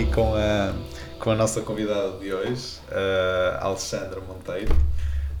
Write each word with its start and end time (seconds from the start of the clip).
aqui 0.00 0.10
com 0.12 0.34
a, 0.34 0.72
com 1.18 1.30
a 1.30 1.34
nossa 1.34 1.60
convidada 1.60 2.12
de 2.18 2.32
hoje, 2.32 2.78
Alexandra 3.60 4.18
Monteiro, 4.26 4.74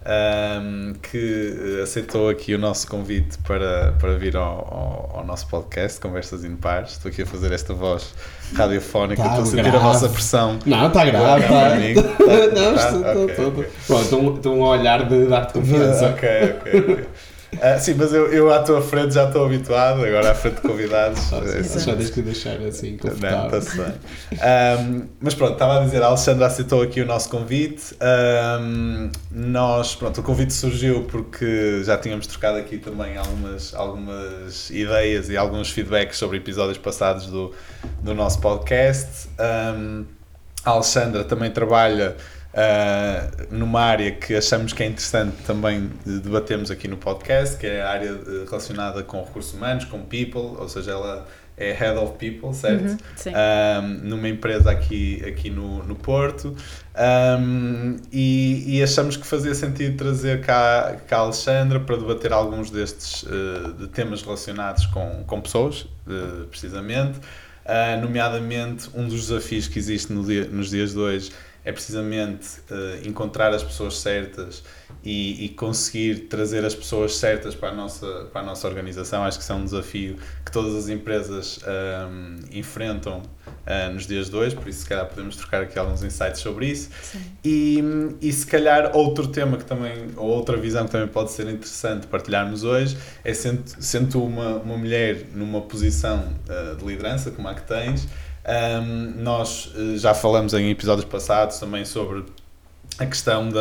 um, 0.02 0.92
que 0.94 1.80
aceitou 1.82 2.28
aqui 2.28 2.54
o 2.54 2.58
nosso 2.58 2.86
convite 2.88 3.38
para, 3.46 3.92
para 3.98 4.16
vir 4.16 4.36
ao, 4.36 4.42
ao, 4.44 5.18
ao 5.18 5.24
nosso 5.24 5.46
podcast, 5.48 6.00
Conversas 6.00 6.44
Impares. 6.44 6.92
Estou 6.92 7.10
aqui 7.10 7.22
a 7.22 7.26
fazer 7.26 7.52
esta 7.52 7.72
voz 7.74 8.14
radiofónica, 8.54 9.22
Tá 9.22 9.28
estou 9.28 9.42
a 9.42 9.46
sentir 9.46 9.62
grave. 9.62 9.76
a 9.76 9.80
vossa 9.80 10.08
pressão. 10.08 10.58
Não, 10.66 10.88
está 10.88 11.04
grave. 11.04 11.42
Tá, 11.42 11.48
Tá? 11.48 11.70
Tá, 11.70 11.76
não, 12.60 12.74
tá, 12.74 12.88
estou 12.88 13.48
ok, 13.48 13.70
estou- 14.38 14.64
a 14.64 14.68
olhar 14.68 15.06
de 15.08 15.26
dar-te 15.26 15.52
confiança. 15.58 16.06
ok, 16.10 16.28
ok. 16.60 16.80
ok. 16.80 17.06
Ah, 17.60 17.78
sim, 17.78 17.94
mas 17.94 18.12
eu, 18.12 18.32
eu 18.32 18.52
à 18.52 18.60
tua 18.62 18.80
frente 18.80 19.14
já 19.14 19.26
estou 19.26 19.44
habituado, 19.44 20.04
agora 20.04 20.30
à 20.30 20.34
frente 20.34 20.56
de 20.56 20.60
convidados. 20.62 21.32
Ah, 21.32 21.62
sim, 21.62 21.80
Já 21.80 21.96
tens 21.96 22.10
que 22.10 22.22
deixar 22.22 22.60
assim, 22.60 22.92
Não, 22.92 22.98
confortável. 22.98 23.58
está-se 23.58 23.76
bem. 23.76 23.92
Ahm, 24.40 25.02
mas 25.20 25.34
pronto, 25.34 25.54
estava 25.54 25.80
a 25.80 25.84
dizer, 25.84 26.02
a 26.02 26.06
Alexandra 26.06 26.46
aceitou 26.46 26.80
aqui 26.80 27.00
o 27.00 27.06
nosso 27.06 27.28
convite. 27.28 27.94
Ahm, 28.00 29.10
nós, 29.32 29.94
pronto, 29.96 30.20
o 30.20 30.22
convite 30.22 30.52
surgiu 30.52 31.04
porque 31.10 31.82
já 31.84 31.98
tínhamos 31.98 32.26
trocado 32.26 32.56
aqui 32.58 32.78
também 32.78 33.16
algumas, 33.16 33.74
algumas 33.74 34.70
ideias 34.70 35.28
e 35.28 35.36
alguns 35.36 35.70
feedbacks 35.70 36.18
sobre 36.18 36.36
episódios 36.36 36.78
passados 36.78 37.26
do, 37.26 37.52
do 38.02 38.14
nosso 38.14 38.40
podcast. 38.40 39.28
Ahm, 39.38 40.04
a 40.64 40.70
Alexandra 40.70 41.24
também 41.24 41.50
trabalha 41.50 42.16
ah, 42.52 43.30
numa 43.50 43.80
área 43.80 44.10
que 44.10 44.34
achamos 44.34 44.72
que 44.72 44.82
é 44.82 44.86
interessante 44.86 45.36
também 45.46 45.90
de 46.04 46.18
debatermos 46.20 46.70
aqui 46.70 46.88
no 46.88 46.96
podcast, 46.96 47.56
que 47.56 47.66
é 47.66 47.82
a 47.82 47.90
área 47.90 48.08
eh, 48.08 48.44
relacionada 48.44 49.02
com 49.04 49.22
recursos 49.22 49.54
humanos, 49.54 49.84
com 49.84 50.00
people, 50.02 50.56
ou 50.58 50.68
seja, 50.68 50.90
ela 50.90 51.26
é 51.56 51.72
Head 51.72 51.98
of 51.98 52.14
People, 52.14 52.52
certo? 52.54 52.90
Uhum, 52.90 52.98
sim. 53.14 53.30
um, 53.30 54.08
numa 54.08 54.28
empresa 54.28 54.70
aqui, 54.70 55.22
aqui 55.26 55.50
no, 55.50 55.84
no 55.84 55.94
Porto 55.94 56.56
um, 57.38 57.96
e, 58.10 58.78
e 58.78 58.82
achamos 58.82 59.16
que 59.16 59.26
fazia 59.26 59.54
sentido 59.54 59.96
trazer 59.98 60.40
cá, 60.40 60.96
cá 61.06 61.18
a 61.18 61.20
Alexandra 61.20 61.78
para 61.78 61.96
debater 61.98 62.32
alguns 62.32 62.70
destes 62.70 63.24
uh, 63.24 63.74
de 63.78 63.88
temas 63.88 64.22
relacionados 64.22 64.86
com, 64.86 65.22
com 65.26 65.40
pessoas, 65.40 65.82
uh, 65.82 66.46
precisamente, 66.50 67.20
Uh, 67.60 68.00
nomeadamente 68.00 68.88
um 68.94 69.06
dos 69.06 69.28
desafios 69.28 69.68
que 69.68 69.78
existe 69.78 70.12
no 70.12 70.24
dia, 70.24 70.44
nos 70.46 70.70
dias 70.70 70.92
de 70.92 70.98
hoje 70.98 71.30
é 71.64 71.72
precisamente 71.72 72.60
uh, 72.70 73.06
encontrar 73.06 73.52
as 73.52 73.62
pessoas 73.62 73.98
certas 73.98 74.62
e, 75.04 75.44
e 75.44 75.48
conseguir 75.50 76.20
trazer 76.20 76.64
as 76.64 76.74
pessoas 76.74 77.16
certas 77.16 77.54
para 77.54 77.70
a 77.70 77.74
nossa, 77.74 78.28
para 78.32 78.40
a 78.40 78.44
nossa 78.44 78.66
organização. 78.66 79.22
Acho 79.24 79.38
que 79.38 79.44
isso 79.44 79.52
é 79.52 79.56
um 79.56 79.64
desafio 79.64 80.16
que 80.44 80.50
todas 80.50 80.74
as 80.74 80.88
empresas 80.88 81.60
um, 82.10 82.36
enfrentam 82.50 83.18
uh, 83.20 83.92
nos 83.92 84.06
dias 84.06 84.30
de 84.30 84.36
hoje, 84.36 84.56
por 84.56 84.68
isso, 84.68 84.80
se 84.80 84.86
calhar, 84.86 85.06
podemos 85.06 85.36
trocar 85.36 85.62
aqui 85.62 85.78
alguns 85.78 86.02
insights 86.02 86.40
sobre 86.40 86.66
isso. 86.66 86.90
Sim. 87.02 87.20
E, 87.44 87.82
e 88.20 88.32
se 88.32 88.46
calhar 88.46 88.96
outro 88.96 89.28
tema 89.28 89.56
que 89.56 89.64
também, 89.64 90.08
ou 90.16 90.28
outra 90.28 90.56
visão 90.56 90.86
que 90.86 90.92
também 90.92 91.08
pode 91.08 91.30
ser 91.30 91.46
interessante 91.48 92.06
partilharmos 92.06 92.64
hoje 92.64 92.96
é 93.22 93.34
sendo, 93.34 93.62
sendo 93.78 94.22
uma, 94.22 94.56
uma 94.56 94.76
mulher 94.76 95.26
numa 95.34 95.60
posição 95.60 96.32
uh, 96.48 96.76
de 96.76 96.84
liderança, 96.84 97.30
como 97.30 97.48
a 97.48 97.54
que 97.54 97.62
tens, 97.62 98.08
um, 98.50 99.22
nós 99.22 99.66
uh, 99.74 99.96
já 99.96 100.14
falamos 100.14 100.54
em 100.54 100.70
episódios 100.70 101.04
passados 101.04 101.58
também 101.58 101.84
sobre 101.84 102.24
a 102.98 103.06
questão 103.06 103.48
de, 103.48 103.56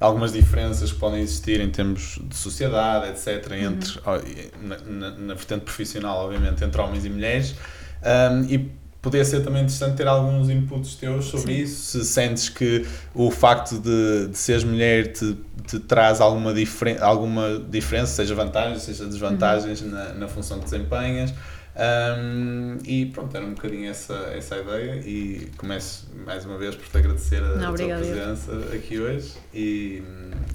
algumas 0.00 0.32
diferenças 0.32 0.92
que 0.92 0.98
podem 0.98 1.20
existir 1.20 1.60
em 1.60 1.70
termos 1.70 2.18
de 2.22 2.34
sociedade, 2.34 3.10
etc., 3.10 3.52
entre, 3.52 4.00
oh, 4.04 4.66
na, 4.66 4.78
na, 4.78 5.10
na 5.10 5.34
vertente 5.34 5.64
profissional, 5.64 6.24
obviamente, 6.24 6.64
entre 6.64 6.80
homens 6.80 7.04
e 7.04 7.10
mulheres. 7.10 7.54
Um, 8.02 8.44
e 8.44 8.70
poderia 9.00 9.24
ser 9.24 9.42
também 9.42 9.62
interessante 9.62 9.96
ter 9.96 10.08
alguns 10.08 10.48
inputs 10.50 10.94
teus 10.96 11.26
sobre 11.26 11.54
Sim. 11.54 11.62
isso, 11.62 11.98
se 11.98 12.04
sentes 12.04 12.48
que 12.48 12.86
o 13.14 13.30
facto 13.30 13.78
de, 13.78 14.28
de 14.28 14.36
seres 14.36 14.64
mulher 14.64 15.12
te, 15.12 15.36
te 15.66 15.78
traz 15.78 16.20
alguma, 16.20 16.52
diferen 16.52 16.98
alguma 17.00 17.62
diferença, 17.68 18.12
seja 18.12 18.34
vantagens, 18.34 18.82
seja 18.82 19.06
desvantagens 19.06 19.82
na, 19.82 20.14
na 20.14 20.28
função 20.28 20.58
que 20.58 20.64
desempenhas. 20.64 21.32
Um, 21.80 22.76
e 22.84 23.06
pronto, 23.06 23.34
era 23.34 23.46
um 23.46 23.54
bocadinho 23.54 23.88
essa, 23.88 24.12
essa 24.36 24.56
a 24.56 24.58
ideia 24.60 24.96
e 24.96 25.48
começo 25.56 26.06
mais 26.26 26.44
uma 26.44 26.58
vez 26.58 26.74
por 26.74 26.86
te 26.86 26.98
agradecer 26.98 27.42
a, 27.42 27.56
Não, 27.56 27.72
a 27.72 27.76
tua 27.76 27.86
presença 27.86 28.52
aqui 28.74 28.98
hoje 29.00 29.32
e, 29.54 30.02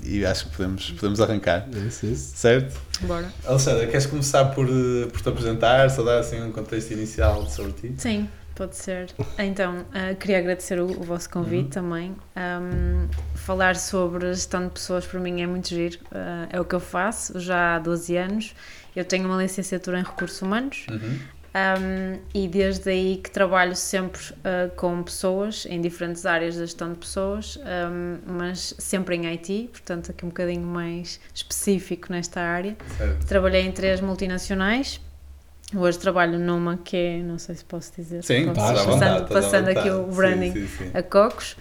e 0.03 0.23
acho 0.23 0.45
que 0.49 0.55
podemos, 0.55 0.91
podemos 0.91 1.19
arrancar, 1.19 1.67
Isso, 1.87 2.05
isso. 2.05 2.37
certo? 2.37 2.79
Bora. 3.01 3.27
Alexandra, 3.43 3.87
queres 3.87 4.05
começar 4.05 4.45
por, 4.45 4.67
por 4.67 5.21
te 5.21 5.27
apresentar, 5.29 5.89
só 5.89 6.03
dar 6.03 6.19
assim 6.19 6.39
um 6.43 6.51
contexto 6.51 6.91
inicial 6.91 7.47
sobre 7.49 7.71
ti? 7.71 7.95
Sim, 7.97 8.29
pode 8.53 8.75
ser. 8.75 9.09
Então, 9.39 9.83
ah, 9.93 10.13
queria 10.13 10.37
agradecer 10.37 10.79
o, 10.79 10.85
o 10.85 11.03
vosso 11.03 11.27
convite 11.29 11.69
também. 11.69 12.15
Ahm, 12.35 13.07
falar 13.45 13.75
sobre 13.75 14.33
gestão 14.33 14.63
de 14.65 14.71
pessoas 14.71 15.05
para 15.05 15.19
mim 15.19 15.41
é 15.41 15.47
muito 15.47 15.69
giro. 15.69 15.99
Ah, 16.11 16.47
é 16.51 16.59
o 16.59 16.65
que 16.65 16.73
eu 16.73 16.79
faço 16.79 17.39
já 17.39 17.75
há 17.75 17.79
12 17.79 18.17
anos. 18.17 18.55
Eu 18.95 19.05
tenho 19.05 19.25
uma 19.27 19.41
licenciatura 19.41 19.99
em 19.99 20.03
recursos 20.03 20.41
humanos. 20.41 20.85
Uhum. 20.89 21.19
Um, 21.55 22.19
e 22.33 22.49
desde 22.49 22.89
aí 22.89 23.15
que 23.23 23.31
trabalho 23.31 23.77
sempre 23.77 24.19
uh, 24.21 24.75
com 24.75 25.01
pessoas 25.03 25.65
em 25.69 25.79
diferentes 25.79 26.25
áreas 26.25 26.55
da 26.57 26.65
gestão 26.65 26.91
de 26.91 26.99
pessoas, 26.99 27.57
um, 27.57 28.17
mas 28.33 28.75
sempre 28.77 29.15
em 29.15 29.25
IT, 29.27 29.69
portanto, 29.71 30.11
aqui 30.11 30.25
um 30.25 30.29
bocadinho 30.29 30.67
mais 30.67 31.17
específico 31.33 32.11
nesta 32.11 32.41
área. 32.41 32.75
Certo. 32.97 33.25
Trabalhei 33.25 33.61
em 33.61 33.71
três 33.71 34.01
multinacionais. 34.01 34.99
Hoje 35.73 35.97
trabalho 35.97 36.37
numa 36.37 36.77
que 36.77 36.95
é, 36.97 37.17
não 37.23 37.39
sei 37.39 37.55
se 37.55 37.63
posso 37.63 37.93
dizer. 37.95 38.21
Sim, 38.23 38.47
posso, 38.53 38.73
Passando- 38.73 38.91
vontade. 38.91 39.33
passando, 39.33 39.67
aqui 39.69 39.89
o 39.89 40.07
branding 40.07 40.51
Sim, 40.51 40.67
sim, 40.67 40.85
sim. 40.85 40.91
a 40.93 41.01
Cocos. 41.01 41.55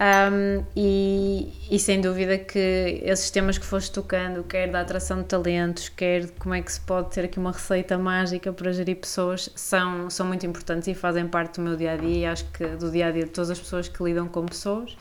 Um, 0.00 0.64
e, 0.76 1.52
e 1.68 1.78
sem 1.78 2.00
dúvida 2.00 2.38
que 2.38 3.00
esses 3.02 3.30
temas 3.32 3.58
que 3.58 3.66
foste 3.66 3.90
tocando, 3.90 4.44
quer 4.44 4.70
da 4.70 4.80
atração 4.80 5.18
de 5.18 5.24
talentos, 5.24 5.88
quer 5.88 6.26
de 6.26 6.32
como 6.32 6.54
é 6.54 6.62
que 6.62 6.72
se 6.72 6.80
pode 6.80 7.10
ter 7.10 7.24
aqui 7.24 7.38
uma 7.38 7.50
receita 7.50 7.98
mágica 7.98 8.52
para 8.52 8.72
gerir 8.72 8.96
pessoas, 8.96 9.50
são, 9.56 10.08
são 10.08 10.24
muito 10.24 10.46
importantes 10.46 10.86
e 10.86 10.94
fazem 10.94 11.26
parte 11.26 11.56
do 11.56 11.62
meu 11.62 11.76
dia 11.76 11.92
a 11.92 11.96
dia 11.96 12.18
e 12.18 12.26
acho 12.26 12.44
que 12.52 12.64
do 12.64 12.92
dia 12.92 13.08
a 13.08 13.10
dia 13.10 13.24
de 13.24 13.30
todas 13.30 13.50
as 13.50 13.58
pessoas 13.58 13.88
que 13.88 14.00
lidam 14.02 14.28
com 14.28 14.46
pessoas. 14.46 14.96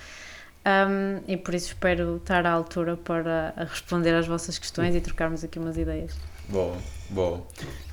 Um, 0.65 1.21
e 1.27 1.37
por 1.37 1.53
isso 1.53 1.67
espero 1.67 2.17
estar 2.17 2.45
à 2.45 2.51
altura 2.51 2.97
para 2.97 3.53
responder 3.69 4.13
às 4.15 4.27
vossas 4.27 4.57
questões 4.57 4.95
e 4.95 4.99
trocarmos 4.99 5.43
aqui 5.43 5.59
umas 5.59 5.77
ideias. 5.77 6.13
Boa, 6.49 6.75
boa. 7.09 7.41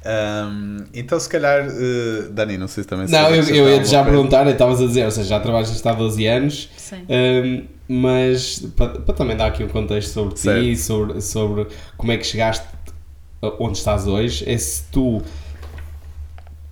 Um, 0.07 0.85
então, 0.93 1.19
se 1.19 1.29
calhar, 1.29 1.67
eh, 1.67 2.29
Dani, 2.31 2.59
não 2.59 2.69
sei 2.69 2.83
se 2.83 2.89
também 2.89 3.07
se 3.07 3.13
Não, 3.13 3.31
eu, 3.31 3.43
eu 3.43 3.69
ia 3.69 3.85
já 3.85 4.03
coisa. 4.03 4.05
perguntar, 4.05 4.47
estavas 4.49 4.81
a 4.81 4.87
dizer, 4.87 5.05
ou 5.07 5.11
seja, 5.11 5.29
já 5.31 5.41
trabalhas 5.41 5.85
há 5.87 5.93
12 5.93 6.27
anos, 6.27 6.71
Sim. 6.77 7.07
hum, 7.09 7.65
mas 7.89 8.61
para, 8.77 9.01
para 9.01 9.15
também 9.15 9.37
dar 9.37 9.47
aqui 9.47 9.65
um 9.65 9.69
contexto 9.69 10.11
sobre 10.13 10.35
ti, 10.35 10.77
sobre, 10.77 11.21
sobre 11.21 11.67
como 11.97 12.13
é 12.13 12.17
que 12.19 12.25
chegaste 12.27 12.67
onde 13.59 13.79
estás 13.79 14.07
hoje, 14.07 14.49
é 14.51 14.57
se 14.57 14.85
tu, 14.91 15.23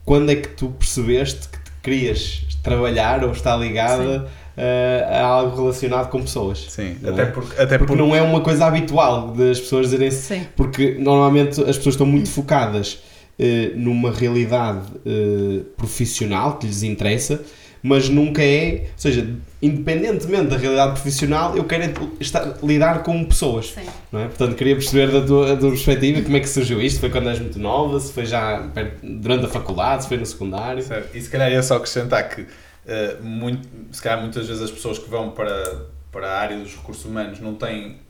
quando 0.05 0.31
é 0.31 0.37
que 0.37 0.49
tu 0.49 0.69
percebeste 0.71 1.49
que 1.49 1.59
te 1.59 1.73
querias 1.83 2.43
trabalhar 2.63 3.25
ou 3.25 3.33
estar 3.33 3.57
ligada 3.57 4.27
eh, 4.27 4.31
a 4.57 5.25
algo 5.25 5.57
relacionado 5.63 6.11
com 6.11 6.21
pessoas? 6.21 6.67
Sim, 6.71 6.97
até 7.07 7.23
é? 7.23 7.27
porque, 7.27 7.53
até 7.61 7.79
Porque 7.79 7.93
porque 7.95 8.03
não 8.03 8.15
é 8.15 8.21
uma 8.23 8.41
coisa 8.41 8.67
habitual 8.67 9.29
das 9.29 9.61
pessoas 9.61 9.87
dizerem 9.87 10.11
Sim. 10.11 10.47
porque 10.57 10.97
normalmente 10.99 11.61
as 11.63 11.77
pessoas 11.77 11.95
estão 11.95 12.07
muito 12.07 12.29
focadas 12.31 13.03
eh, 13.39 13.71
numa 13.75 14.11
realidade 14.13 14.81
eh, 15.07 15.61
profissional 15.77 16.59
que 16.59 16.67
lhes 16.67 16.83
interessa, 16.83 17.41
mas 17.83 18.09
nunca 18.09 18.43
é, 18.45 18.83
ou 18.93 18.99
seja, 18.99 19.27
independentemente 19.61 20.47
da 20.47 20.57
realidade 20.57 20.93
profissional, 20.93 21.57
eu 21.57 21.65
quero 21.65 21.83
é 21.85 21.93
estar, 22.21 22.57
lidar 22.63 23.03
com 23.03 23.25
pessoas. 23.25 23.73
Sim. 23.73 23.81
Não 24.13 24.21
é? 24.21 24.25
Portanto, 24.27 24.55
queria 24.55 24.77
perceber 24.77 25.11
da 25.11 25.21
tua, 25.27 25.47
da 25.49 25.57
tua 25.57 25.71
perspectiva 25.71 26.23
como 26.23 26.37
é 26.37 26.41
que 26.41 26.49
surgiu 26.49 26.81
isto. 26.81 27.01
Foi 27.01 27.11
quando 27.11 27.29
és 27.31 27.41
muito 27.41 27.59
nova, 27.59 27.99
se 27.99 28.13
foi 28.13 28.25
já 28.27 28.69
perto- 28.73 28.99
durante 29.03 29.47
a 29.47 29.49
faculdade, 29.49 30.03
se 30.03 30.09
foi 30.09 30.17
no 30.19 30.27
secundário. 30.27 30.83
Certo. 30.83 31.17
E 31.17 31.21
se 31.21 31.29
calhar 31.29 31.51
ia 31.51 31.63
só 31.63 31.77
acrescentar 31.77 32.29
que 32.29 32.47
eh, 32.87 33.17
muito, 33.21 33.69
se 33.95 34.01
calhar 34.03 34.21
muitas 34.21 34.47
vezes 34.47 34.63
as 34.63 34.71
pessoas 34.71 34.99
que 34.99 35.09
vão 35.09 35.31
para, 35.31 35.87
para 36.11 36.27
a 36.29 36.39
área 36.41 36.59
dos 36.59 36.75
recursos 36.75 37.05
humanos 37.05 37.41
não 37.41 37.55
têm 37.55 38.01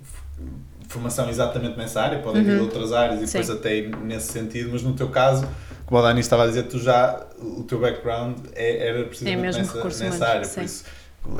formação 0.88 1.28
exatamente 1.30 1.76
nessa 1.78 2.02
área, 2.02 2.18
podem 2.18 2.42
vir 2.42 2.50
de 2.52 2.56
Uhum. 2.58 2.64
outras 2.64 2.92
áreas 2.92 3.22
e 3.22 3.26
Sim. 3.26 3.38
depois 3.38 3.50
até 3.50 3.76
ir 3.76 3.96
nesse 3.96 4.32
sentido, 4.32 4.70
mas 4.72 4.82
no 4.82 4.92
teu 4.92 5.08
caso, 5.08 5.48
como 5.86 5.98
a 6.00 6.02
Dani 6.02 6.20
estava 6.20 6.44
a 6.44 6.46
dizer, 6.46 6.64
tu 6.64 6.78
já, 6.78 7.26
o 7.40 7.62
teu 7.64 7.80
background 7.80 8.38
é, 8.54 8.88
era 8.88 9.04
precisamente 9.04 9.38
É 9.38 9.42
mesmo 9.42 9.62
nessa, 9.82 10.04
nessa 10.04 10.26
área, 10.26 10.40
por 10.42 10.48
sim. 10.48 10.64
isso 10.64 10.84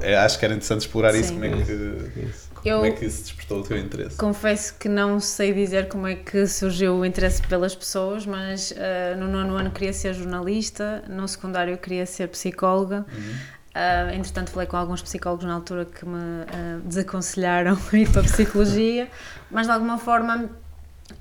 é, 0.01 0.17
acho 0.17 0.39
que 0.39 0.45
era 0.45 0.55
interessante 0.55 0.83
explorar 0.83 1.13
isso, 1.15 1.31
Sim. 1.31 1.35
como 1.35 1.45
é 1.45 1.51
que, 1.65 2.21
Isso. 2.21 2.51
Eu- 2.65 2.77
como 2.79 2.87
é 2.87 2.91
que 2.93 3.05
isso 3.05 3.23
despertou 3.23 3.61
o 3.61 3.63
teu 3.63 3.77
interesse. 3.77 4.17
Confesso 4.17 4.75
que 4.79 4.89
não 4.89 5.19
sei 5.21 5.53
dizer 5.53 5.89
como 5.89 6.07
é 6.07 6.15
que 6.15 6.47
surgiu 6.47 6.97
o 6.97 7.05
interesse 7.05 7.43
pelas 7.47 7.75
pessoas, 7.75 8.25
mas 8.27 8.73
ah, 8.77 9.17
no 9.17 9.29
nono 9.29 9.57
ano 9.57 9.71
queria 9.71 9.93
ser 9.93 10.15
jornalista, 10.15 11.03
no 11.09 11.27
secundário 11.27 11.77
queria 11.79 12.07
ser 12.07 12.29
psicóloga. 12.29 13.05
Uhum. 13.13 13.35
Ah, 13.75 14.15
entretanto, 14.15 14.51
falei 14.51 14.69
com 14.69 14.77
alguns 14.77 15.01
psicólogos 15.03 15.45
na 15.47 15.55
altura 15.55 15.85
que 15.87 16.05
me 16.07 16.15
ah, 16.49 16.81
desaconselharam 16.85 17.77
a 17.93 17.97
ir 17.97 18.09
para 18.11 18.21
a 18.21 18.25
psicologia, 18.25 19.09
mas 19.51 19.67
de 19.67 19.73
alguma 19.73 19.99
forma 19.99 20.51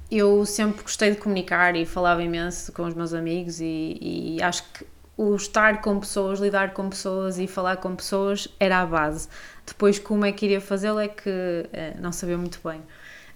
eu 0.10 0.46
sempre 0.46 0.84
gostei 0.84 1.12
de 1.12 1.18
comunicar 1.18 1.76
e 1.76 1.86
falava 1.86 2.22
imenso 2.22 2.72
com 2.74 2.84
os 2.86 2.94
meus 2.94 3.14
amigos 3.14 3.60
e, 3.62 3.98
e 4.38 4.44
acho 4.44 4.64
que 4.74 4.86
o 5.22 5.36
estar 5.36 5.82
com 5.82 6.00
pessoas, 6.00 6.40
lidar 6.40 6.74
com 6.74 6.90
pessoas 6.90 7.38
e 7.38 7.46
falar 7.46 7.78
com 7.78 7.96
pessoas 7.96 8.48
era 8.60 8.80
a 8.80 8.86
base. 8.88 9.30
Depois, 9.68 10.00
como 10.00 10.26
é 10.26 10.32
que 10.32 10.46
iria 10.48 10.60
fazê-lo 10.60 11.00
é 11.00 11.08
que 11.08 11.30
uh, 11.30 12.02
não 12.02 12.12
sabia 12.12 12.38
muito 12.38 12.60
bem. 12.68 12.82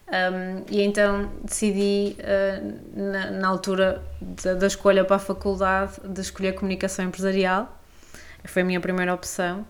Um, 0.07 0.63
e 0.71 0.81
então 0.81 1.31
decidi, 1.43 2.17
uh, 2.19 2.99
na, 2.99 3.31
na, 3.31 3.47
altura 3.47 4.03
da, 4.19 4.55
da, 4.55 4.67
escolha 4.67 5.05
para 5.05 5.17
a 5.17 5.19
faculdade, 5.19 5.93
de 6.03 6.21
escolher 6.21 6.53
comunicação 6.53 7.05
empresarial. 7.05 7.79
Foi 8.45 8.63
a 8.63 8.65
minha 8.65 8.79
primeira 8.79 9.13
opção. 9.13 9.65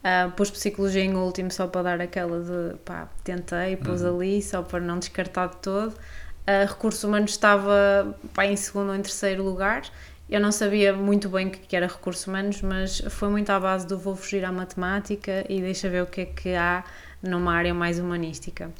Uh, 0.00 0.30
pus 0.32 0.50
psicologia 0.50 1.04
em 1.04 1.14
último 1.14 1.52
só 1.52 1.68
para 1.68 1.82
dar 1.82 2.00
aquela 2.00 2.40
de 2.40 2.78
pá, 2.78 3.08
tentei, 3.22 3.76
pus 3.76 4.00
uhum. 4.00 4.16
ali 4.16 4.42
só 4.42 4.62
para 4.62 4.80
não 4.80 4.98
descartar 4.98 5.48
de 5.48 5.56
todo. 5.58 5.92
Uh, 5.92 6.66
recursos 6.66 7.04
humanos 7.04 7.30
estava 7.30 8.16
pá, 8.34 8.46
em 8.46 8.56
segundo 8.56 8.88
ou 8.88 8.96
em 8.96 9.02
terceiro 9.02 9.44
lugar. 9.44 9.82
Eu 10.30 10.40
não 10.40 10.52
sabia 10.52 10.92
muito 10.92 11.28
bem 11.28 11.48
o 11.48 11.50
que 11.50 11.74
era 11.74 11.88
recursos 11.88 12.24
humanos, 12.26 12.62
mas 12.62 13.02
foi 13.10 13.28
muito 13.28 13.50
à 13.50 13.58
base 13.58 13.86
do 13.86 13.98
vou 13.98 14.14
fugir 14.14 14.44
à 14.44 14.52
matemática 14.52 15.44
e 15.48 15.60
deixa 15.60 15.88
ver 15.88 16.04
o 16.04 16.06
que 16.06 16.20
é 16.20 16.24
que 16.26 16.54
há 16.54 16.84
numa 17.20 17.52
área 17.52 17.74
mais 17.74 17.98
humanística. 17.98 18.70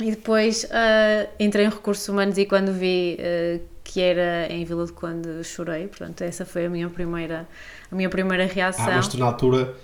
E 0.00 0.10
depois 0.10 0.64
uh, 0.64 1.28
entrei 1.38 1.66
em 1.66 1.68
recursos 1.68 2.08
humanos 2.08 2.38
e 2.38 2.46
quando 2.46 2.72
vi 2.72 3.18
uh, 3.20 3.60
que 3.84 4.00
era 4.00 4.52
em 4.52 4.64
Vila 4.64 4.84
de 4.84 4.92
Conde 4.92 5.44
chorei, 5.44 5.86
portanto 5.86 6.22
essa 6.22 6.44
foi 6.44 6.66
a 6.66 6.68
minha 6.68 6.88
primeira, 6.88 7.46
a 7.90 7.94
minha 7.94 8.08
primeira 8.08 8.46
reação. 8.46 8.88
Ah, 8.88 8.96
mas 8.96 9.06
tu 9.06 9.18
na 9.18 9.26
altura 9.26 9.76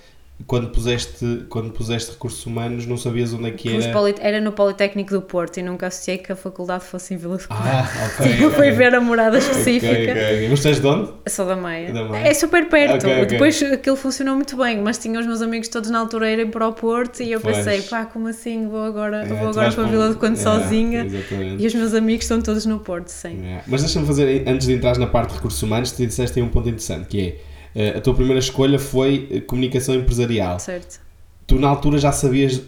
quando 0.45 0.69
puseste, 0.69 1.47
quando 1.49 1.71
puseste 1.71 2.13
recursos 2.13 2.45
humanos, 2.45 2.85
não 2.85 2.99
sabias 2.99 3.33
onde 3.33 3.49
é 3.49 3.51
que 3.53 3.69
era? 3.75 4.15
Era 4.21 4.41
no 4.41 4.53
Politécnico 4.53 5.11
do 5.11 5.23
Porto 5.23 5.57
e 5.57 5.63
nunca 5.63 5.87
associei 5.87 6.19
que 6.19 6.31
a 6.31 6.37
faculdade 6.37 6.85
fosse 6.85 7.15
em 7.15 7.17
Vila 7.17 7.39
de 7.39 7.49
Conde. 7.49 7.61
Ah, 7.65 7.89
ok. 8.21 8.45
eu 8.45 8.51
fui 8.51 8.71
ver 8.71 8.95
a 8.95 9.01
morada 9.01 9.39
específica. 9.39 9.93
Okay, 9.93 10.13
okay. 10.13 10.49
Mas 10.51 10.67
és 10.67 10.79
de 10.79 10.87
onde? 10.87 11.11
Sou 11.29 11.47
da 11.47 11.57
Meia. 11.57 11.91
da. 11.91 12.19
É 12.19 12.35
super 12.35 12.69
perto. 12.69 13.07
Okay, 13.07 13.25
Depois 13.27 13.63
aquilo 13.63 13.97
funcionou 13.97 14.35
muito 14.35 14.57
bem, 14.59 14.79
mas 14.83 14.99
tinha 14.99 15.19
os 15.19 15.27
meus 15.27 15.41
amigos 15.41 15.69
todos 15.69 15.89
na 15.89 16.01
altura 16.01 16.27
a 16.27 16.33
irem 16.33 16.51
para 16.51 16.69
o 16.69 16.73
Porto 16.75 17.23
e 17.23 17.33
eu 17.33 17.41
pois. 17.41 17.57
pensei, 17.57 17.81
pá, 17.83 18.05
como 18.05 18.29
assim? 18.29 18.69
Vou 18.69 18.83
agora, 18.83 19.23
é, 19.23 19.27
vou 19.27 19.49
agora 19.49 19.73
para 19.73 19.85
a 19.85 19.89
Vila 19.89 20.11
de 20.11 20.17
Conde 20.17 20.39
yeah, 20.39 20.63
sozinha. 20.63 21.05
Exatamente. 21.07 21.63
E 21.63 21.67
os 21.67 21.75
meus 21.75 21.95
amigos 21.95 22.25
estão 22.25 22.43
todos 22.43 22.67
no 22.67 22.79
Porto, 22.79 23.09
sim. 23.09 23.41
Yeah. 23.41 23.65
Mas 23.67 23.81
deixa-me 23.81 24.07
fazer, 24.07 24.47
antes 24.47 24.67
de 24.67 24.75
entrar 24.75 24.99
na 24.99 25.07
parte 25.07 25.31
de 25.31 25.37
recursos 25.37 25.63
humanos, 25.63 25.93
tu 25.93 26.07
disseste 26.07 26.39
aí 26.39 26.45
um 26.45 26.51
ponto 26.51 26.69
interessante, 26.69 27.09
que 27.09 27.21
é 27.21 27.56
a 27.97 28.01
tua 28.01 28.15
primeira 28.15 28.39
escolha 28.39 28.79
foi 28.79 29.29
eh, 29.31 29.41
comunicação 29.41 29.95
empresarial. 29.95 30.59
Certo. 30.59 31.01
Tu 31.47 31.59
na 31.59 31.69
altura 31.69 31.99
já 31.99 32.11
sabias 32.13 32.63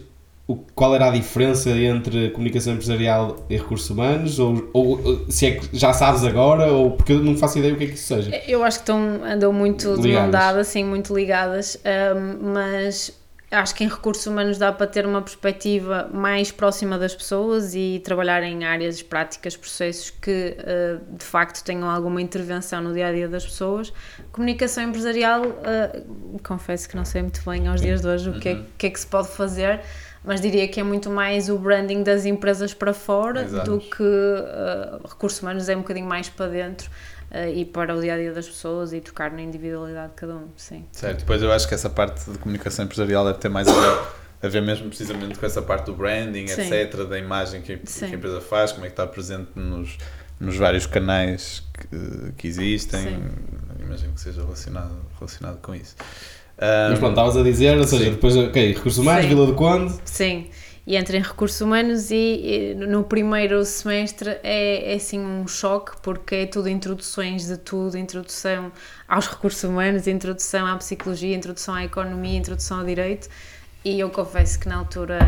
o, 0.49 0.55
qual 0.73 0.95
era 0.95 1.07
a 1.07 1.11
diferença 1.11 1.69
entre 1.69 2.31
comunicação 2.31 2.73
empresarial 2.73 3.37
e 3.49 3.55
recursos 3.55 3.89
humanos? 3.89 4.39
Ou, 4.39 4.69
ou 4.73 5.25
se 5.29 5.45
é 5.45 5.51
que 5.51 5.77
já 5.77 5.93
sabes 5.93 6.23
agora? 6.23 6.71
Ou 6.71 6.91
porque 6.91 7.13
eu 7.13 7.19
não 7.19 7.37
faço 7.37 7.59
ideia 7.59 7.73
o 7.73 7.77
que 7.77 7.83
é 7.83 7.87
que 7.87 7.93
isso 7.93 8.07
seja? 8.07 8.35
Eu 8.47 8.63
acho 8.63 8.79
que 8.79 8.83
estão, 8.83 9.23
andam 9.23 9.53
muito 9.53 9.95
de 10.01 10.11
mão 10.11 10.31
dada, 10.31 10.61
assim, 10.61 10.83
muito 10.83 11.15
ligadas, 11.15 11.79
um, 11.85 12.51
mas 12.53 13.18
acho 13.51 13.73
que 13.73 13.83
em 13.83 13.87
recursos 13.87 14.25
humanos 14.27 14.57
dá 14.57 14.71
para 14.71 14.85
ter 14.85 15.05
uma 15.05 15.21
perspectiva 15.21 16.07
mais 16.13 16.51
próxima 16.51 16.99
das 16.99 17.15
pessoas 17.15 17.73
e 17.73 17.99
trabalhar 18.03 18.43
em 18.43 18.63
áreas 18.63 19.01
práticas, 19.01 19.57
processos 19.57 20.11
que 20.11 20.55
uh, 20.59 21.17
de 21.17 21.25
facto 21.25 21.63
tenham 21.63 21.89
alguma 21.89 22.21
intervenção 22.21 22.81
no 22.81 22.93
dia 22.93 23.07
a 23.07 23.11
dia 23.11 23.27
das 23.27 23.45
pessoas. 23.45 23.91
Comunicação 24.31 24.83
empresarial, 24.83 25.41
uh, 25.45 26.39
confesso 26.43 26.87
que 26.87 26.95
não 26.95 27.05
sei 27.05 27.23
muito 27.23 27.41
bem 27.43 27.67
aos 27.67 27.81
dias 27.81 28.01
de 28.01 28.07
hoje 28.07 28.29
o 28.29 28.39
que, 28.39 28.49
é, 28.49 28.53
uhum. 28.53 28.65
que 28.77 28.87
é 28.87 28.89
que 28.91 28.99
se 28.99 29.07
pode 29.07 29.29
fazer, 29.29 29.81
mas 30.23 30.41
diria 30.41 30.67
que 30.67 30.79
é 30.79 30.83
muito 30.83 31.09
mais 31.09 31.49
o 31.49 31.57
branding 31.57 32.03
das 32.03 32.25
empresas 32.25 32.73
para 32.73 32.93
fora 32.93 33.41
Exato. 33.41 33.71
do 33.71 33.79
que 33.79 34.03
uh, 34.03 35.07
recursos 35.07 35.41
humanos 35.41 35.67
é 35.69 35.75
um 35.75 35.79
bocadinho 35.79 36.07
mais 36.07 36.29
para 36.29 36.47
dentro 36.47 36.89
uh, 37.31 37.49
e 37.53 37.65
para 37.65 37.95
o 37.95 38.01
dia 38.01 38.13
a 38.13 38.17
dia 38.17 38.33
das 38.33 38.47
pessoas 38.47 38.93
e 38.93 39.01
tocar 39.01 39.31
na 39.31 39.41
individualidade 39.41 40.09
de 40.09 40.15
cada 40.15 40.35
um. 40.35 40.47
Sim. 40.55 40.85
Certo, 40.91 41.19
depois 41.19 41.41
eu 41.41 41.51
acho 41.51 41.67
que 41.67 41.73
essa 41.73 41.89
parte 41.89 42.29
de 42.29 42.37
comunicação 42.37 42.85
empresarial 42.85 43.25
deve 43.25 43.39
ter 43.39 43.49
mais 43.49 43.67
a 43.67 43.73
ver, 43.73 43.99
a 44.43 44.47
ver 44.47 44.61
mesmo 44.61 44.87
precisamente 44.87 45.37
com 45.37 45.45
essa 45.45 45.61
parte 45.61 45.85
do 45.85 45.93
branding, 45.93 46.47
Sim. 46.47 46.61
etc., 46.61 47.07
da 47.07 47.17
imagem 47.17 47.61
que, 47.61 47.77
que, 47.77 48.05
a 48.05 48.09
empresa 48.09 48.41
faz, 48.41 48.71
como 48.71 48.85
é 48.85 48.89
que 48.89 48.93
está 48.93 49.07
presente 49.07 49.49
nos, 49.55 49.97
nos 50.39 50.55
vários 50.55 50.85
canais 50.85 51.63
que, 51.73 52.31
que 52.37 52.47
existem. 52.47 53.01
Sim. 53.01 53.23
Imagino 53.79 54.13
que 54.13 54.21
seja 54.21 54.41
relacionado, 54.41 54.95
relacionado 55.17 55.59
com 55.61 55.73
isso. 55.73 55.95
Um, 56.57 56.89
Mas 56.89 56.99
pronto, 56.99 57.11
estavas 57.11 57.37
a 57.37 57.43
dizer, 57.43 57.77
ou 57.77 57.83
seja, 57.85 58.03
sim. 58.03 58.11
depois, 58.11 58.35
ok, 58.35 58.73
recursos 58.73 58.97
humanos, 58.97 59.25
Vila 59.25 59.45
do 59.45 59.55
Conde. 59.55 59.93
Sim 60.03 60.49
e 60.89 60.95
entra 60.95 61.15
em 61.15 61.21
recursos 61.21 61.61
humanos 61.61 62.09
e, 62.09 62.15
e 62.15 62.73
no 62.73 63.03
primeiro 63.03 63.63
semestre 63.63 64.39
é, 64.41 64.91
é 64.91 64.95
assim 64.95 65.19
um 65.19 65.47
choque 65.47 65.91
porque 66.01 66.33
é 66.33 66.45
tudo 66.47 66.67
introduções 66.67 67.45
de 67.45 67.57
tudo, 67.57 67.95
introdução 67.95 68.71
aos 69.07 69.27
recursos 69.27 69.63
humanos, 69.63 70.07
introdução 70.07 70.65
à 70.65 70.75
psicologia, 70.77 71.35
introdução 71.35 71.75
à 71.75 71.85
economia, 71.85 72.35
introdução 72.35 72.79
ao 72.79 72.85
direito 72.87 73.29
e 73.83 73.97
eu 73.97 74.09
confesso 74.09 74.59
que 74.59 74.67
na 74.67 74.75
altura 74.75 75.19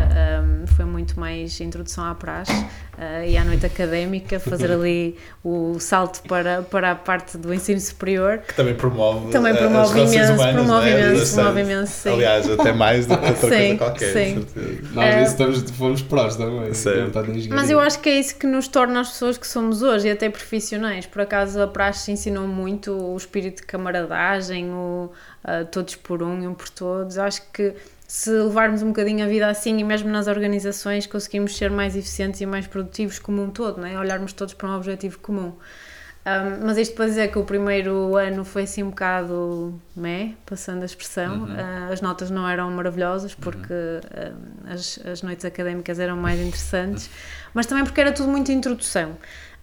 um, 0.44 0.66
foi 0.66 0.84
muito 0.84 1.18
mais 1.18 1.58
introdução 1.58 2.04
à 2.04 2.14
praxe 2.14 2.52
uh, 2.52 3.24
e 3.26 3.34
à 3.34 3.44
noite 3.44 3.64
académica, 3.64 4.38
fazer 4.38 4.70
ali 4.72 5.16
o 5.42 5.78
salto 5.80 6.20
para, 6.28 6.60
para 6.60 6.90
a 6.90 6.94
parte 6.94 7.38
do 7.38 7.54
ensino 7.54 7.80
superior. 7.80 8.40
Que 8.46 8.54
também 8.54 8.74
promove 8.74 9.30
Também 9.30 9.56
promove 9.56 10.00
imenso, 10.00 10.34
humanas, 10.34 10.54
promove 10.54 10.90
né? 10.90 11.00
imenso, 11.00 11.34
promove 11.34 11.60
imenso, 11.62 11.92
sim. 11.92 12.08
Aliás, 12.10 12.50
até 12.50 12.72
mais 12.74 13.06
do 13.06 13.16
que 13.16 13.24
outra 13.24 13.40
sim, 13.48 13.48
coisa 13.48 13.76
qualquer. 13.78 14.12
Sim. 14.12 14.46
Nós 14.92 15.14
uh, 15.14 15.18
estamos, 15.30 15.70
fomos 15.70 16.02
prós 16.02 16.36
também. 16.36 16.70
Mas 17.48 17.70
eu 17.70 17.80
acho 17.80 18.00
que 18.00 18.10
é 18.10 18.20
isso 18.20 18.36
que 18.36 18.46
nos 18.46 18.68
torna 18.68 19.00
as 19.00 19.08
pessoas 19.08 19.38
que 19.38 19.46
somos 19.46 19.80
hoje 19.80 20.08
e 20.08 20.10
até 20.10 20.28
profissionais. 20.28 21.06
Por 21.06 21.22
acaso 21.22 21.58
a 21.62 21.66
praxe 21.66 22.12
ensinou 22.12 22.46
muito 22.46 22.92
o 22.92 23.16
espírito 23.16 23.62
de 23.62 23.66
camaradagem, 23.66 24.70
o 24.70 25.10
uh, 25.42 25.64
todos 25.70 25.96
por 25.96 26.22
um 26.22 26.42
e 26.42 26.46
um 26.46 26.52
por 26.52 26.68
todos. 26.68 27.16
Acho 27.16 27.40
que 27.50 27.74
se 28.12 28.30
levarmos 28.30 28.82
um 28.82 28.88
bocadinho 28.88 29.24
a 29.24 29.26
vida 29.26 29.46
assim 29.48 29.78
e 29.78 29.82
mesmo 29.82 30.10
nas 30.10 30.26
organizações 30.26 31.06
conseguimos 31.06 31.56
ser 31.56 31.70
mais 31.70 31.96
eficientes 31.96 32.42
e 32.42 32.44
mais 32.44 32.66
produtivos 32.66 33.18
como 33.18 33.42
um 33.42 33.48
todo, 33.48 33.80
não 33.80 33.88
é? 33.88 33.98
olharmos 33.98 34.34
todos 34.34 34.52
para 34.52 34.68
um 34.68 34.76
objetivo 34.76 35.18
comum. 35.18 35.54
Um, 36.26 36.66
mas 36.66 36.76
isto 36.76 36.94
para 36.94 37.06
dizer 37.06 37.32
que 37.32 37.38
o 37.38 37.44
primeiro 37.44 38.14
ano 38.14 38.44
foi 38.44 38.64
assim 38.64 38.82
um 38.82 38.90
bocado 38.90 39.80
meh, 39.96 40.34
passando 40.44 40.82
a 40.82 40.84
expressão. 40.84 41.44
Uhum. 41.44 41.54
Uh, 41.54 41.90
as 41.90 42.02
notas 42.02 42.30
não 42.30 42.46
eram 42.46 42.70
maravilhosas 42.72 43.34
porque 43.34 43.72
uhum. 43.72 44.68
uh, 44.68 44.72
as, 44.74 45.00
as 45.06 45.22
noites 45.22 45.46
académicas 45.46 45.98
eram 45.98 46.18
mais 46.18 46.38
interessantes, 46.38 47.08
mas 47.54 47.64
também 47.64 47.82
porque 47.82 48.02
era 48.02 48.12
tudo 48.12 48.28
muito 48.28 48.52
introdução. 48.52 49.12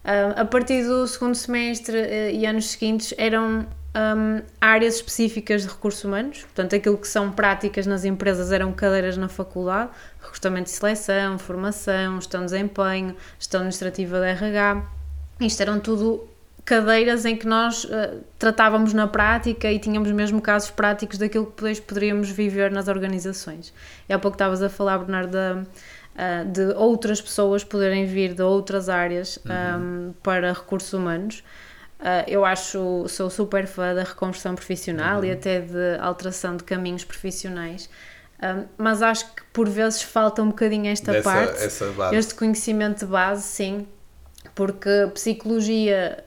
Uh, 0.04 0.34
a 0.36 0.44
partir 0.44 0.84
do 0.86 1.06
segundo 1.06 1.36
semestre 1.36 2.32
e 2.34 2.48
anos 2.48 2.72
seguintes 2.72 3.14
eram 3.16 3.68
um, 3.96 4.42
áreas 4.62 4.96
específicas 4.96 5.64
de 5.64 5.68
recursos 5.68 6.04
humanos, 6.04 6.42
portanto, 6.42 6.76
aquilo 6.76 6.98
que 6.98 7.08
são 7.08 7.32
práticas 7.32 7.88
nas 7.88 8.06
empresas 8.06 8.52
eram 8.52 8.72
cadeiras 8.72 9.18
na 9.18 9.28
faculdade, 9.28 9.90
recrutamento 10.22 10.70
e 10.70 10.72
seleção, 10.72 11.40
formação, 11.40 12.16
gestão 12.16 12.42
de 12.42 12.52
desempenho, 12.52 13.16
gestão 13.40 13.62
administrativa 13.62 14.20
de 14.20 14.28
RH. 14.28 14.84
Isto 15.42 15.62
eram 15.62 15.80
tudo 15.80 16.28
cadeiras 16.70 17.26
em 17.26 17.36
que 17.36 17.48
nós 17.48 17.84
uh, 17.86 18.24
tratávamos 18.38 18.94
na 18.94 19.08
prática 19.08 19.72
e 19.72 19.80
tínhamos 19.80 20.12
mesmo 20.12 20.40
casos 20.40 20.70
práticos 20.70 21.18
daquilo 21.18 21.46
que 21.46 21.56
depois 21.56 21.80
poderíamos 21.80 22.30
viver 22.30 22.72
nas 22.72 22.88
organizações. 22.88 23.74
E 24.08 24.14
há 24.14 24.20
pouco 24.20 24.36
estavas 24.36 24.62
a 24.62 24.70
falar, 24.70 25.00
Bernardo, 25.00 25.36
uh, 25.36 26.46
de 26.52 26.74
outras 26.76 27.20
pessoas 27.20 27.64
poderem 27.64 28.06
vir 28.06 28.36
de 28.36 28.44
outras 28.44 28.88
áreas 28.88 29.38
uhum. 29.38 30.10
um, 30.10 30.14
para 30.22 30.54
recursos 30.54 30.94
humanos. 30.94 31.44
Uh, 32.00 32.24
eu 32.28 32.46
acho, 32.46 33.06
sou 33.10 33.30
super 33.30 33.68
fã 33.68 33.94
da 33.94 34.04
reconversão 34.04 34.56
profissional 34.56 35.20
uhum. 35.20 35.26
e 35.26 35.32
até 35.32 35.60
de 35.60 35.98
alteração 36.00 36.56
de 36.56 36.64
caminhos 36.64 37.04
profissionais, 37.04 37.90
uh, 38.38 38.66
mas 38.78 39.02
acho 39.02 39.26
que 39.36 39.44
por 39.52 39.68
vezes 39.68 40.02
falta 40.02 40.42
um 40.42 40.48
bocadinho 40.48 40.88
esta 40.88 41.12
Dessa, 41.12 41.30
parte, 41.30 42.16
este 42.16 42.36
conhecimento 42.36 43.00
de 43.00 43.06
base, 43.06 43.44
sim, 43.44 43.86
porque 44.56 44.90
psicologia, 45.14 46.24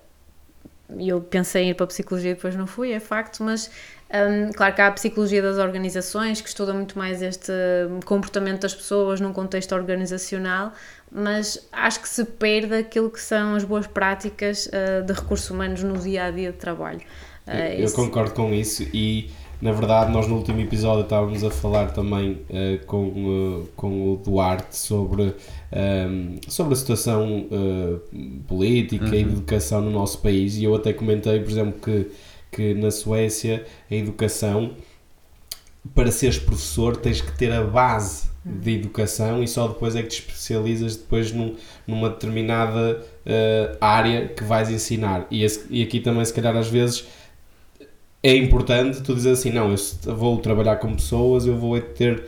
eu 0.98 1.22
pensei 1.22 1.64
em 1.64 1.70
ir 1.70 1.74
para 1.74 1.84
a 1.84 1.86
psicologia 1.86 2.34
depois 2.34 2.54
não 2.54 2.66
fui, 2.66 2.92
é 2.92 3.00
facto, 3.00 3.42
mas 3.42 3.70
um, 4.12 4.52
claro 4.52 4.74
que 4.74 4.80
há 4.82 4.88
a 4.88 4.92
psicologia 4.92 5.40
das 5.40 5.56
organizações 5.56 6.42
que 6.42 6.48
estuda 6.48 6.74
muito 6.74 6.98
mais 6.98 7.22
este 7.22 7.50
comportamento 8.04 8.60
das 8.60 8.74
pessoas 8.74 9.22
num 9.22 9.32
contexto 9.32 9.74
organizacional, 9.74 10.74
mas 11.14 11.68
acho 11.70 12.00
que 12.00 12.08
se 12.08 12.24
perde 12.24 12.74
aquilo 12.74 13.10
que 13.10 13.20
são 13.20 13.54
as 13.54 13.64
boas 13.64 13.86
práticas 13.86 14.66
uh, 14.66 15.04
de 15.04 15.12
recursos 15.12 15.48
humanos 15.50 15.82
no 15.82 15.98
dia 15.98 16.24
a 16.24 16.30
dia 16.30 16.52
de 16.52 16.58
trabalho. 16.58 17.00
Uh, 17.46 17.50
eu, 17.50 17.86
eu 17.86 17.92
concordo 17.92 18.32
com 18.32 18.52
isso 18.52 18.84
e 18.94 19.30
na 19.60 19.72
verdade 19.72 20.12
nós 20.12 20.26
no 20.26 20.36
último 20.36 20.60
episódio 20.60 21.02
estávamos 21.02 21.44
a 21.44 21.50
falar 21.50 21.92
também 21.92 22.40
uh, 22.48 22.86
com, 22.86 23.06
uh, 23.06 23.68
com 23.76 24.12
o 24.12 24.16
Duarte 24.16 24.76
sobre, 24.76 25.34
um, 25.72 26.36
sobre 26.48 26.74
a 26.74 26.76
situação 26.76 27.46
uh, 27.50 28.00
política 28.46 29.06
uhum. 29.06 29.14
e 29.14 29.24
de 29.24 29.32
educação 29.32 29.80
no 29.80 29.90
nosso 29.90 30.20
país 30.20 30.56
e 30.56 30.64
eu 30.64 30.74
até 30.74 30.92
comentei, 30.92 31.40
por 31.40 31.50
exemplo, 31.50 31.80
que 31.80 32.10
que 32.52 32.74
na 32.74 32.90
Suécia 32.90 33.66
a 33.90 33.94
educação, 33.94 34.76
para 35.94 36.12
seres 36.12 36.38
professor, 36.38 36.96
tens 36.96 37.22
que 37.22 37.36
ter 37.36 37.50
a 37.50 37.64
base 37.64 38.28
de 38.44 38.74
educação 38.74 39.42
e 39.42 39.46
só 39.46 39.68
depois 39.68 39.94
é 39.94 40.02
que 40.02 40.08
te 40.08 40.20
especializas 40.20 40.96
depois 40.96 41.32
num, 41.32 41.54
numa 41.86 42.10
determinada 42.10 43.00
uh, 43.00 43.76
área 43.80 44.28
que 44.28 44.42
vais 44.42 44.68
ensinar. 44.70 45.26
E, 45.30 45.44
esse, 45.44 45.66
e 45.70 45.82
aqui 45.82 46.00
também, 46.00 46.24
se 46.24 46.32
calhar, 46.32 46.56
às 46.56 46.68
vezes 46.68 47.06
é 48.22 48.34
importante 48.36 49.02
tu 49.02 49.14
dizer 49.14 49.32
assim, 49.32 49.50
não, 49.50 49.70
eu 49.70 50.16
vou 50.16 50.38
trabalhar 50.38 50.76
com 50.76 50.94
pessoas, 50.94 51.46
eu 51.46 51.56
vou 51.56 51.80
ter 51.80 52.24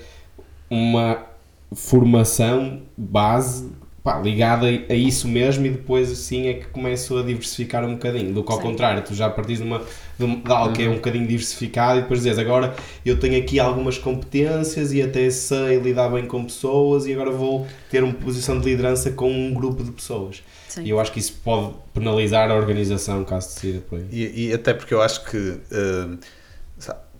uma 0.70 1.24
formação 1.72 2.82
base 2.96 3.70
pá, 4.04 4.20
ligada 4.20 4.66
a 4.66 4.94
isso 4.94 5.26
mesmo 5.26 5.64
e 5.64 5.70
depois 5.70 6.12
assim 6.12 6.48
é 6.48 6.54
que 6.54 6.66
começo 6.66 7.16
a 7.16 7.22
diversificar 7.22 7.82
um 7.86 7.94
bocadinho. 7.94 8.34
Do 8.34 8.44
que 8.44 8.52
ao 8.52 8.58
Sim. 8.58 8.64
contrário, 8.64 9.02
tu 9.02 9.14
já 9.14 9.30
partires 9.30 9.62
de, 9.62 9.66
uma, 9.66 9.80
de, 10.18 10.26
de 10.26 10.52
algo 10.52 10.74
que 10.74 10.82
é 10.82 10.84
um 10.84 10.90
uhum. 10.90 10.96
bocadinho 10.96 11.26
diversificado 11.26 12.00
e 12.00 12.02
depois 12.02 12.22
dizes 12.22 12.38
agora 12.38 12.76
eu 13.04 13.18
tenho 13.18 13.38
aqui 13.38 13.58
algumas 13.58 13.96
competências 13.96 14.92
e 14.92 15.00
até 15.00 15.30
sei 15.30 15.78
lidar 15.78 16.10
bem 16.10 16.26
com 16.26 16.44
pessoas 16.44 17.06
e 17.06 17.14
agora 17.14 17.30
vou 17.30 17.66
ter 17.90 18.04
uma 18.04 18.12
posição 18.12 18.60
de 18.60 18.66
liderança 18.66 19.10
com 19.10 19.32
um 19.32 19.54
grupo 19.54 19.82
de 19.82 19.90
pessoas. 19.90 20.42
Sim. 20.68 20.82
E 20.82 20.90
eu 20.90 21.00
acho 21.00 21.10
que 21.10 21.18
isso 21.18 21.40
pode 21.42 21.72
penalizar 21.94 22.50
a 22.50 22.54
organização 22.54 23.24
caso 23.24 23.54
decida 23.54 23.82
por 23.88 23.98
aí. 23.98 24.06
E, 24.12 24.48
e 24.48 24.52
até 24.52 24.74
porque 24.74 24.92
eu 24.92 25.00
acho 25.00 25.24
que 25.24 25.38
uh, 25.38 26.18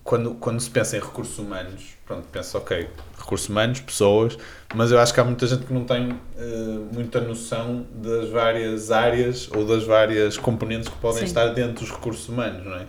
quando, 0.05 0.35
quando 0.35 0.61
se 0.61 0.69
pensa 0.69 0.99
em 0.99 1.01
recursos 1.01 1.39
humanos, 1.39 1.83
pronto, 2.05 2.29
pensa, 2.31 2.59
ok, 2.59 2.87
recursos 3.19 3.49
humanos, 3.49 3.81
pessoas, 3.81 4.37
mas 4.75 4.93
eu 4.93 4.99
acho 4.99 5.15
que 5.15 5.19
há 5.19 5.25
muita 5.25 5.47
gente 5.47 5.65
que 5.65 5.73
não 5.73 5.85
tem 5.85 6.11
uh, 6.11 6.89
muita 6.93 7.23
noção 7.23 7.87
das 7.95 8.29
várias 8.29 8.93
áreas 8.93 9.51
ou 9.51 9.65
das 9.67 9.83
várias 9.85 10.37
componentes 10.37 10.91
que 10.91 10.97
podem 10.99 11.21
Sim. 11.21 11.25
estar 11.25 11.49
dentro 11.49 11.87
dos 11.87 11.91
recursos 11.91 12.29
humanos, 12.29 12.67
não 12.67 12.77
é? 12.77 12.87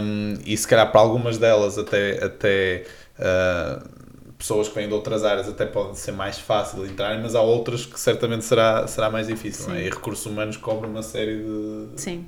Um, 0.00 0.38
e 0.46 0.56
se 0.56 0.68
calhar 0.68 0.92
para 0.92 1.00
algumas 1.00 1.36
delas 1.36 1.76
até, 1.76 2.24
até 2.24 2.84
uh, 3.18 4.34
pessoas 4.38 4.68
que 4.68 4.74
vêm 4.76 4.86
de 4.86 4.94
outras 4.94 5.24
áreas 5.24 5.48
até 5.48 5.66
pode 5.66 5.98
ser 5.98 6.12
mais 6.12 6.38
fácil 6.38 6.84
de 6.84 6.92
entrar, 6.92 7.20
mas 7.20 7.34
há 7.34 7.42
outras 7.42 7.84
que 7.84 7.98
certamente 7.98 8.44
será, 8.44 8.86
será 8.86 9.10
mais 9.10 9.26
difícil, 9.26 9.68
não 9.68 9.74
é? 9.74 9.82
E 9.82 9.90
recursos 9.90 10.24
humanos 10.26 10.56
cobre 10.56 10.86
uma 10.86 11.02
série 11.02 11.38
de, 11.38 12.20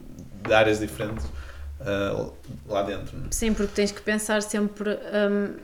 de 0.45 0.53
áreas 0.53 0.81
diferentes 0.81 1.25
uh, 1.83 2.33
lá 2.69 2.83
dentro. 2.83 3.17
Não 3.17 3.27
é? 3.27 3.29
Sim, 3.31 3.55
porque 3.55 3.73
tens 3.75 3.93
que 3.93 4.01
pensar 4.03 4.43
sempre 4.43 4.91
um, 4.91 5.57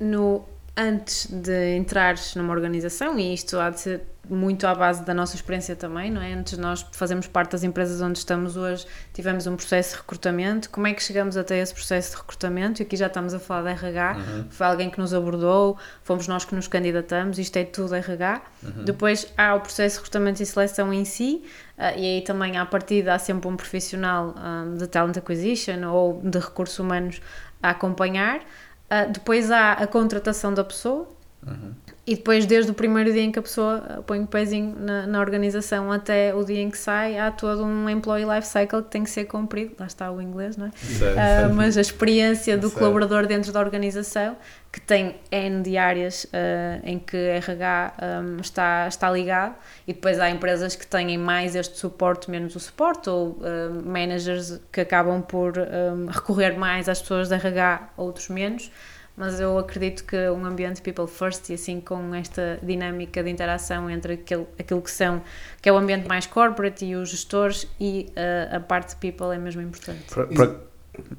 no 0.00 0.44
antes 0.76 1.26
de 1.26 1.76
entrares 1.76 2.34
numa 2.34 2.52
organização, 2.52 3.18
e 3.18 3.34
isto 3.34 3.58
há 3.58 3.70
de 3.70 3.80
ser 3.80 4.02
muito 4.28 4.66
à 4.66 4.74
base 4.74 5.04
da 5.04 5.12
nossa 5.12 5.34
experiência 5.34 5.74
também, 5.74 6.10
não 6.10 6.22
é? 6.22 6.32
Antes 6.32 6.54
de 6.54 6.60
nós 6.60 6.86
fazermos 6.92 7.26
parte 7.26 7.52
das 7.52 7.64
empresas 7.64 8.00
onde 8.00 8.18
estamos 8.18 8.56
hoje, 8.56 8.86
tivemos 9.12 9.46
um 9.46 9.56
processo 9.56 9.90
de 9.90 9.96
recrutamento. 9.96 10.70
Como 10.70 10.86
é 10.86 10.94
que 10.94 11.02
chegamos 11.02 11.36
até 11.36 11.58
esse 11.58 11.74
processo 11.74 12.12
de 12.12 12.16
recrutamento? 12.18 12.80
E 12.80 12.84
aqui 12.84 12.96
já 12.96 13.08
estamos 13.08 13.34
a 13.34 13.40
falar 13.40 13.62
de 13.62 13.84
RH, 13.84 14.16
uhum. 14.16 14.44
foi 14.48 14.66
alguém 14.66 14.90
que 14.90 14.98
nos 15.00 15.12
abordou, 15.12 15.76
fomos 16.04 16.28
nós 16.28 16.44
que 16.44 16.54
nos 16.54 16.68
candidatamos, 16.68 17.38
isto 17.38 17.56
é 17.56 17.64
tudo 17.64 17.94
RH. 17.94 18.42
Uhum. 18.62 18.84
Depois 18.84 19.26
há 19.36 19.54
o 19.54 19.60
processo 19.60 19.96
de 19.96 19.98
recrutamento 20.02 20.42
e 20.42 20.46
seleção 20.46 20.92
em 20.92 21.04
si, 21.04 21.42
uh, 21.78 21.98
e 21.98 22.16
aí 22.16 22.22
também 22.22 22.56
à 22.56 22.66
partida 22.66 23.14
há 23.14 23.18
sempre 23.18 23.48
um 23.48 23.56
profissional 23.56 24.28
um, 24.28 24.34
ah, 24.36 24.64
de 24.78 24.86
talent 24.86 25.16
acquisition 25.16 25.88
ou 25.90 26.20
de 26.22 26.38
recursos 26.38 26.78
humanos 26.78 27.20
a 27.62 27.70
acompanhar. 27.70 28.40
Uh, 28.40 29.10
depois 29.10 29.50
há 29.50 29.72
a 29.72 29.86
contratação 29.86 30.52
da 30.52 30.64
pessoa. 30.64 31.08
Uhum. 31.46 31.72
E 32.04 32.16
depois, 32.16 32.46
desde 32.46 32.70
o 32.70 32.74
primeiro 32.74 33.12
dia 33.12 33.22
em 33.22 33.30
que 33.30 33.38
a 33.38 33.42
pessoa 33.42 33.84
ah, 33.88 34.02
põe 34.02 34.20
o 34.20 34.26
pezinho 34.26 34.74
na, 34.76 35.06
na, 35.06 35.20
organização 35.20 35.90
até 35.92 36.34
o 36.34 36.42
dia 36.44 36.60
em 36.60 36.68
que 36.68 36.78
sai, 36.78 37.16
há 37.16 37.30
todo 37.30 37.64
um 37.64 37.88
employee 37.88 38.24
life 38.24 38.46
cycle 38.46 38.82
que 38.82 38.90
tem 38.90 39.04
que 39.04 39.10
ser 39.10 39.24
cumprido. 39.26 39.74
Lá 39.78 39.86
está 39.86 40.10
o 40.10 40.20
inglês, 40.20 40.56
não 40.56 40.66
é? 40.66 40.70
Uh, 40.70 41.54
mas 41.54 41.76
a 41.76 41.80
experiência 41.80 42.58
do 42.58 42.70
colaborador 42.72 43.26
dentro 43.26 43.52
da 43.52 43.60
organização, 43.60 44.36
que 44.72 44.80
tem 44.80 45.16
N 45.30 45.62
de 45.62 45.76
áreas 45.76 46.24
uh, 46.24 46.80
em 46.82 46.98
que 46.98 47.16
RH 47.16 47.94
um, 48.02 48.40
está, 48.40 48.88
está 48.88 49.10
ligado, 49.10 49.54
e 49.86 49.92
depois 49.92 50.18
há 50.18 50.28
empresas 50.28 50.74
que 50.74 50.86
têm 50.86 51.16
mais 51.18 51.54
este 51.54 51.78
suporte, 51.78 52.28
menos 52.28 52.56
o 52.56 52.60
suporte, 52.60 53.10
ou 53.10 53.30
uh, 53.30 53.82
managers 53.84 54.60
que 54.72 54.80
acabam 54.80 55.22
por 55.22 55.54
um, 55.56 56.06
recorrer 56.06 56.58
mais 56.58 56.88
às 56.88 57.00
pessoas 57.00 57.28
de 57.28 57.34
RH, 57.34 57.90
outros 57.96 58.28
menos 58.28 58.72
mas 59.16 59.40
eu 59.40 59.58
acredito 59.58 60.04
que 60.04 60.16
um 60.30 60.44
ambiente 60.44 60.80
people 60.80 61.06
first 61.06 61.50
e 61.50 61.54
assim 61.54 61.80
com 61.80 62.14
esta 62.14 62.58
dinâmica 62.62 63.22
de 63.22 63.30
interação 63.30 63.90
entre 63.90 64.14
aquilo, 64.14 64.48
aquilo 64.58 64.80
que 64.80 64.90
são 64.90 65.22
que 65.60 65.68
é 65.68 65.72
o 65.72 65.76
ambiente 65.76 66.08
mais 66.08 66.26
corporate 66.26 66.84
e 66.84 66.96
os 66.96 67.10
gestores 67.10 67.66
e 67.78 68.06
uh, 68.10 68.56
a 68.56 68.60
parte 68.60 68.96
people 68.96 69.34
é 69.34 69.38
mesmo 69.38 69.60
importante. 69.60 70.04
Pra, 70.08 70.26
pra... 70.26 70.72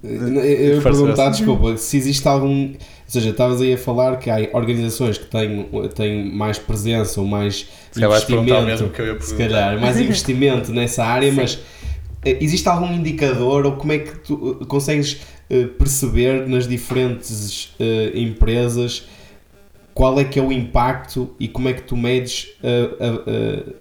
Eu 0.04 0.76
ia 0.76 0.82
perguntar, 0.82 1.30
desculpa, 1.30 1.76
se 1.78 1.98
existe 1.98 2.28
algum. 2.28 2.68
Ou 2.68 2.78
seja, 3.08 3.32
estavas 3.32 3.60
aí 3.60 3.74
a 3.74 3.78
falar 3.78 4.18
que 4.18 4.30
há 4.30 4.48
organizações 4.54 5.18
que 5.18 5.26
têm, 5.26 5.68
têm 5.96 6.32
mais 6.32 6.60
presença 6.60 7.20
ou 7.20 7.26
mais 7.26 7.68
se 7.92 8.04
investimento. 8.04 8.90
Que 8.90 9.02
eu 9.02 9.16
ia 9.16 9.22
se 9.22 9.36
calhar, 9.36 9.80
mais 9.82 9.98
investimento 10.00 10.72
nessa 10.72 11.04
área, 11.04 11.32
Sim. 11.32 11.38
mas 11.38 11.60
eh, 12.24 12.38
existe 12.40 12.68
algum 12.70 12.92
indicador 12.94 13.66
ou 13.66 13.72
como 13.74 13.94
é 13.94 14.00
que 14.00 14.20
tu 14.20 14.60
eh, 14.62 14.66
consegues 14.66 15.22
perceber 15.78 16.48
nas 16.48 16.68
diferentes 16.68 17.66
uh, 17.80 18.18
empresas 18.18 19.08
qual 19.94 20.20
é 20.20 20.24
que 20.24 20.40
é 20.40 20.42
o 20.42 20.52
impacto 20.52 21.36
e 21.40 21.48
como 21.48 21.70
é 21.70 21.74
que 21.74 21.84
tu 21.84 21.96
medes 21.96 22.56
uh, 22.64 23.76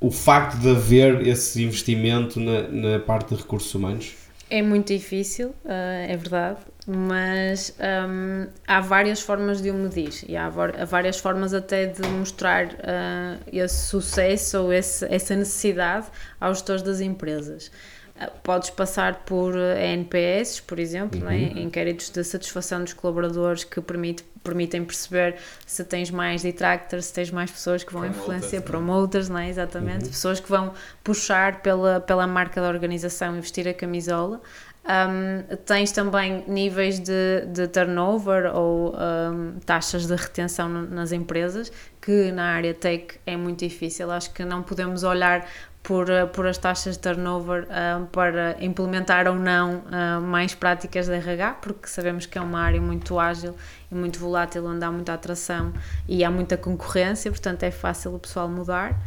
o 0.00 0.10
facto 0.10 0.58
de 0.58 0.70
haver 0.70 1.26
esse 1.26 1.62
investimento 1.62 2.40
na, 2.40 2.62
na 2.68 2.98
parte 2.98 3.34
de 3.34 3.40
recursos 3.40 3.72
humanos? 3.74 4.12
É 4.50 4.60
muito 4.60 4.92
difícil, 4.92 5.54
é 5.64 6.14
verdade, 6.16 6.58
mas 6.86 7.74
um, 7.80 8.46
há 8.66 8.80
várias 8.80 9.20
formas 9.20 9.62
de 9.62 9.70
o 9.70 9.74
medir 9.74 10.12
e 10.28 10.36
há, 10.36 10.46
há 10.46 10.84
várias 10.84 11.18
formas 11.18 11.54
até 11.54 11.86
de 11.86 12.06
mostrar 12.08 12.66
uh, 12.66 13.40
esse 13.50 13.86
sucesso 13.86 14.58
ou 14.60 14.72
esse, 14.72 15.06
essa 15.06 15.34
necessidade 15.34 16.06
aos 16.38 16.58
gestores 16.58 16.82
das 16.82 17.00
empresas. 17.00 17.70
Uh, 18.16 18.30
podes 18.42 18.70
passar 18.70 19.24
por 19.24 19.56
NPS, 19.56 20.60
por 20.60 20.78
exemplo, 20.78 21.20
uhum. 21.20 21.26
né? 21.26 21.36
inquéritos 21.56 22.10
de 22.10 22.22
satisfação 22.22 22.82
dos 22.82 22.92
colaboradores 22.92 23.64
que 23.64 23.80
permite, 23.80 24.22
permitem 24.42 24.84
perceber 24.84 25.36
se 25.66 25.82
tens 25.84 26.10
mais 26.10 26.42
detractors, 26.42 27.06
se 27.06 27.14
tens 27.14 27.30
mais 27.30 27.50
pessoas 27.50 27.82
que 27.82 27.92
vão 27.92 28.02
promoters, 28.02 28.24
influenciar, 28.24 28.60
né? 28.60 28.66
promoters, 28.66 29.28
né? 29.28 29.48
exatamente, 29.48 30.04
uhum. 30.04 30.10
pessoas 30.10 30.38
que 30.38 30.48
vão 30.48 30.72
puxar 31.02 31.60
pela, 31.60 32.00
pela 32.00 32.26
marca 32.26 32.60
da 32.60 32.68
organização 32.68 33.36
e 33.36 33.40
vestir 33.40 33.66
a 33.66 33.74
camisola. 33.74 34.40
Um, 34.84 35.56
tens 35.64 35.92
também 35.92 36.44
níveis 36.46 36.98
de, 36.98 37.46
de 37.46 37.66
turnover 37.68 38.54
ou 38.54 38.94
um, 38.94 39.58
taxas 39.64 40.06
de 40.06 40.14
retenção 40.14 40.68
nas 40.68 41.10
empresas, 41.10 41.72
que 42.02 42.30
na 42.30 42.52
área 42.52 42.74
tech 42.74 43.18
é 43.24 43.34
muito 43.34 43.60
difícil. 43.60 44.10
Acho 44.10 44.30
que 44.34 44.44
não 44.44 44.62
podemos 44.62 45.02
olhar 45.02 45.48
por, 45.84 46.06
por 46.32 46.46
as 46.46 46.56
taxas 46.56 46.96
de 46.96 47.02
turnover 47.02 47.64
uh, 47.64 48.06
para 48.06 48.56
implementar 48.58 49.28
ou 49.28 49.34
não 49.34 49.76
uh, 49.80 50.20
mais 50.20 50.54
práticas 50.54 51.06
de 51.06 51.12
RH, 51.12 51.58
porque 51.60 51.86
sabemos 51.86 52.24
que 52.24 52.38
é 52.38 52.40
uma 52.40 52.58
área 52.58 52.80
muito 52.80 53.18
ágil 53.20 53.54
e 53.92 53.94
muito 53.94 54.18
volátil, 54.18 54.64
onde 54.66 54.82
há 54.82 54.90
muita 54.90 55.12
atração 55.12 55.74
e 56.08 56.24
há 56.24 56.30
muita 56.30 56.56
concorrência, 56.56 57.30
portanto 57.30 57.62
é 57.64 57.70
fácil 57.70 58.14
o 58.14 58.18
pessoal 58.18 58.48
mudar. 58.48 58.98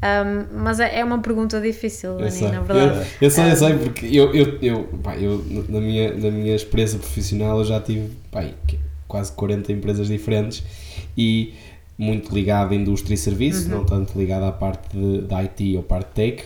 Um, 0.00 0.62
mas 0.62 0.78
é, 0.78 1.00
é 1.00 1.04
uma 1.04 1.18
pergunta 1.18 1.60
difícil, 1.60 2.18
Dani, 2.18 2.40
na 2.42 2.60
verdade. 2.60 3.08
Eu, 3.20 3.26
eu 3.26 3.30
sei, 3.30 3.50
eu 3.50 3.56
sei, 3.56 3.78
porque 3.78 4.06
eu, 4.06 4.32
eu, 4.32 4.58
eu, 4.60 4.84
pá, 5.02 5.16
eu 5.16 5.44
na, 5.68 5.80
minha, 5.80 6.12
na 6.12 6.30
minha 6.30 6.54
experiência 6.54 6.98
profissional 6.98 7.58
eu 7.58 7.64
já 7.64 7.80
tive 7.80 8.12
pá, 8.30 8.44
quase 9.08 9.32
40 9.32 9.72
empresas 9.72 10.06
diferentes 10.06 10.62
e 11.16 11.54
muito 11.98 12.32
ligado 12.32 12.72
à 12.72 12.76
indústria 12.76 13.14
e 13.14 13.18
serviços, 13.18 13.64
uhum. 13.64 13.78
não 13.78 13.84
tanto 13.84 14.16
ligado 14.16 14.44
à 14.44 14.52
parte 14.52 14.96
de, 14.96 15.22
de 15.22 15.34
IT 15.34 15.76
ou 15.76 15.82
parte 15.82 16.10
tech. 16.14 16.44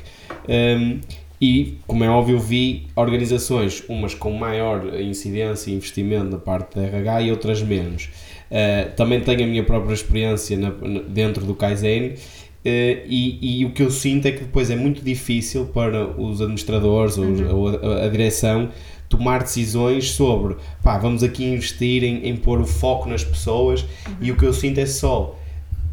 Um, 0.49 0.99
e, 1.41 1.79
como 1.87 2.05
é 2.05 2.09
óbvio, 2.09 2.39
vi 2.39 2.87
organizações, 2.95 3.83
umas 3.89 4.15
com 4.15 4.33
maior 4.33 4.99
incidência 5.01 5.71
e 5.71 5.75
investimento 5.75 6.31
na 6.31 6.39
parte 6.39 6.77
da 6.77 6.87
RH 6.87 7.23
e 7.23 7.31
outras 7.31 7.63
menos. 7.63 8.09
Uh, 8.51 8.95
também 8.97 9.21
tenho 9.21 9.45
a 9.45 9.47
minha 9.47 9.65
própria 9.65 9.93
experiência 9.93 10.57
na, 10.57 10.71
na, 10.71 11.01
dentro 11.01 11.45
do 11.45 11.55
Kaizen 11.55 12.15
Uh, 12.63 13.03
e, 13.09 13.61
e, 13.61 13.65
o 13.65 13.73
que 13.73 13.83
eu 13.83 13.91
sinto 13.91 14.27
é 14.27 14.31
que 14.31 14.45
depois 14.45 14.71
é 14.71 14.77
muito 14.77 15.03
difícil 15.05 15.67
para 15.67 16.07
os 16.07 16.41
administradores 16.41 17.17
uhum. 17.17 17.57
ou, 17.57 17.69
a, 17.69 18.05
a, 18.05 18.09
direção 18.09 18.69
tomar 19.09 19.43
decisões 19.43 20.13
sobre 20.13 20.55
pá, 20.81 20.97
vamos 20.97 21.25
aqui 21.25 21.45
investir 21.45 22.05
em, 22.05 22.29
em 22.29 22.37
pôr 22.37 22.61
o 22.61 22.65
foco 22.65 23.09
nas 23.09 23.25
pessoas 23.25 23.83
uhum. 23.83 24.15
e 24.21 24.31
o 24.31 24.37
que 24.37 24.47
eu 24.47 24.53
sinto 24.53 24.79
é 24.79 24.87
só 24.87 25.37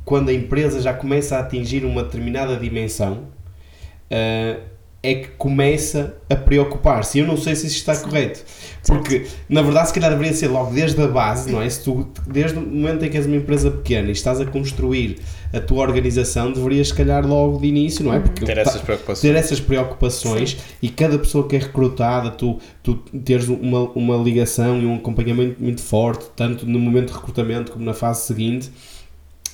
quando 0.09 0.29
a 0.29 0.33
empresa 0.33 0.81
já 0.81 0.91
começa 0.91 1.37
a 1.37 1.41
atingir 1.41 1.85
uma 1.85 2.01
determinada 2.01 2.57
dimensão 2.57 3.25
uh, 4.09 4.59
é 5.03 5.13
que 5.13 5.27
começa 5.37 6.17
a 6.27 6.35
preocupar-se. 6.35 7.19
Eu 7.19 7.27
não 7.27 7.37
sei 7.37 7.55
se 7.55 7.67
isso 7.67 7.75
está 7.75 7.93
Sim. 7.93 8.05
correto. 8.05 8.43
Porque, 8.87 9.27
na 9.47 9.61
verdade, 9.61 9.89
se 9.89 9.93
calhar 9.93 10.09
deveria 10.09 10.33
ser 10.33 10.47
logo 10.47 10.73
desde 10.73 10.99
a 10.99 11.07
base, 11.07 11.51
não 11.51 11.61
é? 11.61 11.69
Se 11.69 11.83
tu, 11.83 12.09
desde 12.25 12.57
o 12.57 12.61
momento 12.61 13.05
em 13.05 13.09
que 13.11 13.17
és 13.17 13.27
uma 13.27 13.35
empresa 13.35 13.69
pequena 13.69 14.09
e 14.09 14.13
estás 14.13 14.41
a 14.41 14.47
construir 14.47 15.19
a 15.53 15.59
tua 15.59 15.83
organização, 15.83 16.51
deverias, 16.51 16.87
se 16.87 16.95
calhar, 16.95 17.23
logo 17.23 17.59
de 17.59 17.67
início, 17.67 18.03
não 18.03 18.11
é? 18.11 18.19
Porque 18.19 18.43
ter 18.43 18.57
essas 18.57 18.81
preocupações, 18.81 19.21
ter 19.21 19.35
essas 19.35 19.59
preocupações 19.59 20.57
e 20.81 20.89
cada 20.89 21.19
pessoa 21.19 21.47
que 21.47 21.55
é 21.55 21.59
recrutada, 21.59 22.31
tu, 22.31 22.57
tu 22.81 22.95
teres 22.95 23.47
uma, 23.47 23.81
uma 23.91 24.17
ligação 24.17 24.81
e 24.81 24.87
um 24.87 24.95
acompanhamento 24.95 25.61
muito 25.61 25.83
forte, 25.83 26.25
tanto 26.35 26.65
no 26.65 26.79
momento 26.79 27.09
de 27.09 27.13
recrutamento 27.13 27.71
como 27.71 27.85
na 27.85 27.93
fase 27.93 28.25
seguinte 28.25 28.71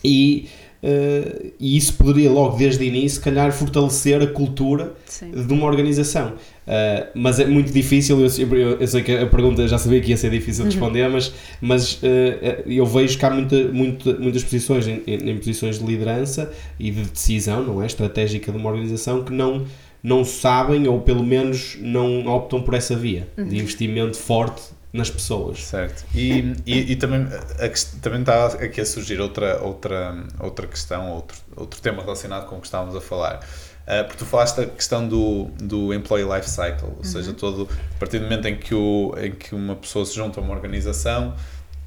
e, 0.05 0.47
uh, 0.83 1.51
e 1.59 1.75
isso 1.75 1.93
poderia 1.93 2.31
logo 2.31 2.57
desde 2.57 2.83
o 2.83 2.87
início, 2.87 3.17
se 3.17 3.21
calhar, 3.21 3.51
fortalecer 3.51 4.21
a 4.21 4.27
cultura 4.27 4.93
Sim. 5.05 5.31
de 5.31 5.53
uma 5.53 5.65
organização. 5.65 6.33
Uh, 6.33 7.07
mas 7.13 7.39
é 7.39 7.45
muito 7.45 7.71
difícil, 7.71 8.19
eu, 8.19 8.29
eu, 8.39 8.79
eu, 8.79 8.87
sei 8.87 9.03
que 9.03 9.11
a 9.11 9.27
pergunta 9.27 9.67
já 9.67 9.77
sabia 9.77 10.01
que 10.01 10.09
ia 10.09 10.17
ser 10.17 10.31
difícil 10.31 10.63
de 10.65 10.71
responder, 10.71 11.07
mas, 11.09 11.31
mas 11.61 11.93
uh, 11.93 12.63
eu 12.65 12.85
vejo 12.85 13.17
que 13.17 13.25
há 13.25 13.29
muita, 13.29 13.67
muita, 13.67 14.13
muitas 14.13 14.43
posições 14.43 14.87
em, 14.87 15.01
em, 15.05 15.37
posições 15.37 15.79
de 15.79 15.85
liderança 15.85 16.51
e 16.79 16.89
de 16.91 17.01
decisão, 17.03 17.63
não 17.63 17.83
é? 17.83 17.85
Estratégica 17.85 18.51
de 18.51 18.57
uma 18.57 18.69
organização 18.69 19.23
que 19.23 19.31
não, 19.31 19.65
não 20.01 20.23
sabem 20.23 20.87
ou 20.87 21.01
pelo 21.01 21.23
menos 21.23 21.77
não 21.79 22.25
optam 22.27 22.61
por 22.61 22.73
essa 22.73 22.95
via 22.95 23.27
de 23.35 23.41
Uhum. 23.41 23.53
investimento 23.53 24.17
forte 24.17 24.74
nas 24.95 25.09
pessoas. 25.09 25.63
Certo. 25.63 26.05
E, 26.13 26.53
e, 26.65 26.93
e 26.93 26.95
também, 26.95 27.21
a, 27.23 27.99
também 28.01 28.21
está 28.21 28.47
aqui 28.47 28.81
a 28.81 28.85
surgir 28.85 29.19
outra, 29.19 29.61
outra, 29.61 30.23
outra 30.39 30.67
questão, 30.67 31.11
outro, 31.11 31.37
outro 31.55 31.81
tema 31.81 32.01
relacionado 32.01 32.47
com 32.47 32.57
o 32.57 32.59
que 32.59 32.67
estávamos 32.67 32.95
a 32.95 33.01
falar. 33.01 33.45
Uh, 33.85 34.03
porque 34.05 34.17
tu 34.17 34.25
falaste 34.25 34.57
da 34.57 34.65
questão 34.65 35.07
do, 35.07 35.45
do 35.61 35.93
employee 35.93 36.25
life 36.25 36.49
cycle, 36.49 36.89
ou 36.97 37.03
seja, 37.03 37.33
todo, 37.33 37.69
a 37.95 37.99
partir 37.99 38.17
do 38.17 38.23
momento 38.23 38.47
em 38.47 38.57
que, 38.57 38.73
o, 38.73 39.13
em 39.15 39.31
que 39.31 39.53
uma 39.53 39.75
pessoa 39.75 40.03
se 40.03 40.15
junta 40.15 40.39
a 40.39 40.43
uma 40.43 40.55
organização, 40.55 41.35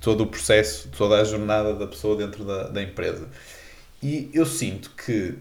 todo 0.00 0.22
o 0.22 0.26
processo, 0.28 0.88
toda 0.96 1.20
a 1.20 1.24
jornada 1.24 1.74
da 1.74 1.88
pessoa 1.88 2.16
dentro 2.16 2.44
da, 2.44 2.68
da 2.68 2.82
empresa. 2.82 3.26
E 4.00 4.30
eu 4.32 4.46
sinto 4.46 4.90
que, 4.90 5.34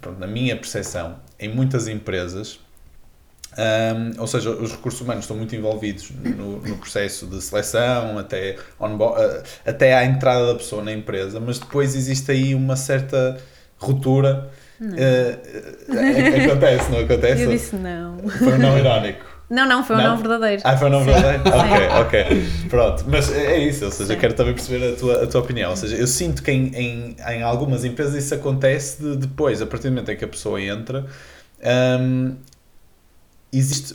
pronto, 0.00 0.18
na 0.18 0.26
minha 0.26 0.56
percepção, 0.56 1.20
em 1.38 1.48
muitas 1.48 1.86
empresas, 1.86 2.58
um, 3.56 4.20
ou 4.20 4.26
seja, 4.26 4.50
os 4.50 4.72
recursos 4.72 5.00
humanos 5.00 5.24
estão 5.24 5.36
muito 5.36 5.54
envolvidos 5.56 6.10
no, 6.10 6.60
no 6.60 6.76
processo 6.76 7.26
de 7.26 7.40
seleção, 7.42 8.18
até, 8.18 8.56
uh, 8.78 9.42
até 9.66 9.94
à 9.94 10.04
entrada 10.04 10.46
da 10.48 10.54
pessoa 10.54 10.82
na 10.82 10.92
empresa, 10.92 11.40
mas 11.40 11.58
depois 11.58 11.96
existe 11.96 12.30
aí 12.30 12.54
uma 12.54 12.76
certa 12.76 13.38
ruptura. 13.78 14.50
Uh, 14.80 14.84
uh, 14.86 16.50
acontece, 16.50 16.92
não 16.92 17.00
acontece? 17.00 17.42
Eu 17.42 17.50
disse 17.50 17.74
não. 17.76 18.18
Foi 18.28 18.52
um 18.52 18.58
não 18.58 18.78
irónico. 18.78 19.38
Não, 19.50 19.66
não, 19.66 19.82
foi 19.82 19.96
um 19.96 19.98
Não? 19.98 20.10
não 20.10 20.18
verdadeiro. 20.18 20.60
Ah, 20.62 20.76
foi 20.76 20.88
um 20.88 20.90
não 20.90 21.00
Sim. 21.00 21.06
verdadeiro? 21.06 21.42
Ok, 21.48 22.26
ok. 22.28 22.48
Pronto, 22.68 23.04
mas 23.08 23.32
é 23.32 23.54
é 23.54 23.58
isso, 23.58 23.86
ou 23.86 23.90
seja, 23.90 24.12
eu 24.12 24.16
Sim. 24.16 24.20
quero 24.20 24.34
também 24.34 24.52
perceber 24.52 24.92
a 24.92 24.96
tua, 24.96 25.24
a 25.24 25.26
tua 25.26 25.40
opinião. 25.40 25.70
Ou 25.70 25.76
seja, 25.76 25.96
eu 25.96 26.06
sinto 26.06 26.42
que 26.42 26.50
em, 26.50 26.70
em, 26.74 27.16
em 27.26 27.42
algumas 27.42 27.82
empresas 27.82 28.14
isso 28.14 28.34
acontece 28.34 29.02
de, 29.02 29.16
depois, 29.16 29.62
a 29.62 29.66
partir 29.66 29.84
do 29.88 29.92
momento 29.92 30.10
em 30.10 30.16
que 30.16 30.24
a 30.24 30.28
pessoa 30.28 30.60
entra, 30.60 31.06
hum, 31.98 32.36
existe 33.52 33.94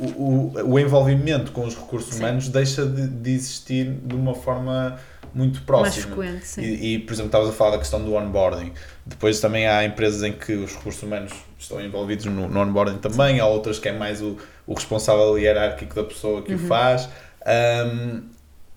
o, 0.00 0.06
o, 0.06 0.72
o 0.72 0.78
envolvimento 0.78 1.52
com 1.52 1.64
os 1.64 1.76
recursos 1.76 2.14
Sim. 2.14 2.20
humanos 2.20 2.48
deixa 2.48 2.86
de, 2.86 3.06
de 3.06 3.30
existir 3.30 3.90
de 3.90 4.14
uma 4.14 4.34
forma 4.34 4.98
muito 5.34 5.56
Mais 5.56 5.66
próxima. 5.66 6.16
frequente, 6.16 6.46
sim. 6.46 6.62
E, 6.62 6.94
e, 6.94 6.98
por 6.98 7.12
exemplo, 7.12 7.28
estavas 7.28 7.48
a 7.50 7.52
falar 7.52 7.72
da 7.72 7.78
questão 7.78 8.02
do 8.02 8.14
onboarding. 8.14 8.72
Depois 9.06 9.40
também 9.40 9.66
há 9.66 9.84
empresas 9.84 10.22
em 10.22 10.32
que 10.32 10.52
os 10.54 10.74
recursos 10.74 11.02
humanos 11.02 11.32
estão 11.58 11.80
envolvidos 11.80 12.24
no, 12.26 12.48
no 12.48 12.60
onboarding 12.60 12.98
também, 12.98 13.40
há 13.40 13.46
outras 13.46 13.78
que 13.78 13.88
é 13.88 13.92
mais 13.92 14.20
o, 14.22 14.36
o 14.66 14.74
responsável 14.74 15.38
hierárquico 15.38 15.94
da 15.94 16.04
pessoa 16.04 16.42
que 16.42 16.54
o 16.54 16.58
faz. 16.58 17.08
Um, 17.46 18.22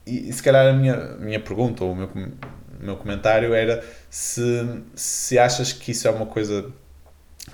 e, 0.06 0.30
e 0.30 0.34
se 0.34 0.44
calhar 0.44 0.68
a 0.68 0.74
minha, 0.74 0.96
minha 1.20 1.40
pergunta 1.40 1.84
ou 1.84 1.94
o 1.94 1.96
meu, 1.96 2.08
o 2.08 2.86
meu 2.86 2.96
comentário 2.98 3.54
era 3.54 3.84
se, 4.10 4.44
se 4.94 5.40
achas 5.40 5.72
que 5.74 5.92
isso 5.92 6.08
é 6.08 6.12
uma 6.12 6.26
coisa 6.26 6.70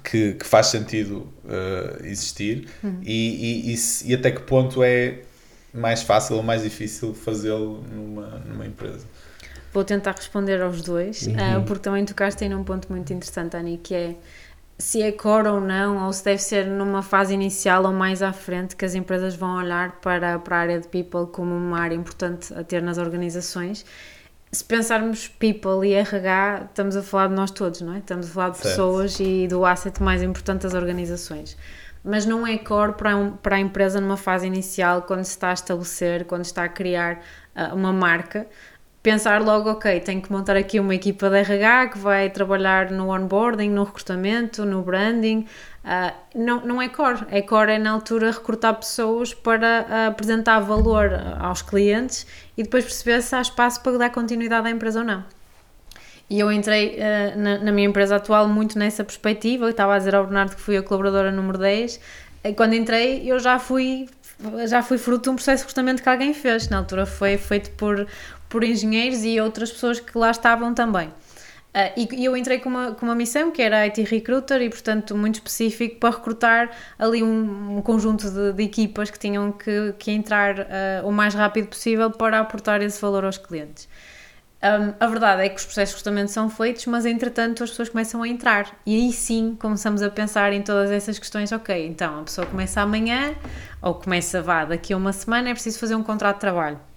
que, 0.04 0.34
que 0.34 0.46
faz 0.46 0.68
sentido 0.68 1.32
uh, 1.46 2.06
existir 2.06 2.70
e, 3.02 3.70
e, 3.70 3.74
e, 3.74 3.78
se- 3.78 4.10
e 4.10 4.14
até 4.16 4.32
que 4.32 4.42
ponto 4.42 4.84
é 4.84 5.22
mais 5.74 6.02
fácil 6.02 6.36
ou 6.38 6.44
mais 6.44 6.64
difícil 6.64 7.14
fazê-lo 7.14 7.84
numa, 7.84 8.28
numa 8.40 8.66
empresa. 8.66 9.06
Vou 9.72 9.84
tentar 9.84 10.14
responder 10.16 10.62
aos 10.62 10.82
dois, 10.82 11.28
Uhum. 11.28 11.34
ah, 11.38 11.62
porque 11.66 11.84
também 11.84 12.04
tocaste 12.06 12.44
aí 12.44 12.50
num 12.50 12.64
ponto 12.64 12.92
muito 12.92 13.14
interessante, 13.14 13.56
Ani, 13.56 13.78
que 13.78 13.94
é 13.94 14.16
se 14.80 15.02
é 15.02 15.12
core 15.12 15.48
ou 15.50 15.62
não, 15.62 16.06
ou 16.06 16.14
se 16.14 16.24
deve 16.24 16.42
ser 16.42 16.66
numa 16.66 17.04
fase 17.04 17.34
inicial 17.34 17.84
ou 17.86 17.94
mais 17.94 18.22
à 18.24 18.34
frente 18.34 18.76
que 18.76 18.86
as 18.86 18.96
empresas 18.96 19.36
vão 19.36 19.58
olhar 19.58 20.00
para, 20.02 20.40
para 20.40 20.56
a 20.58 20.60
área 20.62 20.80
de 20.80 20.88
people 20.88 21.28
como 21.32 21.54
uma 21.56 21.80
área 21.80 21.96
importante 21.96 22.54
a 22.54 22.64
ter 22.64 22.82
nas 22.82 22.98
organizações. 22.98 23.86
Se 24.52 24.64
pensarmos 24.64 25.28
people 25.28 25.88
e 25.88 25.94
RH, 25.94 26.66
estamos 26.70 26.96
a 26.96 27.04
falar 27.04 27.28
de 27.28 27.36
nós 27.36 27.52
todos, 27.52 27.82
não 27.82 27.94
é? 27.94 28.00
Estamos 28.00 28.28
a 28.28 28.34
falar 28.34 28.50
de 28.50 28.58
Certo. 28.58 28.70
pessoas 28.70 29.20
e 29.20 29.48
do 29.48 29.64
asset 29.64 30.02
mais 30.02 30.24
importante 30.24 30.64
das 30.64 30.74
organizações. 30.74 31.56
Mas 32.04 32.26
não 32.26 32.48
é 32.48 32.58
core 32.58 32.94
para, 32.94 33.16
um- 33.16 33.32
para 33.32 33.58
a 33.58 33.60
empresa 33.60 34.02
numa 34.02 34.18
fase 34.18 34.48
inicial, 34.48 35.04
quando 35.04 35.24
se 35.24 35.32
está 35.32 35.52
a 35.52 35.54
estabelecer, 35.54 36.26
quando 36.26 36.46
está 36.46 36.64
a 36.64 36.70
criar 36.70 37.20
ah, 37.56 37.76
uma 37.76 37.94
marca, 37.94 38.48
pensar 39.04 39.40
logo, 39.42 39.70
ok, 39.70 40.00
tenho 40.00 40.22
que 40.22 40.32
montar 40.32 40.56
aqui 40.58 40.80
uma 40.80 40.96
equipa 40.96 41.30
de 41.30 41.38
RH 41.38 41.90
que 41.90 41.98
vai 42.00 42.30
trabalhar 42.32 42.90
no 42.90 43.10
onboarding, 43.14 43.70
no 43.70 43.84
recrutamento, 43.84 44.66
no 44.66 44.82
branding. 44.82 45.46
Ah, 45.84 46.14
não, 46.36 46.66
não 46.66 46.82
é 46.82 46.90
core. 46.90 47.26
É 47.32 47.42
core 47.42 47.72
é 47.72 47.80
na 47.80 47.92
altura 47.92 48.32
recrutar 48.32 48.76
pessoas 48.76 49.34
para 49.34 49.86
ah, 49.90 50.08
apresentar 50.08 50.60
valor 50.60 51.12
aos 51.40 51.62
clientes 51.62 52.28
e 52.58 52.64
depois 52.64 52.84
perceber 52.84 53.22
se 53.22 53.36
há 53.36 53.42
espaço 53.42 53.82
para 53.82 53.98
dar 53.98 54.10
continuidade 54.10 54.68
à 54.68 54.72
empresa 54.72 55.00
ou 55.00 55.06
não. 55.06 55.24
E 56.30 56.40
eu 56.40 56.52
entrei 56.52 56.96
eh, 57.00 57.34
na, 57.36 57.58
na 57.58 57.72
minha 57.72 57.88
empresa 57.88 58.18
atual 58.18 58.48
muito 58.48 58.78
nessa 58.78 59.04
perspectiva. 59.04 59.66
Eu 59.66 59.72
estava 59.72 59.96
a 59.96 59.98
dizer 59.98 60.14
ao 60.14 60.24
Bernardo 60.26 60.56
que 60.56 60.62
fui 60.62 60.78
a 60.78 60.84
colaboradora 60.84 61.32
número 61.32 61.58
10. 61.58 62.00
E 62.44 62.54
quando 62.54 62.76
entrei, 62.76 63.24
eu 63.26 63.40
já 63.40 63.58
fui, 63.58 64.08
já 64.68 64.84
fui 64.84 65.00
fruto 65.00 65.24
de 65.24 65.30
um 65.32 65.36
processo 65.36 65.64
de 65.64 65.68
recrutamento 65.68 66.04
que 66.04 66.10
alguém 66.10 66.34
fez. 66.34 66.70
Na 66.70 66.78
altura 66.78 67.08
foi 67.08 67.36
feito 67.38 67.72
por, 67.72 68.08
por 68.48 68.64
engenheiros 68.64 69.24
e 69.26 69.42
outras 69.42 69.72
pessoas 69.72 70.00
que 70.00 70.16
lá 70.16 70.30
estavam 70.30 70.72
também. 70.74 71.12
Ah, 71.74 71.92
e, 71.96 72.26
eu 72.26 72.36
entrei 72.36 72.60
com 72.60 72.70
uma, 72.70 72.94
com 72.94 73.06
uma 73.06 73.16
missão 73.16 73.52
que 73.52 73.62
era 73.62 73.86
IT 73.86 74.02
Recruiter 74.04 74.62
e, 74.62 74.70
portanto, 74.70 75.16
muito 75.16 75.36
específico 75.36 75.98
para 76.00 76.16
recrutar 76.16 76.72
ali 76.98 77.22
um, 77.22 77.78
um 77.78 77.82
conjunto 77.82 78.30
de, 78.30 78.54
de 78.54 78.64
equipas 78.64 79.12
que 79.12 79.20
tinham 79.20 79.52
que, 79.52 79.94
que 80.00 80.12
entrar 80.12 80.62
ah, 80.62 81.02
o 81.06 81.12
mais 81.12 81.34
rápido 81.36 81.68
possível 81.68 82.10
para 82.12 82.40
aportar 82.40 82.82
esse 82.82 83.00
valor 83.02 83.24
aos 83.26 83.38
clientes. 83.38 83.88
Um, 84.62 84.94
a 85.00 85.08
verdade 85.08 85.42
é 85.44 85.48
que 85.48 85.56
os 85.56 85.64
processos 85.64 85.96
de 85.96 86.00
recrutamento 86.00 86.32
são 86.32 86.50
feitos, 86.50 86.86
mas 86.86 87.06
entretanto 87.06 87.64
as 87.64 87.70
pessoas 87.70 87.88
começam 87.88 88.22
a 88.22 88.28
entrar 88.28 88.78
e 88.86 88.94
aí 88.94 89.14
sim 89.14 89.56
começamos 89.58 90.02
a 90.02 90.10
pensar 90.10 90.52
em 90.52 90.62
todas 90.62 90.92
essas 90.92 91.18
questões. 91.18 91.52
Ok, 91.54 91.88
então 91.88 92.20
a 92.20 92.24
pessoa 92.24 92.46
começa 92.46 92.82
amanhã 92.82 93.36
ou 93.82 93.94
começa 93.96 94.42
vá 94.42 94.66
daqui 94.66 94.92
a 94.92 94.98
uma 94.98 95.14
semana, 95.14 95.50
é 95.50 95.54
preciso 95.54 95.80
fazer 95.80 95.96
um 95.96 96.04
contrato 96.04 96.36
de 96.36 96.42
trabalho. 96.42 96.89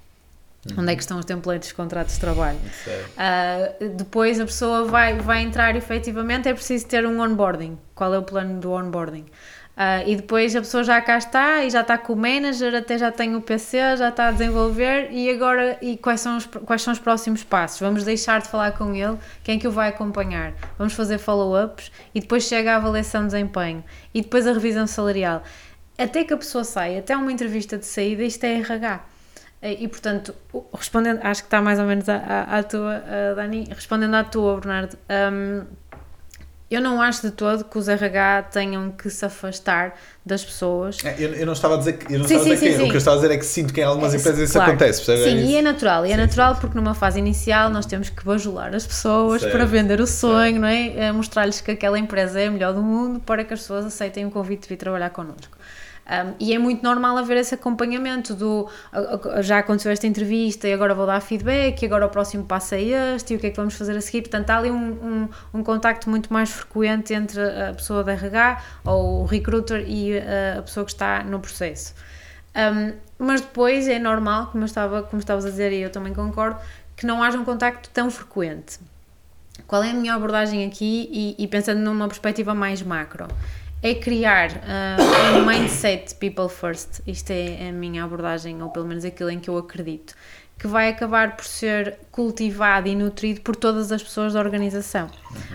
Onde 0.79 0.93
é 0.93 0.95
que 0.95 1.03
estão 1.03 1.19
os 1.19 1.25
templates 1.25 1.69
de 1.69 1.75
contratos 1.75 2.15
de 2.15 2.21
trabalho? 2.21 2.59
Uh, 2.87 3.89
depois 3.97 4.39
a 4.39 4.45
pessoa 4.45 4.85
vai, 4.85 5.19
vai 5.19 5.43
entrar 5.43 5.75
efetivamente, 5.75 6.49
é 6.49 6.55
preciso 6.55 6.87
ter 6.87 7.05
um 7.05 7.21
onboarding. 7.21 7.77
Qual 7.97 8.15
é 8.15 8.19
o 8.19 8.23
plano 8.23 8.61
do 8.61 8.71
onboarding? 8.71 9.27
Uh, 9.73 10.07
e 10.07 10.17
depois 10.17 10.55
a 10.55 10.61
pessoa 10.61 10.85
já 10.85 11.01
cá 11.01 11.19
está 11.19 11.65
e 11.65 11.71
já 11.71 11.81
está 11.81 11.99
com 11.99 12.13
o 12.13 12.17
manager, 12.17 12.75
até 12.77 12.97
já 12.97 13.11
tem 13.11 13.35
o 13.35 13.41
PC, 13.41 13.97
já 13.97 14.11
está 14.11 14.29
a 14.29 14.31
desenvolver 14.31 15.09
e 15.11 15.29
agora 15.31 15.79
e 15.83 15.97
quais, 15.97 16.21
são 16.21 16.37
os, 16.37 16.47
quais 16.47 16.83
são 16.83 16.93
os 16.93 16.99
próximos 16.99 17.43
passos? 17.43 17.81
Vamos 17.81 18.05
deixar 18.05 18.41
de 18.41 18.49
falar 18.49 18.73
com 18.73 18.95
ele, 18.95 19.17
quem 19.43 19.57
é 19.57 19.59
que 19.59 19.67
o 19.67 19.73
vai 19.73 19.89
acompanhar? 19.89 20.53
Vamos 20.79 20.93
fazer 20.93 21.19
follow-ups 21.19 21.91
e 22.15 22.21
depois 22.21 22.45
chega 22.45 22.75
a 22.75 22.77
avaliação 22.77 23.23
de 23.23 23.33
desempenho 23.33 23.83
e 24.15 24.21
depois 24.21 24.47
a 24.47 24.53
revisão 24.53 24.87
salarial. 24.87 25.43
Até 25.99 26.23
que 26.23 26.35
a 26.35 26.37
pessoa 26.37 26.63
saia, 26.65 27.01
até 27.01 27.17
uma 27.17 27.33
entrevista 27.33 27.77
de 27.79 27.87
saída, 27.87 28.23
isto 28.23 28.45
é 28.45 28.59
RH. 28.59 29.12
E, 29.63 29.87
portanto, 29.89 30.35
respondendo, 30.77 31.21
acho 31.23 31.43
que 31.43 31.47
está 31.47 31.63
mais 31.63 31.79
ou 31.79 31.85
menos 31.87 32.09
à, 32.09 32.17
à, 32.17 32.59
à 32.59 32.63
tua, 32.65 33.03
Dani, 33.37 33.69
respondendo 33.71 34.15
à 34.17 34.25
tua, 34.25 34.57
Bernardo, 34.57 34.99
hum, 35.33 35.63
eu 36.69 36.81
não 36.81 37.03
acho 37.03 37.21
de 37.23 37.31
todo 37.31 37.65
que 37.65 37.77
os 37.79 37.87
RH 37.87 38.45
tenham 38.45 38.91
que 38.93 39.11
se 39.11 39.25
afastar 39.27 39.95
das 40.25 40.43
pessoas. 40.43 40.97
É, 41.05 41.15
Eu, 41.19 41.35
eu 41.35 41.45
não 41.47 41.53
estava 41.53 41.75
a 41.75 41.79
dizer 41.79 41.93
que. 41.99 42.13
Eu 42.15 42.19
não 42.21 42.27
Sim, 42.27 42.37
estava 42.37 42.55
a 42.55 42.57
sim, 42.57 42.65
dizer 42.65 42.67
que 42.71 42.73
sim, 42.73 42.79
o 42.83 42.85
sim. 42.85 42.89
que 42.89 42.95
eu 42.97 42.99
estava 42.99 43.17
a 43.19 43.21
dizer 43.21 43.35
é 43.35 43.39
que 43.39 43.45
sinto 43.45 43.75
que 43.75 43.81
em 43.83 43.85
algumas 43.85 44.15
É, 44.15 44.17
empresas 44.17 44.41
isso 44.41 44.53
claro. 44.55 44.71
acontece, 44.71 45.05
percebe? 45.05 45.31
Sim, 45.31 45.37
É 45.37 45.41
e 45.43 45.49
isso. 45.49 45.57
é 45.59 45.63
natural, 45.63 46.07
e 46.07 46.13
é 46.13 46.15
Sim, 46.15 46.21
natural 46.23 46.57
porque 46.57 46.75
numa 46.75 46.95
fase 46.95 47.19
inicial 47.19 47.69
nós 47.69 47.85
temos 47.85 48.09
que 48.09 48.25
bajular 48.25 48.75
as 48.75 48.87
pessoas 48.87 49.45
para 49.45 49.67
vender 49.67 50.01
o 50.01 50.07
sonho, 50.07 50.59
não 50.61 50.67
é? 50.69 50.97
Eh, 51.09 51.13
Mostrar-lhes 51.13 51.61
que 51.61 51.73
aquela 51.73 51.99
empresa 51.99 52.41
é 52.41 52.47
a 52.47 52.51
melhor 52.51 52.73
do 52.73 52.83
mundo 52.83 53.21
para 53.21 53.45
que 53.45 53.53
as 53.53 53.61
pessoas 53.61 53.85
aceitem 53.85 54.25
o 54.25 54.31
convite 54.31 54.63
de 54.63 54.69
vir 54.71 54.77
trabalhar 54.79 55.11
connosco. 55.11 55.59
Um, 56.05 56.35
e 56.41 56.53
é 56.53 56.59
muito 56.59 56.83
normal 56.83 57.17
haver 57.17 57.37
esse 57.37 57.55
acompanhamento 57.55 58.35
do 58.35 58.69
"Ah, 58.93 59.21
ah, 59.35 59.43
já 59.43 59.59
aconteceu 59.59 59.93
esta 59.93 60.05
entrevista 60.07 60.67
e 60.67 60.73
agora 60.73 60.95
vou 60.95 61.07
dar 61.07 61.21
feedback 61.21 61.81
e 61.81 61.87
agora 61.87 62.07
o 62.07 62.09
próximo 62.09 62.45
passo 62.45 62.75
é 62.75 62.83
este 62.83 63.35
e 63.35 63.37
o 63.37 63.39
que 63.39 63.47
é 63.47 63.51
que 63.51 63.57
vamos 63.57 63.75
fazer 63.75 63.97
a 63.97 64.01
seguir. 64.01 64.23
Portanto, 64.23 64.51
há 64.51 64.59
ali 64.59 64.71
um, 64.71 64.77
um, 64.77 65.29
um 65.55 65.63
contacto 65.63 66.11
muito 66.11 66.33
mais 66.33 66.51
frequente 66.51 67.15
entre 67.15 67.41
a 67.41 67.73
pessoa 67.73 68.03
da 68.03 68.13
RH 68.13 68.63
ou 68.85 69.23
o 69.23 69.25
recruiter 69.27 69.85
e 69.89 70.19
uh, 70.19 70.59
a 70.59 70.63
pessoa 70.63 70.85
que 70.85 70.93
está 70.93 71.23
no 71.23 71.39
processo. 71.39 71.95
Um, 72.55 72.93
mas 73.19 73.41
depois 73.41 73.89
é 73.89 73.99
normal, 73.99 74.49
como, 74.49 74.65
eu 74.65 74.67
estava, 74.67 75.03
como 75.05 75.21
estavas 75.21 75.45
a 75.45 75.51
dizer, 75.51 75.73
e 75.73 75.81
eu 75.81 75.91
também 75.91 76.13
concordo, 76.13 76.59
que 76.97 77.07
não 77.07 77.23
haja 77.23 77.39
um 77.39 77.45
contacto 77.45 77.89
tão 77.91 78.11
frequente. 78.11 78.79
Qual 79.67 79.83
é 79.83 79.91
a 79.91 79.95
minha 79.95 80.15
abordagem 80.15 80.65
aqui? 80.67 81.09
E, 81.13 81.43
e 81.43 81.47
pensando 81.47 81.79
numa 81.79 82.09
perspectiva 82.09 82.55
mais 82.55 82.83
macro, 82.83 83.29
é 83.83 83.95
criar 83.95 84.51
uh, 84.51 85.39
um 85.39 85.45
mindset 85.45 86.15
people 86.15 86.49
first. 86.49 87.01
Isto 87.07 87.31
é 87.31 87.69
a 87.69 87.73
minha 87.73 88.05
abordagem, 88.05 88.63
ou 88.63 88.71
pelo 88.71 88.87
menos 88.87 89.05
aquilo 89.05 89.31
em 89.31 89.41
que 89.41 89.51
eu 89.51 89.59
acredito. 89.59 90.15
que 90.63 90.69
vai 90.69 90.89
acabar 90.89 91.35
por 91.35 91.45
ser 91.45 91.99
cultivado 92.13 92.87
e 92.87 92.95
nutrido 92.95 93.41
por 93.41 93.57
todas 93.57 93.91
as 93.91 94.01
pessoas 94.01 94.35
da 94.35 94.39
organização. 94.39 95.11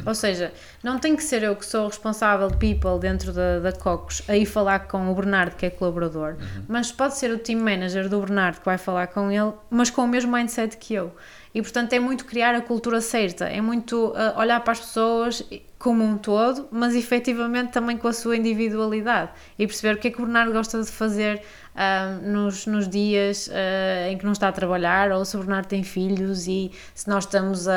Ou 0.06 0.14
seja, 0.14 0.52
não 0.84 1.00
tem 1.00 1.16
que 1.16 1.24
ser 1.24 1.44
eu 1.44 1.56
que 1.56 1.66
sou 1.66 1.88
responsável 1.88 2.50
de 2.50 2.58
people 2.58 3.00
dentro 3.00 3.32
da, 3.32 3.60
da 3.60 3.72
Cocos 3.72 4.22
aí 4.28 4.46
falar 4.46 4.80
com 4.80 5.10
o 5.10 5.16
Bernardo, 5.16 5.56
que 5.56 5.66
é 5.66 5.70
colaborador, 5.70 6.36
mas 6.68 6.92
pode 6.92 7.18
ser 7.18 7.32
o 7.32 7.40
team 7.40 7.62
manager 7.62 8.10
do 8.10 8.20
Bernardo 8.20 8.60
que 8.60 8.66
vai 8.66 8.78
falar 8.78 9.08
com 9.08 9.32
ele, 9.32 9.54
mas 9.70 9.90
com 9.90 10.04
o 10.04 10.08
mesmo 10.10 10.34
mindset 10.34 10.76
que 10.76 10.96
eu. 10.96 11.16
E 11.54 11.62
portanto 11.62 11.94
é 11.94 12.00
muito 12.00 12.26
criar 12.26 12.54
a 12.56 12.62
cultura 12.62 13.02
certa, 13.02 13.46
é 13.46 13.62
muito 13.62 14.08
uh, 14.08 14.38
olhar 14.40 14.60
para 14.62 14.74
as 14.74 14.80
pessoas 14.80 15.44
como 15.80 16.04
um 16.04 16.18
todo, 16.18 16.68
mas 16.72 16.96
efetivamente 16.96 17.72
também 17.72 17.98
com 17.98 18.08
a 18.08 18.14
sua 18.14 18.36
individualidade 18.36 19.32
e 19.58 19.66
perceber 19.66 19.96
o 19.96 20.00
que 20.00 20.08
é 20.08 20.12
que 20.12 20.22
o 20.22 20.26
Bernardo 20.26 20.52
gosta 20.52 20.82
de 20.82 20.92
fazer 20.92 21.42
uh, 21.76 22.28
nos, 22.28 22.66
nos 22.66 22.88
dias 22.88 23.48
uh, 23.48 24.10
em 24.10 24.18
que 24.18 24.26
não 24.26 24.34
está 24.34 24.48
a 24.48 24.52
trabalhar, 24.52 25.12
ou 25.12 25.24
se 25.24 25.36
o 25.36 25.40
Bernardo 25.40 25.68
tem 25.68 25.84
filhos 25.84 26.48
e 26.48 26.72
se 26.94 27.08
nós 27.08 27.26
estamos 27.26 27.68
a. 27.68 27.74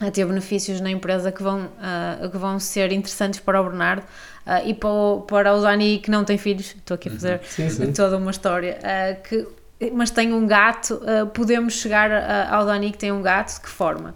a 0.00 0.10
ter 0.10 0.26
benefícios 0.26 0.80
na 0.80 0.90
empresa 0.90 1.30
que 1.30 1.42
vão, 1.42 1.66
uh, 1.66 2.28
que 2.28 2.36
vão 2.36 2.58
ser 2.58 2.90
interessantes 2.90 3.38
para 3.38 3.60
o 3.60 3.64
Bernardo 3.64 4.02
uh, 4.02 4.66
e 4.66 4.74
para 4.74 4.88
o, 4.88 5.20
para 5.22 5.54
o 5.54 5.60
Dani 5.60 5.98
que 5.98 6.10
não 6.10 6.24
tem 6.24 6.36
filhos, 6.36 6.74
estou 6.74 6.96
aqui 6.96 7.08
a 7.08 7.12
fazer 7.12 7.40
Sim, 7.44 7.70
sim. 7.70 7.92
toda 7.92 8.16
uma 8.16 8.32
história, 8.32 8.78
uh, 8.80 9.22
que, 9.22 9.46
mas 9.92 10.10
tem 10.10 10.32
um 10.32 10.46
gato, 10.46 10.94
uh, 10.94 11.26
podemos 11.26 11.74
chegar 11.74 12.10
uh, 12.10 12.54
ao 12.54 12.64
Dani 12.66 12.90
que 12.90 12.98
tem 12.98 13.12
um 13.12 13.22
gato, 13.22 13.54
de 13.54 13.60
que 13.60 13.68
forma? 13.68 14.14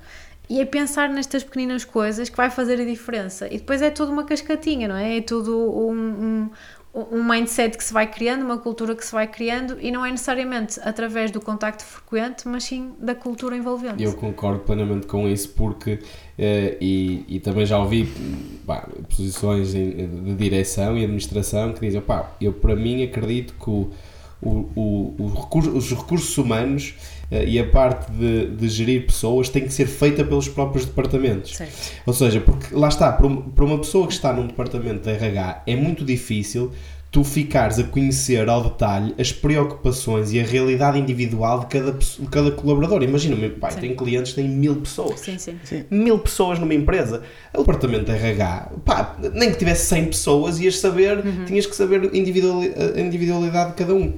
E 0.49 0.61
é 0.61 0.65
pensar 0.65 1.11
nestas 1.11 1.45
pequeninas 1.45 1.85
coisas 1.85 2.29
que 2.31 2.37
vai 2.37 2.49
fazer 2.49 2.81
a 2.81 2.85
diferença. 2.85 3.47
E 3.49 3.59
depois 3.59 3.83
é 3.83 3.91
tudo 3.91 4.11
uma 4.13 4.25
cascatinha, 4.25 4.89
não 4.89 4.97
é? 4.97 5.19
É 5.19 5.21
tudo 5.21 5.55
um, 5.59 6.51
um, 6.95 7.07
um 7.13 7.23
mindset 7.23 7.77
que 7.77 7.85
se 7.85 7.93
vai 7.93 8.07
criando, 8.07 8.43
uma 8.45 8.57
cultura 8.57 8.95
que 8.95 9.05
se 9.05 9.13
vai 9.13 9.27
criando 9.27 9.77
e 9.79 9.91
não 9.91 10.07
é 10.07 10.11
necessariamente 10.11 10.81
através 10.83 11.31
do 11.31 11.39
contacto 11.39 11.85
frequente, 11.85 12.49
mas 12.49 12.65
sim 12.65 12.93
da 12.99 13.15
cultura 13.15 13.55
envolvente. 13.57 14.03
Eu 14.03 14.15
concordo 14.15 14.61
plenamente 14.61 15.07
com 15.07 15.29
isso 15.29 15.51
porque 15.51 15.99
eh, 16.39 16.79
e, 16.81 17.25
e 17.29 17.41
também 17.41 17.67
já 17.67 17.79
ouvi 17.79 18.09
pá, 18.67 18.89
posições 19.15 19.75
em- 19.75 20.25
de 20.25 20.35
direção 20.35 20.97
e 20.97 21.03
administração 21.03 21.75
que 21.75 21.81
dizem, 21.81 22.01
pá, 22.01 22.33
eu 22.41 22.55
para 22.55 22.75
mim 22.75 23.03
acredito 23.03 23.53
que 23.53 23.69
o, 23.69 23.91
o, 24.41 24.69
o, 24.77 25.15
o 25.19 25.35
recurso- 25.35 25.71
os 25.77 25.91
recursos 25.91 26.37
humanos 26.39 26.95
eh, 27.31 27.45
e 27.47 27.59
a 27.59 27.67
parte 27.67 28.11
de, 28.13 28.47
de 28.49 28.69
gerir 28.69 29.07
pessoas 29.07 29.49
tem 29.49 29.65
que 29.65 29.73
ser 29.73 29.87
feita 29.87 30.25
pelos 30.25 30.49
próprios 30.49 30.85
departamentos. 30.85 31.57
Certo. 31.57 31.93
Ou 32.07 32.13
seja, 32.15 32.41
porque 32.41 32.75
lá 32.75 32.89
está, 32.89 33.11
para 33.13 33.27
um- 33.27 33.43
para 33.43 33.65
uma 33.65 33.79
pessoa 33.79 34.07
que 34.07 34.13
está 34.13 34.33
num 34.33 34.47
departamento 34.47 35.03
de 35.03 35.11
RH 35.11 35.63
é 35.67 35.75
muito 35.77 36.05
difícil 36.05 36.71
tu 37.11 37.25
ficares 37.25 37.79
a 37.79 37.85
conhecer 37.85 38.49
ao 38.51 38.63
detalhe 38.65 39.15
as 39.19 39.33
preocupações 39.33 40.33
e 40.33 40.41
a 40.41 40.45
realidade 40.45 40.99
individual 40.99 41.61
de 41.61 41.67
cada, 41.67 41.93
de 41.93 42.27
cada 42.31 42.51
colaborador. 42.51 43.03
Imagina-me, 43.03 43.49
pai, 43.49 43.73
Sim. 43.73 43.81
tem 43.81 43.97
clientes 43.97 44.33
que 44.33 44.41
têm 44.43 44.49
mil 44.51 44.77
pessoas. 44.77 45.21
Sim, 45.21 45.39
sim. 45.39 45.85
Mil 45.91 46.19
pessoas 46.19 46.59
numa 46.59 46.75
empresa. 46.75 47.23
O 47.55 47.59
departamento 47.59 48.05
de 48.07 48.13
RH, 48.13 48.73
pá, 48.85 49.17
nem 49.33 49.51
que 49.51 49.59
tivesse 49.59 49.87
100 49.87 50.05
pessoas, 50.07 50.61
ias 50.61 50.79
saber, 50.79 51.23
tinhas 51.47 51.65
que 51.67 51.75
saber 51.75 52.15
individuali- 52.15 52.75
a 52.97 53.01
individualidade 53.01 53.71
de 53.71 53.77
cada 53.77 53.95
um. 53.95 54.13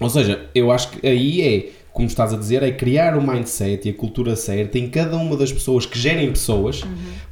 Ou 0.00 0.10
seja, 0.10 0.48
eu 0.54 0.72
acho 0.72 0.90
que 0.90 1.06
aí 1.06 1.40
é, 1.40 1.68
como 1.92 2.08
estás 2.08 2.34
a 2.34 2.36
dizer, 2.36 2.64
é 2.64 2.72
criar 2.72 3.16
o 3.16 3.22
mindset 3.24 3.86
e 3.86 3.92
a 3.92 3.94
cultura 3.94 4.34
certa 4.34 4.76
em 4.76 4.90
cada 4.90 5.16
uma 5.16 5.36
das 5.36 5.52
pessoas 5.52 5.86
que 5.86 5.96
gerem 5.96 6.28
pessoas, 6.32 6.82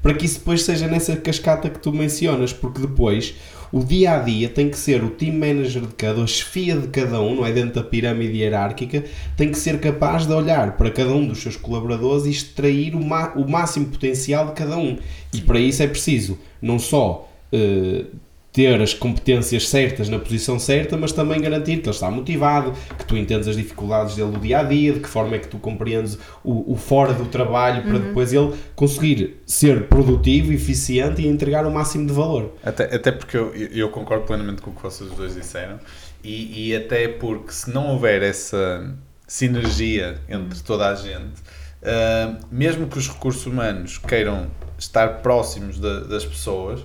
para 0.00 0.14
que 0.14 0.24
isso 0.26 0.38
depois 0.38 0.62
seja 0.62 0.86
nessa 0.86 1.16
cascata 1.16 1.68
que 1.68 1.80
tu 1.80 1.92
mencionas, 1.92 2.52
porque 2.52 2.80
depois 2.80 3.34
o 3.72 3.82
dia 3.82 4.16
a 4.16 4.18
dia 4.18 4.48
tem 4.48 4.68
que 4.68 4.76
ser 4.76 5.02
o 5.02 5.10
team 5.10 5.34
manager 5.34 5.82
de 5.82 5.94
cada, 5.94 6.22
a 6.22 6.26
chefia 6.26 6.76
de 6.76 6.88
cada 6.88 7.20
um, 7.20 7.36
não 7.36 7.46
é? 7.46 7.52
Dentro 7.52 7.74
da 7.74 7.82
pirâmide 7.82 8.36
hierárquica, 8.36 9.04
tem 9.36 9.50
que 9.50 9.58
ser 9.58 9.80
capaz 9.80 10.26
de 10.26 10.32
olhar 10.32 10.76
para 10.76 10.90
cada 10.90 11.10
um 11.10 11.26
dos 11.26 11.38
seus 11.38 11.56
colaboradores 11.56 12.26
e 12.26 12.30
extrair 12.30 12.94
o, 12.94 13.00
o 13.00 13.50
máximo 13.50 13.86
potencial 13.86 14.46
de 14.48 14.52
cada 14.52 14.76
um. 14.76 14.98
E 15.32 15.40
para 15.40 15.58
isso 15.58 15.82
é 15.82 15.86
preciso 15.86 16.38
não 16.60 16.78
só 16.78 17.28
eh, 17.50 18.04
ter 18.52 18.80
as 18.82 18.92
competências 18.92 19.66
certas 19.68 20.10
na 20.10 20.18
posição 20.18 20.58
certa, 20.58 20.94
mas 20.96 21.10
também 21.10 21.40
garantir 21.40 21.78
que 21.78 21.84
ele 21.84 21.90
está 21.90 22.10
motivado, 22.10 22.72
que 22.98 23.06
tu 23.06 23.16
entendes 23.16 23.48
as 23.48 23.56
dificuldades 23.56 24.14
dele 24.14 24.30
do 24.32 24.38
dia 24.38 24.58
a 24.58 24.62
dia, 24.62 24.92
de 24.92 25.00
que 25.00 25.08
forma 25.08 25.36
é 25.36 25.38
que 25.38 25.48
tu 25.48 25.56
compreendes 25.58 26.18
o, 26.44 26.72
o 26.72 26.76
fora 26.76 27.14
do 27.14 27.24
trabalho 27.24 27.82
para 27.84 27.98
depois 27.98 28.30
ele 28.32 28.52
conseguir 28.76 29.40
ser 29.46 29.84
produtivo, 29.88 30.52
eficiente 30.52 31.22
e 31.22 31.26
entregar 31.26 31.64
o 31.66 31.70
máximo 31.70 32.06
de 32.06 32.12
valor. 32.12 32.52
Até, 32.62 32.94
até 32.94 33.10
porque 33.10 33.38
eu, 33.38 33.54
eu 33.54 33.88
concordo 33.88 34.26
plenamente 34.26 34.60
com 34.60 34.70
o 34.70 34.74
que 34.74 34.82
vocês 34.82 35.10
dois 35.12 35.34
disseram 35.34 35.80
e, 36.22 36.68
e 36.68 36.76
até 36.76 37.08
porque 37.08 37.52
se 37.52 37.70
não 37.72 37.88
houver 37.88 38.22
essa 38.22 38.94
sinergia 39.26 40.20
entre 40.28 40.60
toda 40.60 40.88
a 40.90 40.94
gente, 40.94 41.40
ah, 41.82 42.36
mesmo 42.50 42.86
que 42.86 42.98
os 42.98 43.08
recursos 43.08 43.46
humanos 43.46 43.96
queiram 43.96 44.48
estar 44.78 45.22
próximos 45.22 45.78
da- 45.78 46.00
das 46.00 46.24
pessoas, 46.24 46.80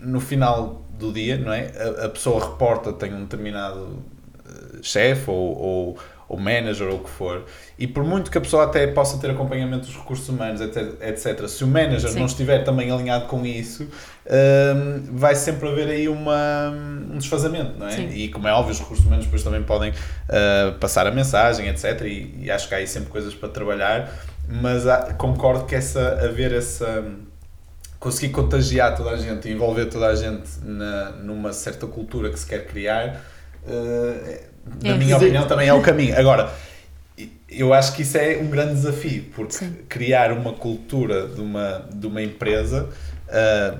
no 0.00 0.18
final 0.20 0.83
do 1.06 1.12
dia, 1.12 1.36
não 1.38 1.52
é? 1.52 1.70
A, 1.76 2.06
a 2.06 2.08
pessoa 2.08 2.44
reporta 2.50 2.92
tem 2.92 3.12
um 3.14 3.22
determinado 3.22 3.98
eh, 4.46 4.78
chefe 4.82 5.30
ou, 5.30 5.58
ou, 5.58 5.98
ou 6.28 6.38
manager 6.38 6.88
ou 6.88 6.96
o 6.96 6.98
que 7.04 7.10
for, 7.10 7.44
e 7.78 7.86
por 7.86 8.02
muito 8.04 8.30
que 8.30 8.38
a 8.38 8.40
pessoa 8.40 8.64
até 8.64 8.86
possa 8.86 9.18
ter 9.18 9.30
acompanhamento 9.30 9.86
dos 9.86 9.96
recursos 9.96 10.28
humanos, 10.28 10.60
etc, 10.60 10.94
etc 11.00 11.46
se 11.48 11.62
o 11.64 11.66
manager 11.66 12.10
Sim. 12.10 12.18
não 12.18 12.26
estiver 12.26 12.64
também 12.64 12.90
alinhado 12.90 13.26
com 13.26 13.44
isso, 13.44 13.84
hum, 14.26 15.02
vai 15.12 15.34
sempre 15.34 15.68
haver 15.68 15.88
aí 15.88 16.08
uma, 16.08 16.70
um 17.12 17.18
desfazamento, 17.18 17.78
não 17.78 17.86
é? 17.86 17.90
Sim. 17.92 18.08
E 18.08 18.28
como 18.28 18.48
é 18.48 18.52
óbvio, 18.52 18.72
os 18.72 18.80
recursos 18.80 19.04
humanos 19.04 19.24
depois 19.26 19.42
também 19.42 19.62
podem 19.62 19.92
ah, 20.28 20.74
passar 20.80 21.06
a 21.06 21.10
mensagem, 21.10 21.68
etc. 21.68 22.00
E, 22.02 22.34
e 22.44 22.50
acho 22.50 22.68
que 22.68 22.74
há 22.74 22.78
aí 22.78 22.86
sempre 22.86 23.10
coisas 23.10 23.34
para 23.34 23.48
trabalhar, 23.48 24.10
mas 24.48 24.86
há- 24.86 25.12
concordo 25.14 25.64
que 25.66 25.74
essa, 25.74 26.20
haver 26.24 26.52
essa 26.52 27.04
conseguir 28.04 28.34
contagiar 28.34 28.94
toda 28.94 29.12
a 29.12 29.16
gente 29.16 29.48
e 29.48 29.52
envolver 29.52 29.86
toda 29.86 30.08
a 30.08 30.14
gente 30.14 30.46
na, 30.62 31.12
numa 31.12 31.54
certa 31.54 31.86
cultura 31.86 32.28
que 32.28 32.38
se 32.38 32.44
quer 32.46 32.66
criar, 32.66 33.22
eh, 33.66 34.42
na 34.82 34.90
É. 34.90 34.98
minha 34.98 35.16
opinião, 35.16 35.46
também 35.46 35.68
é 35.68 35.72
o 35.72 35.80
caminho. 35.80 36.14
Agora, 36.18 36.52
eu 37.48 37.72
acho 37.72 37.94
que 37.94 38.02
isso 38.02 38.18
é 38.18 38.36
um 38.36 38.48
grande 38.50 38.74
desafio, 38.74 39.24
porque 39.34 39.54
Sim. 39.54 39.74
criar 39.88 40.32
uma 40.32 40.52
cultura 40.52 41.26
de 41.28 41.40
uma, 41.40 41.88
de 41.94 42.06
uma 42.06 42.20
empresa, 42.20 42.90
eh, 43.26 43.74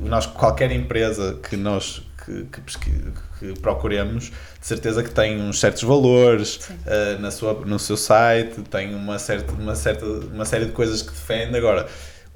nós, 0.00 0.26
qualquer 0.26 0.72
empresa 0.72 1.38
que 1.48 1.56
nós 1.56 2.02
que, 2.24 2.46
que, 2.46 3.12
que 3.38 3.60
procuremos, 3.60 4.32
de 4.60 4.66
certeza 4.66 5.00
que 5.04 5.10
tem 5.10 5.40
uns 5.40 5.60
certos 5.60 5.84
valores 5.84 6.58
Sim. 6.60 6.74
eh, 6.86 7.18
na 7.20 7.30
sua, 7.30 7.52
no 7.64 7.78
seu 7.78 7.96
site, 7.96 8.62
tem 8.68 8.96
uma, 8.96 9.16
certa, 9.20 9.52
uma, 9.52 9.76
certa, 9.76 10.04
uma 10.04 10.44
série 10.44 10.64
de 10.64 10.72
coisas 10.72 11.02
que 11.02 11.10
defende. 11.12 11.56
Agora, 11.56 11.86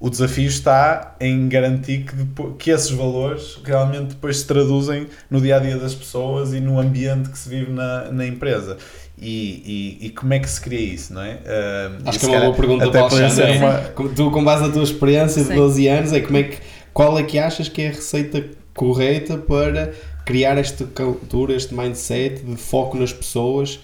o 0.00 0.08
desafio 0.08 0.46
está 0.46 1.16
em 1.20 1.48
garantir 1.48 2.04
que, 2.04 2.14
depois, 2.14 2.54
que 2.58 2.70
esses 2.70 2.90
valores 2.90 3.58
realmente 3.64 4.10
depois 4.10 4.38
se 4.38 4.46
traduzem 4.46 5.08
no 5.30 5.40
dia 5.40 5.56
a 5.56 5.58
dia 5.58 5.76
das 5.76 5.94
pessoas 5.94 6.52
e 6.54 6.60
no 6.60 6.78
ambiente 6.78 7.28
que 7.30 7.38
se 7.38 7.48
vive 7.48 7.72
na, 7.72 8.10
na 8.12 8.24
empresa. 8.26 8.76
E, 9.20 9.98
e, 10.00 10.06
e 10.06 10.10
como 10.10 10.32
é 10.34 10.38
que 10.38 10.48
se 10.48 10.60
cria 10.60 10.78
isso, 10.94 11.12
não 11.12 11.20
é? 11.22 11.38
Eh, 11.44 11.90
Acho 12.06 12.20
que 12.20 12.26
é 12.26 12.28
uma 12.28 12.40
boa 12.42 12.54
pergunta 12.54 12.84
até 12.84 13.00
para 13.02 13.12
o 13.12 13.18
Alexandre. 13.18 13.58
uma- 13.58 13.78
Com- 13.94 14.08
Tu, 14.14 14.30
com 14.30 14.44
base 14.44 14.62
na 14.62 14.68
tua 14.72 14.84
experiência 14.84 15.42
de 15.42 15.48
Sim. 15.48 15.54
12 15.56 15.88
anos, 15.88 16.12
é 16.12 16.20
como 16.20 16.36
é 16.38 16.42
que, 16.44 16.58
qual 16.94 17.18
é 17.18 17.24
que 17.24 17.36
achas 17.36 17.68
que 17.68 17.82
é 17.82 17.88
a 17.88 17.92
receita 17.92 18.44
correta 18.72 19.36
para 19.36 19.92
criar 20.24 20.56
esta 20.56 20.84
cultura, 20.84 21.52
este 21.54 21.74
mindset 21.74 22.44
de 22.44 22.54
foco 22.56 22.96
nas 22.96 23.12
pessoas 23.12 23.80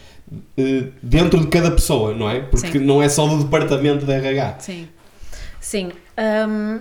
eh, 0.56 0.84
dentro 1.02 1.40
de 1.40 1.48
cada 1.48 1.72
pessoa, 1.72 2.14
não 2.14 2.30
é? 2.30 2.38
Porque 2.40 2.78
Sim. 2.78 2.84
não 2.84 3.02
é 3.02 3.08
só 3.08 3.26
do 3.26 3.42
departamento 3.42 4.06
de 4.06 4.12
RH. 4.12 4.56
Sim. 4.60 4.86
Sim. 5.60 5.90
Hum, 6.18 6.80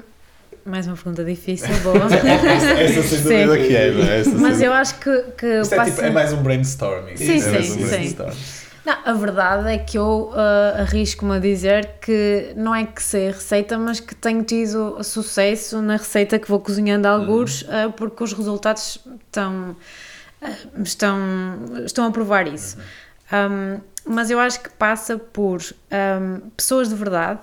mais 0.66 0.88
uma 0.88 0.96
pergunta 0.96 1.24
difícil, 1.24 1.76
boa. 1.84 1.96
Essa 2.80 3.04
sem 3.04 3.22
dúvida 3.46 3.58
que 3.58 3.76
é, 3.76 3.92
não 3.92 4.04
é? 4.04 4.20
Essa 4.20 4.30
sem 4.32 4.40
Mas 4.40 4.62
eu 4.62 4.74
acho 4.74 4.96
que, 5.00 5.22
que 5.38 5.62
Isto 5.62 5.74
é, 5.74 5.78
passa- 5.78 5.92
tipo, 5.92 6.04
é 6.06 6.10
mais 6.10 6.34
um 6.34 6.42
brainstorming. 6.44 7.18
Sim, 7.18 7.42
É 7.42 7.52
mais 7.52 7.66
sim, 7.66 7.72
um 7.72 7.76
sim. 7.78 7.88
brainstorming. 7.90 8.38
Não, 8.86 8.98
a 9.06 9.14
verdade 9.14 9.70
é 9.72 9.78
que 9.78 9.98
eu 9.98 10.32
ah, 10.36 10.82
arrisco-me 10.82 11.38
a 11.38 11.40
dizer 11.40 11.90
que 12.02 12.52
não 12.58 12.76
é 12.76 12.86
que 12.86 13.02
sei 13.02 13.30
a 13.30 13.32
receita, 13.32 13.78
mas 13.78 14.00
que 14.02 14.14
tenho 14.14 14.44
tido 14.44 15.02
sucesso 15.04 15.82
na 15.82 15.96
receita 15.96 16.38
que 16.38 16.50
vou 16.50 16.60
cozinhando 16.60 17.08
alguns, 17.08 17.66
ah, 17.70 17.90
porque 17.96 18.22
os 18.24 18.34
resultados 18.34 19.00
estão, 19.26 19.74
ah, 20.42 20.50
estão, 20.84 21.18
estão 21.86 22.06
a 22.08 22.12
provar 22.12 22.46
isso. 22.48 22.78
Um, 23.32 23.80
mas 24.06 24.30
eu 24.30 24.38
acho 24.38 24.60
que 24.62 24.70
passa 24.72 25.18
por 25.18 25.62
um, 25.62 26.42
pessoas 26.58 26.90
de 26.90 26.96
verdade, 26.96 27.40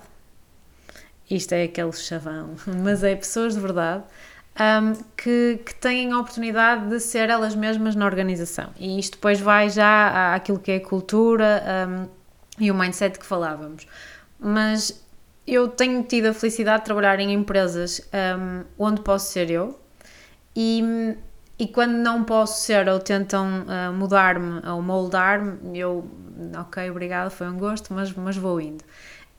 isto 1.35 1.53
é 1.53 1.63
aquele 1.63 1.91
chavão, 1.93 2.55
mas 2.83 3.03
é 3.03 3.15
pessoas 3.15 3.55
de 3.55 3.59
verdade 3.59 4.03
um, 4.59 4.93
que, 5.15 5.59
que 5.65 5.75
têm 5.75 6.11
a 6.11 6.19
oportunidade 6.19 6.89
de 6.89 6.99
ser 6.99 7.29
elas 7.29 7.55
mesmas 7.55 7.95
na 7.95 8.05
organização. 8.05 8.69
E 8.77 8.99
isto 8.99 9.13
depois 9.13 9.39
vai 9.39 9.69
já 9.69 10.35
àquilo 10.35 10.59
que 10.59 10.71
é 10.71 10.79
cultura 10.79 11.63
um, 11.87 12.07
e 12.59 12.69
o 12.69 12.75
mindset 12.75 13.17
que 13.17 13.25
falávamos. 13.25 13.87
Mas 14.39 15.03
eu 15.47 15.67
tenho 15.67 16.03
tido 16.03 16.27
a 16.27 16.33
felicidade 16.33 16.79
de 16.79 16.85
trabalhar 16.85 17.19
em 17.19 17.33
empresas 17.33 18.01
um, 18.37 18.63
onde 18.77 19.01
posso 19.01 19.31
ser 19.31 19.49
eu 19.49 19.79
e, 20.55 21.15
e 21.57 21.67
quando 21.67 21.93
não 21.93 22.23
posso 22.23 22.61
ser 22.63 22.87
ou 22.89 22.99
tentam 22.99 23.63
uh, 23.63 23.93
mudar-me 23.93 24.67
ou 24.67 24.81
moldar-me, 24.81 25.77
eu, 25.77 26.05
ok, 26.59 26.89
obrigada, 26.91 27.29
foi 27.29 27.47
um 27.47 27.57
gosto, 27.57 27.93
mas, 27.93 28.13
mas 28.13 28.35
vou 28.37 28.59
indo. 28.59 28.83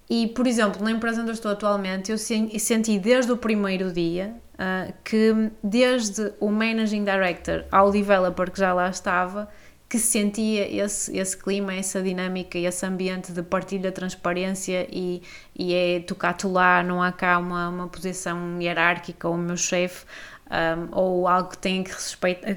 E, 0.08 0.26
por 0.28 0.46
exemplo, 0.46 0.82
na 0.82 0.90
empresa 0.90 1.22
onde 1.22 1.30
eu 1.30 1.34
estou 1.34 1.50
atualmente, 1.50 2.10
eu 2.10 2.18
senti 2.18 2.98
desde 2.98 3.32
o 3.32 3.36
primeiro 3.36 3.92
dia 3.92 4.34
uh, 4.54 4.92
que, 5.04 5.50
desde 5.62 6.32
o 6.38 6.50
Managing 6.50 7.04
Director 7.04 7.64
ao 7.70 7.90
Developer 7.90 8.50
que 8.50 8.58
já 8.58 8.72
lá 8.74 8.90
estava, 8.90 9.48
que 9.88 9.98
sentia 9.98 10.66
esse, 10.74 11.14
esse 11.16 11.36
clima, 11.36 11.74
essa 11.74 12.02
dinâmica, 12.02 12.58
esse 12.58 12.86
ambiente 12.86 13.30
de 13.30 13.42
partilha, 13.42 13.92
transparência 13.92 14.86
e, 14.90 15.22
e 15.54 15.74
é 15.74 16.00
tocar-te 16.00 16.46
lá, 16.46 16.82
não 16.82 17.02
há 17.02 17.12
cá 17.12 17.38
uma, 17.38 17.68
uma 17.68 17.88
posição 17.88 18.60
hierárquica 18.60 19.28
ou 19.28 19.34
o 19.34 19.38
meu 19.38 19.56
chefe 19.56 20.06
um, 20.52 20.88
ou 20.92 21.28
algo 21.28 21.50
que 21.50 21.58
tem 21.58 21.82
que, 21.84 21.92
respeita, 21.92 22.56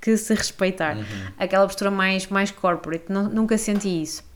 que 0.00 0.16
se 0.16 0.34
respeitar. 0.34 0.96
Uhum. 0.96 1.04
Aquela 1.38 1.66
postura 1.66 1.90
mais, 1.90 2.26
mais 2.28 2.50
corporate, 2.50 3.06
nunca 3.10 3.58
senti 3.58 4.02
isso. 4.02 4.27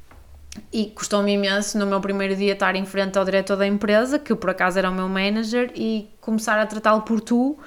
E 0.71 0.87
custou-me 0.87 1.33
imenso 1.33 1.79
no 1.79 1.87
meu 1.87 2.01
primeiro 2.01 2.37
dia 2.37 2.53
estar 2.53 2.75
em 2.75 2.85
frente 2.85 3.19
ao 3.19 3.25
diretor 3.25 3.57
da 3.57 3.67
empresa, 3.67 4.19
que 4.19 4.35
por 4.35 4.51
acaso 4.51 4.79
era 4.79 4.91
o 4.91 4.95
meu 4.95 5.09
manager, 5.09 5.71
e 5.75 6.11
começar 6.21 6.59
a 6.59 6.67
tratá-lo 6.67 7.03
por 7.03 7.21
tu. 7.21 7.59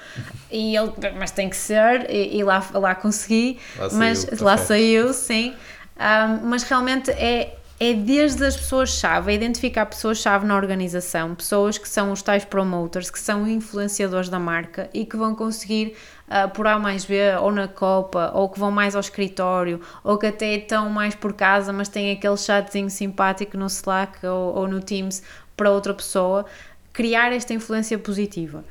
E 0.51 0.75
ele, 0.75 0.91
mas 1.17 1.31
tem 1.31 1.49
que 1.49 1.57
ser, 1.57 2.09
e, 2.09 2.37
e 2.37 2.43
lá, 2.43 2.63
lá 2.73 2.93
consegui, 2.93 3.59
lá 3.77 3.89
mas 3.93 4.19
saiu, 4.19 4.43
lá 4.43 4.57
saiu, 4.57 5.13
sim. 5.13 5.53
Um, 5.97 6.47
mas 6.47 6.63
realmente 6.63 7.09
é, 7.11 7.55
é 7.79 7.93
desde 7.93 8.45
as 8.45 8.55
pessoas-chave, 8.55 9.31
é 9.31 9.35
identificar 9.35 9.85
pessoas-chave 9.85 10.45
na 10.45 10.55
organização, 10.55 11.33
pessoas 11.35 11.77
que 11.77 11.89
são 11.89 12.11
os 12.11 12.21
tais 12.21 12.45
promoters, 12.45 13.09
que 13.09 13.19
são 13.19 13.47
influenciadores 13.47 14.29
da 14.29 14.39
marca 14.39 14.89
e 14.93 15.05
que 15.05 15.17
vão 15.17 15.33
conseguir 15.33 15.95
uh, 16.27 16.49
por 16.49 16.67
A 16.67 16.77
mais 16.79 17.05
B, 17.05 17.15
ou 17.41 17.51
na 17.51 17.67
Copa, 17.67 18.31
ou 18.33 18.49
que 18.49 18.59
vão 18.59 18.71
mais 18.71 18.95
ao 18.95 19.01
escritório, 19.01 19.81
ou 20.03 20.17
que 20.17 20.27
até 20.27 20.55
estão 20.55 20.89
mais 20.89 21.15
por 21.15 21.33
casa, 21.33 21.71
mas 21.71 21.89
têm 21.89 22.11
aquele 22.11 22.37
chatzinho 22.37 22.89
simpático 22.89 23.57
no 23.57 23.67
Slack 23.67 24.25
ou, 24.25 24.55
ou 24.55 24.67
no 24.67 24.81
Teams 24.81 25.23
para 25.55 25.71
outra 25.71 25.93
pessoa, 25.93 26.45
criar 26.91 27.31
esta 27.31 27.53
influência 27.53 27.97
positiva. 27.97 28.63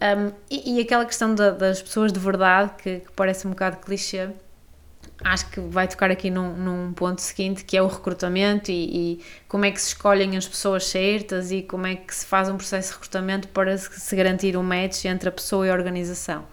Um, 0.00 0.32
e, 0.50 0.78
e, 0.78 0.80
aquela 0.80 1.04
questão 1.04 1.34
da, 1.34 1.50
das 1.50 1.80
pessoas 1.80 2.12
de 2.12 2.18
verdade, 2.18 2.72
que, 2.82 3.00
que 3.00 3.12
parece 3.14 3.46
um 3.46 3.50
bocado 3.50 3.76
clichê, 3.76 4.30
acho 5.24 5.48
que 5.50 5.60
vai 5.60 5.86
tocar 5.86 6.10
aqui 6.10 6.28
num, 6.28 6.56
num, 6.56 6.92
ponto 6.92 7.20
seguinte 7.20 7.64
que 7.64 7.76
é 7.76 7.82
o 7.82 7.86
recrutamento 7.86 8.72
e, 8.72 9.12
e, 9.14 9.24
como 9.46 9.64
é 9.64 9.70
que 9.70 9.80
se 9.80 9.88
escolhem 9.88 10.36
as 10.36 10.48
pessoas 10.48 10.86
certas 10.86 11.52
e 11.52 11.62
como 11.62 11.86
é 11.86 11.94
que 11.94 12.12
se 12.12 12.26
faz 12.26 12.48
um 12.48 12.56
processo 12.56 12.88
de 12.88 12.94
recrutamento 12.94 13.48
para 13.48 13.78
se 13.78 14.16
garantir 14.16 14.56
um 14.56 14.62
match 14.62 15.04
entre 15.04 15.28
a 15.28 15.32
pessoa 15.32 15.66
e 15.66 15.70
a 15.70 15.72
organização. 15.72 16.44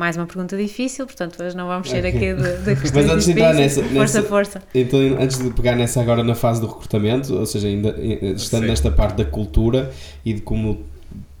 Mais 0.00 0.16
uma 0.16 0.24
pergunta 0.24 0.56
difícil, 0.56 1.04
portanto 1.04 1.42
hoje 1.42 1.54
não 1.54 1.66
vamos 1.66 1.90
sair 1.90 2.06
aqui 2.06 2.32
de 2.32 2.74
questões 2.80 3.04
Mas 3.04 3.10
antes 3.10 3.26
de 3.26 3.32
entrar 3.32 3.52
nessa, 3.52 3.82
força, 3.82 3.98
nessa, 3.98 4.22
força. 4.22 4.62
Então, 4.74 4.98
antes 5.20 5.38
de 5.38 5.50
pegar 5.50 5.76
nessa 5.76 6.00
agora 6.00 6.24
na 6.24 6.34
fase 6.34 6.58
do 6.58 6.66
recrutamento, 6.66 7.34
ou 7.34 7.44
seja, 7.44 7.68
ainda 7.68 7.94
estando 8.00 8.62
Sim. 8.62 8.68
nesta 8.68 8.90
parte 8.90 9.18
da 9.18 9.26
cultura 9.26 9.92
e 10.24 10.32
de 10.32 10.40
como 10.40 10.86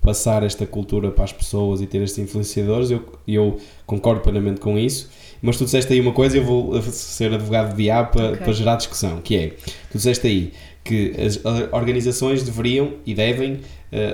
passar 0.02 0.42
esta 0.42 0.66
cultura 0.66 1.10
para 1.10 1.24
as 1.24 1.32
pessoas 1.32 1.80
e 1.80 1.86
ter 1.86 2.02
estes 2.02 2.18
influenciadores, 2.18 2.90
eu, 2.90 3.02
eu 3.26 3.58
concordo 3.86 4.20
plenamente 4.20 4.60
com 4.60 4.78
isso 4.78 5.08
mas 5.42 5.56
tu 5.56 5.64
disseste 5.64 5.92
aí 5.92 6.00
uma 6.00 6.12
coisa 6.12 6.36
e 6.36 6.40
eu 6.40 6.44
vou 6.44 6.80
ser 6.82 7.32
advogado 7.32 7.70
de 7.70 7.82
diabo 7.82 8.12
para, 8.12 8.32
okay. 8.32 8.44
para 8.44 8.52
gerar 8.52 8.76
discussão, 8.76 9.20
que 9.20 9.36
é, 9.36 9.48
tu 9.90 9.96
disseste 9.96 10.26
aí 10.26 10.52
que 10.82 11.14
as 11.20 11.40
organizações 11.72 12.42
deveriam 12.42 12.94
e 13.04 13.14
devem, 13.14 13.54
uh, 13.54 13.60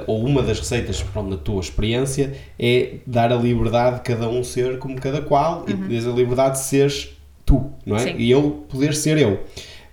ou 0.07 0.25
uma 0.25 0.43
das 0.43 0.59
receitas, 0.59 1.03
pronto, 1.03 1.31
na 1.31 1.37
tua 1.37 1.61
experiência, 1.61 2.35
é 2.59 2.97
dar 3.07 3.33
a 3.33 3.37
liberdade 3.37 3.97
de 3.97 4.03
cada 4.03 4.29
um 4.29 4.43
ser 4.43 4.79
como 4.79 5.01
cada 5.01 5.23
qual 5.23 5.65
uhum. 5.69 5.89
e 5.89 5.97
a 5.97 6.11
liberdade 6.11 6.59
de 6.59 6.65
seres 6.65 7.17
tu, 7.45 7.71
não 7.85 7.97
é? 7.97 8.01
Sim. 8.01 8.15
E 8.19 8.31
eu 8.31 8.67
poder 8.69 8.95
ser 8.95 9.17
eu. 9.17 9.45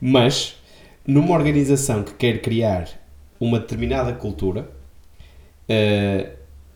Mas, 0.02 0.56
numa 1.06 1.34
organização 1.34 2.04
que 2.04 2.14
quer 2.14 2.42
criar 2.42 2.90
uma 3.40 3.60
determinada 3.60 4.12
cultura, 4.14 4.68
uh, 5.70 6.30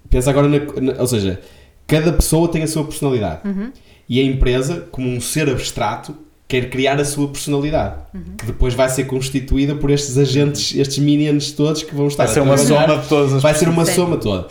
pensa 0.10 0.30
agora 0.30 0.48
na, 0.48 0.60
na, 0.60 1.02
Ou 1.02 1.08
seja, 1.08 1.42
cada 1.88 2.14
pessoa 2.14 2.48
tem 2.50 2.62
a 2.62 2.68
sua 2.68 2.84
personalidade. 2.84 3.48
Uhum. 3.48 3.72
E 4.08 4.22
a 4.22 4.24
empresa, 4.24 4.88
como 4.92 5.10
um 5.10 5.20
ser 5.20 5.50
abstrato, 5.50 6.16
quer 6.48 6.70
criar 6.70 7.00
a 7.00 7.06
sua 7.06 7.28
personalidade, 7.28 7.96
uhum. 8.14 8.22
que 8.38 8.46
depois 8.46 8.74
vai 8.74 8.88
ser 8.90 9.04
constituída 9.04 9.76
por 9.76 9.92
estes 9.92 10.18
agentes, 10.18 10.74
estes 10.76 10.98
minions 10.98 11.52
todos 11.52 11.84
que 11.84 11.94
vão 11.94 12.08
estar 12.08 12.26
vai 12.26 12.34
ser 12.34 12.40
uma 12.40 12.58
soma 12.58 12.98
de 12.98 13.08
todas 13.08 13.34
as 13.34 13.44
Vai 13.44 13.54
ser 13.54 13.68
uma 13.68 13.86
Sim. 13.86 13.94
soma 13.94 14.18
toda. 14.18 14.48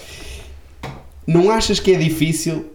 Não 1.27 1.51
achas 1.51 1.81
que 1.81 1.93
é 1.93 1.99
difícil 1.99 2.67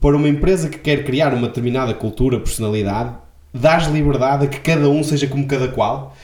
para 0.00 0.16
uma 0.16 0.28
empresa 0.28 0.68
que 0.68 0.78
quer 0.78 1.04
criar 1.04 1.34
uma 1.34 1.48
determinada 1.48 1.92
cultura, 1.92 2.40
personalidade, 2.40 3.14
dar 3.52 3.92
liberdade 3.92 4.46
a 4.46 4.48
que 4.48 4.58
cada 4.60 4.88
um 4.88 5.04
seja 5.04 5.26
como 5.26 5.46
cada 5.46 5.68
qual? 5.68 6.16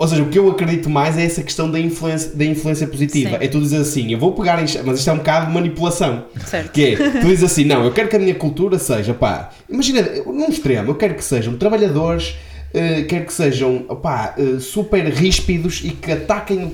Ou 0.00 0.08
seja, 0.08 0.22
o 0.22 0.30
que 0.30 0.38
eu 0.38 0.50
acredito 0.50 0.88
mais 0.88 1.18
é 1.18 1.26
essa 1.26 1.42
questão 1.42 1.70
da 1.70 1.78
influência, 1.78 2.34
da 2.34 2.42
influência 2.46 2.86
positiva. 2.86 3.36
Sim. 3.36 3.44
É 3.44 3.46
tu 3.46 3.60
dizer 3.60 3.76
assim, 3.76 4.10
eu 4.10 4.18
vou 4.18 4.32
pegar 4.32 4.58
em... 4.58 4.64
Mas 4.82 4.98
isto 4.98 5.10
é 5.10 5.12
um 5.12 5.18
bocado 5.18 5.48
de 5.48 5.52
manipulação. 5.52 6.24
Certo. 6.46 6.72
Que 6.72 6.94
é, 6.94 6.96
tu 6.96 7.26
dizes 7.26 7.44
assim, 7.44 7.66
não, 7.66 7.84
eu 7.84 7.92
quero 7.92 8.08
que 8.08 8.16
a 8.16 8.18
minha 8.18 8.34
cultura 8.34 8.78
seja, 8.78 9.12
pá, 9.12 9.50
imagina, 9.68 10.00
num 10.24 10.48
extremo, 10.48 10.92
eu 10.92 10.94
quero 10.94 11.14
que 11.16 11.22
sejam 11.22 11.54
trabalhadores, 11.58 12.30
uh, 12.72 13.06
quero 13.06 13.26
que 13.26 13.32
sejam, 13.34 13.80
pá, 14.02 14.34
uh, 14.38 14.58
super 14.58 15.04
ríspidos 15.04 15.82
e 15.84 15.90
que 15.90 16.12
ataquem, 16.12 16.72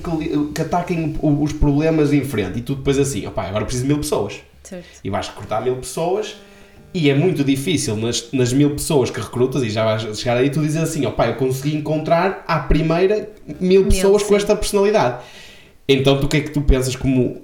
que 0.55 0.61
ataquem 0.61 1.13
os 1.21 1.51
problemas 1.51 2.13
em 2.13 2.23
frente. 2.23 2.59
E 2.59 2.61
tu 2.61 2.75
depois 2.75 2.97
assim, 2.97 3.27
opá, 3.27 3.43
agora 3.43 3.65
preciso 3.65 3.83
de 3.83 3.89
mil 3.89 3.97
pessoas. 3.97 4.35
Certo. 4.63 4.85
E 5.03 5.09
vais 5.09 5.27
recrutar 5.27 5.61
mil 5.61 5.75
pessoas 5.75 6.37
e 6.97 7.09
é 7.09 7.15
muito 7.15 7.43
difícil 7.43 7.95
nas, 7.95 8.31
nas 8.31 8.51
mil 8.51 8.71
pessoas 8.71 9.11
que 9.11 9.19
recrutas, 9.19 9.61
e 9.61 9.69
já 9.69 9.85
vais 9.85 10.17
chegar 10.17 10.37
aí, 10.37 10.49
tu 10.49 10.61
dizes 10.61 10.77
assim: 10.77 11.05
ó 11.05 11.11
pai, 11.11 11.29
eu 11.29 11.35
consegui 11.35 11.75
encontrar 11.75 12.43
à 12.47 12.59
primeira 12.59 13.29
mil, 13.45 13.81
mil 13.81 13.85
pessoas 13.85 14.23
sim. 14.23 14.27
com 14.29 14.35
esta 14.35 14.55
personalidade. 14.55 15.23
Então, 15.87 16.19
tu 16.19 16.25
o 16.25 16.29
que 16.29 16.37
é 16.37 16.41
que 16.41 16.51
tu 16.51 16.61
pensas 16.61 16.95
como 16.95 17.41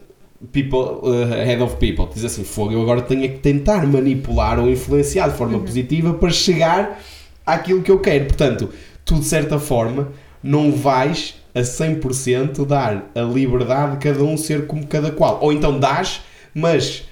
people, 0.52 0.80
uh, 0.80 1.26
head 1.46 1.62
of 1.62 1.76
people? 1.78 2.08
Tu 2.08 2.16
dizes 2.16 2.34
assim: 2.34 2.44
fogo, 2.44 2.74
eu 2.74 2.82
agora 2.82 3.02
tenho 3.02 3.22
que 3.22 3.40
tentar 3.40 3.86
manipular 3.86 4.60
ou 4.60 4.70
influenciar 4.70 5.30
de 5.30 5.38
forma 5.38 5.58
uhum. 5.58 5.64
positiva 5.64 6.14
para 6.14 6.30
chegar 6.32 7.00
àquilo 7.46 7.82
que 7.84 7.92
eu 7.92 8.00
quero. 8.00 8.26
Portanto, 8.26 8.70
tu 9.06 9.20
de 9.20 9.26
certa 9.26 9.60
forma 9.60 10.12
não 10.42 10.72
vais 10.72 11.36
a 11.54 11.62
100% 11.62 12.66
dar 12.66 13.12
a 13.14 13.22
liberdade 13.22 13.94
de 13.94 13.98
cada 14.00 14.24
um 14.24 14.36
ser 14.36 14.66
como 14.66 14.86
cada 14.88 15.12
qual. 15.12 15.40
Ou 15.42 15.54
então 15.54 15.80
dás, 15.80 16.22
mas 16.54 17.04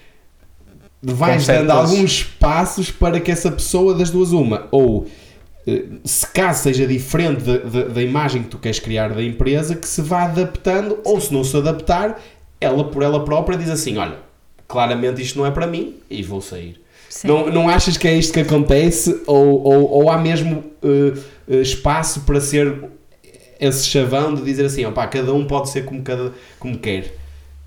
vais 1.02 1.48
dando 1.48 1.72
alguns 1.72 2.24
passos 2.24 2.92
para 2.92 3.20
que 3.20 3.32
essa 3.32 3.52
pessoa 3.52 3.94
das 3.96 4.10
duas 4.10 4.32
uma, 4.32 4.68
ou 4.72 5.08
eh, 5.66 5.86
se 6.04 6.28
caso 6.28 6.64
seja 6.64 6.86
diferente 6.86 7.44
da 7.44 8.02
imagem 8.02 8.44
que 8.44 8.50
tu 8.50 8.58
queres 8.58 8.80
criar 8.80 9.10
da 9.10 9.24
empresa, 9.24 9.76
que 9.76 9.88
se 9.88 10.02
vá 10.02 10.24
adaptando, 10.24 11.00
ou 11.04 11.20
se 11.20 11.34
não 11.34 11.44
se 11.44 11.56
adaptar, 11.58 12.20
ela 12.60 12.84
por 12.84 13.02
ela 13.02 13.24
própria 13.26 13.58
diz 13.58 13.70
assim: 13.70 13.98
Olha, 13.98 14.18
claramente 14.68 15.22
isto 15.22 15.40
não 15.40 15.46
é 15.46 15.52
para 15.52 15.68
mim 15.68 15.96
e 16.10 16.22
vou 16.22 16.42
sair. 16.42 16.80
Não, 17.24 17.48
não 17.48 17.68
achas 17.68 17.98
que 17.98 18.08
é 18.08 18.16
isto 18.16 18.34
que 18.34 18.40
acontece? 18.40 19.22
Ou, 19.28 19.62
ou, 19.64 19.92
ou 19.92 20.10
há 20.10 20.18
mesmo 20.18 20.64
uh, 20.82 21.54
espaço 21.62 22.22
para 22.22 22.40
ser 22.40 22.90
esse 23.60 23.86
chavão 23.86 24.34
de 24.34 24.42
dizer 24.44 24.66
assim: 24.66 24.86
opá, 24.86 25.06
cada 25.08 25.34
um 25.34 25.46
pode 25.46 25.70
ser 25.70 25.84
como, 25.84 26.02
cada, 26.02 26.34
como 26.58 26.78
quer? 26.78 27.20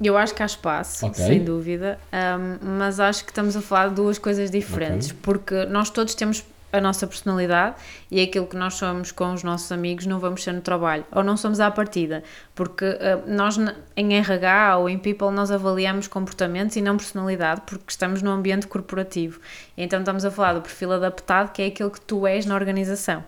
Eu 0.05 0.17
acho 0.17 0.35
que 0.35 0.43
há 0.43 0.47
espaço, 0.47 1.07
okay. 1.07 1.25
sem 1.25 1.45
dúvida, 1.45 1.99
um, 2.13 2.79
mas 2.79 3.01
acho 3.01 3.25
que 3.25 3.31
estamos 3.31 3.57
a 3.57 3.63
falar 3.63 3.89
de 3.89 3.95
duas 3.95 4.19
coisas 4.19 4.51
diferentes, 4.51 5.09
okay. 5.09 5.21
porque 5.23 5.65
nós 5.67 5.91
todos 5.91 6.15
temos 6.15 6.45
a 6.75 6.81
nossa 6.81 7.07
personalidade 7.07 7.77
e 8.11 8.21
aquilo 8.21 8.47
que 8.47 8.57
nós 8.57 8.75
somos 8.75 9.13
com 9.13 9.33
os 9.33 9.45
nossos 9.45 9.71
amigos 9.71 10.07
não 10.07 10.19
vamos 10.19 10.43
ser 10.43 10.53
no 10.53 10.61
trabalho, 10.61 11.05
ou 11.13 11.23
não 11.23 11.37
somos 11.37 11.61
à 11.61 11.71
partida, 11.71 12.25
porque 12.55 12.85
uh, 12.85 13.23
nós 13.29 13.57
em 13.97 14.15
RH 14.17 14.79
ou 14.79 14.89
em 14.89 14.99
People 14.99 15.31
nós 15.31 15.51
avaliamos 15.51 16.09
comportamentos 16.09 16.75
e 16.77 16.83
não 16.83 16.97
personalidade, 16.97 17.63
porque 17.65 17.85
estamos 17.89 18.23
no 18.23 18.31
ambiente 18.31 18.67
corporativo. 18.67 19.41
Então 19.77 20.01
estamos 20.01 20.25
a 20.25 20.31
falar 20.31 20.55
do 20.55 20.63
perfil 20.63 20.93
adaptado, 20.93 21.53
que 21.53 21.63
é 21.63 21.67
aquilo 21.67 21.91
que 21.91 22.01
tu 22.01 22.27
és 22.27 22.45
na 22.45 22.55
organização. 22.55 23.23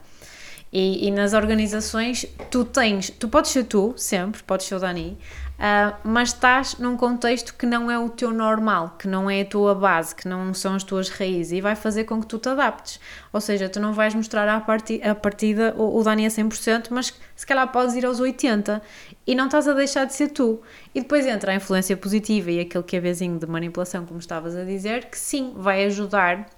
E, 0.72 1.06
e 1.06 1.10
nas 1.12 1.32
organizações 1.32 2.26
tu 2.50 2.64
tens, 2.64 3.10
tu 3.10 3.28
podes 3.28 3.52
ser 3.52 3.64
tu, 3.64 3.94
sempre, 3.96 4.42
podes 4.42 4.66
ser 4.66 4.74
o 4.74 4.80
Dani, 4.80 5.16
Uh, 5.57 5.97
mas 6.05 6.29
estás 6.29 6.77
num 6.79 6.99
contexto 6.99 7.55
que 7.55 7.64
não 7.64 7.90
é 7.90 7.99
o 7.99 8.11
teu 8.11 8.31
normal, 8.31 8.95
que 8.99 9.09
não 9.09 9.31
é 9.31 9.40
a 9.40 9.45
tua 9.45 9.75
base, 9.75 10.14
que 10.14 10.29
não 10.29 10.53
são 10.53 10.75
as 10.75 10.85
tuas 10.85 11.09
raízes 11.09 11.53
e 11.53 11.61
vai 11.62 11.75
fazer 11.75 12.05
com 12.05 12.21
que 12.21 12.27
tu 12.27 12.38
te 12.38 12.51
adaptes. 12.51 13.01
Ou 13.33 13.40
seja, 13.40 13.66
tu 13.66 13.81
não 13.81 13.95
vais 13.95 14.14
mostrar 14.14 14.47
à 14.49 14.61
partida, 14.61 15.11
a 15.11 15.14
partida 15.14 15.75
o, 15.79 15.99
o 15.99 16.03
Dani 16.03 16.27
a 16.27 16.29
100%, 16.29 16.88
mas 16.90 17.14
se 17.35 17.47
calhar 17.47 17.66
podes 17.73 17.95
ir 17.95 18.05
aos 18.05 18.21
80% 18.21 18.83
e 19.27 19.35
não 19.35 19.47
estás 19.47 19.66
a 19.66 19.73
deixar 19.73 20.05
de 20.05 20.14
ser 20.14 20.29
tu. 20.29 20.61
E 20.95 21.01
depois 21.01 21.27
entra 21.27 21.53
a 21.53 21.55
influência 21.55 21.97
positiva 21.97 22.51
e 22.51 22.61
aquele 22.61 22.85
que 22.85 22.97
é 22.97 23.01
de 23.01 23.47
manipulação, 23.47 24.05
como 24.05 24.21
estavas 24.21 24.55
a 24.55 24.62
dizer, 24.62 25.07
que 25.07 25.19
sim, 25.19 25.55
vai 25.57 25.85
ajudar 25.87 26.51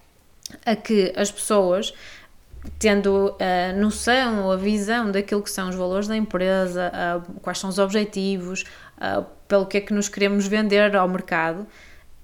a 0.64 0.74
que 0.74 1.12
as 1.16 1.30
pessoas 1.30 1.94
tendo 2.78 3.34
a 3.40 3.72
noção 3.72 4.44
ou 4.44 4.52
a 4.52 4.56
visão 4.56 5.10
daquilo 5.10 5.42
que 5.42 5.50
são 5.50 5.68
os 5.68 5.74
valores 5.74 6.08
da 6.08 6.16
empresa, 6.16 6.92
quais 7.42 7.58
são 7.58 7.70
os 7.70 7.78
objetivos, 7.78 8.64
uh, 8.98 9.24
pelo 9.46 9.66
que 9.66 9.78
é 9.78 9.80
que 9.80 9.92
nos 9.92 10.08
queremos 10.08 10.46
vender 10.46 10.94
ao 10.94 11.08
mercado, 11.08 11.66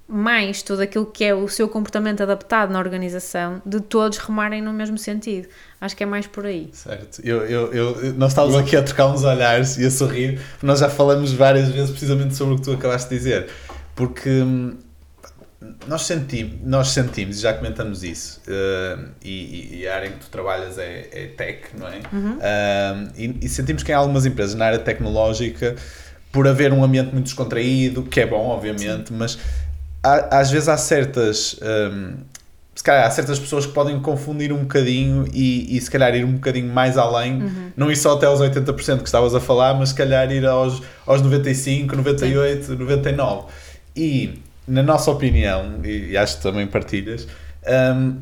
mais 0.07 0.61
tudo 0.61 0.81
aquilo 0.81 1.05
que 1.05 1.23
é 1.23 1.33
o 1.33 1.47
seu 1.47 1.67
comportamento 1.67 2.21
adaptado 2.21 2.71
na 2.71 2.77
organização, 2.77 3.61
de 3.65 3.79
todos 3.79 4.19
remarem 4.19 4.61
no 4.61 4.71
mesmo 4.71 4.97
sentido. 4.97 5.47
Acho 5.81 5.95
que 5.95 6.03
é 6.03 6.05
mais 6.05 6.27
por 6.27 6.45
aí. 6.45 6.69
Certo. 6.73 7.21
Eu, 7.23 7.43
eu, 7.45 7.73
eu, 7.73 8.13
nós 8.13 8.31
estávamos 8.31 8.55
aqui 8.55 8.75
a 8.75 8.83
trocar 8.83 9.07
uns 9.07 9.23
olhares 9.23 9.77
e 9.77 9.85
a 9.85 9.89
sorrir, 9.89 10.39
nós 10.61 10.79
já 10.79 10.89
falamos 10.89 11.33
várias 11.33 11.69
vezes 11.69 11.89
precisamente 11.89 12.35
sobre 12.35 12.53
o 12.53 12.57
que 12.57 12.63
tu 12.63 12.71
acabaste 12.73 13.09
de 13.09 13.15
dizer. 13.15 13.49
Porque 13.95 14.29
hum, 14.29 14.77
nós 15.87 16.03
sentimos, 16.03 16.53
nós 16.63 16.89
sentimos, 16.89 17.39
já 17.39 17.53
comentamos 17.53 18.03
isso, 18.03 18.41
uh, 18.47 19.05
e, 19.23 19.81
e, 19.81 19.87
a 19.87 19.95
área 19.95 20.07
em 20.07 20.11
que 20.11 20.19
tu 20.19 20.29
trabalhas 20.29 20.77
é, 20.77 21.07
é 21.11 21.27
tech, 21.27 21.69
não 21.77 21.87
é? 21.87 22.01
Uhum. 22.11 22.37
Uh, 22.37 23.11
e, 23.17 23.37
e, 23.41 23.49
sentimos 23.49 23.83
que 23.83 23.91
em 23.91 23.95
algumas 23.95 24.25
empresas 24.25 24.55
na 24.55 24.65
área 24.65 24.79
tecnológica, 24.79 25.75
por 26.31 26.47
haver 26.47 26.73
um 26.73 26.83
ambiente 26.83 27.13
muito 27.13 27.25
descontraído, 27.25 28.03
que 28.03 28.19
é 28.19 28.25
bom, 28.25 28.47
obviamente, 28.47 29.09
Sim. 29.09 29.15
mas 29.17 29.37
há, 30.03 30.39
às 30.39 30.51
vezes 30.51 30.67
há 30.69 30.77
certas. 30.77 31.59
Um, 31.61 32.13
se 32.75 32.83
calhar 32.83 33.07
há 33.07 33.09
certas 33.09 33.39
pessoas 33.39 33.65
que 33.65 33.71
podem 33.71 33.97
confundir 34.01 34.51
um 34.51 34.59
bocadinho 34.59 35.25
e, 35.33 35.77
e 35.77 35.79
se 35.79 35.89
calhar 35.89 36.13
ir 36.13 36.25
um 36.25 36.33
bocadinho 36.33 36.67
mais 36.73 36.97
além, 36.97 37.41
uhum. 37.41 37.71
não 37.77 37.89
ir 37.89 37.95
só 37.95 38.15
até 38.17 38.25
aos 38.25 38.41
80% 38.41 38.97
que 38.97 39.05
estavas 39.05 39.33
a 39.33 39.39
falar, 39.39 39.73
mas 39.75 39.89
se 39.89 39.95
calhar 39.95 40.29
ir 40.29 40.45
aos, 40.45 40.81
aos 41.07 41.21
95, 41.21 41.95
98, 41.95 42.65
Sim. 42.65 42.75
99. 42.75 43.45
E, 43.95 44.43
na 44.67 44.83
nossa 44.83 45.11
opinião, 45.11 45.79
e, 45.83 46.17
acho 46.17 46.37
que 46.37 46.43
também 46.43 46.67
partilhas, 46.67 47.27
um, 47.95 48.21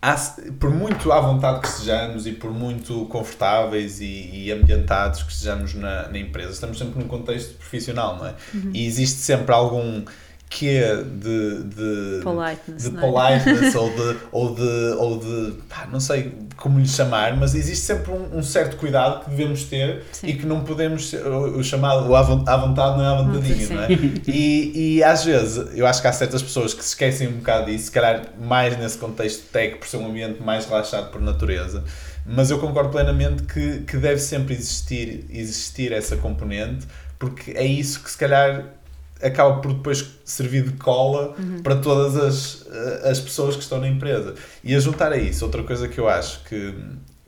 há, 0.00 0.14
por 0.58 0.70
muito 0.70 1.10
à 1.12 1.20
vontade 1.20 1.60
que 1.60 1.68
sejamos 1.68 2.26
e 2.26 2.32
por 2.32 2.52
muito 2.52 3.06
confortáveis 3.06 4.00
e, 4.00 4.30
e 4.32 4.52
ambientados 4.52 5.22
que 5.22 5.32
sejamos 5.32 5.74
na, 5.74 6.08
na, 6.08 6.18
empresa, 6.18 6.52
estamos 6.52 6.78
sempre 6.78 7.00
num 7.00 7.08
contexto 7.08 7.54
profissional, 7.54 8.16
não 8.16 8.26
é? 8.26 8.34
Uhum. 8.54 8.70
E 8.72 8.86
existe 8.86 9.18
sempre 9.18 9.54
algum 9.54 10.04
que 10.48 10.68
é 10.76 10.96
de, 10.96 11.64
de 11.64 12.20
politeness, 12.22 12.82
de 12.84 12.90
não 12.90 13.02
é? 13.02 13.40
politeness 13.40 13.74
ou 13.76 13.90
de, 13.90 14.16
ou 14.30 14.54
de, 14.54 14.96
ou 14.96 15.18
de 15.18 15.52
pá, 15.68 15.88
não 15.90 15.98
sei 15.98 16.32
como 16.56 16.78
lhe 16.78 16.88
chamar, 16.88 17.36
mas 17.36 17.54
existe 17.54 17.84
sempre 17.84 18.12
um, 18.12 18.38
um 18.38 18.42
certo 18.42 18.76
cuidado 18.76 19.24
que 19.24 19.30
devemos 19.30 19.64
ter 19.64 20.04
Sim. 20.12 20.28
e 20.28 20.34
que 20.34 20.46
não 20.46 20.62
podemos, 20.62 21.12
o, 21.12 21.58
o 21.58 21.64
chamado 21.64 22.08
o 22.08 22.14
à 22.14 22.22
vontade 22.22 22.96
não 22.96 23.04
é 23.04 23.08
à 23.08 23.22
vontadinha, 23.22 23.68
não 23.68 23.82
é? 23.82 23.88
E, 24.26 24.96
e 24.96 25.04
às 25.04 25.24
vezes 25.24 25.76
eu 25.76 25.86
acho 25.86 26.00
que 26.00 26.08
há 26.08 26.12
certas 26.12 26.42
pessoas 26.42 26.72
que 26.72 26.82
se 26.82 26.90
esquecem 26.90 27.28
um 27.28 27.38
bocado 27.38 27.66
disso, 27.66 27.86
se 27.86 27.90
calhar 27.90 28.22
mais 28.40 28.78
nesse 28.78 28.98
contexto 28.98 29.50
tech, 29.50 29.76
por 29.76 29.88
ser 29.88 29.96
um 29.96 30.06
ambiente 30.06 30.40
mais 30.42 30.64
relaxado 30.64 31.10
por 31.10 31.20
natureza, 31.20 31.82
mas 32.24 32.50
eu 32.50 32.58
concordo 32.58 32.90
plenamente 32.90 33.42
que, 33.42 33.80
que 33.80 33.96
deve 33.96 34.20
sempre 34.20 34.54
existir, 34.54 35.26
existir 35.28 35.92
essa 35.92 36.16
componente, 36.16 36.86
porque 37.18 37.50
é 37.52 37.64
isso 37.64 38.00
que 38.02 38.10
se 38.10 38.16
calhar 38.16 38.75
acaba 39.22 39.60
por 39.60 39.72
depois 39.72 40.06
servir 40.24 40.64
de 40.64 40.72
cola 40.72 41.34
uhum. 41.38 41.62
para 41.62 41.76
todas 41.76 42.16
as, 42.16 42.66
eh, 42.70 43.10
as 43.10 43.20
pessoas 43.20 43.56
que 43.56 43.62
estão 43.62 43.80
na 43.80 43.88
empresa. 43.88 44.34
E 44.62 44.74
a 44.74 44.80
juntar 44.80 45.12
a 45.12 45.16
isso, 45.16 45.44
outra 45.44 45.62
coisa 45.62 45.88
que 45.88 45.98
eu 45.98 46.08
acho 46.08 46.44
que, 46.44 46.74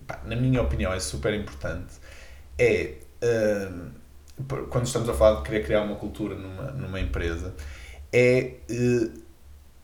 pá, 0.07 0.20
na 0.27 0.37
minha 0.37 0.61
opinião, 0.61 0.92
é 0.92 1.01
super 1.01 1.35
importante 1.35 1.94
é 2.59 2.94
uh, 3.22 4.64
quando 4.68 4.87
estamos 4.87 5.09
a 5.09 5.14
falar 5.14 5.40
de 5.40 5.48
querer 5.48 5.64
criar 5.64 5.83
uma 5.83 5.94
cultura 5.94 6.35
numa, 6.35 6.70
numa 6.72 7.01
empresa, 7.01 7.55
é 8.12 8.55
uh, 8.70 9.11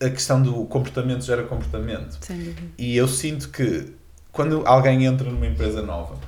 a 0.05 0.11
questão 0.11 0.43
do 0.43 0.65
comportamento 0.67 1.25
gera 1.25 1.45
comportamento. 1.45 2.19
E 2.77 2.97
eu 2.97 3.07
sinto 3.07 3.49
que 3.51 3.93
quando 4.33 4.67
alguém 4.67 5.05
entra 5.05 5.31
numa 5.31 5.47
empresa 5.47 5.81
nova 5.83 6.19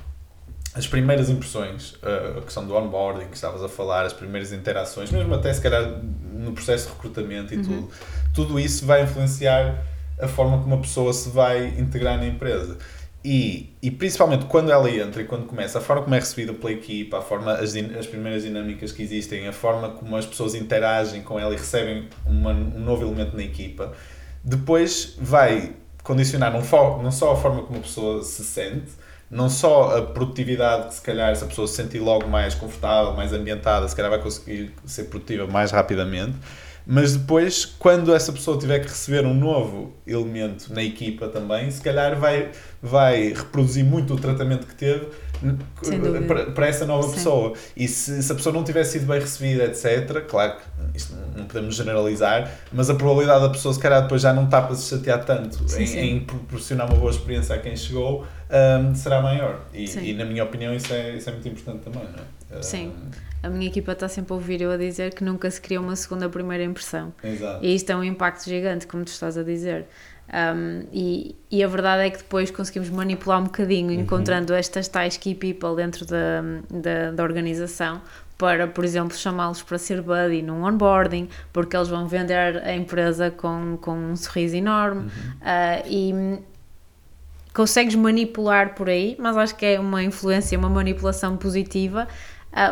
as 0.77 0.87
primeiras 0.87 1.29
impressões, 1.29 1.95
a 2.37 2.41
questão 2.41 2.65
do 2.65 2.75
onboarding 2.75 3.27
que 3.27 3.35
estavas 3.35 3.63
a 3.63 3.67
falar, 3.67 4.05
as 4.05 4.13
primeiras 4.13 4.53
interações, 4.53 5.11
mesmo 5.11 5.33
até 5.33 5.51
se 5.51 5.59
calhar 5.59 6.01
no 6.33 6.53
processo 6.53 6.87
de 6.87 6.93
recrutamento 6.93 7.53
e 7.53 7.57
uhum. 7.57 7.63
tudo, 7.63 7.89
tudo 8.33 8.59
isso 8.59 8.85
vai 8.85 9.03
influenciar 9.03 9.83
a 10.19 10.27
forma 10.27 10.57
como 10.59 10.75
uma 10.75 10.81
pessoa 10.81 11.11
se 11.13 11.29
vai 11.29 11.67
integrar 11.79 12.17
na 12.17 12.27
empresa. 12.27 12.77
E, 13.25 13.75
e 13.81 13.89
principalmente 13.89 14.45
quando 14.45 14.71
ela 14.71 14.89
entra 14.89 15.21
e 15.21 15.25
quando 15.25 15.45
começa, 15.47 15.79
a 15.79 15.81
forma 15.81 16.03
como 16.03 16.15
é 16.15 16.19
recebida 16.19 16.53
pela 16.53 16.71
equipa, 16.71 17.17
a 17.17 17.21
forma, 17.21 17.53
as, 17.53 17.75
as 17.75 18.05
primeiras 18.05 18.43
dinâmicas 18.43 18.91
que 18.91 19.01
existem, 19.01 19.47
a 19.47 19.53
forma 19.53 19.89
como 19.89 20.15
as 20.15 20.25
pessoas 20.25 20.55
interagem 20.55 21.23
com 21.23 21.39
ela 21.39 21.53
e 21.53 21.57
recebem 21.57 22.07
uma, 22.25 22.51
um 22.51 22.79
novo 22.79 23.03
elemento 23.03 23.35
na 23.35 23.43
equipa, 23.43 23.91
depois 24.43 25.15
vai 25.19 25.73
condicionar 26.03 26.53
não, 26.53 26.61
não 27.03 27.11
só 27.11 27.33
a 27.33 27.35
forma 27.35 27.63
como 27.63 27.79
a 27.79 27.81
pessoa 27.81 28.23
se 28.23 28.43
sente, 28.45 28.91
não 29.29 29.49
só 29.49 29.97
a 29.97 30.01
produtividade, 30.01 30.87
que 30.87 30.93
se 30.95 31.01
calhar 31.01 31.35
se 31.35 31.43
a 31.43 31.47
pessoa 31.47 31.67
se 31.67 31.75
sentir 31.75 31.99
logo 31.99 32.27
mais 32.27 32.55
confortável, 32.55 33.13
mais 33.13 33.33
ambientada, 33.33 33.87
se 33.87 33.95
calhar 33.95 34.09
vai 34.09 34.21
conseguir 34.21 34.73
ser 34.85 35.05
produtiva 35.05 35.45
mais 35.45 35.71
rapidamente, 35.71 36.35
mas 36.89 37.17
depois, 37.17 37.65
quando 37.65 38.15
essa 38.15 38.31
pessoa 38.31 38.57
tiver 38.57 38.79
que 38.79 38.87
receber 38.87 39.25
um 39.25 39.33
novo 39.33 39.93
elemento 40.07 40.73
na 40.73 40.81
equipa 40.81 41.27
também, 41.27 41.69
se 41.69 41.81
calhar 41.81 42.17
vai, 42.17 42.49
vai 42.81 43.33
reproduzir 43.33 43.83
muito 43.83 44.13
o 44.13 44.17
tratamento 44.17 44.65
que 44.65 44.73
teve 44.73 45.05
para, 46.27 46.51
para 46.51 46.67
essa 46.67 46.85
nova 46.85 47.07
Sim. 47.09 47.15
pessoa. 47.15 47.53
E 47.75 47.87
se, 47.89 48.23
se, 48.23 48.31
a 48.31 48.35
pessoa 48.35 48.53
não 48.53 48.63
tiver 48.63 48.83
sido 48.83 49.05
bem 49.05 49.19
recebida, 49.19 49.65
etc., 49.65 50.25
claro 50.27 50.53
que 50.55 50.97
isto 50.97 51.13
não 51.35 51.45
podemos 51.45 51.75
generalizar, 51.75 52.49
mas 52.71 52.89
a 52.89 52.95
probabilidade 52.95 53.41
da 53.41 53.49
pessoa, 53.49 53.73
se 53.73 53.79
calhar, 53.79 54.01
depois 54.03 54.21
já 54.21 54.33
não 54.33 54.45
está 54.45 54.61
para 54.61 54.75
se 54.75 54.89
chatear 54.89 55.23
tanto 55.25 55.69
sim, 55.69 55.83
em, 55.83 55.87
sim. 55.87 55.99
em, 55.99 56.19
proporcionar 56.21 56.89
uma 56.89 56.97
boa 56.97 57.11
experiência 57.11 57.55
a 57.55 57.59
quem 57.59 57.75
chegou, 57.75 58.25
um, 58.49 58.95
será 58.95 59.21
maior. 59.21 59.65
E, 59.73 59.85
e, 59.85 60.13
na 60.13 60.25
minha 60.25 60.43
opinião, 60.43 60.73
isso 60.73 60.93
é, 60.93 61.15
isso 61.15 61.29
é 61.29 61.33
muito 61.33 61.47
importante 61.47 61.83
também, 61.83 62.03
não 62.03 62.57
é? 62.57 62.61
Sim. 62.61 62.93
A 63.43 63.49
minha 63.49 63.67
equipa 63.67 63.91
está 63.91 64.07
sempre 64.07 64.33
a 64.33 64.35
ouvir 64.35 64.61
eu 64.61 64.71
a 64.71 64.77
dizer 64.77 65.13
que 65.13 65.23
nunca 65.23 65.49
se 65.51 65.61
cria 65.61 65.79
uma 65.79 65.95
segunda 65.95 66.27
primeira 66.29 66.63
impressão. 66.63 67.13
Exato. 67.23 67.63
E 67.63 67.75
isto 67.75 67.89
é 67.91 67.95
um 67.95 68.03
impacto 68.03 68.45
gigante, 68.45 68.87
como 68.87 69.03
tu 69.03 69.09
estás 69.09 69.37
a 69.37 69.43
dizer. 69.43 69.85
Um, 70.27 70.83
e, 70.91 71.35
e, 71.49 71.63
a 71.63 71.67
verdade 71.67 72.03
é 72.03 72.09
que 72.09 72.17
depois 72.17 72.51
conseguimos 72.51 72.89
manipular 72.89 73.39
um 73.39 73.45
bocadinho, 73.45 73.93
uhum. 73.93 74.01
encontrando 74.01 74.53
estas 74.53 74.87
tais 74.87 75.15
key 75.15 75.35
people 75.35 75.75
dentro 75.75 76.05
da, 76.05 76.41
da, 76.69 77.11
da 77.11 77.23
organização, 77.23 78.01
para, 78.37 78.67
por 78.67 78.83
exemplo, 78.83 79.15
chamá-los 79.15 79.63
para 79.63 79.77
ser 79.77 80.01
buddy 80.01 80.41
num 80.41 80.63
onboarding, 80.63 81.29
porque 81.53 81.75
eles 81.75 81.87
vão 81.87 82.07
vender 82.07 82.61
a 82.63 82.75
empresa 82.75 83.31
com, 83.31 83.77
com 83.81 83.95
um 83.95 84.15
sorriso 84.15 84.55
enorme. 84.55 85.01
Uhum. 85.01 85.09
Uh, 85.09 85.87
e 85.87 86.39
consegues 87.57 87.95
manipular 87.95 88.75
por 88.75 88.87
aí, 88.87 89.15
mas 89.17 89.35
acho 89.35 89.55
que 89.55 89.65
é 89.65 89.79
uma 89.79 90.03
influência, 90.03 90.55
uma 90.59 90.69
manipulação 90.69 91.35
positiva 91.35 92.07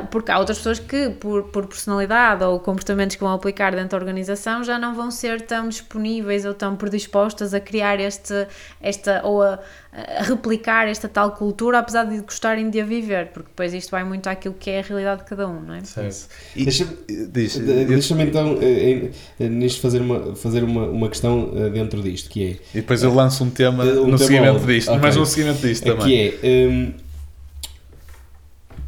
porque 0.09 0.31
há 0.31 0.39
outras 0.39 0.57
pessoas 0.57 0.79
que, 0.79 1.09
por, 1.09 1.43
por 1.43 1.67
personalidade 1.67 2.43
ou 2.43 2.59
comportamentos 2.59 3.15
que 3.15 3.23
vão 3.23 3.33
aplicar 3.33 3.71
dentro 3.71 3.89
da 3.89 3.97
organização, 3.97 4.63
já 4.63 4.79
não 4.79 4.95
vão 4.95 5.11
ser 5.11 5.41
tão 5.41 5.69
disponíveis 5.69 6.45
ou 6.45 6.53
tão 6.53 6.75
predispostas 6.75 7.53
a 7.53 7.59
criar 7.59 7.99
este, 7.99 8.47
esta 8.81 9.21
ou 9.23 9.43
a, 9.43 9.59
a 9.91 10.23
replicar 10.23 10.87
esta 10.87 11.07
tal 11.07 11.31
cultura, 11.31 11.79
apesar 11.79 12.03
de 12.05 12.19
gostarem 12.19 12.69
de 12.69 12.81
a 12.81 12.85
viver, 12.85 13.27
porque 13.27 13.49
depois 13.49 13.73
isto 13.73 13.91
vai 13.91 14.03
muito 14.03 14.27
àquilo 14.27 14.55
que 14.59 14.71
é 14.71 14.79
a 14.79 14.81
realidade 14.81 15.21
de 15.21 15.29
cada 15.29 15.47
um, 15.47 15.61
não 15.61 15.75
é? 15.75 15.83
Certo. 15.83 16.29
Deixa-me 16.55 16.97
deixa, 17.27 17.59
deixa 17.59 18.21
então, 18.21 18.57
eh, 18.61 19.11
eh, 19.39 19.47
nisto, 19.47 19.81
fazer, 19.81 20.01
uma, 20.01 20.35
fazer 20.35 20.63
uma, 20.63 20.87
uma 20.87 21.09
questão 21.09 21.51
eh, 21.55 21.69
dentro 21.69 22.01
disto, 22.01 22.29
que 22.29 22.43
é... 22.43 22.49
E 22.73 22.81
depois 22.81 23.03
eu 23.03 23.13
lanço 23.13 23.43
um 23.43 23.49
tema 23.49 23.83
um 23.83 24.07
no 24.07 24.17
tema 24.17 24.17
seguimento 24.17 24.65
disto, 24.65 24.89
okay. 24.89 25.01
mas 25.01 25.15
no 25.15 25.25
seguimento 25.25 25.61
disto 25.61 25.83
também. 25.83 26.07
Que 26.07 26.39
é... 26.43 26.67
Um, 26.67 27.05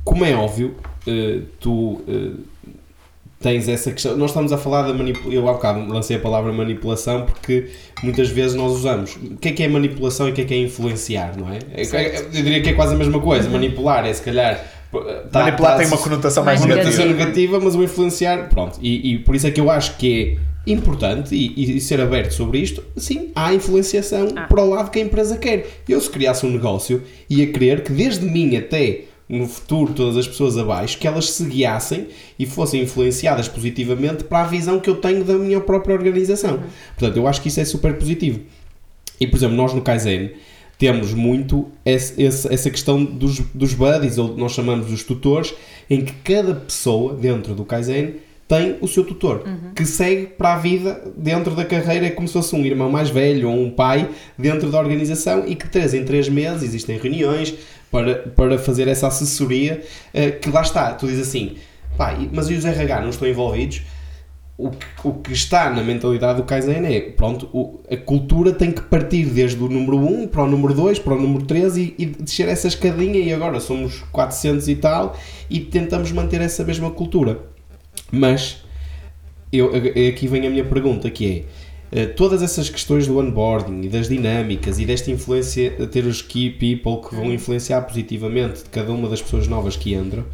como 0.03 0.23
é 0.23 0.33
óbvio, 0.33 0.75
uh, 1.07 1.41
tu 1.59 2.01
uh, 2.07 2.35
tens 3.39 3.67
essa 3.67 3.91
questão. 3.91 4.17
Nós 4.17 4.31
estamos 4.31 4.51
a 4.51 4.57
falar 4.57 4.83
da 4.83 4.93
manipulação. 4.93 5.31
Eu 5.31 5.47
há 5.47 5.53
bocado 5.53 5.87
lancei 5.87 6.17
a 6.17 6.19
palavra 6.19 6.51
manipulação 6.51 7.25
porque 7.25 7.69
muitas 8.03 8.29
vezes 8.29 8.55
nós 8.55 8.71
usamos. 8.73 9.15
O 9.15 9.37
que 9.37 9.49
é 9.49 9.51
que 9.51 9.63
é 9.63 9.67
manipulação 9.67 10.27
e 10.27 10.31
o 10.31 10.33
que 10.33 10.41
é 10.41 10.45
que 10.45 10.53
é 10.53 10.57
influenciar, 10.57 11.37
não 11.37 11.49
é? 11.51 11.59
é 11.73 12.17
eu 12.17 12.29
diria 12.29 12.61
que 12.61 12.69
é 12.69 12.73
quase 12.73 12.95
a 12.95 12.97
mesma 12.97 13.19
coisa. 13.19 13.49
Manipular 13.49 14.05
é 14.05 14.13
se 14.13 14.21
calhar. 14.21 14.63
Tá, 15.31 15.41
Manipular 15.41 15.73
tá, 15.73 15.77
tem 15.79 15.87
uma 15.87 15.97
conotação 15.97 16.45
mais, 16.45 16.61
mais 16.61 16.75
negativa. 16.75 17.05
negativa, 17.05 17.59
mas 17.59 17.75
o 17.75 17.83
influenciar, 17.83 18.49
pronto. 18.49 18.79
E, 18.81 19.13
e, 19.13 19.19
por 19.19 19.35
isso 19.35 19.45
é 19.45 19.51
que 19.51 19.59
eu 19.59 19.69
acho 19.69 19.97
que 19.97 20.39
é 20.65 20.71
importante 20.71 21.35
e, 21.35 21.77
e 21.77 21.81
ser 21.81 21.99
aberto 21.99 22.31
sobre 22.31 22.59
isto. 22.59 22.83
Sim, 22.95 23.31
há 23.35 23.53
influenciação 23.53 24.29
ah. 24.35 24.47
para 24.47 24.61
o 24.61 24.69
lado 24.69 24.89
que 24.89 24.99
a 24.99 25.01
empresa 25.01 25.37
quer. 25.37 25.67
Eu, 25.87 25.99
se 25.99 26.09
criasse 26.09 26.45
um 26.45 26.49
negócio, 26.49 27.03
ia 27.29 27.47
querer 27.51 27.83
que 27.83 27.91
desde 27.91 28.25
mim 28.25 28.55
até 28.55 29.01
no 29.29 29.47
futuro 29.47 29.93
todas 29.93 30.15
as 30.15 30.27
pessoas 30.27 30.57
abaixo, 30.57 30.97
que 30.97 31.07
elas 31.07 31.31
se 31.31 31.43
guiassem 31.45 32.07
e 32.39 32.45
fossem 32.45 32.81
influenciadas 32.81 33.47
positivamente 33.47 34.23
para 34.23 34.41
a 34.41 34.47
visão 34.47 34.79
que 34.79 34.89
eu 34.89 34.95
tenho 34.95 35.23
da 35.23 35.33
minha 35.33 35.59
própria 35.59 35.95
organização. 35.95 36.55
Uhum. 36.55 36.63
Portanto, 36.97 37.17
eu 37.17 37.27
acho 37.27 37.41
que 37.41 37.49
isso 37.49 37.59
é 37.59 37.65
super 37.65 37.93
positivo. 37.97 38.39
E, 39.19 39.27
por 39.27 39.37
exemplo, 39.37 39.55
nós 39.55 39.73
no 39.73 39.81
Kaizen 39.81 40.31
temos 40.77 41.13
muito 41.13 41.67
esse, 41.83 42.21
esse, 42.21 42.53
essa 42.53 42.69
questão 42.69 43.03
dos, 43.03 43.39
dos 43.53 43.73
buddies, 43.73 44.17
ou 44.17 44.37
nós 44.37 44.51
chamamos 44.51 44.91
os 44.91 45.03
tutores, 45.03 45.53
em 45.89 46.05
que 46.05 46.13
cada 46.23 46.53
pessoa 46.53 47.13
dentro 47.13 47.53
do 47.53 47.65
Kaizen 47.65 48.15
tem 48.47 48.77
o 48.79 48.87
seu 48.87 49.03
tutor, 49.03 49.43
uhum. 49.45 49.73
que 49.75 49.85
segue 49.85 50.27
para 50.27 50.53
a 50.53 50.57
vida 50.57 51.03
dentro 51.17 51.53
da 51.53 51.65
carreira, 51.65 52.09
como 52.11 52.27
se 52.27 52.33
fosse 52.33 52.55
um 52.55 52.63
irmão 52.63 52.89
mais 52.89 53.09
velho 53.09 53.49
ou 53.49 53.61
um 53.61 53.69
pai 53.69 54.09
dentro 54.37 54.71
da 54.71 54.79
organização 54.79 55.45
e 55.45 55.53
que 55.53 55.65
de 55.65 55.71
3 55.71 55.93
em 55.95 56.05
3 56.05 56.29
meses 56.29 56.63
existem 56.63 56.97
reuniões, 56.97 57.53
para, 57.91 58.15
para 58.29 58.57
fazer 58.57 58.87
essa 58.87 59.07
assessoria 59.07 59.83
uh, 60.13 60.39
que 60.39 60.49
lá 60.49 60.61
está, 60.61 60.93
tu 60.93 61.07
dizes 61.07 61.27
assim, 61.27 61.57
pá, 61.97 62.17
mas 62.31 62.49
e 62.49 62.53
os 62.53 62.65
RH 62.65 63.01
não 63.01 63.09
estão 63.09 63.27
envolvidos? 63.27 63.81
o 64.57 64.71
que, 64.71 64.85
o 65.03 65.13
que 65.13 65.33
está 65.33 65.69
na 65.69 65.83
mentalidade 65.83 66.41
do 66.41 66.43
Kaizen 66.43 66.83
é, 66.83 66.99
pronto, 67.11 67.47
o, 67.53 67.79
a 67.89 67.95
cultura 67.95 68.51
tem 68.51 68.71
que 68.71 68.81
partir 68.81 69.25
desde 69.25 69.61
o 69.63 69.69
número 69.69 69.97
1 69.97 70.27
para 70.29 70.43
o 70.43 70.47
número 70.47 70.73
2, 70.73 70.97
para 70.97 71.13
o 71.13 71.21
número 71.21 71.45
3 71.45 71.77
e, 71.77 71.95
e 71.97 72.05
descer 72.07 72.49
essa 72.49 72.67
escadinha 72.67 73.19
e 73.19 73.31
agora 73.31 73.59
somos 73.59 73.99
400 74.11 74.67
e 74.67 74.75
tal 74.77 75.15
e 75.47 75.59
tentamos 75.59 76.11
manter 76.11 76.41
essa 76.41 76.63
mesma 76.63 76.89
cultura. 76.89 77.39
Mas, 78.11 78.63
eu, 79.53 79.71
aqui 80.09 80.27
vem 80.27 80.47
a 80.47 80.49
minha 80.49 80.65
pergunta 80.65 81.07
que 81.11 81.25
é, 81.25 81.37
eh, 81.37 81.43
todas 82.15 82.41
essas 82.41 82.69
questões 82.69 83.07
do 83.07 83.17
onboarding 83.17 83.81
e 83.83 83.89
das 83.89 84.09
dinâmicas 84.09 84.77
e 84.79 84.85
desta 84.85 85.09
influência, 85.09 85.71
ter 85.87 86.05
os 86.05 86.21
key 86.21 86.49
people 86.49 87.07
que 87.07 87.15
vão 87.15 87.31
influenciar 87.31 87.81
positivamente 87.81 88.63
de 88.63 88.69
cada 88.69 88.91
uma 88.91 89.07
das 89.07 89.21
pessoas 89.21 89.47
novas 89.47 89.75
que 89.77 89.93
entram, 89.93 90.25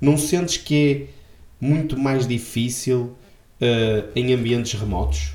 não 0.00 0.16
sentes 0.16 0.56
que 0.56 1.06
é 1.06 1.18
muito 1.60 1.98
mais 1.98 2.26
difícil 2.26 3.16
uh, 3.60 4.08
em 4.14 4.32
ambientes 4.32 4.78
remotos? 4.78 5.32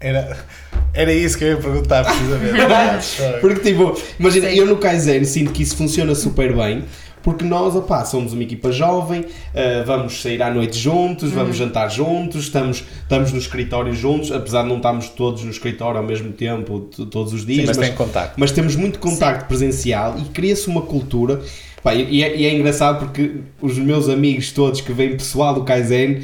Era, 0.00 0.46
era 0.94 1.12
isso 1.12 1.36
que 1.36 1.44
eu 1.44 1.48
ia 1.48 1.56
perguntar 1.56 2.04
precisamente. 2.04 2.60
porque 3.40 3.60
tipo, 3.60 4.00
imagina, 4.18 4.48
Sim. 4.48 4.56
eu 4.56 4.66
no 4.66 4.76
Kaizen 4.76 5.24
sinto 5.24 5.52
que 5.52 5.62
isso 5.62 5.76
funciona 5.76 6.14
super 6.14 6.54
bem. 6.56 6.84
Porque 7.22 7.44
nós, 7.44 7.74
opá, 7.74 8.04
somos 8.04 8.32
uma 8.32 8.42
equipa 8.42 8.70
jovem, 8.70 9.20
uh, 9.20 9.84
vamos 9.86 10.20
sair 10.20 10.42
à 10.42 10.50
noite 10.50 10.78
juntos, 10.78 11.30
vamos 11.30 11.58
uhum. 11.58 11.66
jantar 11.66 11.90
juntos, 11.90 12.44
estamos, 12.44 12.84
estamos 13.02 13.32
no 13.32 13.38
escritório 13.38 13.94
juntos, 13.94 14.32
apesar 14.32 14.62
de 14.62 14.68
não 14.68 14.76
estarmos 14.76 15.08
todos 15.08 15.44
no 15.44 15.50
escritório 15.50 15.98
ao 15.98 16.06
mesmo 16.06 16.32
tempo, 16.32 16.80
todos 17.10 17.32
os 17.32 17.44
dias. 17.44 17.60
Sim, 17.60 17.66
mas, 17.66 17.76
mas, 17.76 17.88
tem 17.88 17.96
contacto. 17.96 18.34
mas 18.36 18.52
temos 18.52 18.76
muito 18.76 18.98
contacto 18.98 19.42
Sim. 19.42 19.48
presencial 19.48 20.16
e 20.18 20.24
cria-se 20.26 20.68
uma 20.68 20.82
cultura 20.82 21.40
Pá, 21.82 21.94
e, 21.94 22.22
é, 22.22 22.36
e, 22.36 22.44
é, 22.44 22.54
engraçado 22.54 22.98
porque 22.98 23.36
os 23.60 23.78
meus 23.78 24.08
amigos 24.08 24.50
todos 24.50 24.80
que 24.80 24.92
vêm 24.92 25.16
pessoal 25.16 25.54
do 25.54 25.62
Kaizen 25.62 26.22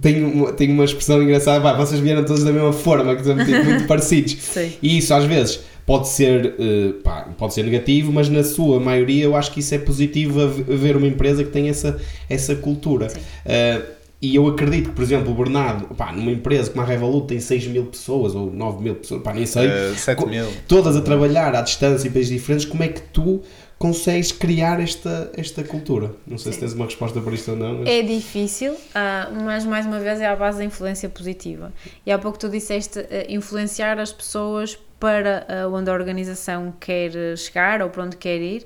têm, 0.00 0.24
uma, 0.24 0.52
têm 0.52 0.72
uma 0.72 0.84
expressão 0.84 1.22
engraçada, 1.22 1.60
pá, 1.60 1.74
vocês 1.74 2.00
vieram 2.00 2.24
todos 2.24 2.42
da 2.42 2.52
mesma 2.52 2.72
forma, 2.72 3.14
que 3.14 3.22
são 3.22 3.36
tipo, 3.36 3.64
muito 3.64 3.84
parecidos. 3.86 4.36
Sim. 4.40 4.72
E 4.82 4.98
isso 4.98 5.12
às 5.12 5.24
vezes 5.24 5.60
pode 5.86 6.08
ser, 6.08 6.54
uh, 6.58 6.92
pá, 7.02 7.28
pode 7.36 7.54
ser 7.54 7.64
negativo, 7.64 8.12
mas 8.12 8.28
na 8.28 8.44
sua 8.44 8.78
maioria 8.78 9.24
eu 9.24 9.36
acho 9.36 9.52
que 9.52 9.60
isso 9.60 9.74
é 9.74 9.78
positivo 9.78 10.40
a 10.42 10.46
ver 10.46 10.96
uma 10.96 11.06
empresa 11.06 11.42
que 11.44 11.50
tem 11.50 11.68
essa, 11.68 12.00
essa 12.28 12.54
cultura. 12.54 13.08
Uh, 13.46 14.02
e 14.22 14.36
eu 14.36 14.46
acredito 14.46 14.90
que, 14.90 14.94
por 14.94 15.02
exemplo, 15.02 15.32
o 15.32 15.34
Bernardo, 15.34 15.92
pá, 15.96 16.12
numa 16.12 16.30
empresa 16.30 16.70
como 16.70 16.80
a 16.80 16.86
Revolut 16.86 17.26
tem 17.26 17.40
6 17.40 17.66
mil 17.66 17.86
pessoas 17.86 18.36
ou 18.36 18.52
9 18.52 18.80
mil 18.80 18.94
pessoas, 18.94 19.20
pá, 19.20 19.34
nem 19.34 19.44
sei, 19.44 19.66
uh, 19.66 19.96
7 19.96 20.26
mil. 20.26 20.46
todas 20.68 20.94
a 20.94 21.00
trabalhar 21.00 21.56
à 21.56 21.60
distância 21.60 22.06
em 22.06 22.10
países 22.12 22.32
diferentes, 22.32 22.64
como 22.64 22.84
é 22.84 22.88
que 22.88 23.00
tu 23.00 23.42
consegues 23.82 24.30
criar 24.30 24.78
esta, 24.78 25.32
esta 25.36 25.64
cultura. 25.64 26.12
Não 26.24 26.38
sei 26.38 26.52
Sim. 26.52 26.54
se 26.54 26.60
tens 26.60 26.72
uma 26.72 26.84
resposta 26.84 27.20
para 27.20 27.34
isto 27.34 27.50
ou 27.50 27.56
não. 27.56 27.78
Mas... 27.78 27.88
É 27.88 28.00
difícil, 28.00 28.74
uh, 28.74 29.42
mas 29.44 29.64
mais 29.64 29.84
uma 29.84 29.98
vez 29.98 30.20
é 30.20 30.26
à 30.26 30.36
base 30.36 30.58
da 30.58 30.64
influência 30.64 31.08
positiva. 31.08 31.72
E 32.06 32.12
há 32.12 32.16
pouco 32.16 32.38
tu 32.38 32.48
disseste 32.48 33.00
uh, 33.00 33.04
influenciar 33.28 33.98
as 33.98 34.12
pessoas 34.12 34.78
para 35.00 35.44
uh, 35.66 35.74
onde 35.74 35.90
a 35.90 35.92
organização 35.94 36.72
quer 36.78 37.36
chegar 37.36 37.82
ou 37.82 37.90
para 37.90 38.04
onde 38.04 38.16
quer 38.16 38.40
ir. 38.40 38.64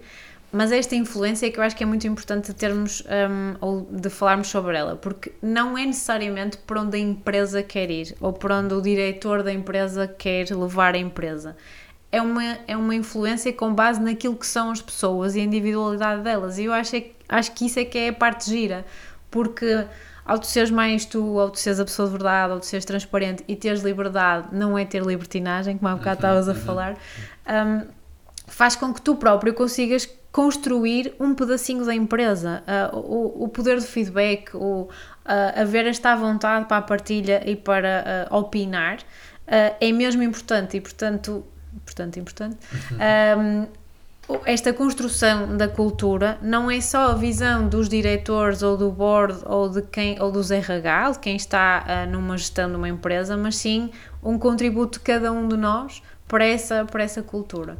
Mas 0.52 0.70
esta 0.70 0.94
influência 0.94 1.46
é 1.46 1.50
que 1.50 1.58
eu 1.58 1.64
acho 1.64 1.74
que 1.74 1.82
é 1.82 1.86
muito 1.86 2.06
importante 2.06 2.52
termos 2.52 3.02
um, 3.02 3.56
ou 3.58 3.88
de 3.90 4.10
falarmos 4.10 4.48
sobre 4.48 4.76
ela, 4.76 4.96
porque 4.96 5.32
não 5.42 5.78
é 5.78 5.86
necessariamente 5.86 6.58
para 6.58 6.80
onde 6.80 6.96
a 6.96 7.00
empresa 7.00 7.62
quer 7.62 7.90
ir 7.90 8.14
ou 8.20 8.34
para 8.34 8.58
onde 8.58 8.74
o 8.74 8.82
diretor 8.82 9.42
da 9.42 9.52
empresa 9.52 10.06
quer 10.06 10.50
levar 10.50 10.94
a 10.94 10.98
empresa 10.98 11.56
é 12.10 12.20
uma, 12.22 12.44
é 12.66 12.76
uma 12.76 12.94
influência 12.94 13.52
com 13.52 13.74
base 13.74 14.00
naquilo 14.00 14.36
que 14.36 14.46
são 14.46 14.70
as 14.70 14.80
pessoas 14.80 15.34
e 15.34 15.40
a 15.40 15.44
individualidade 15.44 16.22
delas. 16.22 16.58
E 16.58 16.64
eu 16.64 16.72
acho, 16.72 16.96
é, 16.96 17.06
acho 17.28 17.52
que 17.52 17.66
isso 17.66 17.78
é 17.78 17.84
que 17.84 17.98
é 17.98 18.08
a 18.08 18.12
parte 18.12 18.48
gira, 18.48 18.84
porque 19.30 19.86
ao 20.24 20.38
tu 20.38 20.46
seres 20.46 20.70
mais 20.70 21.04
tu, 21.04 21.38
ao 21.38 21.50
tu 21.50 21.58
seres 21.58 21.78
a 21.78 21.84
pessoa 21.84 22.06
de 22.06 22.12
verdade, 22.12 22.52
ao 22.52 22.60
tu 22.60 22.66
seres 22.66 22.84
transparente 22.84 23.44
e 23.46 23.54
teres 23.54 23.82
liberdade, 23.82 24.48
não 24.52 24.76
é 24.76 24.84
ter 24.84 25.02
libertinagem, 25.02 25.78
como 25.78 25.88
há 25.88 25.96
bocado 25.96 26.16
estavas 26.16 26.48
a 26.48 26.52
uhum. 26.52 26.58
falar, 26.58 26.96
um, 27.48 27.86
faz 28.46 28.74
com 28.76 28.92
que 28.92 29.00
tu 29.00 29.16
próprio 29.16 29.54
consigas 29.54 30.08
construir 30.32 31.14
um 31.18 31.34
pedacinho 31.34 31.84
da 31.84 31.94
empresa. 31.94 32.62
Uh, 32.92 32.98
o, 32.98 33.44
o 33.44 33.48
poder 33.48 33.78
de 33.78 33.86
feedback, 33.86 34.54
o, 34.54 34.82
uh, 34.82 34.88
haver 35.60 35.86
esta 35.86 36.14
vontade 36.14 36.66
para 36.66 36.76
a 36.76 36.82
partilha 36.82 37.42
e 37.48 37.56
para 37.56 38.28
uh, 38.30 38.36
opinar, 38.36 38.98
uh, 38.98 39.76
é 39.80 39.92
mesmo 39.92 40.22
importante 40.22 40.76
e, 40.76 40.80
portanto, 40.80 41.44
importante, 41.76 42.18
importante. 42.18 42.56
Um, 43.38 43.66
esta 44.44 44.72
construção 44.72 45.56
da 45.56 45.68
cultura 45.68 46.36
não 46.42 46.68
é 46.68 46.80
só 46.80 47.10
a 47.10 47.14
visão 47.14 47.68
dos 47.68 47.88
diretores 47.88 48.60
ou 48.62 48.76
do 48.76 48.90
board 48.90 49.38
ou 49.44 49.68
de 49.68 49.82
quem 49.82 50.20
ou 50.20 50.32
dos 50.32 50.50
RH, 50.50 51.12
de 51.12 51.18
quem 51.20 51.36
está 51.36 51.84
uh, 51.86 52.10
numa 52.10 52.36
gestão 52.36 52.68
de 52.68 52.74
uma 52.76 52.88
empresa, 52.88 53.36
mas 53.36 53.56
sim 53.56 53.90
um 54.22 54.36
contributo 54.36 54.98
de 54.98 55.04
cada 55.04 55.30
um 55.30 55.46
de 55.46 55.56
nós 55.56 56.02
para 56.26 56.44
essa, 56.44 56.84
para 56.84 57.04
essa 57.04 57.22
cultura. 57.22 57.78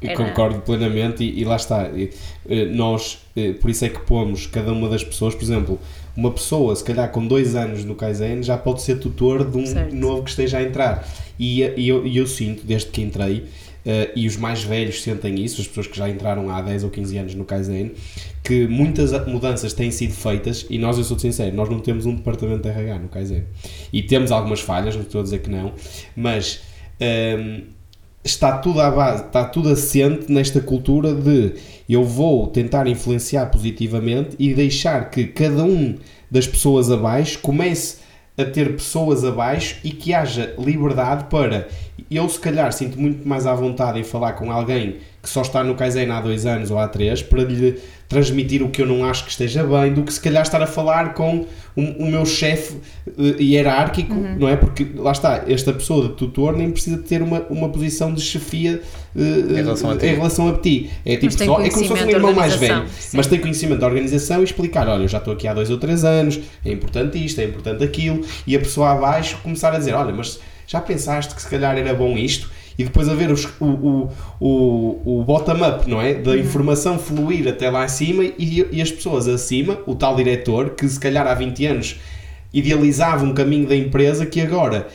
E 0.00 0.14
concordo 0.14 0.60
plenamente, 0.60 1.24
e, 1.24 1.40
e, 1.40 1.44
lá 1.44 1.56
está. 1.56 1.88
Eh, 1.88 2.64
nós, 2.66 3.18
eh, 3.34 3.54
por 3.54 3.68
isso 3.68 3.84
é 3.84 3.88
que 3.88 3.98
pomos 4.00 4.46
cada 4.46 4.72
uma 4.72 4.88
das 4.88 5.02
pessoas, 5.02 5.34
por 5.34 5.42
exemplo, 5.42 5.80
uma 6.18 6.32
pessoa, 6.32 6.74
se 6.74 6.82
calhar 6.82 7.08
com 7.12 7.24
dois 7.24 7.54
anos 7.54 7.84
no 7.84 7.94
Kaizen, 7.94 8.42
já 8.42 8.58
pode 8.58 8.82
ser 8.82 8.98
tutor 8.98 9.48
de 9.48 9.56
um 9.56 9.64
certo. 9.64 9.94
novo 9.94 10.24
que 10.24 10.30
esteja 10.30 10.58
a 10.58 10.62
entrar. 10.64 11.08
E, 11.38 11.62
e 11.76 11.88
eu, 11.88 12.04
eu, 12.04 12.26
sinto, 12.26 12.66
desde 12.66 12.88
que 12.90 13.00
entrei, 13.00 13.44
uh, 13.86 14.10
e 14.16 14.26
os 14.26 14.36
mais 14.36 14.64
velhos 14.64 15.00
sentem 15.00 15.40
isso, 15.44 15.60
as 15.60 15.68
pessoas 15.68 15.86
que 15.86 15.96
já 15.96 16.08
entraram 16.10 16.50
há 16.50 16.60
10 16.60 16.82
ou 16.82 16.90
15 16.90 17.18
anos 17.18 17.34
no 17.36 17.44
Kaizen, 17.44 17.92
que 18.42 18.66
muitas 18.66 19.12
mudanças 19.28 19.72
têm 19.72 19.92
sido 19.92 20.12
feitas, 20.12 20.66
e 20.68 20.76
nós, 20.76 20.98
eu 20.98 21.04
sou 21.04 21.16
sincero, 21.16 21.54
nós 21.54 21.68
não 21.68 21.78
temos 21.78 22.04
um 22.04 22.16
departamento 22.16 22.62
de 22.62 22.68
RH 22.68 22.98
no 22.98 23.08
Kaizen. 23.08 23.44
E 23.92 24.02
temos 24.02 24.32
algumas 24.32 24.58
falhas, 24.58 24.96
não 24.96 25.02
estou 25.02 25.20
a 25.20 25.24
dizer 25.24 25.38
que 25.38 25.48
não, 25.48 25.72
mas. 26.16 26.62
Um, 27.00 27.04
ehm, 27.04 27.77
está 28.24 28.58
tudo 28.58 28.80
à 28.80 28.90
base, 28.90 29.24
está 29.24 29.44
tudo 29.44 29.70
assente 29.70 30.30
nesta 30.30 30.60
cultura 30.60 31.14
de 31.14 31.54
eu 31.88 32.04
vou 32.04 32.46
tentar 32.46 32.86
influenciar 32.86 33.46
positivamente 33.46 34.36
e 34.38 34.52
deixar 34.52 35.10
que 35.10 35.26
cada 35.26 35.64
um 35.64 35.96
das 36.30 36.46
pessoas 36.46 36.90
abaixo 36.90 37.38
comece 37.38 37.98
a 38.36 38.44
ter 38.44 38.74
pessoas 38.74 39.24
abaixo 39.24 39.78
e 39.82 39.90
que 39.90 40.14
haja 40.14 40.54
liberdade 40.58 41.24
para 41.24 41.68
eu 42.10 42.28
se 42.28 42.38
calhar 42.38 42.72
sinto 42.72 42.98
muito 42.98 43.26
mais 43.26 43.46
à 43.46 43.54
vontade 43.54 43.98
em 43.98 44.04
falar 44.04 44.34
com 44.34 44.52
alguém 44.52 44.98
que 45.20 45.28
só 45.28 45.42
está 45.42 45.64
no 45.64 45.74
Kaizen 45.74 46.10
há 46.10 46.20
dois 46.20 46.46
anos 46.46 46.70
ou 46.70 46.78
há 46.78 46.86
três 46.86 47.22
para 47.22 47.42
lhe 47.42 47.78
transmitir 48.08 48.62
o 48.62 48.70
que 48.70 48.80
eu 48.80 48.86
não 48.86 49.04
acho 49.04 49.24
que 49.24 49.30
esteja 49.30 49.62
bem 49.62 49.92
do 49.92 50.02
que 50.02 50.12
se 50.12 50.20
calhar 50.20 50.42
estar 50.42 50.62
a 50.62 50.66
falar 50.66 51.12
com 51.12 51.46
o, 51.76 51.82
o 52.04 52.10
meu 52.10 52.24
chefe 52.24 52.76
uh, 53.06 53.42
hierárquico, 53.42 54.14
uhum. 54.14 54.36
não 54.38 54.48
é? 54.48 54.56
Porque 54.56 54.86
lá 54.96 55.12
está, 55.12 55.44
esta 55.46 55.72
pessoa 55.74 56.08
de 56.08 56.14
tutor 56.14 56.56
nem 56.56 56.70
precisa 56.70 56.96
ter 56.98 57.20
uma, 57.20 57.40
uma 57.50 57.68
posição 57.68 58.12
de 58.12 58.22
chefia 58.22 58.80
uh, 59.14 59.20
em, 59.20 59.54
relação 59.54 59.92
em, 59.92 60.14
relação 60.14 60.48
a 60.48 60.54
ti. 60.54 60.90
É 61.04 61.16
tipo 61.16 61.32
só, 61.32 61.60
é 61.60 61.68
como 61.68 61.82
se 61.82 61.88
fosse 61.88 62.04
um 62.04 62.10
irmão 62.10 62.32
mais 62.32 62.56
velho, 62.56 62.86
sim. 62.98 63.16
mas 63.16 63.26
tem 63.26 63.38
conhecimento 63.38 63.80
da 63.80 63.86
organização 63.86 64.40
e 64.40 64.44
explicar: 64.44 64.88
olha, 64.88 65.02
eu 65.02 65.08
já 65.08 65.18
estou 65.18 65.34
aqui 65.34 65.46
há 65.46 65.52
dois 65.52 65.68
ou 65.68 65.76
três 65.76 66.02
anos, 66.02 66.40
é 66.64 66.72
importante 66.72 67.22
isto, 67.22 67.40
é 67.42 67.44
importante 67.44 67.84
aquilo, 67.84 68.24
e 68.46 68.56
a 68.56 68.58
pessoa 68.58 68.92
abaixo 68.92 69.38
começar 69.42 69.74
a 69.74 69.78
dizer: 69.78 69.92
olha, 69.92 70.14
mas 70.14 70.40
já 70.66 70.80
pensaste 70.80 71.34
que 71.34 71.42
se 71.42 71.48
calhar 71.48 71.76
era 71.76 71.92
bom 71.92 72.16
isto? 72.16 72.50
E 72.78 72.84
depois 72.84 73.08
haver 73.08 73.30
os, 73.32 73.44
o, 73.60 73.64
o, 73.64 74.10
o, 74.40 75.20
o 75.20 75.24
bottom-up, 75.24 75.90
não 75.90 76.00
é? 76.00 76.14
Da 76.14 76.30
uhum. 76.30 76.36
informação 76.36 76.96
fluir 76.96 77.48
até 77.48 77.68
lá 77.68 77.82
acima 77.82 78.24
e, 78.24 78.64
e 78.70 78.80
as 78.80 78.92
pessoas 78.92 79.26
acima, 79.26 79.80
o 79.84 79.96
tal 79.96 80.14
diretor, 80.14 80.70
que 80.70 80.88
se 80.88 81.00
calhar 81.00 81.26
há 81.26 81.34
20 81.34 81.66
anos 81.66 82.00
idealizava 82.54 83.24
um 83.24 83.34
caminho 83.34 83.66
da 83.66 83.76
empresa 83.76 84.24
que 84.24 84.40
agora 84.40 84.86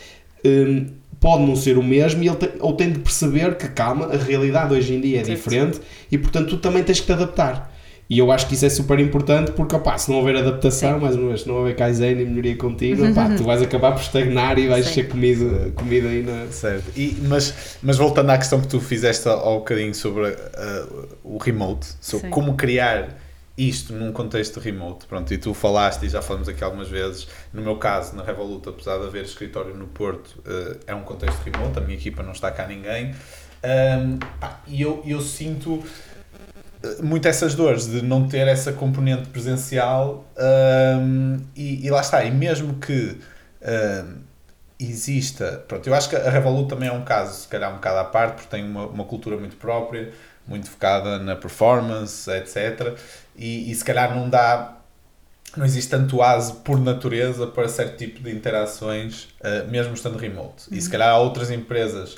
um, 0.46 0.86
pode 1.20 1.44
não 1.44 1.56
ser 1.56 1.78
o 1.78 1.84
mesmo 1.84 2.24
e 2.24 2.28
ele 2.28 2.38
ou 2.60 2.74
tem 2.74 2.92
de 2.92 3.00
perceber 3.00 3.56
que, 3.56 3.68
calma, 3.68 4.06
a 4.08 4.18
realidade 4.18 4.74
hoje 4.74 4.94
em 4.94 5.02
dia 5.02 5.20
é 5.20 5.24
diferente 5.24 5.80
e 6.12 6.18
portanto 6.18 6.50
tu 6.50 6.58
também 6.58 6.84
tens 6.84 7.02
que 7.02 7.06
te 7.06 7.12
adaptar. 7.12 7.73
E 8.10 8.20
eu 8.20 8.32
acho 8.32 8.48
que 8.48 8.54
isso 8.54 8.66
é 8.66 8.70
super 8.70 9.00
importante 9.00 9.52
porque, 9.54 9.76
opá, 9.76 9.98
se 9.98 10.10
não 10.12 10.18
houver 10.18 10.36
adaptação, 10.36 10.96
Sim. 10.96 11.02
mais 11.02 11.16
uma 11.16 11.30
vez, 11.30 11.42
se 11.42 11.48
não 11.48 11.56
houver 11.56 11.76
Kaizen 11.76 12.12
e 12.12 12.26
melhoria 12.26 12.56
contigo, 12.58 13.10
opá, 13.10 13.30
tu 13.36 13.44
vais 13.44 13.62
acabar 13.62 13.94
por 13.94 14.02
estagnar 14.02 14.60
e 14.60 14.68
vais 14.68 14.86
Sim. 14.88 14.94
ser 14.94 15.10
comida, 15.10 15.72
comida 15.76 16.10
aí 16.10 16.22
na... 16.22 16.48
Certo. 16.52 16.92
E, 16.96 17.18
mas, 17.28 17.78
mas 17.82 17.98
voltando 17.98 18.30
à 18.30 18.38
questão 18.38 18.60
que 18.60 18.68
tu 18.68 18.80
fizeste 18.80 19.28
ao 19.28 19.60
bocadinho 19.60 19.96
sobre 19.96 20.30
uh, 20.30 21.08
o 21.24 21.38
remote, 21.38 21.88
sobre 22.02 22.26
Sim. 22.26 22.32
como 22.32 22.56
criar 22.56 23.18
isto 23.58 23.94
num 23.94 24.12
contexto 24.12 24.60
remote, 24.60 25.06
pronto, 25.06 25.32
e 25.34 25.38
tu 25.38 25.54
falaste 25.54 26.04
e 26.06 26.10
já 26.10 26.22
falamos 26.22 26.50
aqui 26.50 26.64
algumas 26.64 26.90
vezes, 26.90 27.28
no 27.54 27.62
meu 27.62 27.76
caso, 27.78 28.16
na 28.16 28.24
Revolut, 28.24 28.68
apesar 28.68 28.98
de 28.98 29.06
haver 29.06 29.24
escritório 29.24 29.76
no 29.76 29.88
Porto, 29.88 30.40
uh, 30.40 30.80
é 30.88 30.96
um 30.96 31.04
contexto 31.04 31.40
remote, 31.44 31.78
a 31.78 31.82
minha 31.82 31.96
equipa 31.96 32.24
não 32.24 32.32
está 32.32 32.52
cá 32.52 32.68
ninguém, 32.68 33.14
um, 33.64 34.18
pá, 34.40 34.60
e 34.68 34.82
eu, 34.82 35.02
eu 35.06 35.22
sinto 35.22 35.84
muito 37.02 37.28
essas 37.28 37.56
dores 37.56 37.88
de 37.88 38.02
não 38.02 38.28
ter 38.28 38.48
essa 38.48 38.74
componente 38.74 39.30
presencial 39.30 40.26
um, 41.00 41.40
e, 41.56 41.86
e, 41.86 41.90
lá 41.90 42.02
está, 42.02 42.24
e 42.24 42.32
mesmo 42.32 42.76
que 42.76 43.18
um, 43.62 44.18
exista, 44.80 45.64
pronto, 45.68 45.88
eu 45.88 45.94
acho 45.94 46.10
que 46.10 46.16
a 46.16 46.30
Revolut 46.30 46.68
também 46.68 46.90
é 46.90 46.92
um 46.92 47.04
caso, 47.04 47.42
se 47.42 47.48
calhar 47.48 47.72
um 47.72 47.76
bocado 47.76 48.00
à 48.00 48.04
parte, 48.04 48.36
porque 48.36 48.50
tem 48.50 48.64
uma, 48.66 48.88
uma 48.88 49.06
cultura 49.06 49.38
muito 49.38 49.56
própria, 49.56 50.12
muito 50.46 50.70
focada 50.70 51.20
na 51.20 51.36
performance, 51.36 52.30
etc. 52.30 52.98
E, 53.36 53.72
e 53.72 53.76
se 53.76 53.84
calhar 53.84 54.14
não 54.16 54.30
dá 54.30 54.78
não 55.56 55.66
existe 55.66 55.92
tanto 55.92 56.22
ase 56.22 56.52
por 56.64 56.80
natureza 56.80 57.46
para 57.46 57.68
certo 57.68 57.96
tipo 57.96 58.24
de 58.24 58.32
interações, 58.32 59.26
uh, 59.40 59.70
mesmo 59.70 59.94
estando 59.94 60.18
remote. 60.18 60.66
E 60.72 60.82
se 60.82 60.90
calhar 60.90 61.10
há 61.10 61.20
outras 61.20 61.52
empresas 61.52 62.18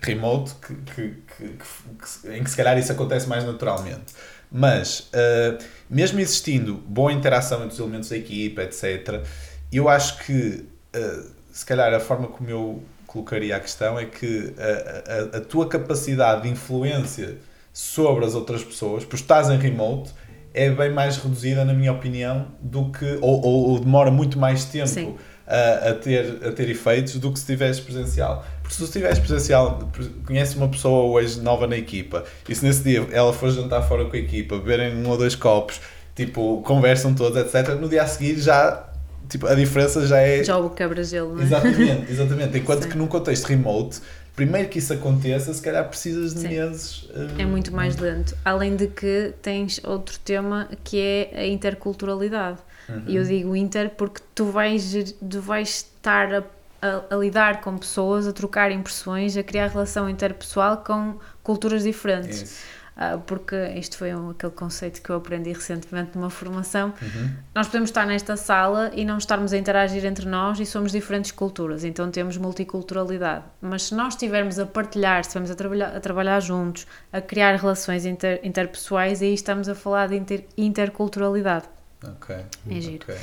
remote 0.00 0.54
que, 0.56 0.74
que, 0.74 1.14
que, 1.36 2.36
em 2.36 2.42
que 2.42 2.50
se 2.50 2.56
calhar 2.56 2.78
isso 2.78 2.92
acontece 2.92 3.28
mais 3.28 3.44
naturalmente. 3.44 4.14
Mas, 4.50 5.10
uh, 5.12 5.62
mesmo 5.90 6.20
existindo 6.20 6.74
boa 6.74 7.12
interação 7.12 7.58
entre 7.58 7.74
os 7.74 7.78
elementos 7.78 8.08
da 8.08 8.16
equipa, 8.16 8.62
etc., 8.62 9.24
eu 9.72 9.88
acho 9.88 10.24
que, 10.24 10.64
uh, 10.94 11.30
se 11.52 11.66
calhar, 11.66 11.92
a 11.92 12.00
forma 12.00 12.28
como 12.28 12.48
eu 12.48 12.82
colocaria 13.06 13.56
a 13.56 13.60
questão 13.60 13.98
é 13.98 14.04
que 14.04 14.54
a, 14.58 15.36
a, 15.36 15.38
a 15.38 15.40
tua 15.40 15.68
capacidade 15.68 16.42
de 16.42 16.48
influência 16.48 17.38
sobre 17.72 18.24
as 18.24 18.34
outras 18.34 18.62
pessoas, 18.62 19.04
por 19.04 19.16
estás 19.16 19.50
em 19.50 19.56
remote, 19.56 20.12
é 20.54 20.70
bem 20.70 20.90
mais 20.90 21.18
reduzida, 21.18 21.64
na 21.64 21.74
minha 21.74 21.92
opinião, 21.92 22.48
do 22.60 22.90
que. 22.90 23.18
ou, 23.20 23.44
ou, 23.44 23.68
ou 23.70 23.80
demora 23.80 24.10
muito 24.10 24.38
mais 24.38 24.64
tempo 24.64 25.18
a, 25.46 25.90
a, 25.90 25.94
ter, 25.94 26.38
a 26.44 26.52
ter 26.52 26.68
efeitos 26.68 27.16
do 27.16 27.32
que 27.32 27.38
se 27.38 27.44
estivesse 27.44 27.80
presencial. 27.82 28.44
Porque 28.60 28.74
se 28.74 28.80
tu 28.80 28.84
estiveres 28.84 29.18
presencial, 29.18 29.88
conheces 30.26 30.56
uma 30.56 30.68
pessoa 30.68 31.04
hoje 31.04 31.40
nova 31.40 31.66
na 31.66 31.76
equipa, 31.76 32.24
e 32.48 32.54
se 32.54 32.64
nesse 32.64 32.82
dia 32.82 33.06
ela 33.12 33.32
for 33.32 33.50
jantar 33.50 33.82
fora 33.82 34.04
com 34.06 34.16
a 34.16 34.18
equipa, 34.18 34.56
beberem 34.56 34.96
um 34.96 35.08
ou 35.08 35.16
dois 35.16 35.36
copos, 35.36 35.80
tipo, 36.16 36.62
conversam 36.62 37.14
todos, 37.14 37.38
etc., 37.38 37.74
no 37.80 37.88
dia 37.88 38.02
a 38.02 38.06
seguir 38.06 38.40
já. 38.40 38.84
Tipo, 39.28 39.48
a 39.48 39.54
diferença 39.54 40.06
já 40.06 40.18
é. 40.18 40.42
Já 40.42 40.56
o 40.56 40.70
quebra-gelo, 40.70 41.40
é? 41.40 41.44
Exatamente, 41.44 42.12
exatamente. 42.12 42.58
Enquanto 42.58 42.82
Sim. 42.84 42.88
que 42.90 42.98
num 42.98 43.08
contexto 43.08 43.44
remote, 43.46 44.00
primeiro 44.36 44.68
que 44.68 44.78
isso 44.78 44.92
aconteça, 44.92 45.52
se 45.52 45.60
calhar 45.60 45.88
precisas 45.88 46.32
de 46.32 46.40
Sim. 46.40 46.48
meses. 46.48 47.02
Uh, 47.04 47.40
é 47.40 47.44
muito 47.44 47.72
mais 47.72 47.96
lento. 47.96 48.36
Além 48.44 48.76
de 48.76 48.86
que 48.86 49.34
tens 49.42 49.80
outro 49.84 50.16
tema 50.20 50.68
que 50.84 51.00
é 51.00 51.40
a 51.40 51.46
interculturalidade. 51.46 52.58
Uhum. 52.88 53.02
E 53.06 53.16
eu 53.16 53.24
digo 53.24 53.56
inter 53.56 53.90
porque 53.90 54.20
tu 54.34 54.46
vais, 54.46 55.14
tu 55.30 55.40
vais 55.40 55.68
estar 55.68 56.34
a, 56.34 56.44
a, 56.82 57.14
a, 57.14 57.16
lidar 57.16 57.60
com 57.60 57.76
pessoas, 57.76 58.26
a 58.26 58.32
trocar 58.32 58.70
impressões, 58.70 59.36
a 59.36 59.42
criar 59.42 59.68
relação 59.68 60.08
interpessoal 60.08 60.78
com 60.78 61.18
culturas 61.42 61.82
diferentes. 61.82 62.42
Isso. 62.42 62.76
Ah, 62.98 63.18
porque 63.26 63.54
isto 63.76 63.98
foi 63.98 64.14
um, 64.14 64.30
aquele 64.30 64.52
conceito 64.52 65.02
que 65.02 65.10
eu 65.10 65.16
aprendi 65.16 65.52
recentemente 65.52 66.16
numa 66.16 66.30
formação. 66.30 66.94
Uhum. 67.02 67.30
Nós 67.54 67.66
podemos 67.66 67.90
estar 67.90 68.06
nesta 68.06 68.38
sala 68.38 68.90
e 68.94 69.04
não 69.04 69.18
estarmos 69.18 69.52
a 69.52 69.58
interagir 69.58 70.06
entre 70.06 70.26
nós 70.26 70.58
e 70.58 70.64
somos 70.64 70.92
diferentes 70.92 71.30
culturas, 71.30 71.84
então 71.84 72.10
temos 72.10 72.38
multiculturalidade. 72.38 73.44
Mas 73.60 73.82
se 73.82 73.94
nós 73.94 74.14
estivermos 74.14 74.58
a 74.58 74.64
partilhar, 74.64 75.22
se 75.24 75.28
estivermos 75.28 75.50
a 75.50 75.54
trabalhar, 75.54 75.94
a 75.94 76.00
trabalhar 76.00 76.40
juntos, 76.40 76.86
a 77.12 77.20
criar 77.20 77.54
relações 77.56 78.06
inter, 78.06 78.40
interpessoais, 78.42 79.20
aí 79.20 79.34
estamos 79.34 79.68
a 79.68 79.74
falar 79.74 80.08
de 80.08 80.16
inter, 80.16 80.46
interculturalidade. 80.56 81.66
Ok. 82.04 82.36
É 82.70 82.80
giro. 82.80 83.02
Okay. 83.02 83.16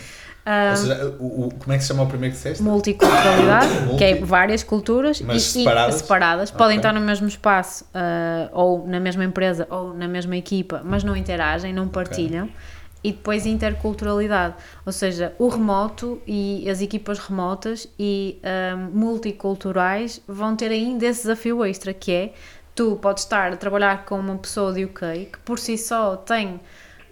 Um, 0.46 0.70
Ou 0.72 0.78
seja, 0.78 1.16
o, 1.20 1.46
o, 1.46 1.54
como 1.54 1.74
é 1.74 1.78
que 1.78 1.84
se 1.84 1.88
chama 1.88 2.04
o 2.04 2.08
primeiro 2.08 2.34
que 2.34 2.38
disseste? 2.38 2.64
Multiculturalidade, 2.64 3.74
Multi. 3.82 3.98
que 3.98 4.04
é 4.04 4.16
várias 4.16 4.64
culturas 4.64 5.22
Mas 5.22 5.44
e, 5.44 5.60
separadas, 5.60 5.96
e 5.96 6.00
separadas. 6.00 6.50
Okay. 6.50 6.58
podem 6.58 6.78
estar 6.78 6.94
no 6.94 7.02
mesmo 7.02 7.28
espaço 7.28 7.86
uh, 7.86 8.50
ou 8.52 8.88
na 8.88 9.00
mesma 9.00 9.24
empresa 9.24 9.68
ou 9.70 9.94
na 9.94 10.08
mesma 10.08 10.36
equipa, 10.36 10.82
mas 10.84 11.04
não 11.04 11.16
interagem, 11.16 11.72
não 11.72 11.88
partilham. 11.88 12.46
Okay. 12.46 12.56
E 13.04 13.12
depois 13.12 13.46
interculturalidade, 13.46 14.56
ou 14.86 14.92
seja, 14.92 15.34
o 15.38 15.50
remoto 15.50 16.22
e 16.26 16.70
as 16.70 16.82
equipas 16.82 17.20
remotas 17.20 17.86
e 18.00 18.40
um, 18.76 18.98
multiculturais 18.98 20.22
vão 20.26 20.56
ter 20.56 20.72
ainda 20.72 21.06
esse 21.06 21.24
desafio 21.24 21.66
extra 21.66 21.94
que 21.94 22.12
é 22.14 22.34
tu 22.74 22.98
podes 23.02 23.24
estar 23.24 23.52
a 23.52 23.58
trabalhar 23.58 24.06
com 24.06 24.18
uma 24.18 24.38
pessoa 24.38 24.72
de 24.72 24.86
UK 24.86 25.30
que 25.34 25.40
por 25.44 25.60
si 25.60 25.78
só 25.78 26.16
tem 26.16 26.62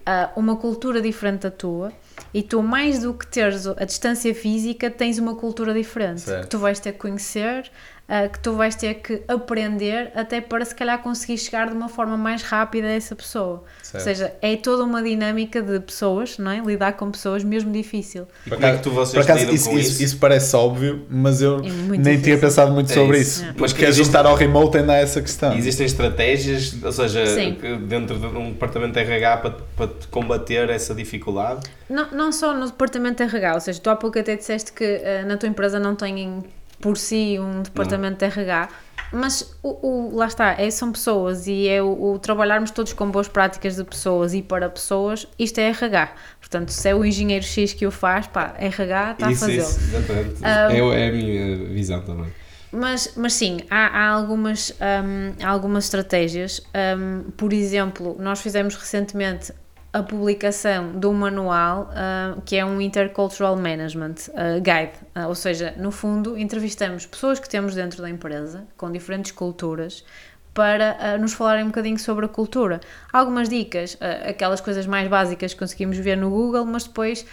uh, 0.08 0.40
uma 0.40 0.56
cultura 0.56 1.02
diferente 1.02 1.42
da 1.42 1.52
tua 1.52 1.92
e 2.34 2.42
tu, 2.42 2.62
mais 2.62 3.00
do 3.00 3.14
que 3.14 3.28
teres 3.28 3.68
a 3.68 3.86
distância 3.86 4.34
física, 4.34 4.90
tens 4.90 5.18
uma 5.18 5.36
cultura 5.36 5.74
diferente 5.74 6.22
certo. 6.22 6.44
que 6.44 6.50
tu 6.50 6.60
vais 6.60 6.80
ter 6.80 6.94
que 6.94 7.00
conhecer, 7.00 7.72
uh, 8.12 8.30
que 8.30 8.40
tu 8.40 8.54
vais 8.54 8.76
ter 8.76 8.96
que 8.96 9.22
aprender, 9.28 10.12
até 10.14 10.42
para 10.42 10.66
se 10.66 10.76
calhar 10.76 11.00
conseguir 11.00 11.38
chegar 11.38 11.70
de 11.70 11.74
uma 11.74 11.88
forma 11.88 12.18
mais 12.18 12.42
rápida 12.44 12.88
a 12.88 12.92
essa 12.92 13.16
pessoa. 13.16 13.64
Certo. 13.82 13.96
Ou 13.96 14.02
seja, 14.02 14.34
é 14.42 14.56
toda 14.58 14.84
uma 14.84 15.02
dinâmica 15.02 15.62
de 15.62 15.80
pessoas, 15.80 16.38
não 16.38 16.52
é? 16.52 16.60
Lidar 16.60 16.94
com 16.94 17.10
pessoas 17.10 17.44
mesmo 17.44 17.72
difícil. 17.72 18.28
E 18.46 18.50
como 18.50 18.66
é 18.66 18.76
que 18.76 18.84
tu 18.84 18.92
vocês 18.92 19.26
por 19.26 19.32
acaso, 19.32 19.50
isso, 19.52 19.70
isso? 19.70 19.80
isso, 19.80 20.04
isso? 20.04 20.18
parece 20.18 20.56
óbvio, 20.56 21.06
mas 21.10 21.42
eu 21.42 21.60
é 21.60 21.62
nem 21.62 22.00
difícil. 22.00 22.22
tinha 22.24 22.38
pensado 22.38 22.72
muito 22.72 22.92
é 22.92 22.96
sobre 22.96 23.20
isso. 23.20 23.44
É. 23.44 23.54
Mas 23.58 23.72
que 23.72 23.92
juntar 23.92 24.26
ao 24.26 24.36
remote 24.36 24.78
ainda 24.78 24.94
há 24.94 24.98
essa 24.98 25.22
questão. 25.22 25.56
Existem 25.56 25.86
estratégias, 25.86 26.76
ou 26.84 26.92
seja, 26.92 27.26
Sim. 27.26 27.58
dentro 27.88 28.18
de 28.18 28.26
um 28.26 28.52
departamento 28.52 28.94
de 28.94 29.00
RH 29.00 29.38
para, 29.38 29.52
para 29.76 29.90
combater 30.10 30.70
essa 30.70 30.94
dificuldade? 30.94 31.70
Não, 31.90 32.10
não 32.12 32.32
só 32.32 32.54
no 32.54 32.66
departamento 32.66 33.18
de 33.18 33.24
RH, 33.24 33.54
ou 33.54 33.60
seja, 33.60 33.80
tu 33.80 33.90
há 33.90 33.96
pouco 33.96 34.18
até 34.18 34.36
disseste 34.36 34.72
que 34.72 34.84
uh, 34.84 35.28
na 35.28 35.38
tua 35.38 35.50
empresa 35.50 35.80
não 35.80 35.96
têm 35.96 36.44
por 36.82 36.98
si 36.98 37.38
um 37.40 37.62
departamento 37.62 38.18
de 38.18 38.26
RH, 38.26 38.70
mas 39.12 39.54
o, 39.62 39.88
o, 39.88 40.16
lá 40.16 40.28
está, 40.28 40.54
é, 40.54 40.70
são 40.72 40.92
pessoas 40.92 41.46
e 41.46 41.68
é 41.68 41.82
o, 41.82 42.14
o, 42.14 42.20
trabalharmos 42.20 42.72
todos 42.72 42.94
com 42.94 43.10
boas 43.12 43.28
práticas 43.28 43.76
de 43.76 43.84
pessoas 43.84 44.34
e 44.34 44.42
para 44.42 44.70
pessoas, 44.70 45.28
isto 45.38 45.60
é 45.60 45.70
RH. 45.70 46.14
Portanto, 46.40 46.70
se 46.70 46.88
é 46.88 46.96
o 46.96 47.04
engenheiro 47.04 47.44
X 47.44 47.74
que 47.74 47.86
o 47.86 47.92
faz, 47.92 48.28
pá, 48.28 48.56
RH 48.58 49.12
está 49.12 49.28
a 49.28 49.36
fazê-lo. 49.36 49.62
Isso, 49.62 49.80
exatamente. 49.80 50.42
Um, 50.42 50.92
é, 50.94 51.06
é 51.06 51.10
a 51.10 51.12
minha 51.12 51.56
visão 51.68 52.02
também. 52.02 52.32
Mas, 52.72 53.14
mas 53.18 53.34
sim, 53.34 53.60
há, 53.70 53.88
há 53.88 54.10
algumas, 54.10 54.74
um, 54.80 55.46
algumas 55.46 55.84
estratégias. 55.86 56.62
Um, 56.98 57.30
por 57.32 57.52
exemplo, 57.52 58.16
nós 58.18 58.40
fizemos 58.40 58.76
recentemente 58.76 59.52
a 59.94 60.02
publicação 60.02 60.98
de 60.98 61.06
um 61.06 61.14
manual 61.14 61.92
uh, 61.92 62.42
que 62.44 62.56
é 62.56 62.64
um 62.64 62.80
Intercultural 62.80 63.58
Management 63.58 64.16
uh, 64.30 64.62
Guide, 64.62 64.94
uh, 65.16 65.28
ou 65.28 65.36
seja, 65.36 65.74
no 65.78 65.92
fundo, 65.92 66.38
entrevistamos 66.38 67.06
pessoas 67.06 67.40
que 67.40 67.50
temos 67.50 67.76
dentro 67.76 68.02
da 68.02 68.10
empresa 68.10 68.66
com 68.78 68.90
diferentes 68.92 69.32
culturas 69.32 70.06
para 70.54 71.18
nos 71.18 71.32
falarem 71.32 71.64
um 71.64 71.68
bocadinho 71.68 71.98
sobre 71.98 72.26
a 72.26 72.28
cultura. 72.28 72.82
Algumas 73.14 73.48
dicas, 73.48 73.98
aquelas 74.28 74.60
coisas 74.60 74.86
mais 74.86 75.08
básicas 75.08 75.54
que 75.54 75.60
conseguimos 75.60 75.98
ver 75.98 76.18
no 76.18 76.30
Google, 76.30 76.66
mas 76.66 76.84
depois 76.84 77.26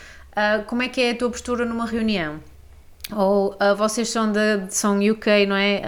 como 0.68 0.84
é 0.84 0.88
que 0.88 1.00
é 1.00 1.10
a 1.10 1.16
tua 1.16 1.28
postura 1.28 1.64
numa 1.64 1.84
reunião? 1.84 2.38
Ou 3.14 3.54
uh, 3.54 3.74
vocês 3.76 4.08
são, 4.08 4.30
de, 4.30 4.66
são 4.68 4.98
UK, 4.98 5.46
não 5.46 5.56
é? 5.56 5.82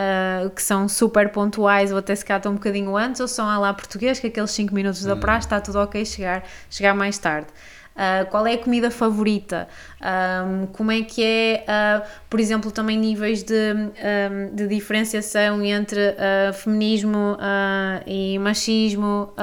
Uh, 0.47 0.51
que 0.51 0.63
são 0.63 0.89
super 0.89 1.31
pontuais 1.31 1.93
ou 1.93 1.99
até 1.99 2.15
se 2.15 2.25
catam 2.25 2.53
um 2.53 2.55
bocadinho 2.55 2.97
antes, 2.97 3.21
ou 3.21 3.29
são 3.29 3.49
a 3.49 3.59
lá 3.59 3.75
português, 3.75 4.19
que 4.19 4.29
aqueles 4.29 4.51
5 4.51 4.75
minutos 4.75 5.05
da 5.05 5.15
hum. 5.15 5.21
praxe 5.21 5.47
está 5.47 5.61
tudo 5.61 5.79
ok 5.79 6.05
chegar, 6.05 6.45
chegar 6.71 6.95
mais 6.95 7.19
tarde. 7.19 7.49
Uh, 7.91 8.25
qual 8.31 8.47
é 8.47 8.55
a 8.55 8.59
comida 8.59 8.91
favorita? 8.91 9.69
Um, 10.01 10.67
como 10.67 10.91
é 10.91 11.03
que 11.03 11.23
é, 11.23 11.65
por 12.31 12.41
exemplo, 12.41 12.71
também 12.71 12.97
níveis 12.97 13.43
de, 13.43 13.75
um, 13.75 14.55
de 14.55 14.67
diferenciação 14.67 15.63
entre 15.63 16.17
feminismo 16.55 17.37
e 18.07 18.39
machismo? 18.39 19.35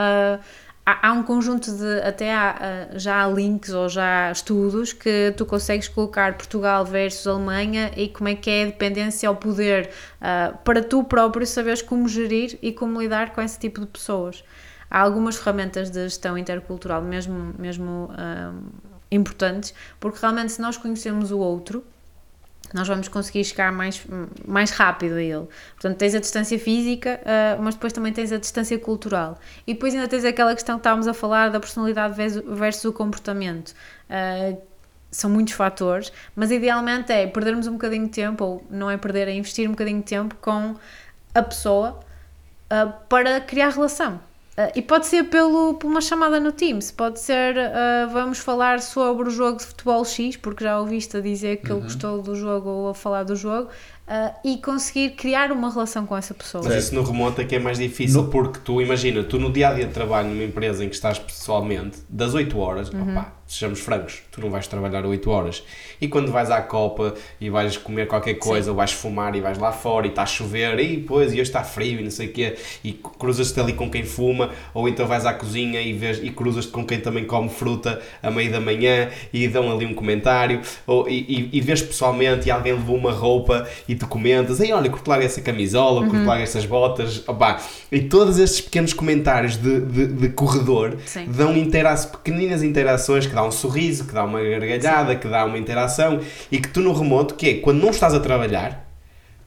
Há, 0.88 1.10
há, 1.10 1.12
um 1.12 1.22
conjunto 1.22 1.70
de, 1.70 2.00
até 2.00 2.34
há, 2.34 2.88
já 2.94 3.26
há 3.26 3.28
links 3.28 3.74
ou 3.74 3.90
já 3.90 4.30
há 4.30 4.32
estudos 4.32 4.94
que 4.94 5.34
tu 5.36 5.46
consegues 5.46 5.90
colocar 5.90 6.38
Portugal 6.38 6.86
versus 6.86 7.28
Alemanha 7.28 7.92
e 7.98 8.08
como 8.08 8.30
é 8.30 8.36
que 8.36 8.50
é 8.50 8.64
a 8.64 8.66
dependência 8.68 9.28
ao 9.28 9.36
poder 9.36 9.90
uh, 10.22 10.58
para 10.60 10.82
tu 10.82 11.04
próprio 11.04 11.46
saberes 11.46 11.82
como 11.82 12.08
gerir 12.08 12.58
e 12.62 12.72
como 12.72 13.02
lidar 13.02 13.34
com 13.34 13.42
esse 13.42 13.60
tipo 13.60 13.82
de 13.82 13.88
pessoas. 13.88 14.46
Há 14.90 15.02
algumas 15.02 15.36
ferramentas 15.36 15.90
de 15.90 16.04
gestão 16.04 16.38
intercultural 16.38 17.02
mesmo, 17.02 17.54
mesmo 17.60 18.10
uh, 18.14 18.58
importantes, 19.12 19.74
porque 20.00 20.20
realmente 20.22 20.54
se 20.54 20.62
nós 20.62 20.78
conhecemos 20.78 21.32
o 21.32 21.40
outro, 21.40 21.84
nós 22.74 22.88
vamos 22.88 23.08
conseguir 23.08 23.44
chegar 23.44 23.72
mais, 23.72 24.02
mais 24.46 24.72
rápido 24.72 25.16
a 25.16 25.22
ele. 25.22 25.48
Portanto, 25.74 25.98
tens 25.98 26.16
a 26.16 26.20
distância 26.20 26.60
física, 26.60 27.20
uh, 27.22 27.62
mas 27.62 27.76
depois 27.76 27.94
também 27.94 28.12
tens 28.12 28.32
a 28.32 28.38
distância 28.38 28.78
cultural. 28.78 29.40
E 29.66 29.74
depois 29.74 29.94
ainda 29.94 30.08
tens 30.08 30.26
aquela 30.26 30.54
questão 30.54 30.76
que 30.76 30.82
estávamos 30.82 31.08
a 31.08 31.14
falar 31.14 31.50
da 31.50 31.60
personalidade 31.60 32.16
versus 32.16 32.86
o 32.86 32.94
comportamento. 32.94 33.74
Uh, 34.10 34.62
são 35.10 35.30
muitos 35.30 35.54
fatores, 35.54 36.12
mas 36.36 36.52
idealmente 36.52 37.12
é 37.12 37.26
perdermos 37.28 37.68
um 37.68 37.74
bocadinho 37.74 38.06
de 38.06 38.12
tempo, 38.12 38.44
ou 38.44 38.68
não 38.70 38.90
é 38.90 38.98
perder, 38.98 39.28
é 39.28 39.34
investir 39.34 39.68
um 39.68 39.72
bocadinho 39.72 40.00
de 40.00 40.06
tempo 40.06 40.36
com 40.42 40.76
a 41.34 41.42
pessoa 41.42 42.00
uh, 42.72 42.94
para 43.08 43.40
criar 43.42 43.70
relação. 43.70 44.20
Uh, 44.58 44.72
e 44.76 44.82
pode 44.82 45.06
ser 45.06 45.26
pelo, 45.26 45.76
por 45.76 45.86
uma 45.86 46.02
chamada 46.02 46.40
no 46.40 46.52
Teams, 46.52 46.90
pode 46.90 47.20
ser 47.20 47.56
uh, 47.56 48.10
vamos 48.12 48.40
falar 48.40 48.82
sobre 48.82 49.28
o 49.28 49.30
jogo 49.30 49.60
de 49.60 49.66
futebol 49.66 50.04
X, 50.04 50.36
porque 50.36 50.64
já 50.64 50.80
ouviste 50.80 51.16
a 51.16 51.22
dizer 51.22 51.58
que 51.58 51.72
uhum. 51.72 51.78
ele 51.78 51.84
gostou 51.84 52.22
do 52.24 52.36
jogo 52.36 52.68
ou 52.68 52.90
a 52.90 52.94
falar 52.96 53.22
do 53.22 53.36
jogo, 53.36 53.70
uh, 54.08 54.34
e 54.44 54.58
conseguir 54.58 55.12
criar 55.12 55.52
uma 55.52 55.72
relação 55.72 56.08
com 56.08 56.18
essa 56.18 56.34
pessoa. 56.34 56.64
Mas 56.64 56.86
isso 56.86 56.96
no 56.96 57.04
remoto 57.04 57.40
é 57.40 57.46
que 57.46 57.56
é 57.56 57.60
mais 57.60 57.78
difícil, 57.78 58.30
porque 58.30 58.60
tu 58.64 58.82
imagina, 58.82 59.24
tu 59.24 59.38
no 59.38 59.52
dia 59.52 59.70
a 59.70 59.74
dia 59.76 59.86
de 59.86 59.94
trabalho 59.94 60.30
numa 60.30 60.44
empresa 60.44 60.84
em 60.84 60.90
que 60.90 60.96
estás 60.96 61.20
pessoalmente, 61.20 62.00
das 62.10 62.34
8 62.34 62.58
horas, 62.58 62.90
Uhum. 62.90 63.12
opá, 63.12 63.37
sejamos 63.48 63.80
francos, 63.80 64.22
tu 64.32 64.42
não 64.42 64.50
vais 64.50 64.68
trabalhar 64.68 65.06
8 65.06 65.30
horas. 65.30 65.64
E 66.02 66.08
quando 66.08 66.32
vais 66.32 66.52
à 66.52 66.62
copa 66.62 67.16
e 67.40 67.50
vais 67.50 67.78
comer 67.78 68.08
qualquer 68.08 68.36
coisa, 68.36 68.72
ou 68.72 68.76
vais 68.76 68.92
fumar 68.92 69.36
e 69.36 69.42
vais 69.42 69.58
lá 69.58 69.72
fora 69.72 70.06
e 70.06 70.10
está 70.10 70.24
a 70.24 70.26
chover, 70.26 70.80
e 70.80 70.98
pois, 70.98 71.32
e 71.32 71.36
hoje 71.36 71.44
está 71.44 71.64
frio 71.64 72.00
e 72.00 72.04
não 72.04 72.12
sei 72.12 72.28
o 72.28 72.34
quê, 72.34 72.56
e 72.84 72.92
cruzas-te 72.92 73.60
ali 73.60 73.74
com 73.74 73.90
quem 73.90 74.04
fuma, 74.04 74.52
ou 74.74 74.88
então 74.88 75.08
vais 75.08 75.26
à 75.26 75.34
cozinha 75.34 75.82
e, 75.82 75.94
vês, 75.94 76.20
e 76.22 76.30
cruzas-te 76.30 76.72
com 76.72 76.86
quem 76.86 77.00
também 77.00 77.26
come 77.26 77.50
fruta 77.50 78.02
a 78.22 78.30
meio 78.30 78.52
da 78.52 78.60
manhã 78.60 79.10
e 79.32 79.48
dão 79.48 79.72
ali 79.72 79.86
um 79.86 79.94
comentário, 79.94 80.62
ou, 80.86 81.08
e, 81.08 81.50
e, 81.52 81.58
e 81.58 81.62
vês 81.62 81.82
pessoalmente 81.82 82.48
e 82.48 82.52
alguém 82.52 82.74
levou 82.74 82.98
uma 82.98 83.12
roupa 83.12 83.68
e 83.88 83.96
tu 83.96 84.08
comentas, 84.08 84.60
ei 84.60 84.74
olha, 84.74 84.90
curto 84.90 85.12
essa 85.14 85.42
camisola, 85.42 86.06
curto 86.06 86.26
larga 86.26 86.44
essas 86.44 86.66
botas, 86.66 87.24
opá, 87.28 87.62
e 87.92 88.02
todos 88.02 88.38
estes 88.40 88.62
pequenos 88.62 88.94
comentários 88.94 89.56
de, 89.56 89.80
de, 89.80 90.08
de 90.08 90.30
corredor 90.30 90.98
Sim. 91.06 91.26
dão 91.28 91.56
intera 91.56 91.88
pequeninas 91.96 92.62
interações 92.62 93.26
que 93.26 93.37
dá 93.38 93.44
um 93.44 93.52
sorriso, 93.52 94.06
que 94.06 94.14
dá 94.14 94.24
uma 94.26 94.42
gargalhada, 94.42 95.16
que 95.16 95.28
dá 95.28 95.46
uma 95.46 95.58
interação 95.58 96.20
e 96.52 96.60
que 96.60 96.68
tu 96.68 96.82
no 96.82 96.92
remoto, 96.92 97.36
que 97.36 97.50
é 97.50 97.54
quando 97.56 97.80
não 97.82 97.90
estás 97.92 98.14
a 98.14 98.20
trabalhar, 98.20 98.86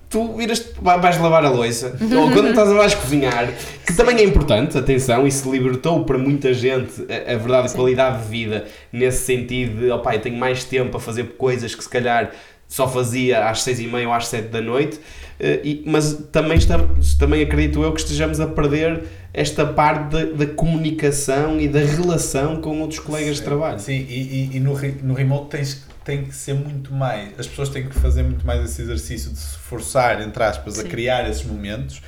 tu 0.08 0.34
viras, 0.36 0.72
vai- 0.80 0.98
vais 1.00 1.18
lavar 1.20 1.44
a 1.44 1.50
louça, 1.50 1.96
ou 2.00 2.30
quando 2.32 2.48
estás 2.50 2.68
a 2.70 2.74
vais 2.74 2.94
cozinhar, 2.94 3.48
que 3.86 3.94
também 3.96 4.16
é 4.16 4.24
importante, 4.24 4.76
atenção, 4.76 5.26
e 5.26 5.30
se 5.30 5.48
libertou 5.48 6.04
para 6.04 6.18
muita 6.18 6.52
gente 6.54 6.92
a, 7.08 7.34
a 7.34 7.36
verdade, 7.36 7.68
a 7.68 7.70
qualidade 7.70 8.22
de 8.22 8.28
vida, 8.28 8.64
nesse 8.92 9.24
sentido 9.24 9.80
de, 9.82 9.90
opá, 9.90 10.14
eu 10.16 10.20
tenho 10.20 10.36
mais 10.36 10.64
tempo 10.64 10.96
a 10.96 11.00
fazer 11.00 11.24
coisas 11.36 11.74
que 11.74 11.82
se 11.84 11.88
calhar 11.90 12.30
só 12.66 12.88
fazia 12.88 13.48
às 13.48 13.62
seis 13.62 13.78
e 13.80 13.86
meia 13.86 14.06
ou 14.08 14.14
às 14.14 14.26
sete 14.28 14.48
da 14.48 14.60
noite, 14.60 15.00
e- 15.42 15.82
mas 15.86 16.12
também, 16.30 16.58
estamos, 16.58 17.14
também 17.14 17.42
acredito 17.42 17.82
eu 17.82 17.92
que 17.92 18.00
estejamos 18.00 18.40
a 18.40 18.46
perder 18.46 19.04
esta 19.32 19.64
parte 19.64 20.24
da, 20.34 20.46
comunicação 20.46 21.60
e 21.60 21.68
da 21.68 21.80
relação 21.80 22.60
com 22.60 22.80
outros 22.80 22.98
colegas 22.98 23.36
de 23.36 23.42
trabalho. 23.42 23.78
Sim, 23.78 24.06
e, 24.08 24.50
e, 24.52 24.56
e 24.56 24.60
no, 24.60 24.76
no 25.02 25.14
remote 25.14 25.50
tens, 25.50 25.84
tem 26.04 26.24
que 26.24 26.34
ser 26.34 26.54
muito 26.54 26.92
mais. 26.92 27.30
As 27.38 27.46
pessoas 27.46 27.68
têm 27.68 27.86
que 27.88 27.94
fazer 27.94 28.22
muito 28.22 28.46
mais 28.46 28.64
esse 28.64 28.82
exercício 28.82 29.30
de 29.30 29.38
se 29.38 29.56
forçar, 29.58 30.20
entre 30.20 30.42
aspas, 30.42 30.78
a 30.78 30.82
Sim. 30.82 30.88
criar 30.88 31.28
esses 31.28 31.44
momentos, 31.44 32.02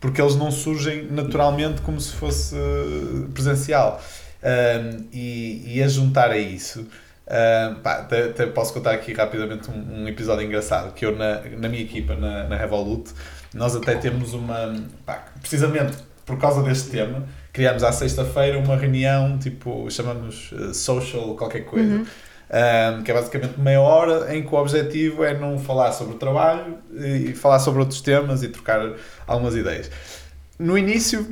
porque 0.00 0.20
eles 0.20 0.36
não 0.36 0.50
surgem 0.50 1.08
naturalmente 1.10 1.80
como 1.82 2.00
se 2.00 2.12
fosse 2.12 2.54
eh, 2.54 3.26
presencial. 3.34 4.00
Ahm, 4.40 5.06
e, 5.12 5.74
e 5.74 5.82
a 5.82 5.88
juntar 5.88 6.30
a 6.30 6.38
isso. 6.38 6.86
Pá, 7.82 7.98
até, 7.98 8.24
até 8.24 8.46
posso 8.46 8.72
contar 8.72 8.92
aqui 8.92 9.12
rapidamente 9.12 9.70
um, 9.70 10.02
um 10.02 10.08
episódio 10.08 10.44
engraçado 10.44 10.92
que 10.94 11.04
eu 11.04 11.16
na, 11.16 11.40
na 11.58 11.68
minha 11.68 11.82
equipa 11.82 12.14
na, 12.14 12.44
na 12.44 12.56
Revolut 12.56 13.12
nós 13.54 13.76
até 13.76 13.94
temos 13.96 14.34
uma 14.34 14.74
pá, 15.04 15.26
precisamente 15.40 15.96
por 16.24 16.38
causa 16.38 16.62
deste 16.62 16.90
tema 16.90 17.26
criámos 17.52 17.82
à 17.84 17.92
sexta-feira 17.92 18.58
uma 18.58 18.76
reunião 18.76 19.38
tipo 19.38 19.90
chamamos 19.90 20.52
eh, 20.52 20.72
social 20.72 21.34
qualquer 21.34 21.64
coisa 21.64 22.04
um, 22.50 23.02
que 23.02 23.10
é 23.10 23.14
basicamente 23.14 23.60
meia 23.60 23.80
hora 23.80 24.34
em 24.34 24.42
que 24.42 24.54
o 24.54 24.58
objetivo 24.58 25.22
é 25.22 25.38
não 25.38 25.58
falar 25.58 25.92
sobre 25.92 26.14
o 26.14 26.18
trabalho 26.18 26.78
e 26.94 27.34
falar 27.34 27.58
sobre 27.58 27.80
outros 27.80 28.00
temas 28.00 28.42
e 28.42 28.48
trocar 28.48 28.94
algumas 29.26 29.54
ideias. 29.54 29.90
No 30.58 30.76
início, 30.78 31.28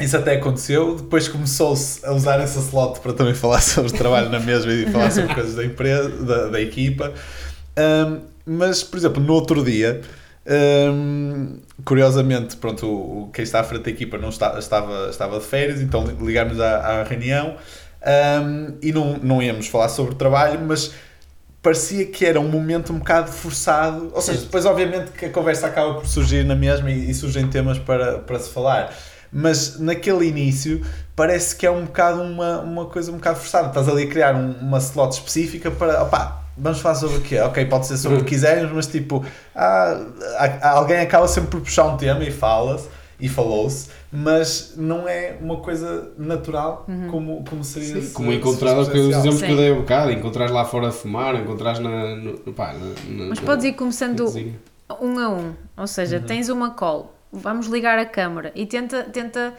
isso 0.00 0.16
até 0.16 0.34
aconteceu, 0.36 0.96
depois 0.96 1.28
começou-se 1.28 2.04
a 2.06 2.12
usar 2.12 2.40
essa 2.40 2.58
slot 2.60 3.00
para 3.00 3.12
também 3.12 3.34
falar 3.34 3.60
sobre 3.62 3.90
o 3.90 3.94
trabalho 3.94 4.30
na 4.30 4.40
mesma 4.40 4.72
e 4.72 4.86
falar 4.90 5.10
sobre 5.10 5.34
coisas 5.34 5.54
da 5.54 5.64
empresa, 5.64 6.08
da, 6.08 6.46
da 6.48 6.60
equipa. 6.60 7.12
Um, 7.78 8.20
mas, 8.46 8.82
por 8.82 8.96
exemplo, 8.96 9.22
no 9.22 9.32
outro 9.34 9.62
dia, 9.64 10.00
um, 10.92 11.58
curiosamente, 11.84 12.56
pronto, 12.56 12.86
o, 12.86 13.24
o- 13.24 13.30
quem 13.32 13.42
está 13.42 13.60
à 13.60 13.64
frente 13.64 13.84
da 13.84 13.90
equipa 13.90 14.18
não 14.18 14.30
está, 14.30 14.58
estava, 14.58 15.08
estava 15.10 15.38
de 15.38 15.44
férias, 15.44 15.80
então 15.80 16.04
ligámos 16.20 16.58
à, 16.60 17.00
à 17.00 17.02
reunião 17.04 17.56
um, 18.42 18.74
e 18.82 18.92
não, 18.92 19.18
não 19.18 19.42
íamos 19.42 19.66
falar 19.68 19.88
sobre 19.88 20.12
o 20.12 20.16
trabalho, 20.16 20.58
mas 20.66 20.92
parecia 21.62 22.06
que 22.06 22.24
era 22.24 22.40
um 22.40 22.48
momento 22.48 22.92
um 22.92 22.98
bocado 22.98 23.30
forçado. 23.30 24.10
Ou 24.14 24.20
seja, 24.22 24.40
depois, 24.40 24.64
obviamente, 24.64 25.10
que 25.12 25.26
a 25.26 25.30
conversa 25.30 25.66
acaba 25.66 25.94
por 25.94 26.06
surgir 26.06 26.44
na 26.44 26.56
mesma 26.56 26.90
e, 26.90 27.10
e 27.10 27.14
surgem 27.14 27.46
temas 27.48 27.78
para, 27.78 28.18
para 28.18 28.38
se 28.38 28.50
falar. 28.50 28.92
Mas 29.32 29.78
naquele 29.78 30.26
início 30.26 30.84
parece 31.14 31.54
que 31.56 31.66
é 31.66 31.70
um 31.70 31.84
bocado 31.84 32.22
uma, 32.22 32.60
uma 32.60 32.86
coisa 32.86 33.10
um 33.12 33.16
bocado 33.16 33.38
forçada. 33.38 33.68
Estás 33.68 33.88
ali 33.88 34.04
a 34.04 34.06
criar 34.08 34.34
um- 34.34 34.54
uma 34.60 34.78
slot 34.78 35.12
específica 35.14 35.70
para. 35.70 36.02
Opá, 36.02 36.42
vamos 36.56 36.80
falar 36.80 36.96
sobre 36.96 37.18
o 37.18 37.20
quê? 37.20 37.38
Ok, 37.40 37.64
pode 37.66 37.86
ser 37.86 37.96
sobre 37.96 38.18
o 38.18 38.24
que 38.24 38.30
quisermos, 38.30 38.72
mas 38.72 38.86
tipo, 38.86 39.24
ah, 39.54 40.00
há- 40.38 40.70
alguém 40.70 40.98
acaba 41.00 41.28
sempre 41.28 41.50
por 41.50 41.60
puxar 41.60 41.84
um 41.84 41.96
tema 41.96 42.24
e 42.24 42.30
fala-se 42.32 42.88
e 43.20 43.28
falou-se, 43.28 43.88
mas 44.10 44.72
não 44.78 45.06
é 45.06 45.36
uma 45.42 45.58
coisa 45.58 46.10
natural 46.16 46.86
como, 47.10 47.44
como 47.44 47.62
seria 47.62 47.96
Sim, 47.96 48.02
se- 48.02 48.12
como 48.14 48.32
encontrar 48.32 48.74
fosse 48.76 48.90
os 48.98 49.14
exemplos 49.14 49.42
que 49.42 49.50
eu 49.52 49.56
dei 49.58 49.70
há 49.70 49.74
bocado, 49.74 50.10
encontrares 50.10 50.50
lá 50.52 50.64
fora 50.64 50.88
a 50.88 50.90
fumar, 50.90 51.34
encontrares 51.34 51.80
na, 51.80 52.16
no, 52.16 52.38
pá, 52.54 52.72
na, 52.72 52.78
na- 52.78 53.28
Mas 53.28 53.38
na- 53.40 53.44
podes 53.46 53.66
ir 53.66 53.74
começando 53.74 54.24
um 55.02 55.18
a 55.18 55.28
um, 55.28 55.52
ou 55.76 55.86
seja, 55.86 56.16
Uhum. 56.16 56.22
tens 56.24 56.48
uma 56.48 56.70
call, 56.70 57.14
vamos 57.32 57.66
ligar 57.66 57.98
a 57.98 58.04
câmara 58.06 58.52
e 58.54 58.66
tenta, 58.66 59.04
tenta 59.04 59.54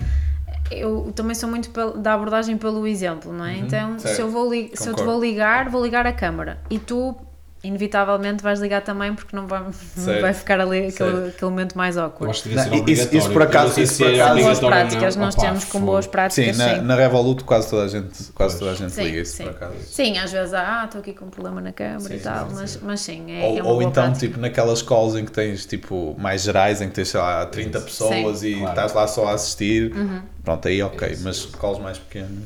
eu 0.69 1.11
também 1.15 1.35
sou 1.35 1.49
muito 1.49 1.69
da 1.97 2.13
abordagem 2.13 2.57
pelo 2.57 2.87
exemplo, 2.87 3.33
não 3.33 3.45
é? 3.45 3.57
Então, 3.57 3.99
se 3.99 4.07
Uhum. 4.21 4.27
eu, 4.27 4.29
vou 4.29 4.51
se 4.73 4.87
eu 4.89 4.95
te 4.95 5.03
vou 5.03 5.19
ligar, 5.19 5.69
vou 5.69 5.83
ligar 5.83 6.05
a 6.07 6.13
câmara 6.13 6.59
e 6.69 6.79
tu, 6.79 7.15
inevitavelmente, 7.63 8.41
vais 8.41 8.59
ligar 8.59 8.81
também 8.81 9.13
porque 9.13 9.35
não 9.35 9.45
vai, 9.47 9.63
Certo. 9.95 10.21
vai 10.21 10.33
ficar 10.33 10.59
ali 10.59 10.87
aquele, 10.87 11.29
aquele 11.29 11.51
momento 11.51 11.77
mais 11.77 11.97
awkward. 11.97 12.41
Não, 12.49 12.85
isso- 12.87 13.15
isso 13.15 13.29
por 13.31 13.41
acaso- 13.43 13.79
isso 13.79 13.93
se 13.95 14.03
por 14.03 14.13
é 14.13 14.33
Boas 14.41 14.61
ou 14.63 14.69
práticas, 14.69 15.15
não. 15.15 15.25
nós 15.25 15.35
Opa, 15.35 15.43
temos 15.45 15.65
com 15.65 15.79
boas 15.81 16.07
práticas, 16.07 16.55
sim. 16.55 16.61
na, 16.63 16.81
na 16.81 16.95
Revolut 16.95 17.43
quase 17.43 17.69
toda 17.69 17.83
a 17.83 17.87
gente, 17.87 18.31
quase 18.33 18.57
toda 18.57 18.71
a 18.71 18.75
gente 18.75 18.91
Sim, 18.91 19.03
liga 19.03 19.21
isso 19.21 19.37
sim. 19.37 19.43
por 19.43 19.51
acaso. 19.51 19.73
Sim, 19.85 20.17
às 20.17 20.31
vezes, 20.31 20.53
ah, 20.53 20.83
estou 20.85 21.01
aqui 21.01 21.13
com 21.13 21.25
um 21.25 21.29
problema 21.29 21.61
na 21.61 21.71
câmara 21.71 22.13
e 22.15 22.19
tal, 22.19 22.49
sim, 22.49 22.55
mas, 22.55 22.69
sim. 22.71 22.79
mas 22.81 22.99
sim, 23.01 23.31
é, 23.31 23.45
Ou, 23.45 23.57
é 23.57 23.61
uma 23.61 23.69
ou 23.69 23.77
boa 23.77 23.83
então, 23.83 24.03
prática. 24.05 24.27
tipo, 24.27 24.39
naquelas 24.39 24.81
calls 24.81 25.15
em 25.15 25.25
que 25.25 25.31
tens, 25.31 25.65
tipo, 25.65 26.15
mais 26.19 26.41
gerais, 26.41 26.81
em 26.81 26.87
que 26.89 26.95
tens, 26.95 27.09
sei 27.09 27.19
lá, 27.19 27.45
30 27.45 27.79
pessoas 27.81 28.43
e 28.43 28.53
Claro. 28.55 28.69
estás 28.69 28.93
lá 28.93 29.07
só 29.07 29.27
a 29.27 29.33
assistir, 29.33 29.93
Uhum. 29.95 30.21
Pronto, 30.43 30.67
aí 30.67 30.81
ok, 30.81 31.09
Isso, 31.09 31.23
mas 31.23 31.37
isso. 31.37 31.57
calls 31.57 31.79
mais 31.79 31.97
pequenas. 31.97 32.43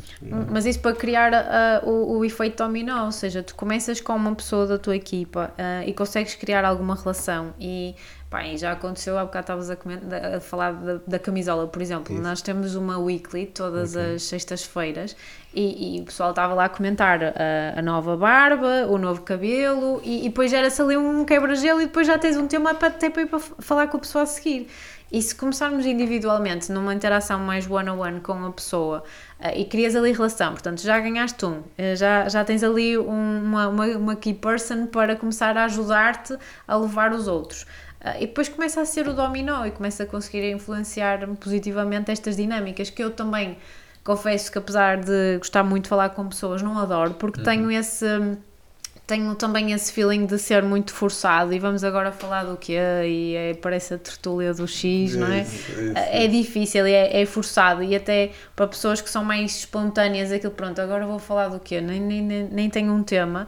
Mas 0.49 0.65
isso 0.65 0.79
para 0.79 0.95
criar 0.95 1.33
ah, 1.33 1.81
o, 1.83 2.17
o 2.17 2.25
efeito 2.25 2.63
dominó, 2.63 3.05
ou 3.05 3.11
seja, 3.11 3.41
tu 3.43 3.55
começas 3.55 4.01
com 4.01 4.15
uma 4.15 4.35
pessoa 4.35 4.67
da 4.67 4.77
tua 4.77 4.95
equipa 4.95 5.51
ah, 5.57 5.83
e 5.85 5.93
consegues 5.93 6.35
criar 6.35 6.65
alguma 6.65 6.95
relação 6.95 7.53
e, 7.59 7.95
pá, 8.29 8.45
e 8.45 8.57
já 8.57 8.73
aconteceu, 8.73 9.17
há 9.17 9.23
bocado 9.25 9.61
estavas 9.61 9.69
a, 9.69 10.37
a 10.37 10.39
falar 10.39 10.73
da, 10.73 10.99
da 11.07 11.19
camisola, 11.19 11.67
por 11.67 11.81
exemplo, 11.81 12.19
nós 12.19 12.41
temos 12.41 12.75
uma 12.75 12.97
weekly 12.99 13.45
todas 13.45 13.95
as 13.95 14.23
sextas-feiras 14.23 15.15
e, 15.53 15.97
e 15.97 16.01
o 16.01 16.05
pessoal 16.05 16.31
estava 16.31 16.53
lá 16.53 16.65
a 16.65 16.69
comentar 16.69 17.23
a, 17.23 17.79
a 17.79 17.81
nova 17.81 18.17
barba, 18.17 18.87
o 18.89 18.97
novo 18.97 19.21
cabelo 19.21 20.01
e, 20.03 20.25
e 20.25 20.29
depois 20.29 20.51
gera-se 20.51 20.81
ali 20.81 20.97
um 20.97 21.23
quebra-gelo 21.23 21.81
e 21.81 21.85
depois 21.85 22.05
já 22.05 22.17
tens 22.17 22.35
um 22.35 22.45
tema 22.47 22.75
para, 22.75 22.89
até 22.89 23.09
para 23.09 23.21
ir 23.21 23.27
para 23.27 23.39
falar 23.39 23.87
com 23.87 23.97
a 23.97 23.99
pessoa 24.01 24.23
a 24.23 24.27
seguir. 24.27 24.67
E 25.11 25.21
se 25.21 25.35
começarmos 25.35 25.85
individualmente, 25.85 26.71
numa 26.71 26.93
interação 26.93 27.39
mais 27.39 27.69
one-on-one 27.69 28.19
com 28.21 28.45
a 28.45 28.51
pessoa 28.51 29.03
eh, 29.39 29.61
e 29.61 29.65
crias 29.65 29.95
ali 29.95 30.11
relação, 30.11 30.51
portanto 30.53 30.81
já 30.81 30.99
ganhaste 30.99 31.45
um, 31.45 31.61
eh, 31.77 31.95
já, 31.95 32.27
já 32.27 32.43
tens 32.43 32.63
ali 32.63 32.97
um- 32.97 33.43
uma, 33.43 33.67
uma, 33.69 33.85
uma 33.97 34.15
key 34.15 34.33
person 34.33 34.87
para 34.87 35.15
começar 35.15 35.55
a 35.57 35.65
ajudar-te 35.65 36.35
a 36.67 36.75
levar 36.75 37.13
os 37.13 37.27
outros. 37.27 37.65
Eh, 38.01 38.23
E 38.23 38.27
depois 38.27 38.49
começa 38.49 38.81
a 38.81 38.85
ser 38.85 39.07
o 39.07 39.13
dominó 39.13 39.65
e 39.65 39.71
começa 39.71 40.03
a 40.03 40.05
conseguir 40.05 40.51
influenciar 40.51 41.25
positivamente 41.39 42.11
estas 42.11 42.35
dinâmicas 42.35 42.89
que 42.89 43.03
eu 43.03 43.11
também 43.11 43.57
confesso 44.03 44.51
que 44.51 44.57
apesar 44.57 44.97
de 44.97 45.37
gostar 45.37 45.63
muito 45.63 45.83
de 45.83 45.89
falar 45.89 46.09
com 46.09 46.27
pessoas, 46.27 46.61
não 46.61 46.77
adoro, 46.77 47.13
porque 47.15 47.41
tenho 47.41 47.71
esse 47.71 48.05
tenho 49.07 49.35
também 49.35 49.71
esse 49.71 49.91
feeling 49.93 50.25
de 50.25 50.37
ser 50.39 50.63
muito 50.63 50.93
forçado 50.93 51.53
e 51.53 51.59
vamos 51.59 51.83
agora 51.83 52.11
falar 52.11 52.43
do 52.43 52.57
quê? 52.57 52.77
E 53.05 53.35
é, 53.35 53.53
parece 53.53 53.93
a 53.93 53.97
tertúlia 53.97 54.53
do 54.53 54.67
X, 54.67 55.15
não 55.15 55.27
é? 55.27 55.41
Isso, 55.41 55.71
isso, 55.71 55.93
É 55.95 56.27
difícil, 56.27 56.85
é, 56.85 57.21
é 57.21 57.25
forçado 57.25 57.83
e 57.83 57.95
até 57.95 58.31
para 58.55 58.67
pessoas 58.67 59.01
que 59.01 59.09
são 59.09 59.23
mais 59.23 59.57
espontâneas, 59.57 60.31
aquilo 60.31 60.53
pronto, 60.53 60.79
agora 60.81 61.05
vou 61.05 61.19
falar 61.19 61.49
do 61.49 61.59
quê? 61.59 61.79
Nem, 61.81 62.01
nem, 62.01 62.21
nem, 62.21 62.43
nem 62.45 62.69
tenho 62.69 62.91
um 62.93 63.03
tema, 63.03 63.47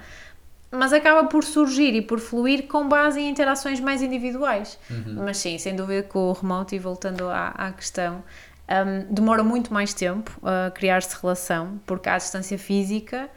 mas 0.72 0.93
acaba 0.93 1.28
por 1.28 1.43
surgir 1.43 1.95
e 1.95 2.01
por 2.01 2.20
fluir 2.20 2.68
com 2.68 2.88
base 2.88 3.20
em 3.20 3.30
interações 3.30 3.80
mais 3.80 4.01
individuais. 4.01 4.78
Mas 5.24 5.38
sim, 5.38 5.58
sem 5.58 5.76
dúvida 5.76 6.03
que 6.03 6.18
o 6.18 6.34
remote, 6.34 6.76
e 6.76 6.80
voltando 6.80 7.28
à, 7.30 7.47
à 7.49 7.72
questão, 7.72 8.24
um, 8.70 9.14
demora 9.14 9.43
muito 9.43 9.74
mais 9.74 9.93
tempo 9.93 10.32
a 10.43 10.70
criar-se 10.72 11.16
relação, 11.20 11.80
porque 11.86 12.10
há 12.10 12.18
distância 12.18 12.58
física. 12.60 13.30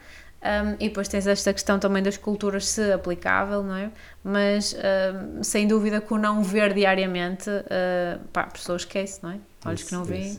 Um, 0.43 0.73
e 0.79 0.89
depois 0.89 1.07
tens 1.07 1.27
esta 1.27 1.53
questão 1.53 1.77
também 1.77 2.01
das 2.01 2.17
culturas, 2.17 2.67
se 2.67 2.91
aplicável, 2.91 3.63
não 3.63 3.75
é? 3.75 3.91
Mas 4.23 4.75
um, 4.75 5.43
sem 5.43 5.67
dúvida 5.67 6.01
que 6.01 6.13
o 6.13 6.17
não 6.17 6.43
ver 6.43 6.73
diariamente, 6.73 7.49
uh, 7.49 8.19
pá, 8.33 8.41
a 8.41 8.47
pessoa 8.47 8.75
esquece, 8.75 9.19
não 9.21 9.31
é? 9.31 9.35
olhos 9.65 9.83
que 9.83 9.93
não 9.93 10.03
veem. 10.03 10.37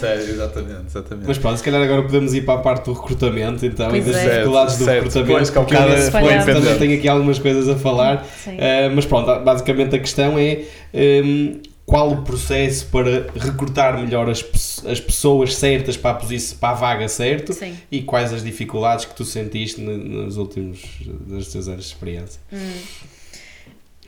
Sério, 0.00 0.24
exatamente, 0.24 0.86
exatamente. 0.86 1.28
Mas 1.28 1.38
pronto, 1.38 1.58
se 1.58 1.62
calhar 1.62 1.82
agora 1.82 2.02
podemos 2.02 2.34
ir 2.34 2.44
para 2.44 2.54
a 2.58 2.62
parte 2.62 2.86
do 2.86 2.92
recrutamento 2.92 3.64
então 3.64 3.88
Pois 3.88 4.06
e 4.06 4.10
das 4.10 4.20
é. 4.20 4.30
dificuldades 4.30 4.76
do 4.76 4.84
Certo, 4.84 5.04
recrutamento. 5.04 5.28
pois, 5.28 5.48
é 5.48 5.52
porque 5.52 6.52
ponto 6.52 6.64
também 6.64 6.78
tenho 6.78 6.98
aqui 6.98 7.08
algumas 7.08 7.38
coisas 7.38 7.68
a 7.68 7.76
falar. 7.76 8.24
Sim. 8.24 8.56
Uh, 8.56 8.94
mas 8.94 9.06
pronto, 9.06 9.44
basicamente 9.44 9.94
a 9.94 9.98
questão 10.00 10.38
é 10.38 10.64
um, 10.92 11.60
qual 11.94 12.10
o 12.10 12.22
processo 12.22 12.86
para 12.86 13.30
recrutar 13.38 13.96
melhor 13.96 14.28
as, 14.28 14.44
as 14.84 14.98
pessoas 14.98 15.54
certas 15.54 15.96
para 15.96 16.10
a, 16.10 16.14
posição, 16.14 16.58
para 16.58 16.70
a 16.70 16.74
vaga 16.74 17.06
certa 17.06 17.52
Sim. 17.52 17.78
e 17.88 18.02
quais 18.02 18.32
as 18.32 18.42
dificuldades 18.42 19.04
que 19.04 19.14
tu 19.14 19.24
sentiste 19.24 19.80
nos 19.80 20.36
últimos 20.36 20.82
dos 21.04 21.52
teus 21.52 21.68
anos 21.68 21.84
de 21.84 21.92
experiência. 21.92 22.40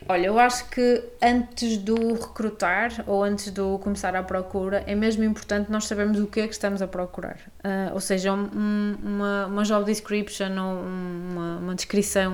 Olha, 0.09 0.27
eu 0.27 0.39
acho 0.39 0.69
que 0.69 1.03
antes 1.21 1.77
do 1.77 2.13
recrutar 2.13 2.91
ou 3.05 3.23
antes 3.23 3.51
do 3.51 3.77
começar 3.79 4.15
a 4.15 4.23
procura, 4.23 4.83
é 4.87 4.95
mesmo 4.95 5.23
importante 5.23 5.71
nós 5.71 5.85
sabermos 5.85 6.19
o 6.19 6.27
que 6.27 6.39
é 6.39 6.47
que 6.47 6.53
estamos 6.53 6.81
a 6.81 6.87
procurar. 6.87 7.37
Ah, 7.63 7.91
ou 7.93 7.99
seja, 7.99 8.31
um- 8.33 8.49
um- 8.55 8.95
uma, 9.03 9.45
uma 9.47 9.63
job 9.63 9.85
description 9.85 10.49
ou 10.51 10.81
uma, 10.81 11.57
uma 11.57 11.75
descrição, 11.75 12.31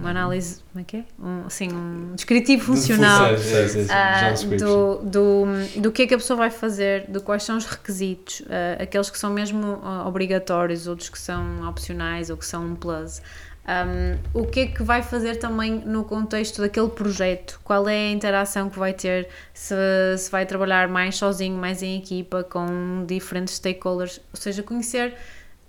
uma 0.00 0.10
análise, 0.10 0.60
como 0.72 0.82
é 0.82 0.84
que 0.84 0.96
é? 0.98 1.04
Um, 1.18 1.46
assim, 1.46 1.68
um 1.72 2.12
descritivo 2.14 2.64
funcional. 2.64 3.34
Description. 3.34 4.56
do, 4.58 4.96
do, 5.04 5.80
do 5.80 5.92
que 5.92 6.02
é 6.02 6.06
que 6.06 6.14
a 6.14 6.18
pessoa 6.18 6.36
vai 6.36 6.50
fazer, 6.50 7.06
de 7.10 7.18
quais 7.20 7.42
são 7.42 7.56
os 7.56 7.64
requisitos, 7.66 8.42
ah, 8.48 8.82
aqueles 8.82 9.10
que 9.10 9.18
são 9.18 9.30
mesmo 9.30 9.80
obrigatórios, 10.06 10.86
outros 10.86 11.08
que 11.08 11.18
são 11.18 11.68
opcionais 11.68 12.30
ou 12.30 12.36
que 12.36 12.46
são 12.46 12.64
um 12.64 12.74
plus. 12.76 13.20
Um, 13.66 14.42
o 14.42 14.46
que 14.46 14.60
é 14.60 14.66
que 14.66 14.82
vai 14.82 15.02
fazer 15.02 15.36
também 15.36 15.72
no 15.72 16.04
contexto 16.04 16.62
daquele 16.62 16.88
projeto? 16.88 17.60
Qual 17.64 17.88
é 17.88 18.08
a 18.08 18.10
interação 18.12 18.70
que 18.70 18.78
vai 18.78 18.92
ter? 18.92 19.28
Se, 19.52 19.74
se 20.18 20.30
vai 20.30 20.46
trabalhar 20.46 20.86
mais 20.86 21.16
sozinho, 21.16 21.56
mais 21.56 21.82
em 21.82 21.98
equipa, 21.98 22.44
com 22.44 23.04
diferentes 23.06 23.54
stakeholders? 23.54 24.20
Ou 24.32 24.40
seja, 24.40 24.62
conhecer 24.62 25.14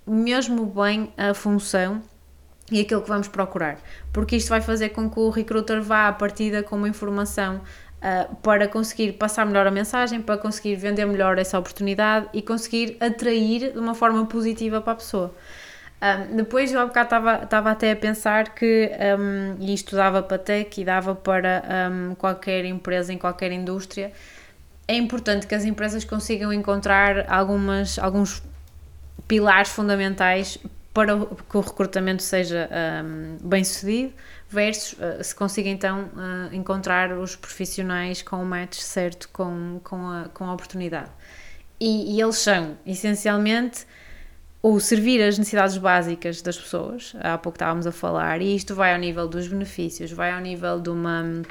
mesmo 0.06 0.64
bem 0.64 1.12
a 1.16 1.34
função 1.34 2.00
e 2.70 2.80
aquilo 2.80 3.02
que 3.02 3.08
vamos 3.08 3.26
procurar. 3.26 3.78
Porque 4.12 4.36
isto 4.36 4.48
vai 4.48 4.60
fazer 4.60 4.90
com 4.90 5.10
que 5.10 5.18
o 5.18 5.30
recruiter 5.30 5.82
vá 5.82 6.08
à 6.08 6.12
partida 6.12 6.62
com 6.62 6.76
uma 6.76 6.88
informação 6.88 7.60
ah, 8.00 8.28
para 8.42 8.68
conseguir 8.68 9.14
passar 9.14 9.44
melhor 9.44 9.66
a 9.66 9.70
mensagem, 9.72 10.22
para 10.22 10.38
conseguir 10.38 10.76
vender 10.76 11.04
melhor 11.04 11.36
essa 11.36 11.58
oportunidade 11.58 12.28
e 12.32 12.40
conseguir 12.40 12.96
atrair 13.00 13.72
de 13.72 13.78
uma 13.78 13.94
forma 13.94 14.24
positiva 14.26 14.80
para 14.80 14.92
a 14.92 14.96
pessoa. 14.96 15.34
Um, 16.00 16.36
depois 16.36 16.72
eu 16.72 16.80
há 16.80 16.86
bocado 16.86 17.16
estava- 17.42 17.70
até 17.70 17.90
a 17.90 17.96
pensar 17.96 18.54
que, 18.54 18.90
um, 19.18 19.56
e 19.60 19.74
isto 19.74 19.96
dava 19.96 20.22
para 20.22 20.38
tech 20.38 20.80
e 20.80 20.84
dava 20.84 21.14
para 21.14 21.62
um, 21.90 22.14
qualquer 22.14 22.64
empresa 22.64 23.12
em 23.12 23.18
qualquer 23.18 23.50
indústria, 23.50 24.12
é 24.86 24.94
importante 24.94 25.46
que 25.46 25.54
as 25.54 25.64
empresas 25.64 26.04
consigam 26.04 26.52
encontrar 26.52 27.30
algumas, 27.30 27.98
alguns 27.98 28.42
pilares 29.26 29.70
fundamentais 29.70 30.56
para 30.94 31.14
que 31.16 31.56
o 31.56 31.60
recrutamento 31.60 32.22
seja 32.22 32.68
bem 33.42 33.62
sucedido, 33.62 34.12
versus 34.48 34.94
uh, 34.94 35.22
se 35.22 35.34
consiga 35.34 35.68
então 35.68 36.10
uh, 36.14 36.54
encontrar 36.54 37.12
os 37.12 37.36
profissionais 37.36 38.22
com 38.22 38.42
o 38.42 38.46
match 38.46 38.78
certo 38.78 39.28
com, 39.28 39.78
com, 39.84 40.08
a, 40.08 40.28
com 40.32 40.44
a 40.46 40.54
oportunidade. 40.54 41.10
E, 41.78 42.16
e 42.16 42.20
eles 42.20 42.36
são, 42.36 42.76
essencialmente, 42.86 43.86
o 44.62 44.80
servir 44.80 45.22
as 45.22 45.38
necessidades 45.38 45.76
básicas 45.78 46.42
das 46.42 46.58
pessoas, 46.58 47.14
há 47.20 47.38
pouco 47.38 47.56
estávamos 47.56 47.86
a 47.86 47.92
falar, 47.92 48.42
e 48.42 48.56
isto 48.56 48.74
vai 48.74 48.92
ao 48.92 48.98
nível 48.98 49.28
dos 49.28 49.46
benefícios, 49.46 50.10
vai 50.10 50.32
ao 50.32 50.40
nível 50.40 50.80
de 50.80 50.90
uma 50.90 51.42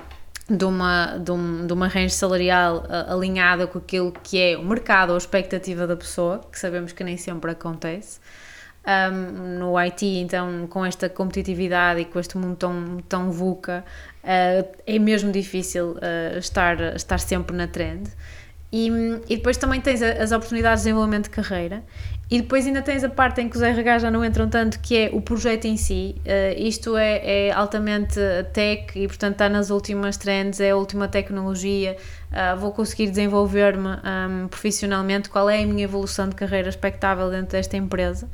de 0.49 0.64
uma, 0.64 1.18
de, 1.18 1.32
um, 1.32 1.68
de 1.68 1.74
uma 1.74 1.88
range 1.88 2.14
salarial 2.14 2.86
ah, 2.88 3.14
alinhada 3.14 3.68
com 3.68 3.80
aquilo 3.80 4.14
que 4.24 4.39
é 4.39 4.58
o 4.58 4.64
mercado 4.64 5.10
ou 5.10 5.16
a 5.16 5.18
expectativa 5.18 5.86
da 5.86 5.95
pessoa, 5.97 6.41
que 6.49 6.58
sabemos 6.58 6.93
que 6.93 7.03
nem 7.03 7.18
sempre 7.18 7.51
acontece. 7.51 8.20
Um, 8.88 9.60
no 9.60 9.78
IT, 9.78 10.05
então, 10.05 10.66
com 10.68 10.86
esta 10.86 11.10
competitividade 11.10 11.99
e 11.99 12.05
com 12.05 12.18
este 12.18 12.38
mundo 12.38 12.55
tão, 12.55 12.97
tão 13.10 13.30
VUCA, 13.30 13.84
uh, 14.24 14.78
é 14.86 14.97
mesmo 14.97 15.30
difícil 15.30 15.97
uh, 15.97 16.38
estar, 16.38 16.80
estar 16.95 17.20
sempre 17.20 17.53
na 17.53 17.68
trend. 17.68 18.10
E, 18.72 18.88
e 19.28 19.36
depois 19.36 19.58
também 19.58 19.82
tens 19.82 20.01
as 20.01 20.32
oportunidades 20.32 20.82
de 20.82 20.86
desenvolvimento 20.86 21.26
de 21.26 21.32
carreira 21.32 21.84
e 22.30 22.41
depois 22.41 22.67
ainda 22.67 22.82
tens 22.82 23.03
a 23.03 23.09
parte 23.09 23.39
em 23.41 23.47
que 23.47 23.55
os 23.55 23.61
RH 23.61 23.99
já 23.99 24.11
não 24.11 24.23
entram 24.23 24.49
tanto, 24.49 24.80
que 24.80 24.97
é 24.97 25.09
o 25.13 25.21
projeto 25.21 25.65
em 25.65 25.78
si. 25.78 26.15
Uh, 26.19 26.59
isto 26.61 26.97
é, 26.97 27.47
é 27.47 27.51
altamente 27.51 28.19
tech 28.51 28.91
e, 28.99 29.07
portanto, 29.07 29.34
está 29.34 29.47
nas 29.47 29.69
últimas 29.69 30.17
trends, 30.17 30.59
é 30.59 30.71
a 30.71 30.75
última 30.75 31.07
tecnologia. 31.07 31.95
Uh, 32.32 32.59
vou 32.59 32.73
conseguir 32.73 33.09
desenvolver-me 33.09 33.88
um, 33.88 34.47
profissionalmente. 34.49 35.30
Qual 35.30 35.49
é 35.49 35.63
a 35.63 35.65
minha 35.65 35.86
evolução 35.86 36.28
de 36.28 36.36
carreira 36.36 36.67
expectável 36.67 37.30
dentro 37.30 37.53
desta 37.53 37.78
empresa? 37.78 38.28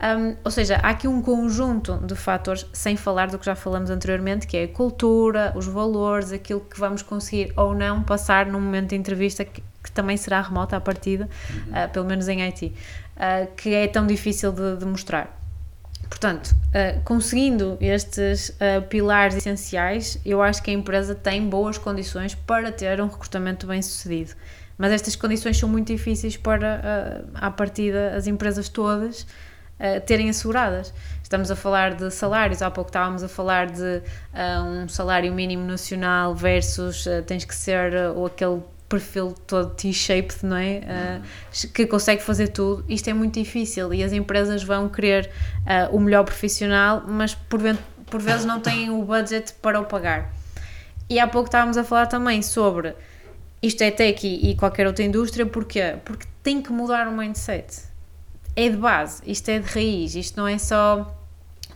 Um, 0.00 0.36
ou 0.44 0.50
seja, 0.50 0.76
há 0.76 0.90
aqui 0.90 1.08
um 1.08 1.20
conjunto 1.20 1.98
de 1.98 2.14
fatores, 2.14 2.64
sem 2.72 2.96
falar 2.96 3.28
do 3.28 3.38
que 3.38 3.44
já 3.44 3.56
falamos 3.56 3.90
anteriormente, 3.90 4.46
que 4.46 4.56
é 4.56 4.64
a 4.64 4.68
cultura, 4.68 5.52
os 5.56 5.66
valores, 5.66 6.30
aquilo 6.30 6.60
que 6.60 6.78
vamos 6.78 7.02
conseguir 7.02 7.52
ou 7.56 7.74
não 7.74 8.02
passar 8.02 8.46
num 8.46 8.60
momento 8.60 8.90
de 8.90 8.96
entrevista 8.96 9.44
que, 9.44 9.60
que 9.82 9.90
também 9.90 10.16
será 10.16 10.40
remota 10.40 10.76
à 10.76 10.80
partida, 10.80 11.28
uh, 11.68 11.92
pelo 11.92 12.06
menos 12.06 12.28
em 12.28 12.42
IT, 12.42 12.72
uh, 13.18 13.52
que 13.56 13.74
é 13.74 13.86
tão 13.88 14.06
difícil 14.06 14.52
de, 14.52 14.76
de 14.76 14.84
mostrar. 14.84 15.36
Portanto, 16.08 16.52
uh, 16.52 17.00
conseguindo 17.02 17.76
estes 17.80 18.50
uh, 18.50 18.82
pilares 18.88 19.36
essenciais, 19.36 20.18
eu 20.24 20.40
acho 20.40 20.62
que 20.62 20.70
a 20.70 20.74
empresa 20.74 21.14
tem 21.14 21.46
boas 21.48 21.76
condições 21.76 22.34
para 22.34 22.72
ter 22.72 23.00
um 23.00 23.08
recrutamento 23.08 23.66
bem 23.66 23.82
sucedido. 23.82 24.32
Mas 24.78 24.92
estas 24.92 25.16
condições 25.16 25.58
são 25.58 25.68
muito 25.68 25.88
difíceis 25.88 26.36
para, 26.36 27.24
à 27.34 27.50
partida, 27.50 28.14
as 28.14 28.28
empresas 28.28 28.68
todas 28.68 29.26
terem 30.06 30.30
asseguradas. 30.30 30.94
Estamos 31.20 31.50
a 31.50 31.56
falar 31.56 31.94
de 31.94 32.08
salários, 32.12 32.62
há 32.62 32.70
pouco 32.70 32.88
estávamos 32.88 33.24
a 33.24 33.28
falar 33.28 33.66
de 33.66 34.00
um 34.64 34.88
salário 34.88 35.34
mínimo 35.34 35.64
nacional 35.64 36.32
versus 36.32 37.08
tens 37.26 37.44
que 37.44 37.56
ser 37.56 37.92
ou 38.14 38.26
aquele 38.26 38.62
perfil 38.88 39.34
todo 39.46 39.74
T-shaped, 39.74 40.44
não 40.44 40.56
é? 40.56 40.80
Uh, 40.80 41.68
que 41.72 41.86
consegue 41.86 42.22
fazer 42.22 42.48
tudo. 42.48 42.84
Isto 42.88 43.10
é 43.10 43.12
muito 43.12 43.38
difícil 43.38 43.92
e 43.92 44.02
as 44.02 44.12
empresas 44.12 44.62
vão 44.62 44.88
querer 44.88 45.30
uh, 45.60 45.94
o 45.94 46.00
melhor 46.00 46.24
profissional, 46.24 47.04
mas 47.06 47.34
por, 47.34 47.60
por 48.06 48.20
vezes 48.20 48.44
não 48.44 48.60
têm 48.60 48.90
o 48.90 49.02
budget 49.02 49.52
para 49.60 49.80
o 49.80 49.84
pagar. 49.84 50.32
E 51.10 51.18
há 51.18 51.26
pouco 51.26 51.48
estávamos 51.48 51.76
a 51.76 51.84
falar 51.84 52.06
também 52.06 52.42
sobre 52.42 52.94
isto 53.62 53.82
é 53.82 53.90
tech 53.90 54.26
e, 54.26 54.50
e 54.50 54.56
qualquer 54.56 54.86
outra 54.86 55.04
indústria, 55.04 55.44
porquê? 55.44 55.96
Porque 56.04 56.26
tem 56.42 56.62
que 56.62 56.72
mudar 56.72 57.08
o 57.08 57.16
mindset. 57.16 57.82
É 58.54 58.68
de 58.68 58.76
base, 58.76 59.22
isto 59.26 59.48
é 59.48 59.58
de 59.58 59.68
raiz, 59.68 60.14
isto 60.14 60.36
não 60.36 60.46
é 60.46 60.58
só 60.58 61.17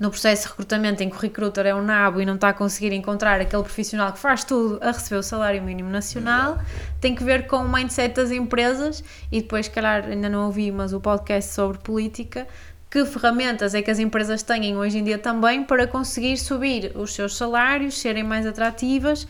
no 0.01 0.11
processo 0.11 0.43
de 0.43 0.49
recrutamento 0.49 1.03
em 1.03 1.11
que 1.11 1.17
o 1.17 1.19
recruiter 1.19 1.67
é 1.67 1.75
um 1.75 1.83
nabo 1.83 2.21
e 2.21 2.27
não 2.27 2.35
está 2.35 2.49
a 2.49 2.53
conseguir 2.53 2.93
encontrar 2.93 3.41
aquele 3.41 3.63
profissional 3.63 4.13
que 4.13 4.19
faz 4.19 4.43
tudo 4.43 4.79
a 4.83 4.91
receber 4.91 5.19
o 5.19 5.23
salário 5.23 5.63
mínimo 5.63 5.91
nacional, 5.91 6.59
tem 7.01 7.15
que 7.15 7.23
ver 7.23 7.47
com 7.47 7.59
o 7.59 7.69
mindset 7.69 8.15
das 8.15 8.31
empresas 8.31 9.05
e 9.31 9.41
depois, 9.43 9.67
se 9.67 9.73
calhar, 9.73 10.05
ainda 10.05 10.29
não 10.29 10.47
ouvi, 10.47 10.71
mas 10.73 10.93
o 10.93 11.01
podcast 11.01 11.53
sobre 11.53 11.79
política, 11.79 12.47
que 12.91 13.05
ferramentas 13.07 13.75
é 13.75 13.81
que 13.81 13.91
as 13.91 13.99
empresas 13.99 14.43
têm 14.43 14.77
hoje 14.77 14.99
em 14.99 15.05
dia 15.05 15.19
também 15.19 15.65
para 15.65 15.87
conseguir 15.87 16.37
subir 16.37 16.93
os 16.95 17.15
seus 17.15 17.37
salários, 17.37 17.99
serem 17.99 18.23
mais 18.23 18.47
atrativas 18.47 19.27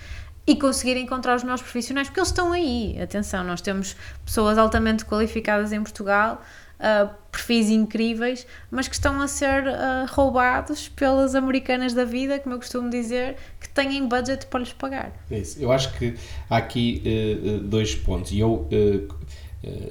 e 0.46 0.56
conseguir 0.56 0.96
encontrar 0.96 1.36
os 1.36 1.42
melhores 1.42 1.62
profissionais, 1.62 2.08
porque 2.08 2.18
eles 2.18 2.30
estão 2.30 2.52
aí. 2.52 3.00
Atenção, 3.00 3.44
nós 3.44 3.60
temos 3.60 3.96
pessoas 4.24 4.58
altamente 4.58 5.04
qualificadas 5.04 5.72
em 5.72 5.80
Portugal, 5.80 6.42
uh, 6.82 7.08
perfis 7.30 7.70
incríveis, 7.70 8.46
mas 8.70 8.88
que 8.88 8.94
estão 8.94 9.20
a 9.20 9.28
ser 9.28 9.64
uh, 9.64 10.06
roubados 10.10 10.88
pelas 10.88 11.34
americanas 11.34 11.94
da 11.94 12.04
vida, 12.04 12.38
como 12.40 12.54
eu 12.54 12.58
costumo 12.58 12.90
dizer, 12.90 13.36
que 13.60 13.68
têm 13.68 14.06
budget 14.06 14.46
para 14.46 14.60
lhes 14.60 14.72
pagar. 14.72 15.12
Isso. 15.30 15.58
Eu 15.60 15.72
acho 15.72 15.96
que 15.98 16.14
há 16.50 16.56
aqui 16.58 17.02
eh, 17.04 17.58
dois 17.62 17.94
pontos. 17.94 18.32
E 18.32 18.40
eu, 18.40 18.68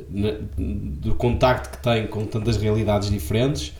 na- 0.09 0.37
do 0.57 1.15
contacto 1.15 1.69
que 1.77 1.83
tenho 1.83 2.07
com 2.09 2.25
tantas 2.25 2.57
realidades 2.57 3.09
diferentes, 3.09 3.73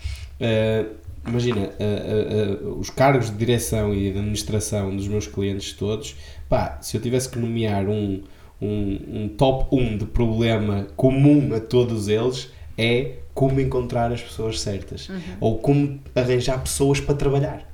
imagina, 1.28 1.62
eh, 1.62 1.74
eh, 1.80 2.57
eh, 2.64 2.66
os 2.80 2.89
cargos 2.89 3.30
de 3.30 3.38
direção 3.38 3.93
e 3.93 4.12
de 4.12 4.18
administração 4.18 4.95
dos 4.95 5.07
meus 5.07 5.28
clientes 5.28 5.74
todos, 5.74 6.16
pá, 6.49 6.80
se 6.82 6.97
eu 6.97 7.01
tivesse 7.01 7.30
que 7.30 7.38
nomear 7.38 7.88
um, 7.88 8.24
um, 8.62 8.99
um 9.24 9.30
top 9.30 9.76
1 9.76 9.97
de 9.97 10.05
problema 10.05 10.88
comum 10.95 11.53
a 11.55 11.59
todos 11.59 12.07
eles, 12.07 12.49
é 12.82 13.11
como 13.34 13.59
encontrar 13.61 14.11
as 14.11 14.21
pessoas 14.21 14.59
certas. 14.59 15.07
Ou 15.39 15.57
como 15.59 15.99
arranjar 16.15 16.59
pessoas 16.61 16.99
para 16.99 17.15
trabalhar. 17.15 17.69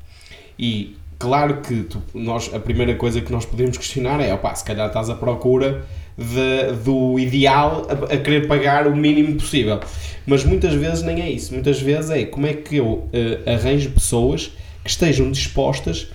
E 0.60 0.96
claro 1.20 1.62
que 1.62 1.84
tu- 1.84 2.02
nós, 2.14 2.54
a 2.54 2.60
primeira 2.60 2.96
coisa 2.96 3.22
que 3.22 3.32
nós 3.32 3.46
podemos 3.46 3.78
questionar 3.78 4.20
é, 4.20 4.34
opá, 4.34 4.54
se 4.54 4.64
calhar 4.64 4.88
estás 4.88 5.10
à 5.10 5.16
procura 5.16 5.84
de- 6.18 6.74
do 6.84 7.18
ideal 7.20 7.88
a, 7.90 8.14
a 8.14 8.18
querer 8.18 8.48
pagar 8.48 8.88
o 8.88 8.96
mínimo 8.96 9.36
possível. 9.36 9.80
Mas 10.26 10.44
muitas 10.44 10.74
vezes 10.74 11.04
nem 11.04 11.22
é 11.22 11.30
isso. 11.30 11.54
Muitas 11.54 11.80
vezes 11.82 12.10
é 12.12 12.26
como 12.26 12.46
é 12.48 12.54
que 12.54 12.76
eu 12.78 13.08
eh, 13.14 13.54
arranjo 13.54 13.92
pessoas 13.92 14.52
que 14.84 14.90
estejam 14.90 15.32
dispostas 15.32 16.08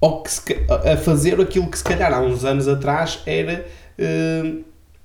ao 0.00 0.22
que 0.22 0.30
se 0.30 0.42
a 0.92 0.96
fazer 0.96 1.40
aquilo 1.40 1.68
que 1.68 1.78
se 1.78 1.84
calhar 1.84 2.12
há 2.12 2.20
uns 2.20 2.44
anos 2.44 2.68
atrás 2.68 3.20
era 3.26 3.66
eh, 3.98 4.54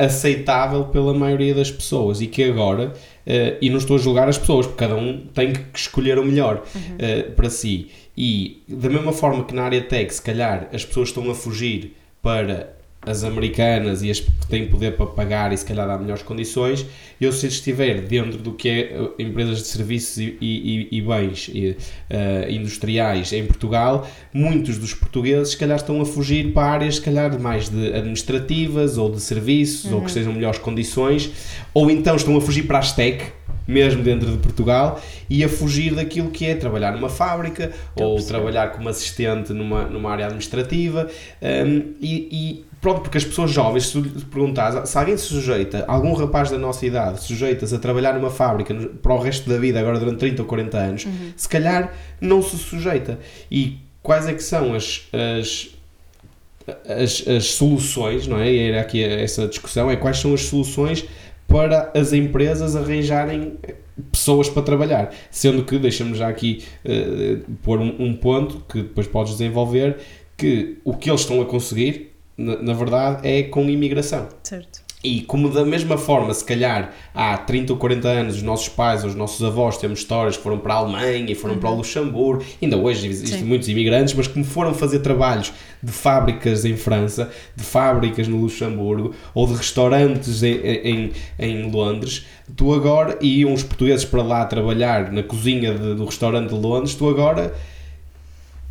aceitável 0.05 0.85
pela 0.85 1.13
maioria 1.13 1.53
das 1.53 1.71
pessoas 1.71 2.21
e 2.21 2.27
que 2.27 2.43
agora, 2.43 2.93
uh, 3.27 3.57
e 3.61 3.69
não 3.69 3.77
estou 3.77 3.95
a 3.95 3.99
julgar 3.99 4.27
as 4.27 4.37
pessoas, 4.37 4.65
porque 4.65 4.79
cada 4.79 4.95
um 4.95 5.25
tem 5.33 5.53
que 5.53 5.79
escolher 5.79 6.17
o 6.19 6.25
melhor 6.25 6.63
uh, 6.63 7.31
para 7.31 7.49
si. 7.49 7.89
E 8.15 8.63
da 8.67 8.89
mesma 8.89 9.11
forma 9.11 9.43
que 9.43 9.53
na 9.53 9.63
área 9.63 9.81
tech, 9.81 10.13
se 10.13 10.21
calhar 10.21 10.69
as 10.71 10.85
pessoas 10.85 11.09
estão 11.09 11.29
a 11.29 11.35
fugir 11.35 11.95
para 12.21 12.75
as 13.05 13.23
americanas 13.23 14.01
e 14.01 14.09
as 14.09 14.19
que 14.19 14.47
têm 14.47 14.67
poder 14.67 14.95
para 14.95 15.05
pagar 15.05 15.51
e 15.51 15.57
se 15.57 15.65
calhar 15.65 15.87
dar 15.87 15.97
melhores 15.97 16.23
condições, 16.23 16.85
eu 17.19 17.31
se 17.31 17.47
estiver 17.47 18.01
dentro 18.01 18.37
do 18.37 18.53
que 18.53 18.69
é 18.69 19.01
uh, 19.01 19.13
empresas 19.19 19.59
de 19.59 19.67
serviços 19.67 20.17
e, 20.17 20.37
e, 20.41 20.87
e 20.91 21.01
bens 21.01 21.49
e, 21.53 21.69
uh, 21.69 22.49
industriais 22.49 23.33
em 23.33 23.45
Portugal, 23.45 24.07
muitos 24.33 24.77
dos 24.77 24.93
portugueses 24.93 25.51
se 25.51 25.57
calhar 25.57 25.77
estão 25.77 26.01
a 26.01 26.05
fugir 26.05 26.53
para 26.53 26.67
áreas 26.67 26.95
se 26.95 27.01
calhar 27.01 27.39
mais 27.39 27.69
de 27.69 27.93
administrativas 27.93 28.97
ou 28.97 29.11
de 29.11 29.21
serviços 29.21 29.85
uhum. 29.85 29.95
ou 29.95 30.01
que 30.01 30.07
estejam 30.07 30.33
melhores 30.33 30.59
condições, 30.59 31.31
ou 31.73 31.89
então 31.89 32.15
estão 32.15 32.35
a 32.37 32.41
fugir 32.41 32.63
para 32.63 32.79
as 32.79 32.93
tech, 32.93 33.23
mesmo 33.67 34.03
dentro 34.03 34.29
de 34.29 34.37
Portugal, 34.37 35.01
e 35.29 35.43
a 35.43 35.49
fugir 35.49 35.93
daquilo 35.95 36.29
que 36.29 36.45
é 36.45 36.55
trabalhar 36.55 36.91
numa 36.91 37.09
fábrica 37.09 37.71
ou 37.95 38.21
trabalhar 38.21 38.71
como 38.71 38.89
assistente 38.89 39.53
numa, 39.53 39.85
numa 39.85 40.11
área 40.11 40.25
administrativa. 40.25 41.09
Um, 41.41 41.93
e, 42.01 42.27
e, 42.31 42.72
pronto, 42.83 43.01
porque 43.01 43.17
as 43.17 43.23
pessoas 43.23 43.49
jovens, 43.49 43.87
se 43.87 43.93
tu 43.93 44.25
perguntares, 44.25 44.89
se 44.89 44.97
alguém 44.97 45.17
se 45.17 45.23
sujeita, 45.23 45.85
algum 45.87 46.13
rapaz 46.13 46.51
da 46.51 46.57
nossa 46.57 46.85
idade 46.85 47.23
sujeita-se 47.23 47.73
a 47.73 47.79
trabalhar 47.79 48.13
numa 48.13 48.29
fábrica 48.29 48.75
para 49.01 49.13
o 49.13 49.19
resto 49.19 49.49
da 49.49 49.57
vida, 49.57 49.79
agora 49.79 49.97
durante 49.97 50.19
30 50.19 50.41
ou 50.41 50.47
40 50.47 50.77
anos, 50.77 51.05
uhum. 51.05 51.33
se 51.35 51.47
calhar 51.47 51.93
não 52.19 52.41
se 52.41 52.57
sujeita. 52.57 53.17
E 53.49 53.79
quais 54.01 54.27
é 54.27 54.33
que 54.33 54.43
são 54.43 54.75
as, 54.75 55.07
as 55.11 55.73
as, 56.87 57.27
as 57.27 57.45
soluções, 57.51 58.27
não 58.27 58.39
é? 58.39 58.51
E 58.51 58.69
era 58.69 58.81
aqui 58.81 59.03
essa 59.03 59.47
discussão, 59.47 59.89
é 59.89 59.95
quais 59.95 60.17
são 60.17 60.33
as 60.33 60.41
soluções 60.41 61.05
para 61.47 61.91
as 61.93 62.13
empresas 62.13 62.75
arranjarem 62.75 63.57
pessoas 64.11 64.49
para 64.49 64.61
trabalhar. 64.61 65.13
Sendo 65.29 65.63
que, 65.63 65.77
deixa-me 65.77 66.15
já 66.15 66.27
aqui 66.27 66.63
uh, 66.85 67.51
pôr 67.61 67.79
um, 67.79 67.95
um, 67.99 68.13
ponto 68.13 68.63
que 68.67 68.81
depois 68.81 69.07
podes 69.07 69.33
desenvolver, 69.33 69.97
que 70.37 70.77
o 70.83 70.95
que 70.95 71.09
eles 71.09 71.21
estão 71.21 71.41
a 71.41 71.45
conseguir, 71.45 72.12
na, 72.37 72.57
na 72.61 72.73
verdade, 72.73 73.27
é 73.27 73.43
com 73.43 73.69
imigração. 73.69 74.27
Certo. 74.43 74.83
E 75.03 75.19
como 75.19 75.49
da 75.49 75.65
mesma 75.65 75.97
forma, 75.97 76.33
se 76.33 76.45
calhar 76.45 76.93
há 77.13 77.37
30 77.37 77.73
ou 77.73 77.79
40 77.79 78.07
anos, 78.07 78.35
os 78.37 78.41
nossos 78.41 78.69
pais 78.69 79.03
ou 79.03 79.09
os 79.09 79.15
nossos 79.15 79.43
avós 79.43 79.77
temos 79.77 79.99
histórias 79.99 80.37
que 80.37 80.43
foram 80.43 80.57
para 80.57 80.75
a 80.75 80.77
Alemanha 80.77 81.29
e 81.29 81.35
foram 81.35 81.55
uhum. 81.55 81.59
para 81.59 81.69
o 81.69 81.71
uhum. 81.73 81.77
Luxemburgo, 81.79 82.41
ainda 82.61 82.77
hoje 82.77 83.05
existem 83.09 83.39
Sim. 83.39 83.45
muitos 83.45 83.67
imigrantes, 83.67 84.13
mas 84.13 84.27
como 84.27 84.45
foram 84.45 84.73
fazer 84.73 84.99
trabalhos 84.99 85.51
de 85.81 85.91
fábricas 85.91 86.63
em 86.63 86.77
França, 86.77 87.29
de 87.53 87.63
fábricas 87.65 88.29
no 88.29 88.37
Luxemburgo 88.37 89.13
ou 89.33 89.45
de 89.45 89.55
restaurantes 89.55 90.41
em, 90.41 90.55
em, 90.55 91.11
em 91.37 91.69
Londres, 91.69 92.25
tu 92.55 92.73
agora, 92.73 93.17
e 93.19 93.41
iam 93.41 93.51
os 93.51 93.61
portugueses 93.61 94.05
para 94.05 94.23
lá 94.23 94.45
trabalhar 94.45 95.11
na 95.11 95.21
cozinha 95.21 95.73
de, 95.73 95.95
do 95.95 96.05
restaurante 96.05 96.47
de 96.47 96.55
Londres, 96.55 96.95
tu 96.95 97.09
agora 97.09 97.53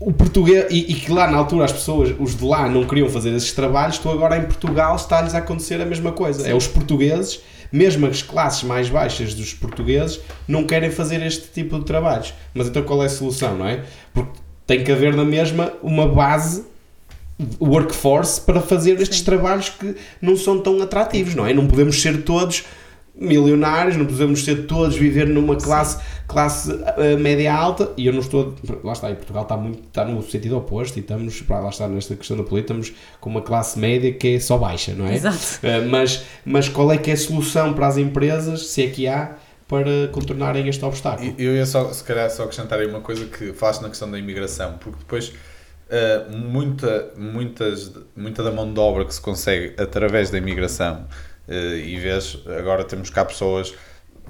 o 0.06 0.12
português, 0.12 0.66
e, 0.70 0.92
e, 0.92 0.94
que 0.94 1.12
lá 1.12 1.30
na 1.30 1.38
altura 1.38 1.64
as 1.64 1.72
pessoas, 1.72 2.14
os 2.18 2.36
de 2.36 2.44
lá, 2.44 2.68
não 2.68 2.84
queriam 2.84 3.08
fazer 3.08 3.30
esses 3.30 3.52
trabalhos, 3.52 3.98
tu 3.98 4.10
agora 4.10 4.36
em 4.36 4.42
Portugal 4.42 4.96
está-lhes 4.96 5.34
a 5.34 5.38
acontecer 5.38 5.80
a 5.80 5.86
mesma 5.86 6.12
coisa. 6.12 6.42
Sim. 6.42 6.50
É 6.50 6.54
os 6.54 6.66
portugueses, 6.66 7.40
mesmo 7.70 8.06
as 8.06 8.22
classes 8.22 8.62
mais 8.64 8.88
baixas 8.88 9.34
dos 9.34 9.54
portugueses, 9.54 10.20
não 10.46 10.64
querem 10.64 10.90
fazer 10.90 11.22
este 11.22 11.48
tipo 11.48 11.78
de 11.78 11.84
trabalhos. 11.84 12.34
Mas 12.54 12.68
então 12.68 12.82
qual 12.82 13.02
é 13.02 13.06
a 13.06 13.08
solução, 13.08 13.56
não 13.56 13.66
é? 13.66 13.82
Porque 14.12 14.32
tem 14.66 14.82
que 14.82 14.90
haver 14.90 15.14
na 15.14 15.24
mesma 15.24 15.72
uma 15.82 16.06
base 16.06 16.64
workforce 17.60 18.40
para 18.40 18.60
fazer 18.60 19.00
estes 19.00 19.18
Sim. 19.18 19.24
trabalhos 19.24 19.68
que 19.68 19.96
não 20.20 20.36
são 20.36 20.60
tão 20.60 20.80
atrativos, 20.82 21.34
não 21.34 21.46
é? 21.46 21.52
Não 21.52 21.66
podemos 21.66 22.00
ser 22.00 22.22
todos 22.22 22.64
milionários, 23.14 23.96
não 23.96 24.06
podemos 24.06 24.44
ser 24.44 24.66
todos 24.66 24.96
viver 24.96 25.26
numa 25.26 25.56
classe, 25.56 25.98
classe 26.26 26.72
uh, 26.72 27.18
média 27.18 27.54
alta 27.54 27.92
e 27.96 28.06
eu 28.06 28.12
não 28.12 28.20
estou, 28.20 28.54
lá 28.82 28.92
está, 28.92 29.10
em 29.10 29.14
Portugal 29.14 29.42
está, 29.42 29.56
muito, 29.56 29.82
está 29.86 30.04
no 30.04 30.22
sentido 30.22 30.56
oposto 30.56 30.96
e 30.96 31.00
estamos, 31.00 31.42
lá 31.46 31.68
está 31.68 31.86
nesta 31.86 32.16
questão 32.16 32.36
da 32.36 32.42
política, 32.42 32.72
estamos 32.72 32.98
com 33.20 33.28
uma 33.28 33.42
classe 33.42 33.78
média 33.78 34.12
que 34.12 34.36
é 34.36 34.40
só 34.40 34.56
baixa, 34.56 34.94
não 34.94 35.06
é? 35.06 35.14
Exato. 35.14 35.36
Uh, 35.62 35.88
mas, 35.90 36.24
mas 36.44 36.68
qual 36.68 36.90
é 36.90 36.96
que 36.96 37.10
é 37.10 37.14
a 37.14 37.16
solução 37.16 37.74
para 37.74 37.86
as 37.86 37.98
empresas, 37.98 38.68
se 38.68 38.82
é 38.82 38.88
que 38.88 39.06
há, 39.06 39.36
para 39.68 40.08
contornarem 40.10 40.66
este 40.68 40.82
obstáculo? 40.84 41.34
Eu 41.38 41.54
ia 41.54 41.66
só, 41.66 41.92
se 41.92 42.02
calhar, 42.04 42.30
só 42.30 42.44
acrescentar 42.44 42.78
aí 42.78 42.86
uma 42.86 43.00
coisa 43.00 43.26
que 43.26 43.52
falaste 43.52 43.82
na 43.82 43.88
questão 43.88 44.10
da 44.10 44.18
imigração, 44.18 44.78
porque 44.80 44.98
depois 44.98 45.28
uh, 45.28 46.34
muita, 46.34 47.12
muitas, 47.16 47.92
muita 48.16 48.42
da 48.42 48.50
mão 48.50 48.72
de 48.72 48.80
obra 48.80 49.04
que 49.04 49.14
se 49.14 49.20
consegue 49.20 49.74
através 49.78 50.30
da 50.30 50.38
imigração 50.38 51.06
Uh, 51.06 51.31
e 51.48 51.98
vês, 51.98 52.38
agora 52.58 52.84
temos 52.84 53.10
cá 53.10 53.24
pessoas, 53.24 53.74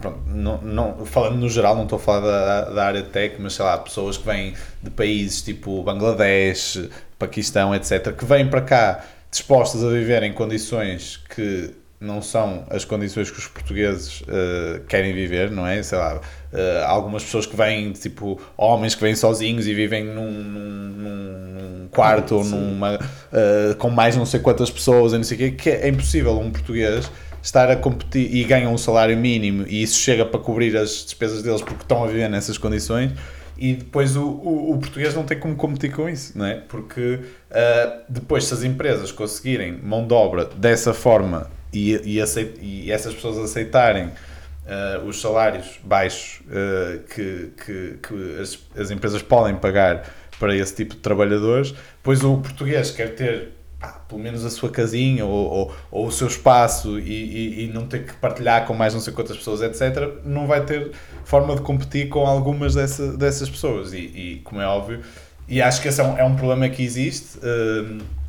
pronto, 0.00 0.20
não, 0.26 0.60
não, 0.62 1.06
falando 1.06 1.36
no 1.36 1.48
geral, 1.48 1.74
não 1.76 1.84
estou 1.84 1.96
a 1.96 2.00
falar 2.00 2.20
da, 2.20 2.70
da 2.70 2.84
área 2.84 3.02
tech, 3.02 3.36
mas 3.38 3.54
sei 3.54 3.64
lá, 3.64 3.78
pessoas 3.78 4.16
que 4.16 4.24
vêm 4.24 4.54
de 4.82 4.90
países 4.90 5.42
tipo 5.42 5.82
Bangladesh, 5.82 6.88
Paquistão, 7.18 7.74
etc., 7.74 8.14
que 8.16 8.24
vêm 8.24 8.48
para 8.48 8.62
cá 8.62 9.04
dispostas 9.30 9.84
a 9.84 9.88
viver 9.88 10.22
em 10.22 10.32
condições 10.32 11.18
que 11.34 11.74
não 12.03 12.20
são 12.20 12.64
as 12.68 12.84
condições 12.84 13.30
que 13.30 13.38
os 13.38 13.46
portugueses 13.46 14.22
uh, 14.22 14.80
querem 14.88 15.14
viver, 15.14 15.50
não 15.50 15.66
é? 15.66 15.82
Sei 15.82 15.96
lá, 15.96 16.16
uh, 16.16 16.84
algumas 16.86 17.22
pessoas 17.22 17.46
que 17.46 17.57
vêm, 17.57 17.92
tipo, 17.92 18.40
homens 18.57 18.94
que 18.94 19.00
vêm 19.00 19.14
sozinhos 19.14 19.66
e 19.66 19.72
vivem 19.72 20.05
num, 20.05 20.30
num, 20.30 20.88
num 20.98 21.88
quarto 21.90 22.36
ou 22.36 22.44
numa, 22.44 22.96
uh, 22.96 23.74
com 23.76 23.88
mais 23.88 24.16
não 24.16 24.26
sei 24.26 24.40
quantas 24.40 24.70
pessoas 24.70 25.12
e 25.12 25.16
não 25.16 25.24
sei 25.24 25.36
o 25.36 25.38
quê, 25.38 25.50
que 25.53 25.70
é 25.70 25.88
impossível 25.88 26.38
um 26.38 26.50
português 26.50 27.11
estar 27.40 27.70
a 27.70 27.76
competir 27.76 28.34
e 28.34 28.44
ganham 28.44 28.72
um 28.72 28.78
salário 28.78 29.16
mínimo 29.16 29.64
e 29.68 29.82
isso 29.82 29.98
chega 29.98 30.24
para 30.24 30.38
cobrir 30.38 30.76
as 30.76 31.05
despesas 31.05 31.42
deles 31.42 31.61
porque 31.61 31.82
estão 31.82 32.05
a 32.05 32.07
viver 32.07 32.28
nessas 32.28 32.57
condições 32.57 33.12
e 33.59 33.74
depois 33.74 34.16
o, 34.16 34.24
o, 34.24 34.72
o, 34.72 34.78
português 34.78 35.14
não 35.14 35.24
tem 35.24 35.38
como 35.38 35.55
competir 35.55 35.92
com 35.92 36.09
isso, 36.09 36.36
não 36.36 36.46
é? 36.46 36.55
Porque 36.55 37.20
uh, 37.50 38.03
depois, 38.09 38.44
se 38.44 38.55
as 38.55 38.64
empresas 38.64 39.12
conseguirem 39.12 39.78
mão 39.82 40.07
de 40.07 40.14
obra 40.14 40.46
dessa 40.46 40.92
forma 40.92 41.48
e, 41.72 42.16
e, 42.16 42.20
aceit, 42.20 42.58
e 42.60 42.90
essas 42.90 43.14
pessoas 43.14 43.38
aceitarem 43.38 44.06
uh, 44.06 45.06
os 45.06 45.20
salários 45.20 45.80
baixos 45.82 46.40
uh, 46.46 47.02
que, 47.14 47.52
que, 47.64 47.98
que 48.02 48.40
as, 48.40 48.58
as, 48.76 48.90
empresas 48.90 49.22
podem 49.22 49.54
pagar 49.56 50.08
para 50.38 50.54
esse 50.56 50.74
tipo 50.74 50.94
de 50.94 51.00
trabalhadores, 51.00 51.74
pois 52.02 52.22
o 52.22 52.38
português 52.38 52.90
quer 52.90 53.14
ter 53.14 53.50
pá, 53.78 54.00
pelo 54.08 54.20
menos 54.20 54.44
a 54.44 54.50
sua 54.50 54.70
casinha 54.70 55.24
ou, 55.24 55.50
ou, 55.50 55.74
ou 55.90 56.06
o 56.06 56.12
seu 56.12 56.26
espaço 56.26 56.98
e, 56.98 57.02
e, 57.02 57.64
e, 57.64 57.72
não 57.72 57.86
ter 57.86 58.06
que 58.06 58.12
partilhar 58.14 58.66
com 58.66 58.74
mais 58.74 58.92
não 58.92 59.00
sei 59.00 59.12
quantas 59.12 59.36
pessoas, 59.36 59.62
etc., 59.62 60.20
não 60.24 60.46
vai 60.46 60.64
ter 60.64 60.92
forma 61.24 61.54
de 61.54 61.62
competir 61.62 62.08
com 62.08 62.26
algumas 62.26 62.74
dessa, 62.74 63.16
dessas 63.16 63.48
pessoas. 63.48 63.92
E, 63.92 63.98
e 63.98 64.40
como 64.44 64.60
é 64.60 64.66
óbvio, 64.66 65.00
e 65.48 65.60
acho 65.60 65.80
que 65.80 65.88
esse 65.88 66.00
é 66.00 66.04
um, 66.04 66.18
é 66.18 66.24
um 66.24 66.34
problema 66.36 66.68
que 66.68 66.82
existe. 66.82 67.38
Uh, 67.38 68.21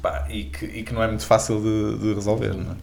pá, 0.00 0.26
e, 0.28 0.44
que, 0.44 0.64
e 0.64 0.82
que 0.82 0.92
não 0.92 1.02
é 1.02 1.06
muito 1.06 1.24
fácil 1.24 1.60
de, 1.60 1.98
de 1.98 2.14
resolver, 2.14 2.54
não 2.54 2.72
é? 2.72 2.76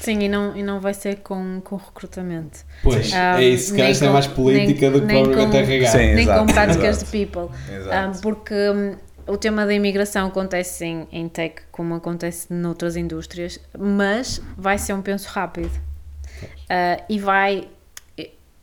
Sim, 0.00 0.20
e 0.20 0.28
não, 0.28 0.56
e 0.56 0.62
não 0.62 0.80
vai 0.80 0.94
ser 0.94 1.16
com, 1.16 1.60
com 1.62 1.76
recrutamento. 1.76 2.60
Pois, 2.82 3.12
um, 3.12 3.16
é 3.16 3.44
isso, 3.44 3.74
que 3.74 3.82
esta 3.82 4.06
é 4.06 4.08
mais 4.08 4.26
política 4.26 4.90
nem, 4.90 4.92
do 4.92 5.06
que 5.06 5.14
provavelmente 5.14 5.56
RH. 5.56 5.88
Sim, 5.90 5.98
nem 5.98 6.20
exato, 6.20 6.40
com 6.40 6.46
práticas 6.46 6.96
exato. 6.96 7.04
de 7.04 7.10
people. 7.10 7.42
Um, 7.42 8.20
porque 8.22 8.54
um, 8.54 8.96
o 9.30 9.36
tema 9.36 9.66
da 9.66 9.74
imigração 9.74 10.28
acontece 10.28 10.86
em, 10.86 11.06
em 11.12 11.28
tech 11.28 11.56
como 11.70 11.94
acontece 11.94 12.50
noutras 12.50 12.96
indústrias, 12.96 13.60
mas 13.78 14.40
vai 14.56 14.78
ser 14.78 14.94
um 14.94 15.02
penso 15.02 15.28
rápido. 15.28 15.70
Uh, 15.70 17.04
e 17.06 17.18
vai, 17.18 17.68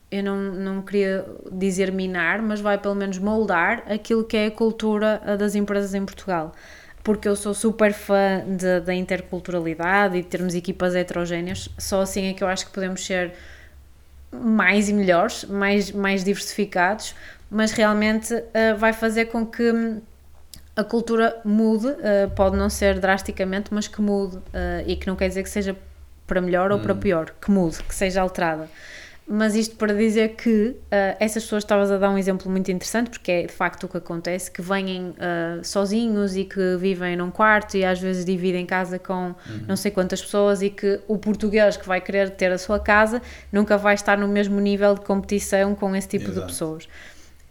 eu 0.10 0.24
não, 0.24 0.38
não 0.38 0.82
queria 0.82 1.24
dizer 1.52 1.92
minar, 1.92 2.42
mas 2.42 2.62
vai 2.62 2.80
pelo 2.80 2.96
menos 2.96 3.20
moldar 3.20 3.84
aquilo 3.88 4.24
que 4.24 4.36
é 4.36 4.48
a 4.48 4.52
cultura 4.52 5.22
das 5.38 5.54
empresas 5.54 5.94
em 5.94 6.04
Portugal 6.04 6.52
porque 7.08 7.26
eu 7.26 7.38
sou 7.38 7.54
super 7.54 7.94
fã 7.94 8.44
da 8.86 8.94
interculturalidade 8.94 10.18
e 10.18 10.22
de 10.22 10.28
termos 10.28 10.54
equipas 10.54 10.94
heterogéneas, 10.94 11.70
só 11.78 12.02
assim 12.02 12.26
é 12.26 12.34
que 12.34 12.44
eu 12.44 12.50
acho 12.50 12.66
que 12.66 12.74
podemos 12.74 13.06
ser 13.06 13.32
mais 14.30 14.90
e 14.90 14.94
melhores, 14.94 15.46
mais, 15.46 15.90
mais 15.90 16.22
diversificados, 16.22 17.16
mas 17.50 17.72
realmente 17.72 18.34
uh, 18.34 18.78
vai 18.78 18.92
fazer 18.92 19.28
com 19.28 19.46
que 19.46 20.02
a 20.76 20.84
cultura 20.84 21.40
mude, 21.46 21.88
uh, 21.88 22.30
pode 22.36 22.58
não 22.58 22.70
ser 22.70 23.00
drasticamente, 23.00 23.74
mas 23.74 23.88
que 23.88 24.02
mude, 24.02 24.36
uh, 24.36 24.42
e 24.86 24.98
que 24.98 25.08
não 25.08 25.16
quer 25.16 25.30
dizer 25.30 25.44
que 25.44 25.50
seja 25.50 25.78
para 26.28 26.42
melhor 26.42 26.74
ou 26.74 26.80
para 26.80 26.94
hum. 26.94 27.00
pior, 27.00 27.34
que 27.42 27.50
mude, 27.50 27.82
que 27.84 27.96
seja 27.96 28.20
alterada. 28.22 28.70
Mas 29.30 29.56
isto 29.56 29.76
para 29.76 29.94
dizer 29.94 30.36
que 30.36 30.70
uh, 30.70 31.18
essas 31.20 31.44
pessoas 31.44 31.64
estavas 31.64 31.92
a 31.92 31.98
dar 31.98 32.10
um 32.10 32.18
exemplo 32.18 32.50
muito 32.50 32.72
interessante, 32.72 33.10
porque 33.10 33.30
é 33.30 33.42
de 33.46 33.52
facto 33.52 33.84
o 33.84 33.90
que 33.90 33.98
acontece, 33.98 34.50
que 34.50 34.62
vêm 34.62 35.10
uh, 35.10 35.64
sozinhos 35.64 36.38
e 36.38 36.46
que 36.46 36.78
vivem 36.78 37.18
num 37.18 37.30
quarto 37.30 37.76
e 37.76 37.84
às 37.84 38.00
vezes 38.00 38.24
dividem 38.24 38.66
casa 38.66 38.98
com 38.98 39.28
uhum. 39.28 39.36
não 39.68 39.76
sei 39.76 39.92
quantas 39.92 40.22
pessoas 40.22 40.62
e 40.62 40.70
que 40.70 41.02
o 41.10 41.18
português 41.18 41.76
que 41.76 41.86
vai 41.86 42.00
querer 42.00 42.30
ter 42.30 42.54
a 42.54 42.58
sua 42.58 42.80
casa 42.80 43.22
nunca 43.52 43.78
vai 43.78 43.96
estar 43.96 44.18
no 44.18 44.30
mesmo 44.30 44.62
nível 44.62 44.94
de 44.94 45.02
competição 45.02 45.76
com 45.76 45.94
esse 45.94 46.08
tipo 46.08 46.30
Exato. 46.30 46.40
de 46.40 46.46
pessoas. 46.54 46.88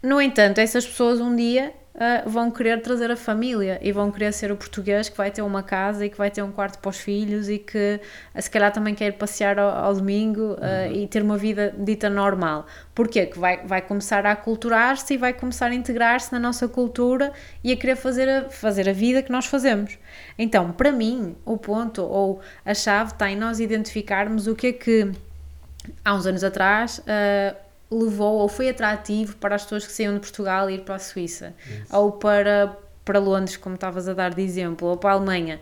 No 0.01 0.19
entanto, 0.19 0.57
essas 0.57 0.85
pessoas 0.85 1.19
um 1.19 1.35
dia 1.35 1.73
uh, 1.97 2.29
vão 2.29 2.51
querer 2.51 2.81
trazer 2.81 3.11
a 3.11 3.15
família 3.17 3.79
e 3.81 3.91
vão 3.91 4.11
querer 4.11 4.31
ser 4.31 4.51
o 4.51 4.55
português 4.55 5.09
que 5.09 5.17
vai 5.17 5.31
ter 5.31 5.41
uma 5.41 5.63
casa 5.63 6.05
e 6.05 6.09
que 6.09 6.17
vai 6.17 6.29
ter 6.29 6.41
um 6.43 6.51
quarto 6.51 6.79
para 6.79 6.89
os 6.89 6.97
filhos 6.97 7.49
e 7.49 7.57
que 7.57 7.99
uh, 8.35 8.41
se 8.41 8.49
calhar 8.49 8.71
também 8.71 8.93
quer 8.93 9.13
passear 9.13 9.57
ao, 9.59 9.69
ao 9.69 9.95
domingo 9.95 10.53
uh, 10.53 10.55
uhum. 10.55 10.91
e 10.93 11.07
ter 11.07 11.21
uma 11.21 11.37
vida 11.37 11.73
dita 11.77 12.09
normal. 12.09 12.65
Porquê? 12.93 13.25
Que 13.25 13.39
vai, 13.39 13.65
vai 13.65 13.81
começar 13.81 14.25
a 14.25 14.31
aculturar-se 14.31 15.13
e 15.13 15.17
vai 15.17 15.33
começar 15.33 15.67
a 15.67 15.73
integrar-se 15.73 16.31
na 16.31 16.39
nossa 16.39 16.67
cultura 16.67 17.33
e 17.63 17.71
a 17.71 17.75
querer 17.75 17.95
fazer 17.95 18.29
a, 18.29 18.49
fazer 18.49 18.87
a 18.87 18.93
vida 18.93 19.21
que 19.21 19.31
nós 19.31 19.45
fazemos. 19.45 19.97
Então, 20.37 20.71
para 20.71 20.91
mim, 20.91 21.35
o 21.43 21.57
ponto 21.57 22.03
ou 22.03 22.41
a 22.63 22.73
chave 22.73 23.11
está 23.11 23.29
em 23.29 23.35
nós 23.35 23.59
identificarmos 23.59 24.47
o 24.47 24.55
que 24.55 24.67
é 24.67 24.73
que 24.73 25.11
há 26.03 26.13
uns 26.13 26.25
anos 26.25 26.43
atrás 26.43 27.01
levou 27.89 28.35
ou 28.39 28.47
foi 28.47 28.69
atrativo 28.69 29.35
para 29.37 29.55
as 29.55 29.63
pessoas 29.63 29.85
que 29.85 29.93
saíam 29.93 30.13
de 30.13 30.19
Portugal 30.19 30.69
ir 30.69 30.81
para 30.81 30.95
a 30.95 30.99
Suíça 30.99 31.53
Isso. 31.65 31.95
ou 31.95 32.11
para, 32.11 32.77
para 33.05 33.19
Londres, 33.19 33.55
como 33.55 33.75
estavas 33.75 34.07
a 34.09 34.13
dar 34.13 34.33
de 34.33 34.41
exemplo, 34.41 34.89
ou 34.89 34.97
para 34.97 35.11
a 35.11 35.13
Alemanha. 35.13 35.59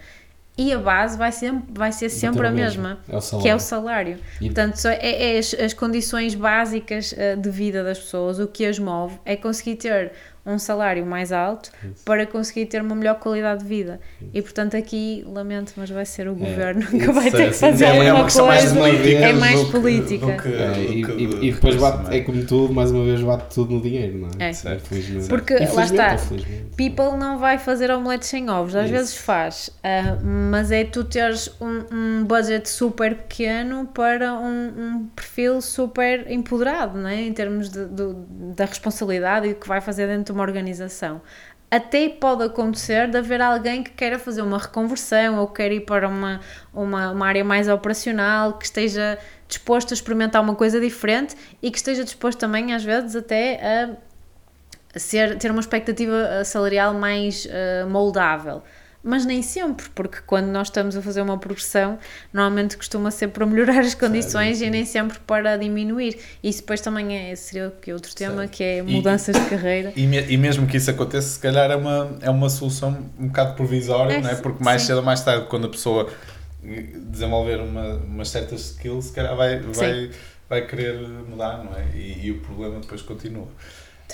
E 0.57 0.71
a 0.71 0.79
base 0.79 1.17
vai, 1.17 1.33
ser, 1.33 1.53
vai 1.69 1.91
ser 1.91 2.07
sempre 2.07 2.47
a 2.47 2.51
mesma, 2.51 2.99
é 3.09 3.41
que 3.41 3.49
é 3.49 3.53
o 3.53 3.59
salário. 3.59 4.17
E... 4.39 4.45
Portanto, 4.45 4.87
é, 4.87 5.35
é 5.35 5.37
as, 5.37 5.53
as, 5.53 5.73
condições 5.73 6.33
básicas 6.33 7.11
uh, 7.11 7.35
de 7.37 7.49
vida 7.49 7.83
das 7.83 7.99
pessoas, 7.99 8.39
o 8.39 8.47
que 8.47 8.65
as 8.65 8.79
move 8.79 9.19
é 9.25 9.35
conseguir 9.35 9.75
ter 9.75 10.13
um 10.45 10.59
salário 10.59 11.05
mais 11.05 11.31
alto 11.31 11.71
Isso. 11.83 12.03
para 12.05 12.25
conseguir 12.25 12.67
ter 12.67 12.81
uma 12.81 12.95
melhor 12.95 13.15
qualidade 13.15 13.63
de 13.63 13.67
vida. 13.67 13.99
Isso. 14.21 14.31
E 14.33 14.41
portanto 14.41 14.77
aqui, 14.77 15.25
lamento, 15.27 15.73
mas 15.75 15.89
vai 15.89 16.05
ser 16.05 16.27
o 16.27 16.31
é. 16.31 16.35
governo 16.35 16.85
que 16.87 17.11
vai 17.11 17.31
ter 17.31 17.47
que 17.49 17.55
fazer 17.55 17.85
é, 17.85 18.09
alguma 18.09 18.21
coisa. 18.21 18.43
Mais 18.43 18.75
é 18.75 19.33
mais 19.33 19.63
política. 19.65 20.37
Que, 20.37 20.49
é, 20.49 20.77
e, 20.79 21.01
e, 21.01 21.47
e, 21.47 21.51
depois 21.51 21.75
bate, 21.75 22.15
é 22.15 22.21
como 22.21 22.45
tudo, 22.45 22.73
mais 22.73 22.91
uma 22.91 23.03
vez 23.03 23.21
bate 23.21 23.53
tudo 23.53 23.73
no 23.73 23.81
dinheiro, 23.81 24.19
não 24.19 24.29
é? 24.39 24.51
é. 24.51 24.55
Porque 25.27 25.53
lá 25.55 25.83
está, 25.85 26.17
people 26.77 27.17
não 27.17 27.39
vai 27.39 27.57
fazer 27.57 27.89
omeletes 27.89 28.29
sem 28.29 28.49
ovos, 28.49 28.75
às 28.75 28.85
Isso. 28.85 28.93
vezes 28.93 29.17
faz, 29.17 29.67
uh, 29.67 30.23
mas 30.23 30.71
é 30.71 30.83
tu 30.83 31.03
teres 31.03 31.49
um, 31.59 31.85
um 31.91 32.23
budget 32.25 32.69
super 32.69 33.15
pequeno 33.15 33.87
para 33.87 34.33
um, 34.33 34.67
um, 34.77 35.09
perfil 35.15 35.61
super 35.61 36.29
empoderado, 36.29 36.97
não 36.99 37.09
é? 37.09 37.21
Em 37.21 37.33
termos 37.33 37.69
de, 37.69 37.85
de, 37.85 38.13
da 38.55 38.65
responsabilidade 38.65 39.47
e 39.47 39.51
o 39.51 39.55
que 39.55 39.67
vai 39.67 39.81
fazer 39.81 40.07
dentro 40.07 40.34
uma 40.35 40.43
organização. 40.43 41.21
Até 41.71 42.07
pode 42.09 42.43
acontecer 42.43 43.09
de 43.09 43.17
haver 43.17 43.41
alguém 43.41 43.83
que 43.83 43.91
queira 43.91 44.19
fazer 44.19 44.41
uma 44.41 44.57
reconversão 44.57 45.39
ou 45.39 45.47
queira 45.47 45.73
ir 45.73 45.81
para 45.81 46.07
uma, 46.07 46.39
uma, 46.73 47.11
uma 47.11 47.27
área 47.27 47.43
mais 47.43 47.67
operacional, 47.67 48.53
que 48.53 48.65
esteja 48.65 49.17
disposto 49.47 49.91
a 49.91 49.95
experimentar 49.95 50.41
uma 50.41 50.55
coisa 50.55 50.79
diferente 50.79 51.35
e 51.61 51.71
que 51.71 51.77
esteja 51.77 52.03
disposto 52.03 52.37
também, 52.39 52.73
às 52.73 52.83
vezes, 52.83 53.15
até 53.15 53.95
a 54.93 54.99
ser, 54.99 55.37
ter 55.37 55.51
uma 55.51 55.59
expectativa 55.59 56.43
salarial 56.45 56.93
mais 56.93 57.45
uh, 57.45 57.89
moldável 57.89 58.61
mas 59.05 59.23
nem 59.23 59.43
sempre, 59.43 59.85
porque 59.93 60.17
quando 60.25 60.47
nós 60.47 60.67
estamos 60.67 60.97
a 60.97 61.01
fazer 61.01 61.21
uma 61.21 61.37
progressão, 61.37 61.99
normalmente 62.33 62.75
costuma 62.75 63.11
ser 63.11 63.27
para 63.27 63.45
melhorar 63.45 63.81
as 63.81 63.93
condições 63.93 64.61
e 64.61 64.69
nem 64.69 64.83
sempre 64.83 65.19
para 65.19 65.57
diminuir. 65.57 66.17
Isso 66.43 66.61
depois 66.61 66.81
também 66.81 67.15
é, 67.15 67.35
seria 67.35 67.71
outro 67.93 68.15
tema, 68.15 68.47
que 68.47 68.63
é 68.63 68.81
mudanças 68.81 69.35
e, 69.35 69.39
de 69.39 69.45
carreira. 69.47 69.93
E, 69.95 70.03
e, 70.03 70.37
mesmo 70.37 70.65
que 70.65 70.77
isso 70.77 70.89
aconteça, 70.89 71.27
se 71.27 71.39
calhar 71.39 71.69
é 71.69 71.75
uma, 71.75 72.17
é 72.19 72.29
uma 72.31 72.49
solução 72.49 72.97
um 73.19 73.27
bocado 73.27 73.53
provisória, 73.53 74.15
é, 74.15 74.21
não 74.21 74.29
é? 74.31 74.35
porque 74.35 74.63
mais 74.63 74.81
sim. 74.81 74.87
cedo 74.87 74.97
ou 74.97 75.03
mais 75.03 75.21
tarde, 75.21 75.45
quando 75.49 75.67
a 75.67 75.69
pessoa 75.69 76.11
desenvolver 77.11 77.59
uma, 77.59 77.97
umas 77.97 78.29
certas 78.29 78.71
skills, 78.71 79.05
se 79.05 79.11
calhar 79.13 79.35
vai, 79.35 79.59
vai, 79.59 80.09
vai 80.49 80.65
querer 80.65 80.97
mudar, 81.29 81.63
não 81.63 81.75
é? 81.77 81.85
E, 81.93 82.25
e 82.25 82.31
o 82.31 82.39
problema 82.39 82.79
depois 82.79 83.03
continua. 83.03 83.47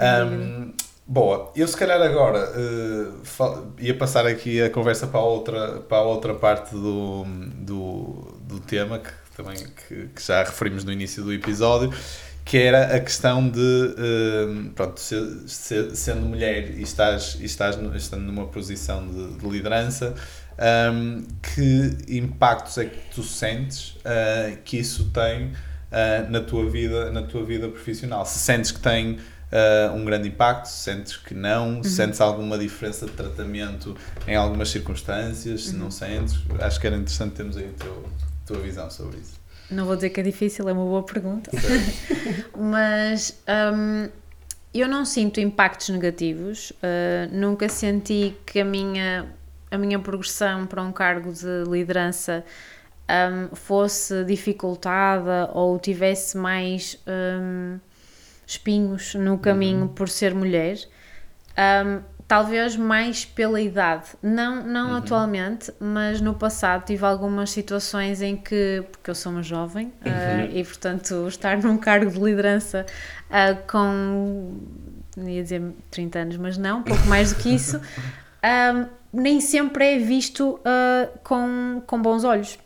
Um, 0.01 0.73
Boa, 1.05 1.51
eu 1.55 1.67
se 1.67 1.75
calhar 1.75 2.01
agora 2.01 2.51
uh, 2.51 3.73
ia 3.79 3.97
passar 3.97 4.25
aqui 4.25 4.61
a 4.61 4.69
conversa 4.69 5.07
para 5.07 5.19
a 5.19 5.23
outra, 5.23 5.79
para 5.81 5.97
a 5.97 6.03
outra 6.03 6.33
parte 6.35 6.71
do, 6.73 7.25
do, 7.57 8.37
do 8.41 8.59
tema 8.59 8.99
que 8.99 9.11
também 9.35 9.55
que, 9.55 10.07
que 10.07 10.21
já 10.21 10.43
referimos 10.43 10.83
no 10.83 10.91
início 10.91 11.23
do 11.23 11.33
episódio, 11.33 11.91
que 12.45 12.57
era 12.57 12.95
a 12.95 12.99
questão 12.99 13.49
de 13.49 13.59
uh, 13.59 14.69
pronto, 14.75 14.99
se, 14.99 15.47
se, 15.47 15.95
sendo 15.95 16.21
mulher 16.21 16.69
e 16.71 16.81
estás, 16.81 17.37
e 17.39 17.45
estás 17.45 17.77
estando 17.95 18.23
numa 18.23 18.47
posição 18.47 19.05
de, 19.07 19.37
de 19.37 19.49
liderança, 19.49 20.13
um, 20.57 20.63
ehm, 20.63 21.27
que 21.41 22.15
impactos 22.15 22.77
é 22.77 22.85
que 22.85 22.99
tu 23.13 23.23
sentes 23.23 23.95
uh, 23.97 24.57
que 24.63 24.77
isso 24.77 25.09
tem 25.11 25.51
na 26.29 26.39
tua 26.39 26.69
vida 26.69 27.11
na 27.11 27.23
tua 27.23 27.43
vida 27.43 27.67
profissional? 27.67 28.25
Se 28.25 28.39
sentes 28.39 28.71
que 28.71 28.79
tem 28.79 29.17
uh, 29.51 29.93
um 29.93 30.05
grande 30.05 30.29
impacto, 30.29 30.67
sentes 30.67 31.17
que 31.17 31.33
não, 31.33 31.75
uhum. 31.75 31.83
sentes 31.83 32.21
alguma 32.21 32.57
diferença 32.57 33.05
de 33.05 33.11
tratamento 33.11 33.95
em 34.27 34.35
algumas 34.35 34.69
circunstâncias, 34.69 35.65
se 35.65 35.73
uhum. 35.73 35.83
não 35.83 35.91
sentes, 35.91 36.39
acho 36.59 36.79
que 36.79 36.87
era 36.87 36.95
interessante 36.95 37.33
termos 37.33 37.57
aí 37.57 37.69
a 37.69 37.83
teu, 37.83 38.03
tua 38.45 38.59
visão 38.59 38.89
sobre 38.89 39.17
isso. 39.19 39.39
Não 39.69 39.85
vou 39.85 39.95
dizer 39.95 40.09
que 40.09 40.19
é 40.19 40.23
difícil, 40.23 40.67
é 40.67 40.73
uma 40.73 40.83
boa 40.83 41.03
pergunta. 41.03 41.49
Mas 42.57 43.41
um, 43.73 44.09
eu 44.73 44.87
não 44.87 45.05
sinto 45.05 45.39
impactos 45.39 45.89
negativos, 45.89 46.71
uh, 46.71 47.33
nunca 47.33 47.69
senti 47.69 48.35
que 48.45 48.59
a 48.59 48.65
minha, 48.65 49.33
a 49.69 49.77
minha 49.77 49.97
progressão 49.99 50.65
para 50.65 50.81
um 50.81 50.91
cargo 50.91 51.31
de 51.31 51.63
liderança 51.69 52.43
um, 53.09 53.55
fosse 53.55 54.23
dificultada 54.25 55.49
ou 55.53 55.77
tivesse 55.79 56.37
mais. 56.37 56.97
Um, 57.07 57.79
espinhos 58.51 59.15
no 59.15 59.37
caminho 59.37 59.81
uhum. 59.81 59.87
por 59.87 60.09
ser 60.09 60.33
mulher. 60.33 60.77
Um, 61.57 62.01
talvez 62.27 62.77
mais 62.77 63.25
pela 63.25 63.59
idade, 63.59 64.05
não, 64.23 64.63
não 64.63 64.91
uhum. 64.91 64.95
atualmente, 64.95 65.69
mas 65.81 66.21
no 66.21 66.33
passado 66.33 66.85
tive 66.85 67.05
algumas 67.05 67.49
situações 67.49 68.21
em 68.21 68.37
que, 68.37 68.85
porque 68.89 69.09
eu 69.09 69.15
sou 69.15 69.33
uma 69.33 69.43
jovem 69.43 69.87
uh, 69.87 70.49
e 70.49 70.63
portanto 70.63 71.27
estar 71.27 71.57
num 71.57 71.77
cargo 71.77 72.09
de 72.09 72.17
liderança 72.17 72.85
uh, 73.29 73.67
com, 73.69 74.61
ia 75.17 75.43
dizer 75.43 75.61
30 75.89 76.19
anos, 76.19 76.37
mas 76.37 76.57
não, 76.57 76.81
pouco 76.83 77.05
mais 77.05 77.33
do 77.33 77.39
que 77.41 77.53
isso, 77.53 77.81
um, 78.41 78.85
nem 79.11 79.41
sempre 79.41 79.95
é 79.95 79.97
visto 79.99 80.51
uh, 80.59 81.19
com, 81.25 81.83
com 81.85 82.01
bons 82.01 82.23
olhos. 82.23 82.57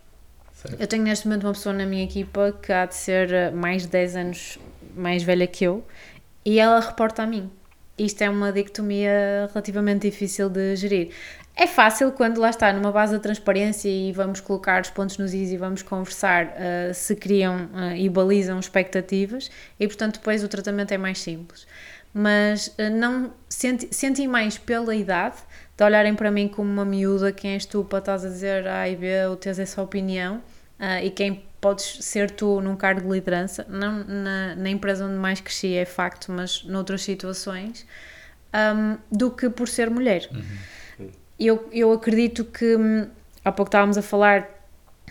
Eu 0.79 0.85
tenho 0.85 1.03
neste 1.03 1.27
momento 1.27 1.43
uma 1.45 1.53
pessoa 1.53 1.73
na 1.73 1.87
minha 1.87 2.03
equipa 2.03 2.55
que 2.61 2.71
há 2.71 2.85
de 2.85 2.95
ser 2.95 3.51
mais 3.51 3.83
de 3.83 3.87
10 3.89 4.15
anos 4.15 4.59
mais 4.95 5.23
velha 5.23 5.47
que 5.47 5.63
eu, 5.63 5.85
e 6.45 6.59
ela 6.59 6.79
reporta 6.79 7.23
a 7.23 7.27
mim. 7.27 7.49
Isto 7.97 8.23
é 8.23 8.29
uma 8.29 8.51
dicotomia 8.51 9.49
relativamente 9.53 10.09
difícil 10.09 10.49
de 10.49 10.75
gerir. 10.75 11.11
É 11.57 11.67
fácil 11.67 12.11
quando 12.11 12.39
lá 12.39 12.49
está 12.49 12.73
numa 12.73 12.91
base 12.91 13.13
da 13.13 13.19
transparência 13.19 13.87
e 13.87 14.11
vamos 14.11 14.41
colocar 14.41 14.81
os 14.81 14.89
pontos 14.89 15.17
nos 15.17 15.33
is 15.33 15.51
e 15.51 15.57
vamos 15.57 15.81
conversar 15.81 16.47
uh, 16.47 16.93
se 16.93 17.15
criam 17.15 17.69
uh, 17.73 17.95
e 17.95 18.09
balizam 18.09 18.59
expectativas 18.59 19.49
e 19.79 19.87
portanto 19.87 20.15
depois 20.15 20.43
o 20.43 20.49
tratamento 20.49 20.91
é 20.91 20.97
mais 20.97 21.19
simples. 21.19 21.65
Mas 22.13 22.67
uh, 22.67 22.89
não 22.93 23.33
senti, 23.47 23.87
senti 23.89 24.27
mais 24.27 24.57
pela 24.57 24.93
idade 24.93 25.37
de 25.77 25.83
olharem 25.85 26.13
para 26.13 26.29
mim 26.29 26.49
como 26.49 26.69
uma 26.69 26.83
miúda, 26.83 27.31
quem 27.31 27.51
és 27.51 27.65
tu 27.65 27.85
para 27.85 27.99
estás 27.99 28.25
a 28.25 28.27
dizer 28.27 28.67
A 28.67 28.89
e 28.89 28.97
B 28.97 29.25
ou 29.27 29.37
teres 29.37 29.57
essa 29.57 29.81
opinião 29.81 30.41
e 31.01 31.09
quem 31.09 31.43
podes 31.65 31.97
ser 32.01 32.29
tu 32.29 32.61
num 32.61 32.75
cargo 32.75 33.01
de 33.01 33.07
liderança, 33.07 33.65
não 33.67 34.03
na, 34.03 34.55
na 34.55 34.69
empresa 34.69 35.03
onde 35.03 35.15
mais 35.15 35.41
cresci 35.41 35.73
é 35.73 35.83
facto, 35.83 36.31
mas 36.31 36.63
noutras 36.63 37.01
situações, 37.01 37.87
um, 38.53 38.97
do 39.11 39.31
que 39.31 39.49
por 39.49 39.67
ser 39.67 39.89
mulher. 39.89 40.29
Uhum. 40.31 41.09
Eu, 41.39 41.67
eu 41.71 41.91
acredito 41.91 42.45
que, 42.45 42.75
hum, 42.75 43.07
há 43.43 43.51
pouco 43.51 43.69
estávamos 43.69 43.97
a 43.97 44.03
falar 44.03 44.47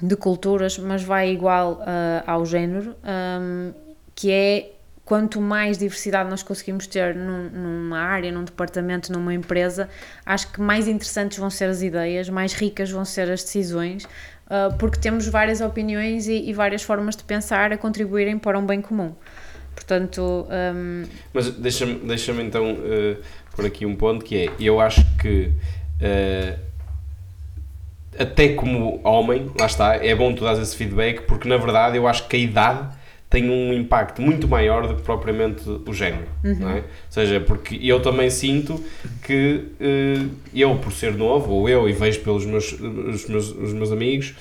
de 0.01 0.15
culturas, 0.15 0.79
mas 0.79 1.03
vai 1.03 1.33
igual 1.33 1.73
uh, 1.73 2.23
ao 2.25 2.47
género, 2.47 2.95
um, 3.03 3.73
que 4.15 4.31
é 4.31 4.75
quanto 5.05 5.41
mais 5.41 5.77
diversidade 5.77 6.31
nós 6.31 6.45
conseguimos 6.45 6.87
ter 6.87 7.15
num, 7.15 7.51
numa 7.51 7.99
área, 7.99 8.31
num 8.31 8.45
departamento, 8.45 9.13
numa 9.13 9.35
empresa, 9.35 9.89
acho 10.25 10.53
que 10.53 10.61
mais 10.61 10.87
interessantes 10.87 11.37
vão 11.37 11.51
ser 11.51 11.65
as 11.65 11.83
ideias, 11.83 12.29
mais 12.29 12.55
ricas 12.55 12.93
vão 12.93 13.05
ser 13.05 13.31
as 13.31 13.43
decisões, 13.43 14.07
uh, 14.47 14.76
porque 14.78 14.99
temos 14.99 15.26
várias 15.26 15.61
opiniões 15.61 16.26
e, 16.26 16.49
e, 16.49 16.53
várias 16.53 16.82
formas 16.82 17.16
de 17.16 17.24
pensar 17.24 17.72
a 17.72 17.78
contribuírem 17.78 18.38
para 18.38 18.59
um 18.59 18.66
bem 18.66 18.80
comum. 18.80 19.14
Portanto. 19.74 20.47
Um... 20.51 21.05
Mas 21.32 21.51
deixa-me 21.51 21.95
deixa 22.01 22.32
então 22.32 22.72
uh, 22.72 23.16
por 23.55 23.66
aqui 23.66 23.84
um 23.84 23.97
ponto 23.97 24.24
que 24.24 24.47
é: 24.47 24.53
eu 24.59 24.80
acho 24.80 25.05
que. 25.16 25.53
Uh, 26.01 26.74
até 28.16 28.51
como 28.51 29.01
homem, 29.03 29.51
lá 29.59 29.66
está, 29.66 29.97
é 29.97 30.14
bom 30.14 30.32
tu 30.32 30.45
dar 30.45 30.53
esse 30.53 30.76
feedback, 30.76 31.22
porque 31.22 31.49
na 31.49 31.57
verdade 31.57 31.97
eu 31.97 32.07
acho 32.07 32.28
que 32.28 32.36
a 32.36 32.38
idade 32.38 32.88
tem 33.35 33.51
um 33.51 33.72
impacto 33.72 34.22
muito 34.22 34.47
maior 34.47 34.87
do 34.87 34.95
que 34.95 35.03
propriamente 35.03 35.68
o 35.68 35.93
género, 35.93 36.28
uhum. 36.45 36.55
não 36.55 36.70
é? 36.70 36.76
Ou 36.76 36.82
seja, 37.11 37.41
porque 37.41 37.76
eu 37.82 38.01
também 38.01 38.30
sinto 38.30 38.80
que 39.24 39.64
uh, 39.80 40.30
eu, 40.55 40.76
por 40.76 40.93
ser 40.93 41.16
novo, 41.16 41.51
ou 41.53 41.68
eu, 41.68 41.89
e 41.89 41.93
vejo 41.93 42.20
pelos 42.20 42.47
meus, 42.47 42.70
os 42.70 43.26
meus, 43.26 43.51
os 43.51 43.72
meus 43.72 43.91
amigos, 43.91 44.35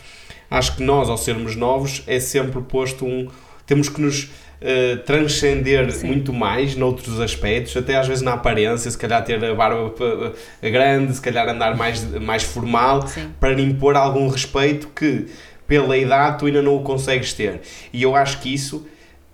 acho 0.50 0.76
que 0.76 0.84
nós, 0.84 1.10
ao 1.10 1.18
sermos 1.18 1.56
novos, 1.56 2.04
é 2.06 2.20
sempre 2.20 2.62
posto 2.62 3.04
um... 3.04 3.28
temos 3.66 3.90
que 3.90 4.00
nos 4.00 4.26
uh, 4.26 4.98
transcender 5.08 5.92
Sim. 5.92 6.06
muito 6.06 6.32
mais 6.32 6.76
noutros 6.76 7.20
aspectos, 7.20 7.76
até 7.76 7.96
às 7.96 8.08
vezes 8.08 8.22
na 8.22 8.34
aparência, 8.34 8.92
se 8.92 8.98
calhar 8.98 9.26
ter 9.26 9.44
a 9.44 9.56
barba 9.56 9.92
grande, 10.62 11.16
se 11.16 11.22
calhar 11.22 11.50
andar 11.50 11.76
mais, 11.76 12.04
mais 12.22 12.44
formal, 12.44 13.08
Sim. 13.08 13.32
para 13.40 13.60
impor 13.60 13.96
algum 13.96 14.28
respeito 14.28 14.88
que 14.90 15.26
pela 15.74 15.98
idade 15.98 16.38
tu 16.38 16.46
ainda 16.46 16.62
não 16.62 16.76
o 16.76 16.84
consegues 16.84 17.34
ter. 17.34 17.62
E 17.92 18.04
eu 18.04 18.16
acho 18.16 18.40
que 18.42 18.54
isso. 18.54 18.86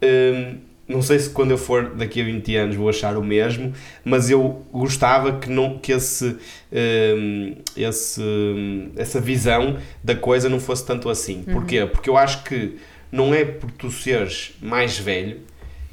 Um, 0.01 0.69
não 0.87 1.01
sei 1.03 1.19
se 1.19 1.29
quando 1.29 1.51
eu 1.51 1.57
for 1.57 1.89
daqui 1.89 2.19
a 2.19 2.23
20 2.23 2.55
anos 2.55 2.75
vou 2.75 2.89
achar 2.89 3.15
o 3.15 3.23
mesmo, 3.23 3.73
mas 4.03 4.29
eu 4.29 4.65
gostava 4.71 5.33
que, 5.33 5.47
não, 5.47 5.77
que 5.77 5.91
esse, 5.91 6.37
um, 7.15 7.55
esse, 7.77 8.23
essa 8.95 9.19
visão 9.19 9.77
da 10.03 10.15
coisa 10.15 10.49
não 10.49 10.59
fosse 10.59 10.83
tanto 10.83 11.09
assim. 11.09 11.43
Uhum. 11.45 11.53
Porquê? 11.53 11.85
Porque 11.85 12.09
eu 12.09 12.17
acho 12.17 12.43
que 12.43 12.77
não 13.11 13.33
é 13.33 13.43
por 13.43 13.69
tu 13.69 13.91
seres 13.91 14.55
mais 14.61 14.97
velho 14.97 15.41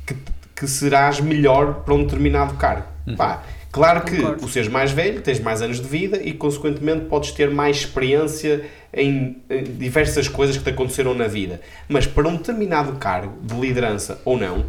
que, 0.06 0.16
que 0.54 0.66
serás 0.68 1.20
melhor 1.20 1.82
para 1.84 1.92
um 1.92 2.04
determinado 2.04 2.54
cargo. 2.54 2.86
Uhum. 3.06 3.16
Pá, 3.16 3.42
claro 3.76 4.02
que 4.02 4.16
Concordo. 4.16 4.40
por 4.40 4.50
seres 4.50 4.68
mais 4.68 4.90
velho 4.90 5.20
tens 5.20 5.38
mais 5.40 5.62
anos 5.62 5.80
de 5.80 5.86
vida 5.86 6.20
e 6.22 6.32
consequentemente 6.32 7.04
podes 7.06 7.30
ter 7.32 7.50
mais 7.50 7.76
experiência 7.76 8.64
em, 8.92 9.36
em 9.48 9.62
diversas 9.64 10.28
coisas 10.28 10.56
que 10.56 10.64
te 10.64 10.70
aconteceram 10.70 11.14
na 11.14 11.26
vida. 11.26 11.60
Mas 11.88 12.06
para 12.06 12.26
um 12.28 12.36
determinado 12.36 12.92
cargo 12.92 13.34
de 13.42 13.54
liderança 13.54 14.20
ou 14.24 14.38
não, 14.38 14.64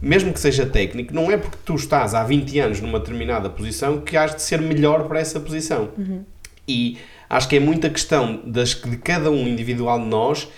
mesmo 0.00 0.32
que 0.32 0.40
seja 0.40 0.66
técnico, 0.66 1.14
não 1.14 1.30
é 1.30 1.36
porque 1.36 1.58
tu 1.64 1.74
estás 1.74 2.14
há 2.14 2.22
20 2.22 2.58
anos 2.58 2.80
numa 2.80 2.98
determinada 2.98 3.48
posição 3.48 4.00
que 4.00 4.16
has 4.16 4.34
de 4.34 4.42
ser 4.42 4.60
melhor 4.60 5.08
para 5.08 5.20
essa 5.20 5.40
posição. 5.40 5.90
Uhum. 5.96 6.24
E 6.66 6.98
acho 7.28 7.48
que 7.48 7.56
é 7.56 7.60
muita 7.60 7.88
questão 7.88 8.40
das, 8.44 8.74
de 8.74 8.96
cada 8.96 9.30
um 9.30 9.46
individual 9.46 9.98
de 9.98 10.06
nós 10.06 10.48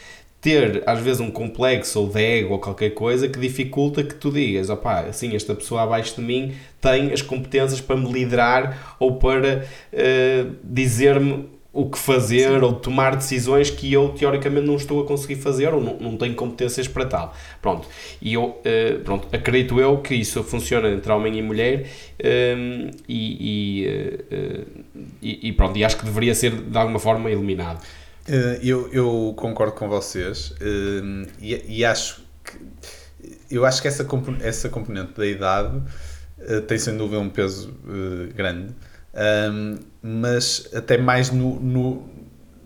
ter 0.40 0.82
às 0.86 0.98
vezes 1.00 1.20
um 1.20 1.30
complexo 1.30 2.00
ou 2.00 2.08
de 2.08 2.20
ego 2.20 2.54
ou 2.54 2.58
qualquer 2.58 2.90
coisa 2.90 3.28
que 3.28 3.38
dificulta 3.38 4.02
que 4.02 4.14
tu 4.14 4.30
digas, 4.30 4.70
opá, 4.70 5.00
assim, 5.00 5.34
esta 5.34 5.54
pessoa 5.54 5.82
abaixo 5.82 6.16
de 6.16 6.22
mim 6.22 6.54
tem 6.80 7.12
as 7.12 7.20
competências 7.20 7.80
para 7.80 7.96
me 7.96 8.10
liderar 8.10 8.96
ou 8.98 9.16
para 9.16 9.66
uh, 9.92 10.56
dizer-me 10.64 11.46
o 11.72 11.88
que 11.88 11.98
fazer 11.98 12.48
Sim. 12.48 12.64
ou 12.64 12.72
tomar 12.72 13.14
decisões 13.14 13.70
que 13.70 13.92
eu 13.92 14.08
teoricamente 14.08 14.66
não 14.66 14.74
estou 14.74 15.02
a 15.02 15.06
conseguir 15.06 15.36
fazer 15.36 15.72
ou 15.72 15.80
não, 15.80 15.96
não 16.00 16.16
tenho 16.16 16.34
competências 16.34 16.88
para 16.88 17.04
tal. 17.04 17.34
Pronto. 17.62 17.86
E 18.20 18.34
eu, 18.34 18.44
uh, 18.44 18.98
pronto, 19.04 19.28
acredito 19.32 19.78
eu 19.78 19.98
que 19.98 20.14
isso 20.14 20.42
funciona 20.42 20.90
entre 20.90 21.12
homem 21.12 21.38
e 21.38 21.42
mulher 21.42 21.86
um, 22.24 22.90
e, 23.08 23.84
e, 23.84 23.86
uh, 23.86 24.66
e, 25.22 25.48
e, 25.48 25.52
pronto, 25.52 25.76
e 25.78 25.84
acho 25.84 25.96
que 25.96 26.04
deveria 26.04 26.34
ser 26.34 26.50
de 26.50 26.76
alguma 26.76 26.98
forma 26.98 27.30
eliminado. 27.30 27.80
Uh, 28.30 28.62
eu, 28.62 28.88
eu 28.92 29.34
concordo 29.36 29.72
com 29.72 29.88
vocês 29.88 30.54
e, 31.40 31.64
e, 31.66 31.84
acho 31.84 32.22
que 32.44 32.56
eu 33.50 33.66
acho 33.66 33.82
que 33.82 33.88
essa, 33.88 34.04
componente, 34.04 34.46
essa 34.46 34.68
componente 34.68 35.14
da 35.14 35.26
idade 35.26 35.82
tem 36.68 36.78
sem 36.78 36.96
dúvida 36.96 37.18
um 37.18 37.28
peso 37.28 37.74
grande 38.36 38.72
um, 39.12 39.78
mas 40.00 40.68
até 40.72 40.96
mais 40.96 41.32
no, 41.32 41.58
no, 41.58 42.08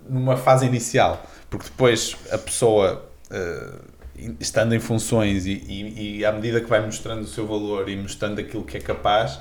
numa 0.07 0.37
fase 0.37 0.67
inicial, 0.67 1.25
porque 1.49 1.65
depois 1.65 2.15
a 2.31 2.37
pessoa, 2.37 3.11
estando 4.39 4.75
em 4.75 4.81
funções 4.81 5.47
e, 5.47 5.53
e, 5.53 6.19
e, 6.19 6.25
à 6.27 6.33
medida 6.33 6.61
que 6.61 6.69
vai 6.69 6.85
mostrando 6.85 7.23
o 7.23 7.27
seu 7.27 7.47
valor 7.47 7.89
e 7.89 7.97
mostrando 7.97 8.39
aquilo 8.39 8.65
que 8.65 8.77
é 8.77 8.81
capaz, 8.81 9.41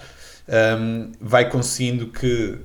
um, 0.80 1.12
vai 1.20 1.50
conseguindo 1.50 2.08
que 2.08 2.58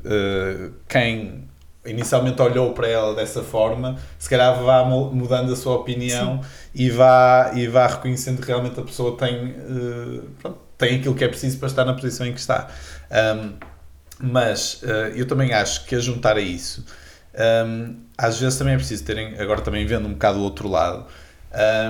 quem 0.89 1.49
inicialmente 1.87 2.41
olhou 2.43 2.73
para 2.73 2.89
ela 2.89 3.15
dessa 3.15 3.43
forma, 3.43 3.97
se 4.19 4.29
calhar 4.29 4.63
vá 4.63 4.85
mudando 4.85 5.53
a 5.53 5.57
sua 5.57 5.77
opinião 5.77 6.41
e 6.75 6.91
vá, 6.91 7.53
e 7.55 7.67
vá 7.67 7.87
reconhecendo 7.87 8.41
que 8.41 8.49
realmente 8.49 8.79
a 8.79 8.83
pessoa 8.83 9.17
tem, 9.17 9.51
uh, 9.51 10.23
pronto, 10.41 10.59
tem 10.77 10.97
aquilo 10.97 11.15
que 11.15 11.25
é 11.25 11.29
preciso 11.29 11.59
para 11.59 11.69
estar 11.69 11.85
na 11.85 11.95
posição 11.95 12.27
em 12.27 12.33
que 12.33 12.41
está. 12.41 12.69
Um, 13.11 13.53
mas 14.21 14.83
uh, 14.83 15.15
eu 15.15 15.27
também 15.27 15.53
acho 15.53 15.85
que 15.87 15.95
a 15.95 16.01
juntar 16.01 16.37
a 16.37 16.41
isso, 16.41 16.85
um, 17.67 17.97
às 18.17 18.39
vezes 18.41 18.59
também 18.59 18.75
é 18.75 18.77
preciso 18.77 19.05
terem, 19.05 19.39
agora 19.39 19.61
também 19.61 19.87
vendo 19.87 20.09
um 20.09 20.13
bocado 20.13 20.39
o 20.39 20.43
outro 20.43 20.69
lado, 20.69 21.07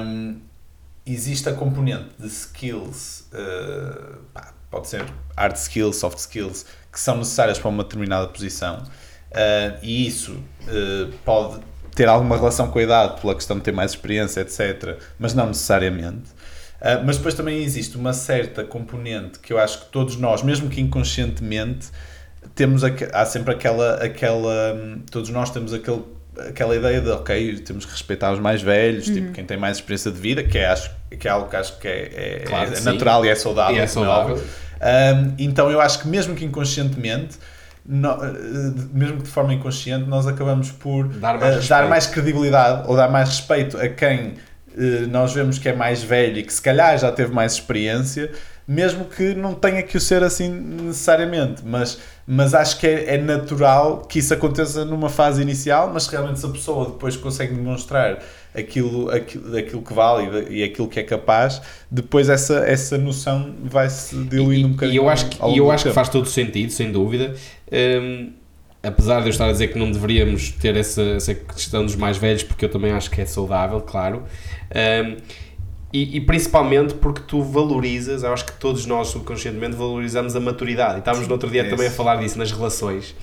um, 0.05 0.39
existe 1.07 1.49
a 1.49 1.55
componente 1.55 2.11
de 2.19 2.27
skills, 2.27 3.29
uh, 3.33 4.19
pá, 4.35 4.53
pode 4.71 4.89
ser 4.89 5.07
hard 5.37 5.57
skills, 5.57 5.97
soft 5.97 6.19
skills, 6.19 6.67
que 6.93 7.01
são 7.01 7.17
necessárias 7.17 7.59
para 7.59 7.69
uma 7.69 7.83
determinada 7.83 8.29
posição, 8.29 8.83
uh, 9.33 9.79
e 9.83 10.07
isso 10.07 10.37
pode 11.25 11.61
ter 11.95 12.09
alguma 12.09 12.37
relação 12.37 12.69
com 12.71 12.79
a 12.79 12.83
idade, 12.83 13.21
pela 13.21 13.35
questão 13.35 13.57
de 13.57 13.63
ter 13.65 13.73
mais 13.73 13.91
experiência, 13.91 14.41
etc., 14.41 14.99
mas 15.19 15.35
não 15.35 15.49
necessariamente. 15.49 16.31
Uh, 16.81 17.03
mas 17.05 17.17
depois 17.17 17.35
também 17.35 17.63
existe 17.63 17.97
uma 17.97 18.13
certa 18.13 18.63
componente 18.63 19.41
que 19.41 19.53
eu 19.53 19.59
acho 19.59 19.81
que 19.81 19.87
todos 19.87 20.17
nós, 20.17 20.43
mesmo 20.43 20.71
que 20.71 20.81
inconscientemente, 20.81 21.89
temos 22.55 22.83
há 22.85 23.25
sempre 23.27 23.53
aquela, 23.53 23.95
aquela 23.95 24.77
todos 25.11 25.31
nós 25.31 25.51
temos 25.51 25.75
aquele, 25.75 26.05
aquela 26.39 26.77
ideia 26.77 27.01
de 27.01 27.11
ok, 27.11 27.59
temos 27.59 27.85
que 27.85 27.91
respeitar 27.91 28.33
os 28.33 28.39
mais 28.39 28.63
velhos, 28.63 29.07
tipo, 29.07 29.17
uhum. 29.17 29.23
tipo 29.23 29.35
quem 29.35 29.45
tem 29.45 29.57
mais 29.57 29.79
experiência 29.79 30.13
de 30.13 30.21
vida, 30.21 30.45
que 30.45 30.57
é, 30.57 30.69
acho, 30.69 30.91
que 31.19 31.27
é 31.27 31.31
algo 31.33 31.49
que 31.49 31.57
acho 31.57 31.79
que 31.79 31.89
é, 31.89 32.13
é, 32.15 32.45
claro, 32.47 32.73
é 32.73 32.81
natural 32.81 33.25
e 33.25 33.29
é 33.29 33.35
saudável. 33.35 33.77
E 33.77 33.79
é, 33.81 33.83
é 33.83 33.87
saudável. 33.89 34.37
Um, 34.37 35.35
então 35.37 35.69
eu 35.69 35.81
acho 35.81 35.99
que 35.99 36.07
mesmo 36.07 36.37
que 36.37 36.45
inconscientemente, 36.45 37.39
no, 37.89 38.11
eh, 38.23 38.73
mesmo 38.93 39.17
que 39.17 39.23
de 39.23 39.31
forma 39.31 39.55
inconsciente, 39.55 40.07
nós 40.07 40.27
acabamos 40.27 40.71
por 40.71 41.09
dar 41.09 41.39
mais, 41.39 41.65
uh, 41.65 41.69
dar 41.69 41.89
mais 41.89 42.07
credibilidade 42.07 42.87
ou 42.87 42.95
dar 42.95 43.11
mais 43.11 43.31
respeito 43.31 43.79
a 43.79 43.89
quem 43.89 44.35
uh, 44.77 45.07
nós 45.09 45.33
vemos 45.33 45.59
que 45.59 45.71
é 45.71 45.73
mais 45.75 46.03
velho 46.03 46.39
e 46.39 46.43
que 46.43 46.53
se 46.53 46.61
calhar 46.61 46.99
já 46.99 47.11
teve 47.11 47.33
mais 47.33 47.55
experiência, 47.55 48.31
mesmo 48.67 49.07
que 49.07 49.35
não 49.35 49.55
tenha 49.55 49.83
que 49.83 49.97
o 49.97 50.01
ser 50.01 50.23
assim 50.23 50.51
necessariamente, 50.51 51.63
mas 51.65 51.99
mas 52.31 52.53
acho 52.53 52.79
que 52.79 52.87
é, 52.87 53.15
é, 53.15 53.19
natural 53.19 54.03
que 54.03 54.19
isso 54.19 54.35
aconteça 54.35 54.85
numa 54.85 55.09
fase 55.09 55.41
inicial, 55.41 55.91
mas 55.91 56.07
realmente 56.09 56.41
se 56.41 56.45
a 56.45 56.51
pessoa 56.51 56.91
depois 56.91 57.17
consegue 57.17 57.55
demonstrar 57.55 58.19
aquilo, 58.55 59.11
aquilo, 59.11 59.57
aquilo 59.57 59.83
que 59.83 59.93
vale 59.93 60.47
e, 60.51 60.63
aquilo 60.63 60.89
que 60.89 61.01
é 61.01 61.03
capaz, 61.03 61.61
depois 61.91 62.29
essa, 62.29 62.59
essa 62.67 62.99
noção 62.99 63.55
vai-se 63.63 64.17
diluindo 64.25 64.69
um 64.69 64.71
bocadinho. 64.73 64.95
E 64.95 64.97
eu 64.99 65.09
acho 65.09 65.27
que, 65.27 65.45
e 65.47 65.59
eu 65.59 65.71
acho 65.71 65.85
que 65.85 65.93
faz 65.93 66.09
todo 66.09 66.29
sentido, 66.29 66.71
sem 66.73 66.91
dúvida. 66.91 67.35
Um, 67.73 68.33
apesar 68.83 69.21
de 69.21 69.27
eu 69.27 69.31
estar 69.31 69.47
a 69.47 69.53
dizer 69.53 69.69
que 69.69 69.79
não 69.79 69.91
deveríamos 69.91 70.51
ter 70.53 70.77
essa, 70.77 71.03
essa 71.03 71.35
questão 71.35 71.85
dos 71.85 71.97
mais 71.97 72.17
velhos, 72.17 72.43
porque 72.43 72.65
eu 72.65 72.71
também 72.71 72.93
acho 72.93 73.11
que 73.11 73.21
é 73.21 73.27
saudável, 73.27 73.81
claro. 73.81 74.23
Um, 74.75 75.17
e, 75.93 76.19
e, 76.19 76.21
principalmente 76.21 76.93
porque 76.95 77.23
tu 77.27 77.43
valorizas, 77.43 78.23
eu 78.23 78.33
acho 78.33 78.45
que 78.45 78.53
todos 78.53 78.85
nós 78.85 79.09
subconscientemente 79.09 79.75
valorizamos 79.75 80.37
a 80.37 80.41
maturidade. 80.41 80.97
E 80.97 80.99
estávamos 80.99 81.27
no 81.27 81.33
outro 81.33 81.51
dia 81.51 81.69
também 81.69 81.87
a 81.87 81.91
falar 81.91 82.17
disso 82.17 82.39
nas 82.39 82.53
relações. 82.53 83.15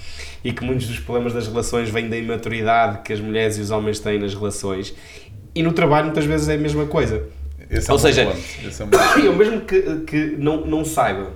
E 0.44 0.52
que 0.52 0.64
muitos 0.64 0.88
dos 0.88 1.00
problemas 1.00 1.34
das 1.34 1.48
relações 1.48 1.90
vêm 1.90 2.10
da 2.10 2.18
imaturidade 2.18 3.04
que 3.04 3.14
as 3.14 3.20
mulheres 3.20 3.58
e 3.58 3.62
os 3.62 3.70
homens 3.70 4.00
têm 4.00 4.18
nas 4.18 4.34
relações. 4.34 4.96
E 5.54 5.62
no 5.62 5.74
trabalho 5.74 6.06
muitas 6.06 6.26
vezes 6.26 6.50
é 6.50 6.56
a 6.56 6.58
mesma 6.58 6.88
coisa. 6.88 7.24
Esse 7.70 7.90
é 7.90 7.94
Ou 7.94 8.00
é 8.00 8.02
seja, 8.02 8.22
é 8.24 9.28
eu 9.28 9.36
mesmo 9.36 9.62
que, 9.62 10.00
que 10.08 10.36
não, 10.38 10.66
não 10.66 10.84
saiba 10.84 11.34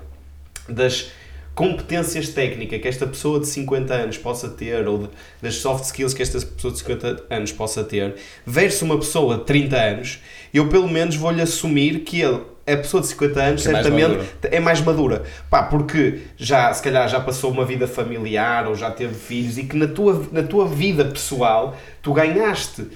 das 0.68 1.12
competências 1.60 2.30
técnicas 2.30 2.80
que 2.80 2.88
esta 2.88 3.06
pessoa 3.06 3.38
de 3.38 3.48
50 3.48 3.94
anos 3.94 4.18
possa 4.18 4.48
ter, 4.48 4.88
ou 4.88 5.00
de, 5.00 5.10
das 5.42 5.56
soft 5.56 5.84
skills 5.84 6.14
que 6.14 6.22
esta 6.22 6.40
pessoa 6.40 6.72
de 6.72 6.80
50 6.80 7.26
anos 7.30 7.52
possa 7.52 7.84
ter, 7.84 8.16
versus 8.46 8.82
uma 8.82 8.98
pessoa 8.98 9.40
de 9.40 9.44
30 9.44 9.76
anos, 9.76 10.20
eu 10.54 10.70
pelo 10.70 10.88
menos 10.88 11.18
vou-lhe 11.18 11.42
assumir 11.42 12.00
que 12.06 12.22
ele, 12.22 12.40
a 12.66 12.78
pessoa 12.78 13.02
de 13.02 13.08
50 13.08 13.44
anos, 13.44 13.68
é 13.68 13.72
certamente 13.74 14.08
mais 14.08 14.30
é 14.44 14.60
mais 14.62 14.80
madura. 14.80 15.24
Pá, 15.50 15.64
porque 15.64 16.22
já, 16.38 16.72
se 16.74 16.82
calhar, 16.82 17.10
já 17.10 17.20
passou 17.20 17.52
uma 17.52 17.66
vida 17.66 17.90
familiar 17.90 18.66
ou 18.66 18.74
já 18.74 18.90
teve 18.90 19.14
filhos 19.14 19.58
e 19.58 19.66
que 19.66 19.76
na 19.76 19.88
tua, 19.88 20.30
na 20.32 20.44
tua 20.44 20.66
vida 20.66 21.04
pessoal 21.04 21.76
tu 22.02 22.14
ganhaste 22.14 22.88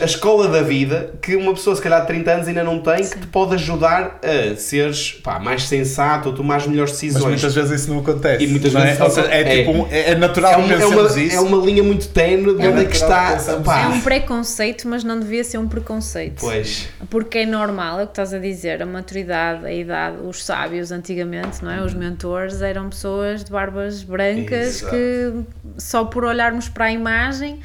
a 0.00 0.04
escola 0.04 0.48
da 0.48 0.62
vida 0.62 1.14
que 1.22 1.34
uma 1.36 1.54
pessoa, 1.54 1.74
se 1.74 1.80
calhar 1.80 2.02
de 2.02 2.06
30 2.08 2.30
anos, 2.30 2.48
ainda 2.48 2.62
não 2.62 2.80
tem, 2.80 3.02
Sim. 3.02 3.14
que 3.14 3.20
te 3.20 3.26
pode 3.28 3.54
ajudar 3.54 4.20
a 4.22 4.54
seres 4.56 5.12
pá, 5.12 5.38
mais 5.38 5.64
sensato 5.64 6.28
ou 6.28 6.34
tomar 6.34 6.56
as 6.56 6.66
melhores 6.66 6.92
decisões. 6.92 7.22
Mas 7.22 7.32
muitas 7.32 7.54
vezes 7.54 7.80
isso 7.80 7.90
não 7.90 8.00
acontece. 8.00 8.44
E 8.44 8.46
muitas 8.48 8.72
vezes 8.72 9.00
é? 9.00 9.10
Seja, 9.10 9.28
é, 9.28 9.40
é, 9.40 9.64
tipo, 9.64 9.88
é, 9.90 10.10
é 10.10 10.14
natural 10.14 10.52
é 10.52 10.56
uma, 10.56 10.74
é 10.74 10.86
uma, 10.86 11.06
isso. 11.06 11.36
É 11.36 11.40
uma 11.40 11.64
linha 11.64 11.82
muito 11.82 12.08
tenue 12.08 12.56
de 12.56 12.66
é 12.66 12.68
onde 12.68 12.82
é 12.82 12.84
que 12.84 12.94
está. 12.94 13.38
Pá. 13.64 13.84
É 13.84 13.86
um 13.88 14.00
preconceito, 14.00 14.86
mas 14.86 15.02
não 15.02 15.18
devia 15.18 15.42
ser 15.42 15.58
um 15.58 15.66
preconceito. 15.66 16.40
Pois. 16.40 16.88
Porque 17.08 17.38
é 17.38 17.46
normal, 17.46 18.00
é 18.00 18.02
o 18.02 18.06
que 18.06 18.12
estás 18.12 18.34
a 18.34 18.38
dizer, 18.38 18.82
a 18.82 18.86
maturidade, 18.86 19.64
a 19.64 19.72
idade, 19.72 20.18
os 20.22 20.44
sábios 20.44 20.92
antigamente, 20.92 21.64
não 21.64 21.70
é? 21.70 21.82
Os 21.82 21.94
mentores 21.94 22.60
eram 22.60 22.90
pessoas 22.90 23.44
de 23.44 23.50
barbas 23.50 24.02
brancas 24.02 24.82
Exato. 24.82 24.94
que 24.94 25.32
só 25.78 26.04
por 26.04 26.24
olharmos 26.24 26.68
para 26.68 26.86
a 26.86 26.92
imagem 26.92 27.60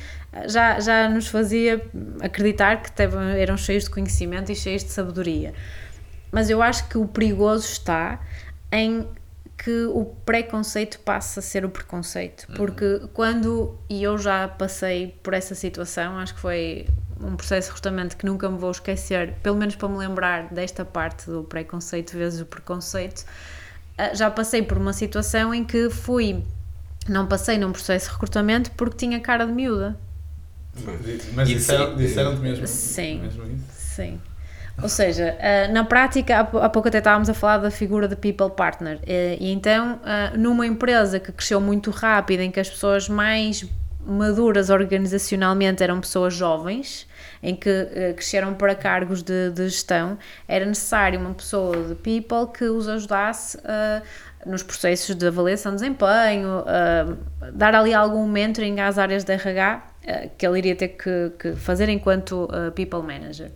já, 0.47 0.79
já 0.79 1.09
nos 1.09 1.27
fazia 1.27 1.81
acreditar 2.21 2.81
que 2.81 2.91
eram 3.37 3.57
cheios 3.57 3.85
de 3.85 3.89
conhecimento 3.89 4.51
e 4.51 4.55
cheios 4.55 4.83
de 4.83 4.91
sabedoria. 4.91 5.53
Mas 6.31 6.49
eu 6.49 6.61
acho 6.61 6.87
que 6.89 6.97
o 6.97 7.07
perigoso 7.07 7.65
está 7.65 8.19
em 8.71 9.07
que 9.57 9.85
o 9.85 10.05
preconceito 10.25 10.99
passa 10.99 11.39
a 11.39 11.43
ser 11.43 11.63
o 11.63 11.69
preconceito. 11.69 12.45
Uhum. 12.49 12.55
Porque 12.55 13.01
quando, 13.13 13.77
e 13.89 14.03
eu 14.03 14.17
já 14.17 14.47
passei 14.47 15.17
por 15.23 15.33
essa 15.33 15.55
situação, 15.55 16.19
acho 16.19 16.35
que 16.35 16.41
foi 16.41 16.87
um 17.21 17.35
processo 17.35 17.69
de 17.69 17.75
recrutamento 17.75 18.17
que 18.17 18.25
nunca 18.25 18.49
me 18.49 18.57
vou 18.57 18.71
esquecer, 18.71 19.33
pelo 19.41 19.55
menos 19.57 19.75
para 19.75 19.87
me 19.87 19.97
lembrar 19.97 20.53
desta 20.53 20.83
parte 20.83 21.29
do 21.29 21.43
preconceito 21.43 22.17
vezes 22.17 22.41
o 22.41 22.45
preconceito. 22.45 23.25
Uh, 23.97 24.13
já 24.13 24.29
passei 24.29 24.61
por 24.61 24.77
uma 24.77 24.91
situação 24.91 25.53
em 25.53 25.63
que 25.63 25.89
fui, 25.89 26.43
não 27.07 27.25
passei 27.25 27.57
num 27.57 27.71
processo 27.71 28.07
de 28.07 28.13
recrutamento 28.13 28.71
porque 28.71 28.97
tinha 28.97 29.19
cara 29.21 29.45
de 29.45 29.53
miúda. 29.53 29.97
Mas 31.33 31.47
Isso- 31.49 31.57
disseram- 31.59 31.95
disseram-te 31.95 32.39
mesmo, 32.41 32.67
Sim. 32.67 33.21
mesmo 33.21 33.43
isso? 33.45 33.63
Sim. 33.95 34.19
Ou 34.83 34.89
seja, 34.89 35.37
ah, 35.39 35.69
na 35.71 35.85
prática, 35.85 36.39
há 36.39 36.43
pou- 36.43 36.59
há 36.61 36.67
pouco 36.67 36.89
até 36.89 36.97
estávamos 36.97 37.29
a 37.29 37.33
falar 37.33 37.59
da 37.59 37.71
figura 37.71 38.07
de 38.09 38.15
people 38.17 38.49
partner. 38.49 38.99
E 39.07 39.51
então, 39.51 39.99
ah, 40.03 40.31
numa 40.35 40.67
empresa 40.67 41.17
que 41.19 41.31
cresceu 41.31 41.61
muito 41.61 41.91
rápido, 41.91 42.41
em 42.41 42.51
que 42.51 42.59
as 42.59 42.69
pessoas 42.69 43.07
mais 43.07 43.65
maduras 44.05 44.69
organizacionalmente 44.69 45.81
eram 45.81 45.99
pessoas 46.01 46.33
jovens, 46.33 47.07
em 47.41 47.55
que 47.55 47.69
eh, 47.69 48.13
cresceram 48.15 48.53
para 48.53 48.75
cargos 48.75 49.23
de, 49.23 49.49
de 49.51 49.63
gestão, 49.67 50.17
era 50.47 50.63
necessário 50.65 51.19
uma 51.19 51.33
pessoa 51.33 51.75
de 51.87 51.95
people 51.95 52.47
que 52.55 52.65
os 52.65 52.87
ajudasse 52.87 53.57
ah, 53.65 54.01
nos 54.45 54.61
processos 54.61 55.15
de 55.15 55.25
avaliação 55.25 55.71
de 55.71 55.79
desempenho, 55.79 56.63
ah, 56.67 57.15
dar 57.51 57.73
ali 57.73 57.93
algum 57.95 58.27
mentoring 58.27 58.79
às 58.79 58.99
áreas 58.99 59.23
de 59.23 59.33
RH 59.33 59.73
ah, 59.73 59.81
que 60.37 60.45
ele 60.45 60.57
iria 60.59 60.75
ter 60.75 60.89
que, 60.89 61.31
que 61.39 61.55
fazer 61.55 61.89
enquanto 61.89 62.47
ah, 62.51 62.71
people 62.71 63.01
manager. 63.01 63.51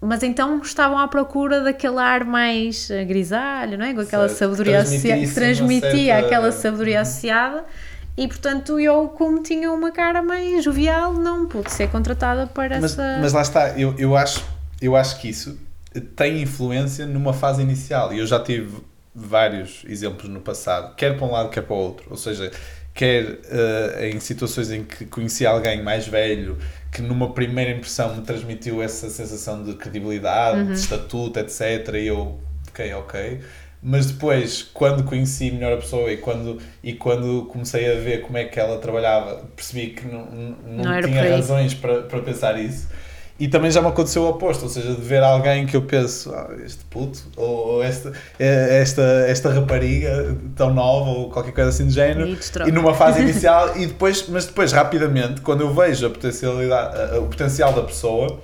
Mas 0.00 0.22
então 0.24 0.60
estavam 0.60 0.98
à 0.98 1.06
procura 1.06 1.62
daquele 1.62 1.98
ar 1.98 2.24
mais 2.24 2.90
eh, 2.90 3.04
grisalho, 3.04 3.78
não 3.78 3.86
é? 3.86 3.94
Com 3.94 4.00
aquela 4.00 4.28
Certo. 4.28 4.38
sabedoria 4.38 4.80
associada, 4.80 5.20
que 5.20 5.32
transmitia 5.32 6.14
certa- 6.14 6.26
aquela 6.26 6.50
sabedoria 6.50 7.00
associada 7.02 7.64
e 8.16 8.26
portanto 8.26 8.80
eu, 8.80 9.08
como 9.08 9.40
tinha 9.42 9.70
uma 9.70 9.92
cara 9.92 10.20
mais 10.20 10.64
jovial, 10.64 11.12
não 11.12 11.46
pude 11.46 11.70
ser 11.70 11.88
contratada 11.88 12.48
para 12.48 12.80
Mas, 12.80 12.92
essa... 12.92 13.18
mas 13.20 13.32
lá 13.32 13.42
está, 13.42 13.78
eu, 13.78 13.94
eu, 13.96 14.16
acho, 14.16 14.44
eu 14.80 14.96
acho 14.96 15.20
que 15.20 15.28
isso 15.28 15.56
tem 16.16 16.42
influência 16.42 17.06
numa 17.06 17.32
fase 17.32 17.62
inicial 17.62 18.12
e 18.12 18.18
eu 18.18 18.26
já 18.26 18.40
tive 18.42 18.78
vários 19.14 19.84
exemplos 19.86 20.28
no 20.28 20.40
passado, 20.40 20.96
quer 20.96 21.16
para 21.16 21.26
um 21.26 21.30
lado, 21.30 21.48
quer 21.50 21.60
para 21.62 21.74
o 21.74 21.78
outro. 21.78 22.06
Ou 22.10 22.16
seja, 22.16 22.50
quer 22.94 23.38
eh, 23.50 24.10
em 24.10 24.20
situações 24.20 24.70
em 24.70 24.84
que 24.84 25.06
conheci 25.06 25.46
alguém 25.46 25.82
mais 25.82 26.06
velho 26.06 26.58
que 26.90 27.00
numa 27.00 27.32
primeira 27.32 27.70
impressão 27.70 28.14
me 28.16 28.22
transmitiu 28.22 28.82
essa 28.82 29.08
sensação 29.08 29.62
de 29.64 29.74
credibilidade, 29.74 30.66
de 30.66 30.72
estatuto, 30.74 31.38
etc. 31.38 31.94
E 31.94 32.06
eu 32.06 32.38
fiquei 32.66 32.92
ok. 32.92 33.40
Mas 33.82 34.06
depois, 34.06 34.62
quando 34.62 35.02
conheci 35.02 35.50
melhor 35.50 35.72
a 35.72 35.76
pessoa 35.78 36.12
e 36.12 36.16
quando, 36.18 36.60
e 36.82 36.92
quando 36.92 37.46
comecei 37.46 37.90
a 37.90 37.98
ver 37.98 38.20
como 38.22 38.38
é 38.38 38.44
que 38.44 38.60
ela 38.60 38.78
trabalhava, 38.78 39.44
percebi 39.56 39.88
que 39.88 40.06
não, 40.06 40.24
não, 40.26 40.84
Não 40.84 41.00
tinha 41.02 41.28
razões 41.28 41.74
para, 41.74 42.02
para 42.02 42.20
pensar 42.22 42.60
isso. 42.60 42.88
E 43.40 43.48
também 43.48 43.70
já 43.70 43.80
me 43.82 43.88
aconteceu 43.88 44.22
o 44.22 44.28
oposto, 44.28 44.64
ou 44.64 44.68
seja, 44.68 44.94
de 44.94 45.00
ver 45.00 45.22
alguém 45.22 45.66
que 45.66 45.76
eu 45.76 45.82
penso, 45.82 46.32
ah, 46.32 46.48
este 46.64 46.84
puto, 46.84 47.18
ou, 47.36 47.82
esta, 47.82 48.12
eh, 48.38 48.78
esta, 48.80 49.02
esta 49.26 49.50
rapariga 49.52 50.36
tão 50.54 50.72
nova, 50.72 51.10
ou 51.10 51.30
qualquer 51.30 51.52
coisa 51.52 51.70
assim 51.70 51.88
de 51.88 51.94
género, 51.94 52.28
E 52.28 52.68
e 52.68 52.72
numa 52.72 52.94
fase 52.94 53.20
inicial, 53.22 53.76
e 53.76 53.86
depois, 53.86 54.26
mas 54.28 54.46
depois, 54.46 54.70
rapidamente, 54.70 55.40
quando 55.40 55.62
eu 55.62 55.74
vejo 55.74 56.06
a 56.06 56.10
potencialidade, 56.10 57.18
o 57.18 57.22
potencial 57.26 57.72
da 57.72 57.82
pessoa, 57.82 58.38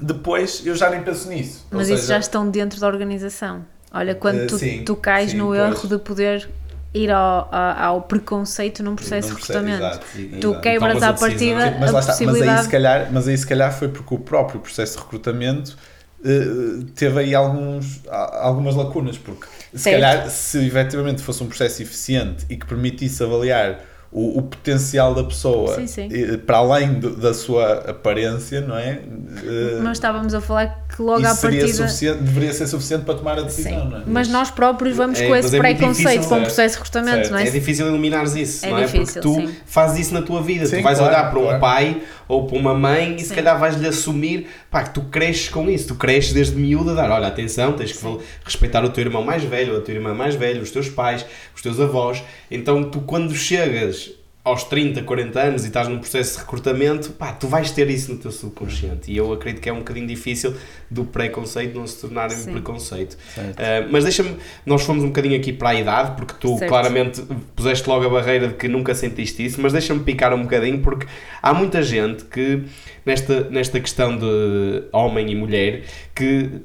depois 0.00 0.62
eu 0.66 0.74
já 0.76 0.90
nem 0.90 1.02
penso 1.02 1.28
nisso. 1.28 1.66
Mas 1.70 1.88
isso 1.88 2.02
seja, 2.02 2.14
já 2.14 2.18
estão 2.20 2.48
dentro 2.50 2.78
da 2.80 2.86
organização. 2.86 3.64
Olha, 3.92 4.14
quando 4.14 4.40
Eh, 4.40 4.46
tu, 4.46 4.58
sim, 4.58 4.82
tu 4.84 4.94
cais 4.94 5.30
sim, 5.30 5.38
no 5.38 5.46
pois. 5.46 5.58
erro 5.60 5.88
de 5.88 5.98
poder 5.98 6.48
ir 6.94 7.10
ao, 7.10 7.48
ao 7.52 8.02
preconceito 8.02 8.82
num 8.82 8.96
processo 8.96 9.28
de 9.28 9.34
recrutamento. 9.34 10.00
Tu 10.40 10.60
quebras 10.60 11.02
a 11.02 11.08
à 11.08 11.12
decisão. 11.12 11.28
partida 11.28 11.76
mas 11.78 11.94
a 11.94 11.98
está, 12.00 12.12
mas 12.12 12.20
aí, 12.20 12.26
possibilidade. 12.26 12.62
se 12.64 12.68
calhar, 12.70 13.08
mas 13.12 13.28
aí 13.28 13.36
se 13.38 13.46
calhar 13.46 13.72
foi 13.78 13.88
porque 13.88 14.14
o 14.14 14.18
próprio 14.18 14.60
processo 14.60 14.96
de 14.96 15.02
recrutamento 15.04 15.76
eh, 16.24 16.84
teve 16.94 17.20
aí 17.20 17.34
alguns, 17.34 18.00
algumas 18.08 18.74
lacunas, 18.74 19.18
porque 19.18 19.46
se 19.72 19.78
Certo. 19.84 20.00
calhar 20.00 20.30
se 20.30 20.66
efetivamente 20.66 21.22
fosse 21.22 21.42
um 21.42 21.46
processo 21.46 21.82
eficiente 21.82 22.46
e 22.48 22.56
que 22.56 22.66
permitisse 22.66 23.22
avaliar 23.22 23.80
o, 24.10 24.38
o 24.38 24.42
potencial 24.42 25.14
da 25.14 25.22
pessoa 25.22 25.74
Sim, 25.74 25.86
sim. 25.86 26.08
para 26.46 26.56
além 26.56 26.94
do- 26.94 27.14
da 27.14 27.34
sua 27.34 27.74
aparência, 27.90 28.60
não 28.62 28.76
é? 28.76 29.00
Eh, 29.44 29.80
Mas 29.82 29.98
estávamos 29.98 30.32
a 30.34 30.40
falar 30.40 30.86
que 30.88 31.02
logo 31.02 31.26
à 31.26 31.34
partida. 31.34 31.66
deveria 32.14 32.52
ser 32.54 32.66
suficiente 32.68 33.04
para 33.04 33.14
tomar 33.14 33.38
a 33.38 33.42
decisão, 33.42 33.82
Sim. 33.82 33.88
não 33.90 33.98
é? 33.98 34.02
Mas 34.06 34.28
nós 34.28 34.50
próprios 34.50 34.96
vamos 34.96 35.20
É, 35.20 35.28
com 35.28 35.36
esse 35.36 35.54
é 35.54 35.58
preconceito 35.58 36.20
o 36.24 36.28
certo. 36.28 36.42
processo 36.44 36.74
de 36.74 36.78
recrutamento, 36.78 37.16
Certo. 37.18 37.30
não 37.32 37.38
é? 37.38 37.48
É 37.48 37.50
difícil 37.50 37.86
eliminares 37.86 38.34
isso, 38.34 38.64
É 38.64 38.70
não 38.70 38.78
é? 38.78 38.84
difícil, 38.86 39.20
Porque 39.22 39.42
tu 39.42 39.46
sim. 39.48 39.54
fazes 39.66 39.98
isso 40.06 40.14
na 40.14 40.22
tua 40.22 40.42
vida. 40.42 40.64
Sim, 40.64 40.78
tu 40.78 40.82
vais 40.84 40.98
claro, 40.98 41.12
olhar 41.14 41.30
para 41.30 41.38
um 41.38 41.42
claro. 41.44 41.60
pai 41.60 42.02
ou 42.28 42.46
para 42.46 42.58
uma 42.58 42.74
mãe 42.74 43.16
e 43.16 43.20
se 43.20 43.34
calhar 43.34 43.58
vais-lhe 43.58 43.88
assumir 43.88 44.48
pá, 44.70 44.84
que 44.84 44.94
tu 44.94 45.02
cresces 45.02 45.48
com 45.48 45.68
isso. 45.70 45.88
Tu 45.88 45.94
cresces 45.94 46.32
desde 46.32 46.56
miúdo 46.56 46.90
a 46.90 46.94
dar, 46.94 47.10
olha, 47.10 47.26
atenção, 47.26 47.72
tens 47.72 47.92
que 47.92 48.18
respeitar 48.44 48.84
o 48.84 48.90
teu 48.90 49.04
irmão 49.04 49.24
mais 49.24 49.42
velho, 49.42 49.76
a 49.76 49.80
tua 49.80 49.94
irmã 49.94 50.14
mais 50.14 50.34
velha, 50.34 50.60
os 50.60 50.70
teus 50.70 50.88
pais, 50.88 51.24
os 51.56 51.62
teus 51.62 51.80
avós. 51.80 52.22
Então 52.50 52.84
tu 52.84 53.00
quando 53.00 53.34
chegas 53.34 54.17
aos 54.48 54.64
30, 54.64 55.02
40 55.02 55.40
anos 55.40 55.64
e 55.64 55.68
estás 55.68 55.88
num 55.88 55.98
processo 55.98 56.34
de 56.34 56.38
recrutamento, 56.40 57.10
pá, 57.10 57.32
tu 57.32 57.46
vais 57.46 57.70
ter 57.70 57.88
isso 57.90 58.12
no 58.12 58.18
teu 58.18 58.30
subconsciente. 58.30 59.10
E 59.10 59.16
eu 59.16 59.32
acredito 59.32 59.62
que 59.62 59.68
é 59.68 59.72
um 59.72 59.78
bocadinho 59.78 60.06
difícil 60.06 60.54
do 60.90 61.04
preconceito 61.04 61.78
não 61.78 61.86
se 61.86 62.00
tornar 62.00 62.30
um 62.30 62.44
preconceito. 62.44 63.14
Uh, 63.14 63.88
mas 63.90 64.04
deixa-me, 64.04 64.36
nós 64.64 64.82
fomos 64.82 65.04
um 65.04 65.08
bocadinho 65.08 65.36
aqui 65.36 65.52
para 65.52 65.70
a 65.70 65.74
idade, 65.74 66.16
porque 66.16 66.34
tu 66.40 66.58
Certo. 66.58 66.68
claramente 66.68 67.22
puseste 67.54 67.88
logo 67.88 68.06
a 68.06 68.08
barreira 68.08 68.48
de 68.48 68.54
que 68.54 68.68
nunca 68.68 68.94
sentiste 68.94 69.44
isso, 69.44 69.60
mas 69.60 69.72
deixa-me 69.72 70.00
picar 70.00 70.32
um 70.32 70.42
bocadinho, 70.42 70.80
porque 70.80 71.06
há 71.42 71.52
muita 71.52 71.82
gente 71.82 72.24
que, 72.24 72.64
nesta, 73.04 73.48
nesta 73.50 73.78
questão 73.80 74.16
de 74.16 74.84
homem 74.92 75.30
e 75.30 75.34
mulher, 75.34 75.84
que 76.14 76.62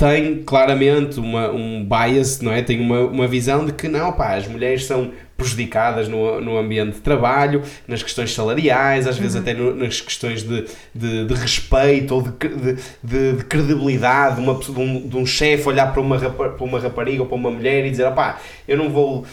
tem 0.00 0.42
claramente 0.44 1.20
uma, 1.20 1.50
um 1.50 1.86
bias, 1.86 2.40
não 2.40 2.50
é? 2.50 2.62
Tem 2.62 2.80
uma, 2.80 3.00
uma 3.00 3.28
visão 3.28 3.66
de 3.66 3.72
que 3.74 3.86
não, 3.86 4.10
pá, 4.12 4.34
as 4.34 4.48
mulheres 4.48 4.86
são 4.86 5.12
prejudicadas 5.40 6.06
no, 6.08 6.40
no 6.40 6.58
ambiente 6.58 6.94
de 6.94 7.00
trabalho, 7.00 7.62
nas 7.88 8.02
questões 8.02 8.32
salariais, 8.34 9.06
às 9.06 9.16
vezes 9.18 9.36
até 9.36 9.54
no- 9.54 9.74
nas 9.74 10.00
questões 10.00 10.42
de, 10.42 10.66
de, 10.94 11.24
de 11.24 11.34
respeito 11.34 12.14
ou 12.14 12.22
de, 12.22 12.30
de, 12.30 12.76
de- 13.02 13.32
de 13.38 13.44
credibilidade 13.44 14.36
de, 14.36 14.42
uma, 14.42 14.54
pessoa- 14.56 14.76
de 14.76 14.84
um, 14.84 15.08
de 15.08 15.16
um 15.16 15.24
chefe 15.26 15.66
olhar 15.68 15.92
para 15.92 16.00
uma, 16.00 16.18
para 16.18 16.64
uma 16.64 16.78
rapariga 16.78 17.22
ou 17.22 17.26
para 17.28 17.36
uma 17.36 17.50
mulher 17.50 17.86
e 17.86 17.90
dizer, 17.90 18.06
opá, 18.06 18.38
eu 18.68 18.76
não 18.76 18.88
vou 18.90 19.20
hum, 19.20 19.24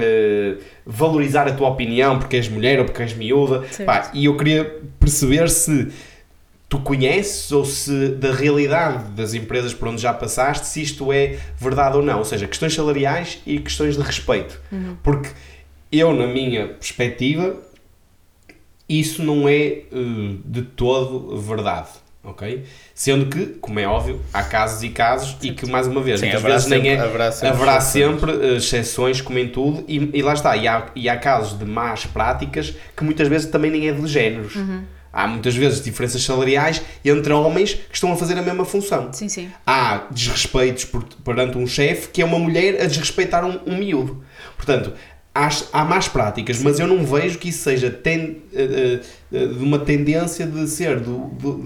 eh, 0.00 0.56
valorizar 0.86 1.46
a 1.48 1.52
tua 1.52 1.68
opinião 1.68 2.18
porque 2.18 2.36
és 2.36 2.48
mulher 2.48 2.78
ou 2.78 2.84
porque 2.84 3.02
és 3.02 3.14
miúda. 3.14 3.62
Pá, 3.84 4.10
e 4.14 4.26
eu 4.26 4.36
queria 4.36 4.76
perceber 5.00 5.48
se 5.50 5.88
tu 6.68 6.78
conheces 6.80 7.50
ou 7.50 7.64
se 7.64 8.08
da 8.08 8.32
realidade 8.32 9.04
das 9.12 9.32
empresas 9.34 9.72
por 9.72 9.88
onde 9.88 10.02
já 10.02 10.12
passaste, 10.12 10.66
se 10.66 10.82
isto 10.82 11.10
é 11.12 11.38
verdade 11.58 11.96
ou 11.96 12.02
não. 12.02 12.18
Ou 12.18 12.24
seja, 12.24 12.46
questões 12.46 12.74
salariais 12.74 13.38
e 13.46 13.58
questões 13.58 13.96
de 13.96 14.02
respeito. 14.02 14.60
Porque 15.02 15.30
eu, 15.90 16.12
na 16.12 16.26
minha 16.26 16.68
perspectiva, 16.68 17.56
isso 18.88 19.22
não 19.22 19.48
é 19.48 19.54
eh, 19.62 19.84
de 20.44 20.62
todo 20.62 21.36
verdade. 21.40 21.88
Ok? 22.24 22.64
Sendo 22.94 23.26
que, 23.26 23.46
como 23.58 23.78
é 23.80 23.86
óbvio, 23.86 24.20
há 24.34 24.42
casos 24.42 24.82
e 24.82 24.90
casos 24.90 25.36
e 25.40 25.52
que, 25.52 25.64
mais 25.70 25.86
uma 25.86 26.02
vez, 26.02 26.20
Sim, 26.20 26.26
muitas 26.26 26.42
haverá 26.42 26.54
vezes 26.56 26.68
nem 26.68 26.80
sempre- 26.82 26.94
é. 26.96 27.00
haverá 27.00 27.32
sempre 27.32 27.48
haverá 27.56 27.78
exceções. 27.78 28.20
sempre 28.20 28.32
eh, 28.32 28.56
exceções, 28.56 29.20
como 29.22 29.38
em 29.38 29.48
tudo, 29.48 29.84
e, 29.88 30.10
e 30.12 30.20
lá 30.20 30.34
está. 30.34 30.54
E 30.56 30.68
há, 30.68 30.86
e 30.94 31.08
há 31.08 31.16
casos 31.16 31.58
de 31.58 31.64
más 31.64 32.04
práticas 32.04 32.74
que 32.94 33.02
muitas 33.04 33.28
vezes 33.28 33.50
também 33.50 33.70
nem 33.70 33.88
é 33.88 33.92
de 33.92 34.06
géneros. 34.06 34.52
Há 35.12 35.26
muitas 35.26 35.54
vezes 35.56 35.82
diferenças 35.82 36.22
salariais 36.22 36.82
entre 37.04 37.32
homens 37.32 37.74
que 37.74 37.94
estão 37.94 38.12
a 38.12 38.16
fazer 38.16 38.36
a 38.38 38.42
mesma 38.42 38.64
função. 38.64 39.12
Sim, 39.12 39.28
sim. 39.28 39.50
Há 39.66 40.04
desrespeitos 40.10 40.84
por- 40.84 41.04
perante 41.24 41.56
um 41.56 41.66
chefe 41.66 42.08
que 42.08 42.20
é 42.22 42.24
uma 42.24 42.38
mulher 42.38 42.80
a 42.82 42.86
desrespeitar 42.86 43.44
um, 43.44 43.58
um 43.66 43.76
miúdo. 43.78 44.22
Portanto, 44.56 44.92
há, 45.34 45.48
há 45.72 45.84
más 45.84 46.08
práticas, 46.08 46.60
mas 46.62 46.78
eu 46.78 46.86
não 46.86 47.04
vejo 47.04 47.38
que 47.38 47.48
isso 47.48 47.62
seja 47.62 47.90
ten- 47.90 48.42
eh, 48.52 49.00
eh, 49.32 49.46
de 49.46 49.62
uma 49.62 49.78
tendência 49.78 50.46
de 50.46 50.66
ser, 50.68 51.00
do, 51.00 51.26
do- 51.28 51.58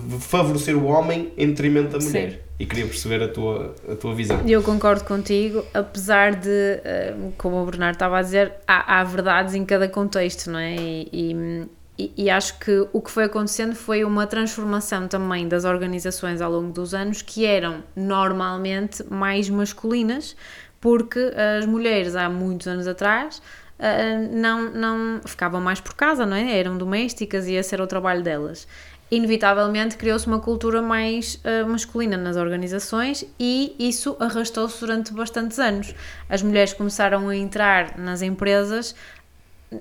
de, 0.00 0.08
de 0.16 0.18
favorecer 0.22 0.76
o 0.76 0.84
homem 0.86 1.32
em 1.38 1.48
detrimento 1.48 1.96
da 1.98 2.04
mulher. 2.04 2.30
Sim. 2.32 2.38
E 2.58 2.66
queria 2.66 2.86
perceber 2.86 3.20
a 3.22 3.28
tua, 3.28 3.74
a 3.90 3.96
tua 3.96 4.14
visão. 4.14 4.40
Eu 4.46 4.62
concordo 4.62 5.02
contigo, 5.04 5.64
apesar 5.74 6.36
de, 6.36 6.48
eh, 6.84 7.14
como 7.36 7.60
o 7.60 7.64
Bernardo 7.66 7.94
estava 7.96 8.18
a 8.18 8.22
dizer, 8.22 8.52
há, 8.68 9.00
há 9.00 9.04
verdades 9.04 9.54
em 9.54 9.64
cada 9.64 9.88
contexto, 9.88 10.48
não 10.50 10.58
é? 10.60 10.76
E, 10.76 11.08
e- 11.12 11.66
e- 11.98 12.30
acho 12.30 12.58
que 12.58 12.88
o 12.92 13.00
que 13.00 13.10
foi 13.10 13.24
acontecendo 13.24 13.74
foi 13.74 14.04
uma 14.04 14.26
transformação 14.26 15.06
também 15.08 15.48
das 15.48 15.64
organizações 15.64 16.40
ao 16.40 16.50
longo 16.50 16.72
dos 16.72 16.94
anos 16.94 17.22
que 17.22 17.44
eram 17.44 17.82
normalmente 17.94 19.04
mais 19.10 19.48
masculinas, 19.48 20.36
porque 20.80 21.32
as 21.58 21.66
mulheres 21.66 22.16
há 22.16 22.28
muitos 22.28 22.66
anos 22.66 22.86
atrás 22.86 23.40
eh, 23.78 24.16
não, 24.32 24.70
não 24.72 25.20
ficavam 25.24 25.60
mais 25.60 25.80
por 25.80 25.94
casa, 25.94 26.26
não 26.26 26.36
é? 26.36 26.58
Eram 26.58 26.76
domésticas 26.76 27.46
e 27.46 27.54
esse 27.54 27.74
era 27.74 27.84
o 27.84 27.86
trabalho 27.86 28.22
delas 28.22 28.66
inevitavelmente 29.12 29.98
criou-se 29.98 30.26
uma 30.26 30.40
cultura 30.40 30.80
mais 30.80 31.34
uh, 31.34 31.68
masculina 31.68 32.16
nas 32.16 32.34
organizações 32.34 33.26
e 33.38 33.76
isso 33.78 34.16
arrastou-se 34.18 34.80
durante 34.80 35.12
bastantes 35.12 35.58
anos. 35.58 35.94
As 36.30 36.42
mulheres 36.42 36.72
começaram 36.72 37.28
a 37.28 37.36
entrar 37.36 37.98
nas 37.98 38.22
empresas 38.22 38.94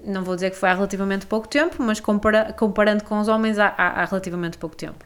não 0.05 0.23
vou 0.23 0.35
dizer 0.35 0.51
que 0.51 0.57
foi 0.57 0.69
há 0.69 0.73
relativamente 0.73 1.25
pouco 1.25 1.47
tempo, 1.47 1.75
mas 1.79 1.99
compara, 1.99 2.53
comparando 2.53 3.03
com 3.03 3.19
os 3.19 3.27
homens 3.27 3.59
há, 3.59 3.73
há, 3.77 4.01
há 4.01 4.05
relativamente 4.05 4.57
pouco 4.57 4.75
tempo. 4.75 5.05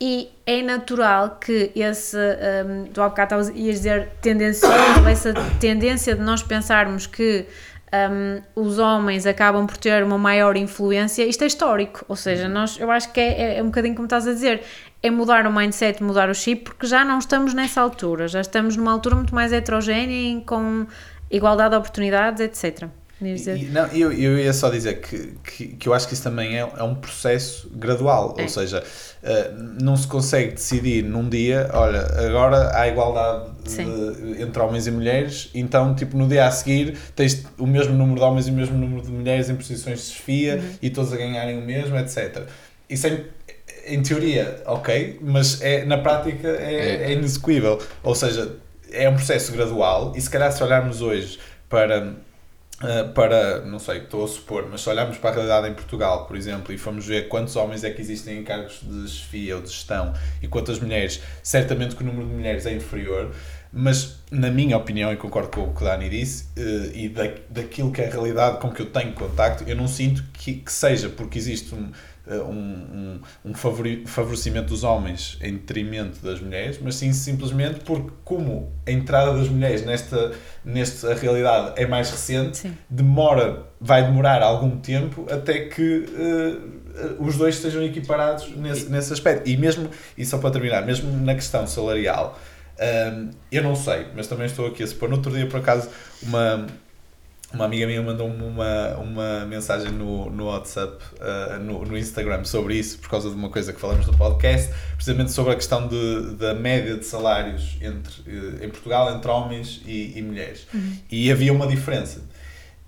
E 0.00 0.30
é 0.44 0.62
natural 0.62 1.38
que 1.40 1.72
esse, 1.74 2.16
um, 2.16 2.84
tu 2.92 3.00
há 3.00 3.08
bocado 3.08 3.50
ias 3.54 3.76
dizer 3.76 4.10
tendencioso, 4.20 4.74
essa 5.08 5.32
tendência 5.58 6.14
de 6.14 6.20
nós 6.22 6.42
pensarmos 6.42 7.06
que 7.06 7.46
um, 7.92 8.42
os 8.54 8.78
homens 8.78 9.26
acabam 9.26 9.66
por 9.66 9.76
ter 9.76 10.02
uma 10.02 10.18
maior 10.18 10.56
influência, 10.56 11.24
isto 11.24 11.44
é 11.44 11.46
histórico, 11.46 12.04
ou 12.08 12.16
seja, 12.16 12.48
nós, 12.48 12.78
eu 12.78 12.90
acho 12.90 13.10
que 13.12 13.20
é, 13.20 13.54
é, 13.54 13.58
é 13.58 13.62
um 13.62 13.66
bocadinho 13.66 13.94
como 13.94 14.06
estás 14.06 14.26
a 14.26 14.32
dizer, 14.32 14.62
é 15.02 15.10
mudar 15.10 15.46
o 15.46 15.52
mindset, 15.52 16.02
mudar 16.02 16.28
o 16.28 16.34
chip, 16.34 16.64
porque 16.64 16.86
já 16.86 17.04
não 17.04 17.18
estamos 17.18 17.54
nessa 17.54 17.80
altura, 17.80 18.28
já 18.28 18.40
estamos 18.40 18.76
numa 18.76 18.92
altura 18.92 19.16
muito 19.16 19.34
mais 19.34 19.52
heterogénea, 19.52 20.42
com 20.44 20.86
igualdade 21.30 21.70
de 21.70 21.76
oportunidades, 21.76 22.40
etc. 22.40 22.88
E, 23.62 23.64
não, 23.66 23.86
eu, 23.86 24.12
eu 24.12 24.38
ia 24.38 24.52
só 24.52 24.68
dizer 24.68 25.00
que, 25.00 25.38
que, 25.42 25.68
que 25.68 25.88
eu 25.88 25.94
acho 25.94 26.06
que 26.06 26.12
isso 26.12 26.22
também 26.22 26.58
é, 26.58 26.68
é 26.76 26.82
um 26.82 26.94
processo 26.94 27.70
gradual, 27.74 28.34
é. 28.36 28.42
ou 28.42 28.48
seja, 28.48 28.82
uh, 28.82 29.82
não 29.82 29.96
se 29.96 30.06
consegue 30.06 30.52
decidir 30.52 31.02
num 31.02 31.26
dia, 31.26 31.70
olha, 31.72 32.02
agora 32.26 32.78
há 32.78 32.86
igualdade 32.86 33.52
de, 33.64 34.42
entre 34.42 34.60
homens 34.60 34.86
e 34.86 34.90
mulheres, 34.90 35.50
então 35.54 35.94
tipo 35.94 36.14
no 36.14 36.28
dia 36.28 36.46
a 36.46 36.50
seguir 36.50 36.98
tens 37.14 37.42
o 37.58 37.66
mesmo 37.66 37.94
número 37.94 38.18
de 38.18 38.24
homens 38.24 38.48
e 38.48 38.50
o 38.50 38.54
mesmo 38.54 38.76
número 38.76 39.00
de 39.00 39.10
mulheres 39.10 39.48
em 39.48 39.56
posições 39.56 40.00
de 40.00 40.14
chefia 40.14 40.56
uhum. 40.56 40.70
e 40.82 40.90
todos 40.90 41.10
a 41.10 41.16
ganharem 41.16 41.58
o 41.58 41.62
mesmo, 41.62 41.96
etc. 41.96 42.46
Isso 42.88 43.06
é, 43.06 43.24
em 43.86 44.02
teoria, 44.02 44.62
ok, 44.66 45.20
mas 45.22 45.62
é, 45.62 45.86
na 45.86 45.96
prática 45.96 46.48
é, 46.48 46.74
é. 46.74 47.02
é 47.04 47.12
inexecuível, 47.12 47.80
ou 48.02 48.14
seja, 48.14 48.56
é 48.92 49.08
um 49.08 49.14
processo 49.14 49.52
gradual 49.52 50.12
e 50.14 50.20
se 50.20 50.28
calhar 50.28 50.52
se 50.52 50.62
olharmos 50.62 51.00
hoje 51.00 51.38
para 51.68 52.14
Uh, 52.82 53.10
para, 53.14 53.62
não 53.62 53.78
sei, 53.78 53.98
estou 54.00 54.22
a 54.22 54.28
supor, 54.28 54.68
mas 54.70 54.82
se 54.82 54.90
olharmos 54.90 55.16
para 55.16 55.30
a 55.30 55.32
realidade 55.32 55.66
em 55.66 55.72
Portugal, 55.72 56.26
por 56.26 56.36
exemplo, 56.36 56.74
e 56.74 56.76
formos 56.76 57.06
ver 57.06 57.26
quantos 57.26 57.56
homens 57.56 57.82
é 57.82 57.90
que 57.90 58.02
existem 58.02 58.38
em 58.38 58.44
cargos 58.44 58.80
de 58.82 59.08
chefia 59.08 59.56
ou 59.56 59.62
de 59.62 59.68
gestão 59.68 60.12
e 60.42 60.46
quantas 60.46 60.78
mulheres, 60.78 61.22
certamente 61.42 61.96
que 61.96 62.02
o 62.02 62.06
número 62.06 62.26
de 62.28 62.34
mulheres 62.34 62.66
é 62.66 62.74
inferior, 62.74 63.34
mas 63.72 64.18
na 64.30 64.50
minha 64.50 64.76
opinião, 64.76 65.10
e 65.10 65.16
concordo 65.16 65.48
com 65.48 65.64
o 65.64 65.74
que 65.74 65.84
Dani 65.84 66.10
disse, 66.10 66.44
uh, 66.58 66.94
e 66.94 67.08
da, 67.08 67.30
daquilo 67.48 67.90
que 67.90 68.02
é 68.02 68.08
a 68.08 68.10
realidade 68.10 68.58
com 68.60 68.70
que 68.70 68.82
eu 68.82 68.86
tenho 68.86 69.12
contacto, 69.14 69.64
eu 69.66 69.74
não 69.74 69.88
sinto 69.88 70.22
que, 70.34 70.54
que 70.54 70.72
seja 70.72 71.08
porque 71.08 71.38
existe 71.38 71.74
um, 71.74 71.86
eh, 71.86 71.90
um, 72.28 73.20
um, 73.44 73.50
um 73.50 73.54
favorecimento 73.54 74.68
dos 74.68 74.82
homens 74.82 75.38
em 75.40 75.52
detrimento 75.52 76.18
das 76.24 76.40
mulheres, 76.40 76.78
mas 76.82 76.96
sim 76.96 77.12
simplesmente 77.12 77.80
porque, 77.80 78.10
como 78.24 78.72
a 78.86 78.90
entrada 78.90 79.32
das 79.34 79.48
mulheres 79.48 79.84
nesta, 79.84 80.32
nesta 80.64 81.14
realidade 81.14 81.80
é 81.80 81.86
mais 81.86 82.10
recente, 82.10 82.58
sim. 82.58 82.76
demora, 82.90 83.64
vai 83.80 84.04
demorar 84.04 84.42
algum 84.42 84.78
tempo 84.78 85.26
até 85.30 85.66
que 85.66 86.06
uh, 86.08 87.24
os 87.24 87.36
dois 87.36 87.56
estejam 87.56 87.82
equiparados 87.82 88.50
nesse, 88.56 88.88
nesse 88.90 89.12
aspecto. 89.12 89.48
E 89.48 89.56
mesmo, 89.56 89.88
e 90.18 90.24
só 90.24 90.38
para 90.38 90.50
terminar, 90.50 90.84
mesmo 90.84 91.10
na 91.24 91.34
questão 91.34 91.66
salarial, 91.66 92.38
um, 92.78 93.30
eu 93.50 93.62
não 93.62 93.74
sei, 93.74 94.06
mas 94.14 94.26
também 94.26 94.46
estou 94.46 94.66
aqui 94.66 94.82
a 94.82 94.86
supor. 94.86 95.08
No 95.08 95.16
outro 95.16 95.32
dia, 95.32 95.46
por 95.46 95.60
acaso, 95.60 95.88
uma 96.22 96.66
uma 97.54 97.64
amiga 97.64 97.86
minha 97.86 98.02
mandou-me 98.02 98.42
uma, 98.42 98.96
uma 98.96 99.46
mensagem 99.46 99.92
no, 99.92 100.28
no 100.30 100.46
WhatsApp, 100.46 101.02
uh, 101.14 101.62
no, 101.62 101.84
no 101.84 101.96
Instagram, 101.96 102.44
sobre 102.44 102.74
isso, 102.74 102.98
por 102.98 103.08
causa 103.08 103.30
de 103.30 103.36
uma 103.36 103.48
coisa 103.48 103.72
que 103.72 103.80
falamos 103.80 104.06
no 104.06 104.16
podcast, 104.16 104.72
precisamente 104.94 105.30
sobre 105.30 105.52
a 105.52 105.54
questão 105.54 105.86
de, 105.86 106.34
da 106.34 106.54
média 106.54 106.96
de 106.96 107.04
salários 107.04 107.76
entre, 107.80 108.20
uh, 108.22 108.64
em 108.64 108.68
Portugal 108.68 109.14
entre 109.14 109.30
homens 109.30 109.80
e, 109.86 110.18
e 110.18 110.22
mulheres. 110.22 110.66
Uhum. 110.74 110.96
E 111.10 111.30
havia 111.30 111.52
uma 111.52 111.66
diferença. 111.66 112.20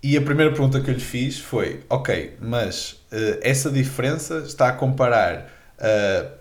E 0.03 0.17
a 0.17 0.23
primeira 0.23 0.51
pergunta 0.51 0.81
que 0.81 0.91
eu 0.91 0.95
lhe 0.95 1.01
fiz 1.01 1.39
foi: 1.39 1.81
Ok, 1.89 2.37
mas 2.41 3.01
uh, 3.13 3.39
essa 3.43 3.71
diferença 3.71 4.39
está 4.47 4.69
a 4.69 4.73
comparar 4.73 5.57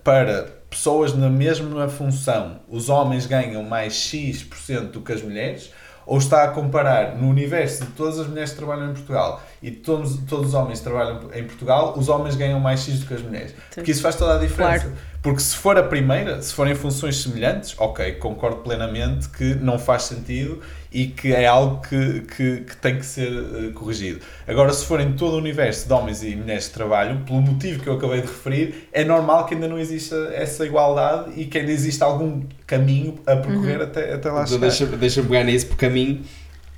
para 0.04 0.52
pessoas 0.68 1.14
na 1.14 1.30
mesma 1.30 1.88
função, 1.88 2.60
os 2.68 2.90
homens 2.90 3.28
ganham 3.28 3.62
mais 3.62 3.94
X% 3.94 4.92
do 4.92 5.02
que 5.02 5.14
as 5.14 5.22
mulheres? 5.22 5.72
Ou 6.08 6.18
está 6.18 6.46
a 6.46 6.48
comparar 6.48 7.18
no 7.18 7.28
universo 7.28 7.84
de 7.86 7.92
todas 7.92 8.18
as 8.18 8.28
mulheres 8.28 8.52
que 8.52 8.56
trabalham 8.56 8.90
em 8.90 8.94
Portugal 8.94 9.42
e 9.62 9.70
todos, 9.70 10.18
todos 10.28 10.48
os 10.48 10.54
homens 10.54 10.80
que 10.80 10.86
trabalham 10.86 11.30
em 11.34 11.44
Portugal, 11.44 11.94
os 11.98 12.08
homens 12.08 12.36
ganham 12.36 12.60
mais 12.60 12.80
X 12.80 13.02
do 13.02 13.06
que 13.06 13.14
as 13.14 13.22
mulheres. 13.22 13.54
Porque 13.76 13.92
isso 13.92 14.02
faz 14.02 14.16
toda 14.16 14.36
a 14.36 14.40
diferença. 14.40 14.86
Claro. 14.86 14.98
Porque 15.22 15.42
se 15.42 15.58
for 15.58 15.78
a 15.78 15.84
primeira, 15.84 16.42
se 16.42 16.54
forem 16.54 16.74
funções 16.74 17.22
semelhantes, 17.22 17.76
ok, 17.78 18.14
concordo 18.14 18.62
plenamente 18.62 19.28
que 19.28 19.56
não 19.56 19.78
faz 19.78 20.04
sentido 20.04 20.62
e 20.92 21.08
que 21.08 21.34
é 21.34 21.46
algo 21.46 21.82
que, 21.82 22.22
que, 22.22 22.58
que 22.62 22.78
tem 22.78 22.98
que 22.98 23.06
ser 23.06 23.32
uh, 23.32 23.72
corrigido. 23.74 24.20
Agora, 24.48 24.72
se 24.74 24.86
forem 24.86 25.14
todo 25.14 25.34
o 25.34 25.38
universo 25.38 25.88
de 25.88 25.94
homens 25.94 26.24
e 26.24 26.36
mulheres 26.36 26.68
que 26.68 26.74
trabalham, 26.74 27.24
pelo 27.24 27.42
motivo 27.42 27.82
que 27.84 27.88
eu 27.88 27.94
acabei 27.94 28.22
de 28.22 28.28
referir, 28.28 28.88
é 28.92 29.04
normal 29.04 29.46
que 29.46 29.54
ainda 29.54 29.68
não 29.68 29.78
exista 29.78 30.16
essa 30.34 30.66
igualdade 30.66 31.32
e 31.36 31.46
que 31.46 31.58
ainda 31.58 31.72
exista 31.72 32.06
algum 32.06 32.44
caminho 32.66 33.16
a 33.26 33.36
percorrer 33.36 33.78
uhum. 33.78 33.84
até, 33.84 34.14
até 34.14 34.30
lá 34.30 34.42
então, 34.42 34.48
chegar. 34.48 34.68
Deixa-me 34.68 34.98
deixa 34.98 35.24
pegar 35.24 35.44
nisso, 35.44 35.68
porque 35.68 35.86
a 35.86 35.90
mim 35.90 36.24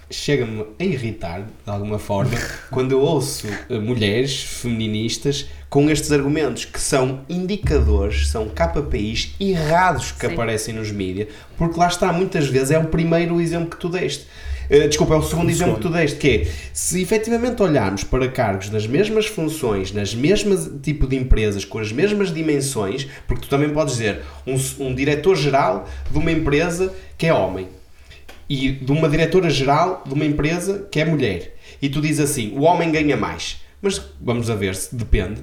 chega-me 0.10 0.66
a 0.80 0.84
irritar, 0.84 1.42
de 1.42 1.72
alguma 1.72 2.00
forma, 2.00 2.32
quando 2.72 2.92
eu 2.92 3.02
ouço 3.02 3.48
uh, 3.48 3.80
mulheres 3.82 4.42
feministas 4.42 5.48
com 5.70 5.90
estes 5.90 6.12
argumentos 6.12 6.66
que 6.66 6.80
são 6.80 7.22
indicadores, 7.30 8.28
são 8.30 8.50
KPIs 8.50 9.36
errados 9.40 10.12
que 10.12 10.26
Sim. 10.26 10.34
aparecem 10.34 10.74
nos 10.74 10.92
mídias, 10.92 11.28
porque 11.58 11.80
lá 11.80 11.88
está, 11.88 12.12
muitas 12.12 12.48
vezes 12.48 12.72
é 12.72 12.80
o 12.80 12.86
primeiro 12.86 13.40
exemplo 13.40 13.70
que 13.70 13.78
tu 13.78 13.88
deste. 13.88 14.26
Uh, 14.70 14.88
desculpa, 14.88 15.16
é 15.16 15.18
o 15.18 15.22
segundo 15.24 15.50
exemplo 15.50 15.76
que 15.76 15.82
tu 15.82 15.90
deste, 15.90 16.18
que 16.18 16.30
é, 16.30 16.48
se 16.74 17.02
efetivamente 17.02 17.62
olharmos 17.62 18.04
para 18.04 18.28
cargos 18.28 18.70
nas 18.70 18.86
mesmas 18.88 19.26
funções, 19.28 19.92
nas 19.92 20.14
mesmas 20.14 20.70
tipo 20.82 21.08
de 21.08 21.16
empresas, 21.16 21.66
com 21.66 21.80
as 21.80 21.92
mesmas 21.92 22.34
dimensões, 22.34 23.08
porque 23.28 23.44
tu 23.44 23.50
também 23.50 23.70
podes 23.70 23.96
dizer, 23.96 24.22
um, 24.46 24.56
um 24.80 24.94
diretor-geral 24.94 25.88
de 26.10 26.18
uma 26.18 26.32
empresa 26.32 26.94
que 27.18 27.26
é 27.26 27.34
homem, 27.34 27.68
e 28.50 28.72
de 28.72 28.92
uma 28.92 29.08
diretora-geral 29.08 30.04
de 30.06 30.14
uma 30.14 30.26
empresa 30.26 30.88
que 30.92 31.00
é 31.00 31.06
mulher, 31.06 31.56
e 31.82 31.88
tu 31.88 32.02
dizes 32.02 32.20
assim, 32.20 32.54
o 32.58 32.62
homem 32.62 32.92
ganha 32.92 33.16
mais, 33.16 33.62
mas 33.82 34.02
vamos 34.20 34.50
a 34.50 34.56
ver 34.56 34.76
se 34.76 34.96
depende 34.96 35.42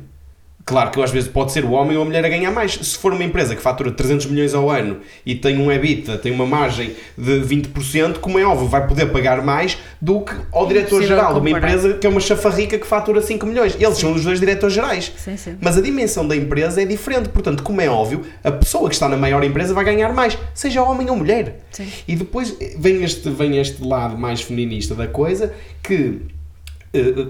Claro 0.66 0.90
que 0.90 1.00
às 1.00 1.12
vezes 1.12 1.28
pode 1.28 1.52
ser 1.52 1.64
o 1.64 1.70
homem 1.70 1.96
ou 1.96 2.02
a 2.02 2.04
mulher 2.04 2.24
a 2.24 2.28
ganhar 2.28 2.50
mais. 2.50 2.72
Se 2.72 2.98
for 2.98 3.12
uma 3.12 3.22
empresa 3.22 3.54
que 3.54 3.62
fatura 3.62 3.92
300 3.92 4.26
milhões 4.26 4.52
ao 4.52 4.68
ano 4.68 4.98
e 5.24 5.32
tem 5.32 5.58
um 5.58 5.70
EBITDA, 5.70 6.18
tem 6.18 6.32
uma 6.32 6.44
margem 6.44 6.92
de 7.16 7.40
20%, 7.40 8.18
como 8.18 8.36
é 8.36 8.44
óbvio, 8.44 8.66
vai 8.66 8.84
poder 8.84 9.06
pagar 9.12 9.44
mais 9.44 9.78
do 10.02 10.22
que 10.22 10.34
ao 10.50 10.66
diretor-geral 10.66 11.34
de 11.34 11.38
uma 11.38 11.50
empresa 11.50 11.94
que 11.94 12.04
é 12.04 12.10
uma 12.10 12.18
chafarrica 12.18 12.76
que 12.76 12.84
fatura 12.84 13.22
5 13.22 13.46
milhões. 13.46 13.76
Eles 13.78 13.94
sim. 13.94 14.00
são 14.00 14.12
os 14.12 14.24
dois 14.24 14.40
diretores-gerais. 14.40 15.12
Mas 15.60 15.78
a 15.78 15.80
dimensão 15.80 16.26
da 16.26 16.34
empresa 16.34 16.82
é 16.82 16.84
diferente. 16.84 17.28
Portanto, 17.28 17.62
como 17.62 17.80
é 17.80 17.88
óbvio, 17.88 18.22
a 18.42 18.50
pessoa 18.50 18.88
que 18.88 18.96
está 18.96 19.08
na 19.08 19.16
maior 19.16 19.44
empresa 19.44 19.72
vai 19.72 19.84
ganhar 19.84 20.12
mais, 20.12 20.36
seja 20.52 20.82
homem 20.82 21.08
ou 21.08 21.14
mulher. 21.14 21.60
Sim. 21.70 21.86
E 22.08 22.16
depois 22.16 22.56
vem 22.76 23.04
este, 23.04 23.30
vem 23.30 23.56
este 23.58 23.86
lado 23.86 24.18
mais 24.18 24.42
feminista 24.42 24.96
da 24.96 25.06
coisa 25.06 25.54
que 25.80 25.94
eh, 25.94 26.35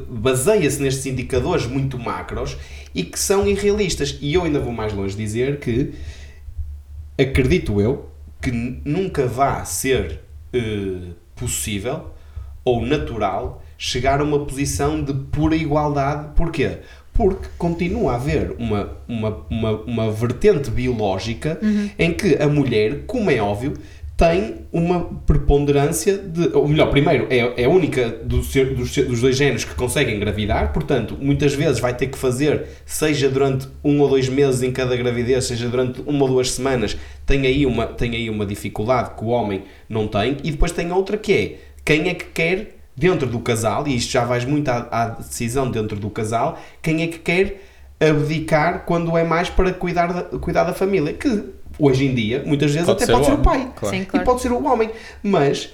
baseia-se 0.08 0.80
nestes 0.80 1.06
indicadores 1.06 1.66
muito 1.66 1.98
macros 1.98 2.56
e 2.94 3.02
que 3.02 3.18
são 3.18 3.46
irrealistas. 3.46 4.18
E 4.20 4.34
eu 4.34 4.44
ainda 4.44 4.60
vou 4.60 4.72
mais 4.72 4.92
longe 4.92 5.16
dizer 5.16 5.58
que 5.58 5.92
acredito 7.18 7.80
eu 7.80 8.08
que 8.40 8.50
nunca 8.50 9.26
vá 9.26 9.64
ser 9.64 10.20
uh, 10.54 11.14
possível 11.34 12.10
ou 12.64 12.84
natural 12.84 13.62
chegar 13.78 14.20
a 14.20 14.24
uma 14.24 14.44
posição 14.44 15.02
de 15.02 15.12
pura 15.12 15.56
igualdade. 15.56 16.30
Porquê? 16.34 16.78
Porque 17.12 17.48
continua 17.56 18.12
a 18.12 18.14
haver 18.16 18.54
uma, 18.58 18.96
uma, 19.08 19.46
uma, 19.48 19.70
uma 19.82 20.10
vertente 20.10 20.70
biológica 20.70 21.58
uhum. 21.62 21.90
em 21.98 22.12
que 22.12 22.36
a 22.36 22.46
mulher, 22.46 23.04
como 23.06 23.30
é 23.30 23.40
óbvio, 23.40 23.74
tem 24.16 24.66
uma 24.72 25.04
preponderância 25.26 26.16
de. 26.16 26.48
Ou 26.56 26.66
melhor, 26.66 26.90
primeiro, 26.90 27.26
é, 27.28 27.62
é 27.62 27.64
a 27.66 27.68
única 27.68 28.08
do 28.08 28.42
ser, 28.42 28.74
dos, 28.74 28.96
dos 28.96 29.20
dois 29.20 29.36
géneros 29.36 29.64
que 29.64 29.74
consegue 29.74 30.10
engravidar, 30.10 30.72
portanto, 30.72 31.18
muitas 31.20 31.52
vezes 31.54 31.78
vai 31.78 31.94
ter 31.94 32.06
que 32.06 32.16
fazer, 32.16 32.64
seja 32.86 33.28
durante 33.28 33.68
um 33.84 34.00
ou 34.00 34.08
dois 34.08 34.28
meses 34.28 34.62
em 34.62 34.72
cada 34.72 34.96
gravidez, 34.96 35.44
seja 35.44 35.68
durante 35.68 36.00
uma 36.06 36.22
ou 36.22 36.28
duas 36.28 36.50
semanas, 36.50 36.96
tem 37.26 37.46
aí 37.46 37.66
uma, 37.66 37.86
tem 37.86 38.16
aí 38.16 38.30
uma 38.30 38.46
dificuldade 38.46 39.10
que 39.16 39.22
o 39.22 39.28
homem 39.28 39.64
não 39.86 40.08
tem, 40.08 40.38
e 40.42 40.50
depois 40.50 40.72
tem 40.72 40.90
outra 40.90 41.18
que 41.18 41.32
é 41.32 41.58
quem 41.84 42.08
é 42.08 42.14
que 42.14 42.24
quer, 42.24 42.78
dentro 42.96 43.28
do 43.28 43.38
casal, 43.40 43.86
e 43.86 43.96
isto 43.96 44.10
já 44.10 44.24
vais 44.24 44.46
muito 44.46 44.68
à, 44.70 44.88
à 44.90 45.08
decisão 45.08 45.70
dentro 45.70 45.98
do 45.98 46.08
casal, 46.08 46.58
quem 46.80 47.02
é 47.02 47.06
que 47.06 47.18
quer 47.18 47.62
abdicar 48.00 48.84
quando 48.84 49.16
é 49.16 49.24
mais 49.24 49.48
para 49.48 49.72
cuidar 49.72 50.12
da, 50.12 50.22
cuidar 50.38 50.64
da 50.64 50.72
família. 50.72 51.12
Que 51.12 51.44
hoje 51.78 52.06
em 52.06 52.14
dia, 52.14 52.42
muitas 52.44 52.72
vezes 52.72 52.86
pode 52.86 53.02
até 53.02 53.12
pode 53.12 53.26
ser 53.26 53.32
o, 53.32 53.38
pai. 53.38 53.70
Claro. 53.74 53.96
Sim, 53.96 54.04
claro. 54.04 54.24
E 54.24 54.26
pode 54.26 54.42
ser 54.42 54.52
o 54.52 54.64
homem. 54.64 54.90
Mas, 55.22 55.70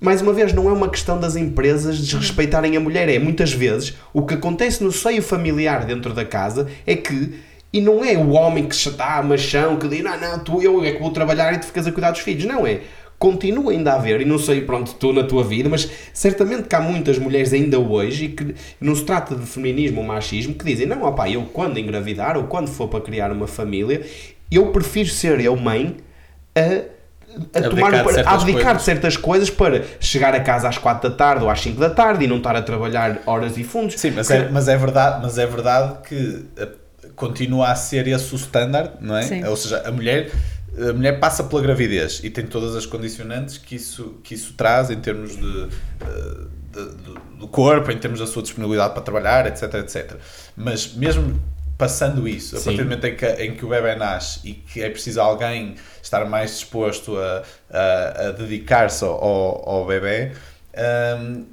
mais 0.00 0.20
uma 0.22 0.32
vez, 0.32 0.52
não 0.52 0.68
é 0.68 0.72
uma 0.72 0.88
questão 0.88 1.18
das 1.18 1.36
empresas 1.36 1.98
desrespeitarem 1.98 2.76
a 2.76 2.80
mulher. 2.80 3.08
É 3.08 3.18
muitas 3.18 3.52
vezes 3.52 3.94
o 4.12 4.22
que 4.22 4.34
acontece 4.34 4.82
no 4.82 4.92
seio 4.92 5.22
familiar 5.22 5.84
dentro 5.84 6.12
da 6.12 6.24
casa 6.24 6.68
é 6.86 6.96
que. 6.96 7.34
E 7.72 7.80
não 7.80 8.04
é 8.04 8.16
o 8.16 8.30
homem 8.30 8.68
que 8.68 8.74
está 8.74 9.20
machão 9.20 9.76
que 9.76 9.88
diz, 9.88 10.00
não, 10.00 10.16
não, 10.16 10.38
tu, 10.38 10.62
eu 10.62 10.84
é 10.84 10.92
que 10.92 11.00
vou 11.00 11.10
trabalhar 11.10 11.52
e 11.54 11.58
tu 11.58 11.66
ficas 11.66 11.84
a 11.88 11.90
cuidar 11.90 12.12
dos 12.12 12.20
filhos. 12.20 12.44
Não 12.44 12.64
é 12.64 12.82
continua 13.18 13.72
ainda 13.72 13.92
a 13.92 13.96
haver, 13.96 14.20
e 14.20 14.24
não 14.24 14.38
sei, 14.38 14.60
pronto, 14.60 14.94
tu 14.94 15.12
na 15.12 15.24
tua 15.24 15.42
vida, 15.42 15.68
mas 15.68 15.88
certamente 16.12 16.68
que 16.68 16.74
há 16.74 16.80
muitas 16.80 17.18
mulheres 17.18 17.54
ainda 17.54 17.78
hoje, 17.78 18.26
e 18.26 18.28
que 18.28 18.54
não 18.78 18.94
se 18.94 19.02
trata 19.04 19.34
de 19.34 19.46
feminismo 19.46 20.00
ou 20.00 20.06
machismo, 20.06 20.54
que 20.54 20.64
dizem, 20.64 20.86
não, 20.86 21.02
opá, 21.04 21.28
eu 21.30 21.42
quando 21.52 21.78
engravidar 21.78 22.36
ou 22.36 22.44
quando 22.44 22.68
for 22.68 22.88
para 22.88 23.00
criar 23.00 23.32
uma 23.32 23.46
família, 23.46 24.04
eu 24.50 24.70
prefiro 24.72 25.08
ser 25.08 25.40
eu 25.40 25.56
mãe 25.56 25.96
a 26.54 26.94
a, 27.52 27.62
tomar, 27.68 27.90
de 27.90 28.12
certas 28.12 28.26
a 28.26 28.30
abdicar 28.34 28.62
coisas. 28.62 28.78
de 28.78 28.84
certas 28.84 29.16
coisas 29.16 29.50
para 29.50 29.82
chegar 29.98 30.34
a 30.36 30.40
casa 30.40 30.68
às 30.68 30.78
4 30.78 31.10
da 31.10 31.16
tarde 31.16 31.42
ou 31.42 31.50
às 31.50 31.60
5 31.60 31.80
da 31.80 31.90
tarde 31.90 32.24
e 32.24 32.28
não 32.28 32.36
estar 32.36 32.54
a 32.54 32.62
trabalhar 32.62 33.22
horas 33.26 33.58
e 33.58 33.64
fundos. 33.64 33.96
Sim, 34.00 34.12
mas 34.12 34.30
é, 34.30 34.48
mas 34.48 34.68
é 34.68 34.76
verdade, 34.76 35.20
mas 35.20 35.36
é 35.36 35.44
verdade 35.44 35.96
que 36.08 36.44
eh, 36.56 36.68
continua 37.16 37.70
a 37.70 37.74
ser 37.74 38.06
esse 38.06 38.32
o 38.32 38.36
standard, 38.36 38.92
não 39.00 39.16
é? 39.16 39.22
Sim. 39.22 39.44
Ou 39.46 39.56
seja, 39.56 39.82
a 39.84 39.90
mulher, 39.90 40.30
a 40.78 40.92
mulher 40.92 41.18
passa 41.18 41.42
pela 41.42 41.60
gravidez 41.60 42.20
e 42.22 42.30
tem 42.30 42.46
todas 42.46 42.76
as 42.76 42.86
condicionantes 42.86 43.58
que 43.58 43.74
isso, 43.74 44.14
que 44.22 44.34
isso 44.34 44.52
traz 44.52 44.88
em 44.90 45.00
termos 45.00 45.36
de, 45.36 45.68
eh, 46.02 46.36
de- 46.72 46.84
do- 47.02 47.20
do 47.40 47.48
corpo, 47.48 47.90
em 47.90 47.98
termos 47.98 48.20
da 48.20 48.28
sua 48.28 48.42
disponibilidade 48.42 48.94
para 48.94 49.02
trabalhar, 49.02 49.46
etc, 49.48 49.74
etc. 49.74 50.12
Mas 50.56 50.94
mesmo 50.94 51.40
passando 51.76 52.28
isso, 52.28 52.56
a 52.56 52.58
Sim. 52.58 52.64
partir 52.64 52.78
do 52.78 52.84
momento 52.84 53.06
em 53.06 53.16
que, 53.16 53.26
em 53.26 53.54
que 53.54 53.64
o 53.64 53.68
bebê 53.68 53.94
nasce 53.94 54.40
e 54.44 54.52
que 54.52 54.82
é 54.82 54.90
preciso 54.90 55.20
alguém 55.20 55.74
estar 56.02 56.24
mais 56.24 56.50
disposto 56.50 57.16
a, 57.18 57.42
a, 57.70 58.28
a 58.28 58.30
dedicar-se 58.32 59.04
ao, 59.04 59.68
ao 59.68 59.86
bebê, 59.86 60.32
hum, 61.18 61.46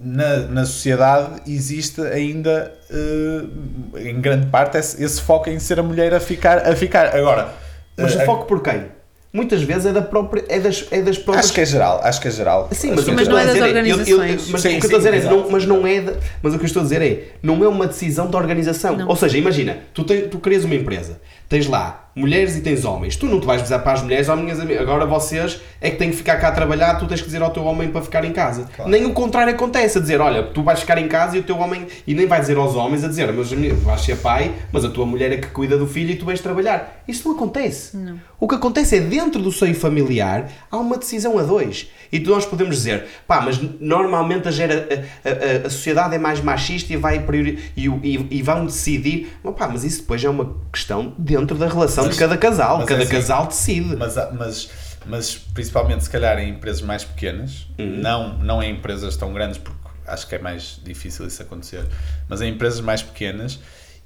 na, 0.00 0.38
na 0.38 0.64
sociedade 0.64 1.42
existe 1.46 2.00
ainda, 2.00 2.74
eh, 2.90 4.08
em 4.08 4.20
grande 4.20 4.46
parte, 4.46 4.78
esse, 4.78 5.02
esse 5.02 5.20
foco 5.20 5.50
em 5.50 5.58
ser 5.58 5.78
a 5.78 5.82
mulher 5.82 6.14
a 6.14 6.20
ficar. 6.20 6.66
A 6.66 6.74
ficar. 6.74 7.14
Agora, 7.14 7.52
Mas 7.98 8.16
eh, 8.16 8.22
o 8.22 8.26
foco 8.26 8.46
por 8.46 8.62
quem? 8.62 8.90
Muitas 9.32 9.62
vezes 9.62 9.86
é, 9.86 9.92
da 9.92 10.02
própria, 10.02 10.44
é, 10.48 10.58
das, 10.58 10.86
é 10.90 11.02
das 11.02 11.16
próprias 11.16 11.46
acho 11.46 11.54
que 11.54 11.60
é 11.60 11.64
geral. 11.64 12.00
Acho 12.02 12.20
que 12.20 12.26
é 12.26 12.30
geral. 12.32 12.68
Sim, 12.72 12.92
mas, 12.96 13.04
que 13.04 13.10
mas 13.12 13.28
não 13.28 13.38
é 13.38 13.44
das 13.44 13.54
dizer 13.54 13.60
eu- 13.60 13.66
eu- 13.74 13.78
organizações. 13.78 14.48
mas 14.50 14.60
Sim, 14.60 14.68
o 14.68 14.70
que 14.72 14.76
eu 14.76 14.80
estou 14.80 14.94
a 14.96 14.98
dizer 14.98 15.14
é, 15.14 15.30
não, 15.30 15.50
mas 15.50 15.66
não 15.66 15.86
é, 15.86 16.00
de- 16.00 16.12
mas 16.42 16.52
o 16.54 16.58
que 16.58 16.64
eu 16.64 16.66
estou 16.66 16.80
a 16.80 16.82
dizer 16.82 17.00
é, 17.00 17.24
não 17.40 17.62
é 17.64 17.68
uma 17.68 17.86
decisão 17.86 18.28
da 18.28 18.36
organização. 18.36 18.96
Não. 18.96 19.06
Ou 19.08 19.14
seja, 19.14 19.38
imagina, 19.38 19.78
tu, 19.94 20.02
tens, 20.02 20.28
tu 20.28 20.40
crias 20.40 20.64
uma 20.64 20.74
empresa, 20.74 21.20
tens 21.50 21.66
lá 21.66 22.06
mulheres 22.12 22.56
e 22.56 22.60
tens 22.60 22.84
homens, 22.84 23.14
tu 23.16 23.26
não 23.26 23.38
te 23.40 23.46
vais 23.46 23.62
dizer 23.62 23.78
para 23.78 23.92
as 23.92 24.02
mulheres, 24.02 24.28
ó 24.28 24.34
minhas 24.36 24.58
amigas, 24.58 24.82
agora 24.82 25.06
vocês 25.06 25.60
é 25.80 25.90
que 25.90 25.96
têm 25.96 26.10
que 26.10 26.16
ficar 26.16 26.36
cá 26.38 26.48
a 26.48 26.52
trabalhar, 26.52 26.96
tu 26.98 27.06
tens 27.06 27.20
que 27.20 27.26
dizer 27.26 27.40
ao 27.40 27.50
teu 27.50 27.64
homem 27.64 27.88
para 27.88 28.02
ficar 28.02 28.24
em 28.24 28.32
casa. 28.32 28.68
Claro. 28.74 28.90
Nem 28.90 29.06
o 29.06 29.12
contrário 29.12 29.54
acontece, 29.54 29.96
a 29.96 30.00
dizer, 30.00 30.20
olha, 30.20 30.42
tu 30.42 30.62
vais 30.62 30.80
ficar 30.80 30.98
em 30.98 31.06
casa 31.06 31.36
e 31.36 31.40
o 31.40 31.42
teu 31.44 31.56
homem, 31.58 31.86
e 32.06 32.12
nem 32.12 32.26
vai 32.26 32.40
dizer 32.40 32.56
aos 32.56 32.74
homens, 32.74 33.04
a 33.04 33.08
dizer, 33.08 33.32
mas 33.32 33.50
vais 33.52 34.00
ser 34.02 34.16
pai, 34.16 34.52
mas 34.72 34.84
a 34.84 34.90
tua 34.90 35.06
mulher 35.06 35.32
é 35.32 35.36
que 35.38 35.46
cuida 35.48 35.78
do 35.78 35.86
filho 35.86 36.10
e 36.10 36.16
tu 36.16 36.24
vais 36.26 36.40
trabalhar. 36.40 37.02
Isto 37.06 37.28
não 37.28 37.36
acontece. 37.36 37.96
Não. 37.96 38.18
O 38.40 38.48
que 38.48 38.54
acontece 38.56 38.96
é, 38.96 39.00
dentro 39.00 39.40
do 39.40 39.52
seio 39.52 39.74
familiar, 39.74 40.50
há 40.70 40.76
uma 40.78 40.98
decisão 40.98 41.38
a 41.38 41.42
dois. 41.42 41.90
E 42.12 42.18
nós 42.20 42.44
podemos 42.44 42.74
dizer, 42.76 43.04
pá, 43.26 43.40
mas 43.40 43.58
normalmente 43.80 44.48
a, 44.48 44.50
gera, 44.50 44.88
a, 45.24 45.28
a- 45.28 45.66
a 45.66 45.70
sociedade 45.70 46.14
é 46.14 46.18
mais 46.18 46.40
machista 46.40 46.92
e, 46.92 46.96
vai 46.96 47.20
priori, 47.20 47.58
e, 47.76 47.86
e, 47.86 48.26
e 48.38 48.42
vão 48.42 48.66
decidir. 48.66 49.32
Mas, 49.44 49.54
pá, 49.54 49.68
mas 49.68 49.84
isso 49.84 50.00
depois 50.02 50.22
é 50.24 50.28
uma 50.28 50.56
questão 50.72 51.14
dentro 51.18 51.39
da 51.46 51.66
relação 51.68 52.04
Mas- 52.04 52.14
de 52.14 52.18
cada 52.20 52.36
casal. 52.36 52.84
Cada 52.84 53.00
é 53.00 53.04
assim, 53.04 53.12
casal 53.12 53.46
decide. 53.46 53.96
Mas, 53.96 54.16
há- 54.18 54.30
mas, 54.32 54.70
mas 55.06 55.34
principalmente, 55.36 56.04
se 56.04 56.10
calhar, 56.10 56.38
em 56.38 56.50
empresas 56.50 56.82
mais 56.82 57.04
pequenas, 57.04 57.66
Uhum. 57.78 57.98
não, 58.00 58.38
não 58.38 58.62
em 58.62 58.72
empresas 58.72 59.16
tão 59.16 59.32
grandes, 59.32 59.58
porque 59.58 59.78
acho 60.06 60.26
que 60.26 60.34
é 60.34 60.38
mais 60.38 60.80
difícil 60.84 61.26
isso 61.26 61.40
acontecer, 61.42 61.84
mas 62.28 62.40
em 62.42 62.50
empresas 62.50 62.80
mais 62.80 63.02
pequenas, 63.02 63.60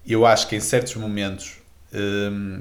eu 0.07 0.27
acho 0.27 0.47
que 0.49 0.55
em 0.57 0.61
certos 0.61 0.95
momentos, 0.97 1.55
hum, 1.93 2.61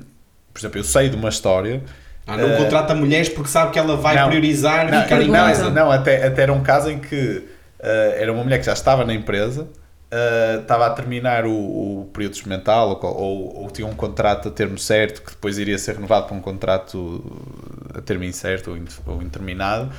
por 0.53 0.59
exemplo, 0.59 0.79
eu 0.79 0.83
sei 0.83 1.09
de 1.09 1.15
uma 1.15 1.29
história. 1.29 1.83
Ah, 2.25 2.37
não 2.37 2.49
eh, 2.53 2.57
contrata 2.57 2.95
mulheres 2.95 3.27
porque 3.27 3.49
sabe 3.49 3.71
que 3.71 3.79
ela 3.79 3.97
vai 3.97 4.15
não, 4.15 4.27
priorizar 4.29 4.89
não, 4.89 5.01
ficar 5.03 5.21
em 5.21 5.27
não, 5.27 5.33
casa. 5.33 5.69
não, 5.69 5.91
até, 5.91 6.25
até 6.25 6.43
era 6.43 6.53
um 6.53 6.63
caso 6.63 6.89
em 6.89 6.99
que 6.99 7.43
eh, 7.79 8.17
era 8.21 8.31
uma 8.31 8.41
mulher 8.43 8.59
que 8.59 8.65
já 8.65 8.71
estava 8.71 9.03
na 9.03 9.13
empresa, 9.13 9.67
estava 10.61 10.85
a 10.87 10.89
terminar 10.91 11.45
o, 11.45 11.51
o 11.51 12.09
período 12.13 12.33
experimental 12.33 12.89
ou, 12.89 13.05
ou, 13.15 13.61
ou 13.63 13.69
tinha 13.71 13.87
um 13.87 13.93
contrato 13.95 14.47
a 14.49 14.51
termo 14.51 14.77
certo 14.77 15.21
que 15.21 15.31
depois 15.31 15.57
iria 15.57 15.77
ser 15.77 15.95
renovado 15.95 16.27
para 16.27 16.35
um 16.35 16.41
contrato 16.41 17.21
a 17.93 18.01
termo 18.01 18.23
incerto 18.23 18.71
ou, 18.71 18.77
in- 18.77 18.85
ou 19.05 19.21
interminado. 19.21 19.89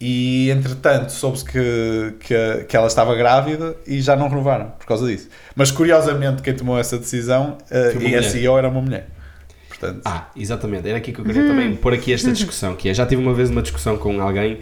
E 0.00 0.50
entretanto 0.50 1.10
soube-se 1.12 1.44
que, 1.44 2.14
que, 2.20 2.34
a- 2.34 2.64
que 2.64 2.76
ela 2.76 2.86
estava 2.88 3.14
grávida 3.14 3.76
e 3.86 4.00
já 4.00 4.16
não 4.16 4.28
renovaram 4.28 4.70
por 4.78 4.84
causa 4.86 5.06
disso. 5.06 5.28
Mas 5.54 5.70
curiosamente, 5.70 6.42
quem 6.42 6.54
tomou 6.54 6.78
essa 6.78 6.98
decisão 6.98 7.56
uma 7.70 7.78
e 7.78 7.96
a 7.96 8.00
mulher. 8.00 8.22
CEO 8.24 8.58
era 8.58 8.68
uma 8.68 8.80
mulher. 8.82 9.06
Portanto, 9.68 10.00
Ah, 10.04 10.28
exatamente. 10.36 10.88
Era 10.88 10.98
aqui 10.98 11.12
que 11.12 11.20
eu 11.20 11.24
queria 11.24 11.46
também 11.46 11.74
pôr 11.76 11.92
aqui 11.94 12.12
esta 12.12 12.30
discussão, 12.32 12.74
que 12.76 12.88
é, 12.88 12.94
já 12.94 13.06
tive 13.06 13.22
uma 13.22 13.34
vez 13.34 13.50
uma 13.50 13.62
discussão 13.62 13.96
com 13.96 14.20
alguém 14.20 14.58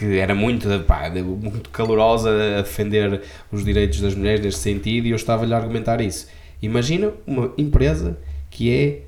que 0.00 0.18
era 0.18 0.34
muito, 0.34 0.66
pá, 0.86 1.10
muito 1.10 1.68
calorosa 1.68 2.30
a 2.30 2.62
defender 2.62 3.20
os 3.52 3.62
direitos 3.62 4.00
das 4.00 4.14
mulheres 4.14 4.42
neste 4.42 4.60
sentido 4.60 5.06
e 5.06 5.10
eu 5.10 5.16
estava-lhe 5.16 5.52
a 5.52 5.58
argumentar 5.58 6.00
isso. 6.00 6.26
Imagina 6.62 7.12
uma 7.26 7.52
empresa 7.58 8.16
que 8.48 8.74
é 8.74 9.02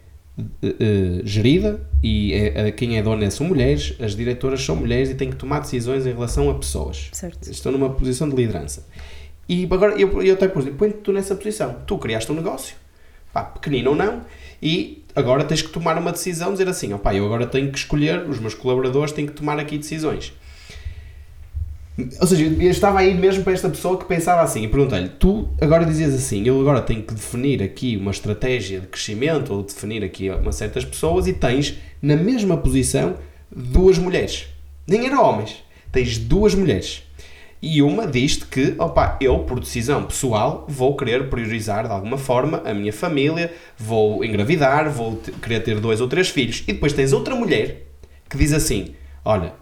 eh, 0.62 1.22
gerida 1.24 1.80
e 2.02 2.34
é- 2.34 2.68
a 2.68 2.72
quem 2.72 2.98
é 2.98 3.02
dona 3.02 3.30
são 3.30 3.46
mulheres, 3.46 3.94
as 4.00 4.14
diretoras 4.14 4.62
são 4.62 4.76
mulheres 4.76 5.08
e 5.08 5.14
têm 5.14 5.30
que 5.30 5.36
tomar 5.36 5.60
decisões 5.60 6.06
em 6.06 6.12
relação 6.12 6.50
a 6.50 6.54
pessoas. 6.54 7.08
Certo. 7.12 7.50
Estão 7.50 7.72
numa 7.72 7.88
posição 7.88 8.28
de 8.28 8.36
liderança. 8.36 8.86
E 9.48 9.66
agora 9.70 9.98
eu, 9.98 10.22
eu 10.22 10.34
até 10.34 10.46
pus, 10.46 10.66
põe-te 10.76 10.98
tu 10.98 11.10
nessa 11.10 11.34
posição. 11.34 11.76
Tu 11.86 11.96
criaste 11.96 12.30
um 12.30 12.34
negócio, 12.34 12.76
pá, 13.32 13.44
pequenino 13.44 13.90
ou 13.90 13.96
não, 13.96 14.20
e 14.62 15.02
agora 15.16 15.42
tens 15.42 15.62
que 15.62 15.70
tomar 15.70 15.96
uma 15.96 16.12
decisão, 16.12 16.52
dizer 16.52 16.68
assim, 16.68 16.92
ó 16.92 16.98
pá, 16.98 17.14
eu 17.14 17.24
agora 17.24 17.46
tenho 17.46 17.72
que 17.72 17.78
escolher, 17.78 18.28
os 18.28 18.38
meus 18.38 18.52
colaboradores 18.52 19.10
têm 19.12 19.24
que 19.24 19.32
tomar 19.32 19.58
aqui 19.58 19.78
decisões. 19.78 20.34
Ou 22.20 22.26
seja, 22.26 22.44
eu 22.44 22.70
estava 22.70 23.00
aí 23.00 23.14
mesmo 23.14 23.44
para 23.44 23.52
esta 23.52 23.68
pessoa 23.68 23.98
que 23.98 24.06
pensava 24.06 24.40
assim 24.40 24.64
e 24.64 24.68
perguntei-lhe: 24.68 25.10
tu 25.10 25.48
agora 25.60 25.84
dizias 25.84 26.14
assim, 26.14 26.46
eu 26.46 26.58
agora 26.60 26.80
tenho 26.80 27.02
que 27.02 27.12
definir 27.12 27.62
aqui 27.62 27.96
uma 27.96 28.10
estratégia 28.10 28.80
de 28.80 28.86
crescimento 28.86 29.52
ou 29.52 29.62
definir 29.62 30.02
aqui 30.02 30.30
uma 30.30 30.52
certas 30.52 30.84
pessoas 30.84 31.26
e 31.26 31.34
tens 31.34 31.78
na 32.00 32.16
mesma 32.16 32.56
posição 32.56 33.16
duas 33.54 33.98
mulheres. 33.98 34.46
Nem 34.86 35.06
eram 35.06 35.22
homens, 35.22 35.62
tens 35.90 36.18
duas 36.18 36.54
mulheres. 36.54 37.02
E 37.60 37.80
uma 37.80 38.08
diz-te 38.08 38.44
que, 38.46 38.74
opa, 38.76 39.16
eu, 39.20 39.38
por 39.40 39.60
decisão 39.60 40.02
pessoal, 40.02 40.66
vou 40.68 40.96
querer 40.96 41.30
priorizar 41.30 41.86
de 41.86 41.92
alguma 41.92 42.18
forma 42.18 42.60
a 42.64 42.74
minha 42.74 42.92
família, 42.92 43.52
vou 43.78 44.24
engravidar, 44.24 44.90
vou 44.90 45.16
querer 45.40 45.60
ter 45.60 45.78
dois 45.78 46.00
ou 46.00 46.08
três 46.08 46.28
filhos. 46.28 46.64
E 46.66 46.72
depois 46.72 46.92
tens 46.92 47.12
outra 47.12 47.36
mulher 47.36 47.82
que 48.28 48.36
diz 48.36 48.52
assim: 48.52 48.94
Olha, 49.24 49.52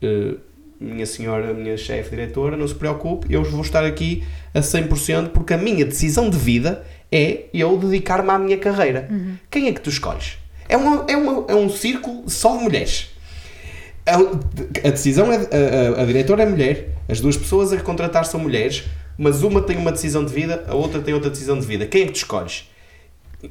eh, 0.00 0.36
minha 0.80 1.04
senhora, 1.04 1.52
minha 1.52 1.76
chefe 1.76 2.10
diretora, 2.10 2.56
não 2.56 2.66
se 2.66 2.74
preocupe, 2.74 3.32
eu 3.32 3.44
vou 3.44 3.60
estar 3.60 3.84
aqui 3.84 4.24
a 4.54 4.60
100% 4.60 5.28
porque 5.28 5.52
a 5.52 5.58
minha 5.58 5.84
decisão 5.84 6.30
de 6.30 6.38
vida 6.38 6.84
é 7.12 7.44
eu 7.52 7.76
dedicar-me 7.76 8.30
à 8.30 8.38
minha 8.38 8.56
carreira. 8.56 9.08
Quem 9.50 9.68
é 9.68 9.72
que 9.72 9.80
tu 9.80 9.90
escolhes? 9.90 10.38
É, 10.68 10.76
uma, 10.76 11.04
é, 11.08 11.16
uma, 11.16 11.44
é 11.48 11.54
um 11.54 11.68
círculo 11.68 12.28
só 12.28 12.56
de 12.56 12.64
mulheres. 12.64 13.10
A, 14.06 14.16
a 14.88 14.90
decisão 14.90 15.30
é. 15.30 15.36
A, 15.36 15.98
a, 15.98 16.02
a 16.02 16.04
diretora 16.06 16.44
é 16.44 16.46
mulher, 16.46 16.88
as 17.08 17.20
duas 17.20 17.36
pessoas 17.36 17.72
a 17.72 17.80
contratar 17.80 18.24
são 18.24 18.40
mulheres, 18.40 18.84
mas 19.18 19.42
uma 19.42 19.60
tem 19.60 19.76
uma 19.76 19.92
decisão 19.92 20.24
de 20.24 20.32
vida, 20.32 20.64
a 20.66 20.74
outra 20.74 21.02
tem 21.02 21.12
outra 21.12 21.28
decisão 21.28 21.58
de 21.58 21.66
vida. 21.66 21.84
Quem 21.86 22.02
é 22.02 22.06
que 22.06 22.12
tu 22.12 22.16
escolhes? 22.16 22.69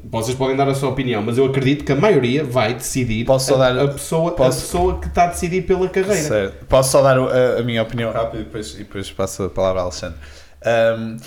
Vocês 0.04 0.38
podem 0.38 0.56
dar 0.56 0.68
a 0.70 0.76
sua 0.76 0.90
opinião, 0.90 1.22
mas 1.22 1.38
eu 1.38 1.46
acredito 1.46 1.84
que 1.84 1.92
a 1.92 1.96
maioria 1.96 2.44
vai 2.44 2.74
decidir 2.76 3.26
Posso 3.26 3.56
a, 3.56 3.58
dar- 3.58 3.80
a 3.80 3.88
pessoa, 3.88 4.32
posso- 4.32 4.60
a 4.60 4.62
pessoa 4.62 5.00
que 5.00 5.08
está 5.08 5.24
a 5.24 5.28
decidir 5.28 5.64
pela 5.64 5.90
carreira. 5.90 6.56
Posso 6.68 6.92
só 6.92 7.02
dar 7.02 7.18
a, 7.18 7.60
a 7.60 7.64
minha 7.64 7.82
opinião 7.82 8.12
rápida 8.12 8.42
e 8.42 8.46
depois, 8.46 8.74
e 8.76 8.78
depois 8.80 9.10
passo 9.12 9.44
a 9.44 9.50
palavra 9.50 9.82
ao 9.82 9.88
Alexandre. 9.88 10.18
Ahm, 10.64 11.18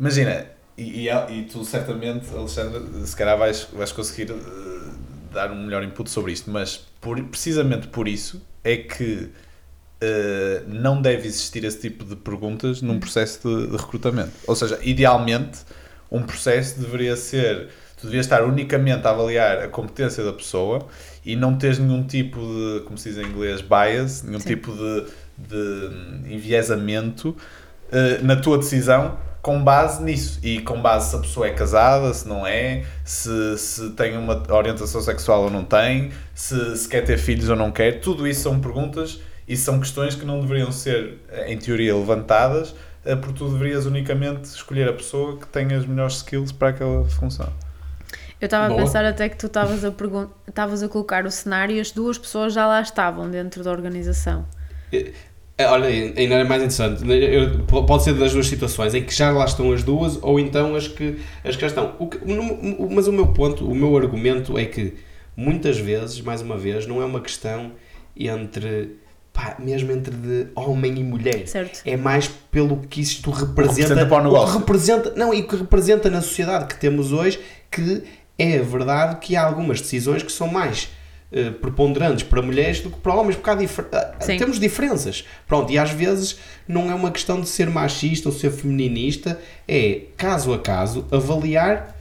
imagina, 0.00 0.46
e, 0.76 1.08
e, 1.08 1.10
e 1.10 1.42
tu 1.44 1.64
certamente, 1.64 2.26
Alexandre, 2.34 2.80
se 3.06 3.14
calhar 3.16 3.36
vais, 3.36 3.68
vais 3.72 3.92
conseguir 3.92 4.30
eh, 4.32 4.34
dar 5.32 5.50
um 5.50 5.64
melhor 5.64 5.82
input 5.84 6.08
sobre 6.08 6.32
isto, 6.32 6.50
mas 6.50 6.76
por, 7.00 7.22
precisamente 7.24 7.88
por 7.88 8.08
isso 8.08 8.40
é 8.64 8.76
que 8.78 9.28
eh, 10.00 10.62
não 10.66 11.02
deve 11.02 11.26
existir 11.26 11.64
esse 11.64 11.80
tipo 11.80 12.04
de 12.04 12.16
perguntas 12.16 12.80
num 12.80 12.98
processo 12.98 13.40
de, 13.46 13.66
de 13.72 13.76
recrutamento. 13.76 14.30
Ou 14.46 14.54
seja, 14.56 14.78
idealmente, 14.82 15.58
um 16.10 16.22
processo 16.22 16.80
deveria 16.80 17.16
ser. 17.16 17.68
Tu 18.00 18.06
devias 18.06 18.26
estar 18.26 18.44
unicamente 18.44 19.06
a 19.06 19.10
avaliar 19.10 19.58
a 19.58 19.68
competência 19.68 20.22
da 20.22 20.32
pessoa 20.32 20.86
e 21.24 21.34
não 21.34 21.58
teres 21.58 21.78
nenhum 21.80 22.04
tipo 22.04 22.38
de, 22.38 22.84
como 22.84 22.96
se 22.96 23.08
diz 23.08 23.18
em 23.18 23.26
inglês, 23.28 23.60
bias, 23.60 24.22
nenhum 24.22 24.38
Sim. 24.38 24.48
tipo 24.48 24.72
de, 24.72 25.04
de 25.36 26.32
enviesamento 26.32 27.36
eh, 27.90 28.18
na 28.22 28.36
tua 28.36 28.58
decisão 28.58 29.18
com 29.42 29.62
base 29.62 30.02
nisso 30.02 30.38
e 30.42 30.60
com 30.60 30.80
base 30.80 31.10
se 31.10 31.16
a 31.16 31.18
pessoa 31.20 31.46
é 31.46 31.50
casada, 31.52 32.12
se 32.12 32.28
não 32.28 32.46
é, 32.46 32.84
se, 33.04 33.56
se 33.56 33.90
tem 33.90 34.16
uma 34.16 34.42
orientação 34.52 35.00
sexual 35.00 35.44
ou 35.44 35.50
não 35.50 35.64
tem, 35.64 36.10
se, 36.34 36.76
se 36.76 36.88
quer 36.88 37.02
ter 37.02 37.18
filhos 37.18 37.48
ou 37.48 37.56
não 37.56 37.70
quer, 37.70 38.00
tudo 38.00 38.26
isso 38.26 38.42
são 38.42 38.60
perguntas 38.60 39.20
e 39.46 39.56
são 39.56 39.78
questões 39.78 40.14
que 40.14 40.26
não 40.26 40.40
deveriam 40.40 40.70
ser, 40.70 41.18
em 41.46 41.56
teoria, 41.56 41.94
levantadas, 41.96 42.74
porque 43.16 43.38
tu 43.38 43.48
deverias 43.50 43.86
unicamente 43.86 44.44
escolher 44.44 44.88
a 44.88 44.92
pessoa 44.92 45.38
que 45.38 45.46
tem 45.46 45.72
as 45.74 45.86
melhores 45.86 46.16
skills 46.16 46.52
para 46.52 46.68
aquela 46.68 47.04
função. 47.04 47.52
Eu 48.40 48.46
estava 48.46 48.72
a 48.72 48.76
pensar 48.76 49.04
até 49.04 49.28
que 49.28 49.36
tu 49.36 49.46
estavas 49.46 49.84
a, 49.84 49.92
estavas 50.46 50.82
a 50.82 50.88
colocar 50.88 51.26
o 51.26 51.30
cenário 51.30 51.74
e 51.76 51.80
as 51.80 51.90
duas 51.90 52.16
pessoas 52.18 52.52
já 52.52 52.66
lá 52.66 52.80
estavam 52.80 53.28
dentro 53.30 53.64
da 53.64 53.70
organização. 53.72 54.44
É, 54.92 55.66
Olha, 55.66 55.88
ainda 55.88 56.36
é 56.36 56.44
mais 56.44 56.62
interessante. 56.62 57.02
Eu- 57.04 57.64
pode 57.64 58.04
ser 58.04 58.14
das 58.14 58.32
duas 58.32 58.46
situações, 58.46 58.94
em 58.94 59.02
que 59.02 59.12
já 59.12 59.32
lá 59.32 59.44
estão 59.44 59.72
as 59.72 59.82
duas, 59.82 60.16
ou 60.22 60.38
então 60.38 60.76
as 60.76 60.86
que, 60.86 61.18
as 61.44 61.56
que 61.56 61.62
já 61.62 61.66
estão. 61.66 61.96
O 61.98 62.06
que- 62.06 62.20
mas 62.94 63.08
o 63.08 63.12
meu 63.12 63.26
ponto, 63.32 63.68
o 63.68 63.74
meu 63.74 63.96
argumento 63.96 64.56
é 64.56 64.64
que 64.64 64.94
muitas 65.36 65.76
vezes, 65.76 66.20
mais 66.20 66.42
uma 66.42 66.56
vez, 66.56 66.86
não 66.86 67.02
é 67.02 67.04
uma 67.04 67.20
questão 67.20 67.72
entre. 68.16 68.96
Pá, 69.38 69.54
mesmo 69.60 69.92
entre 69.92 70.12
de 70.14 70.48
homem 70.56 70.98
e 70.98 71.04
mulher. 71.04 71.46
Certo. 71.46 71.80
É 71.84 71.96
mais 71.96 72.26
pelo 72.50 72.78
que 72.78 73.00
isto 73.00 73.30
representa. 73.30 73.94
representa 73.94 74.06
para 74.06 74.16
o 74.18 74.20
que 74.22 74.34
negócio. 74.34 74.58
representa, 74.58 75.12
não, 75.14 75.32
e 75.32 75.42
o 75.42 75.46
que 75.46 75.54
representa 75.54 76.10
na 76.10 76.20
sociedade 76.20 76.64
que 76.66 76.76
temos 76.76 77.12
hoje, 77.12 77.38
que 77.70 78.02
é 78.36 78.58
verdade 78.58 79.16
que 79.20 79.36
há 79.36 79.44
algumas 79.44 79.80
decisões 79.80 80.24
que 80.24 80.32
são 80.32 80.48
mais 80.48 80.88
eh, 81.30 81.50
preponderantes 81.50 82.24
para 82.24 82.42
mulheres 82.42 82.80
do 82.80 82.90
que 82.90 82.98
para 82.98 83.14
homens, 83.14 83.36
porque 83.36 83.50
há 83.50 83.54
difer- 83.54 83.86
ah, 83.92 84.14
Sim. 84.18 84.38
temos 84.38 84.58
diferenças. 84.58 85.24
Pronto, 85.46 85.70
e 85.72 85.78
às 85.78 85.90
vezes 85.92 86.38
não 86.66 86.90
é 86.90 86.94
uma 86.94 87.10
questão 87.12 87.40
de 87.40 87.48
ser 87.48 87.70
machista 87.70 88.28
ou 88.28 88.34
ser 88.34 88.50
feminista, 88.50 89.38
é 89.68 90.02
caso 90.16 90.52
a 90.52 90.58
caso 90.58 91.06
avaliar 91.12 91.96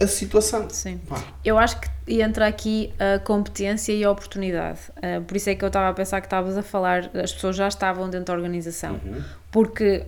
a 0.00 0.06
situação. 0.06 0.68
Sim. 0.70 0.98
Pá, 1.08 1.22
Eu 1.44 1.58
acho 1.58 1.78
que 1.80 1.88
entra 2.22 2.46
aqui 2.46 2.92
a 2.98 3.18
competência 3.18 3.92
e 3.92 4.02
a 4.02 4.10
oportunidade. 4.10 4.78
Uh, 4.96 5.22
por 5.22 5.36
isso 5.36 5.50
é 5.50 5.54
que 5.54 5.64
eu 5.64 5.68
estava 5.68 5.88
a 5.88 5.92
pensar 5.92 6.20
que 6.20 6.26
estavas 6.26 6.56
a 6.56 6.62
falar, 6.62 7.10
as 7.14 7.32
pessoas 7.32 7.54
já 7.56 7.68
estavam 7.68 8.08
dentro 8.08 8.26
da 8.26 8.32
organização. 8.32 8.98
Porque 9.50 10.04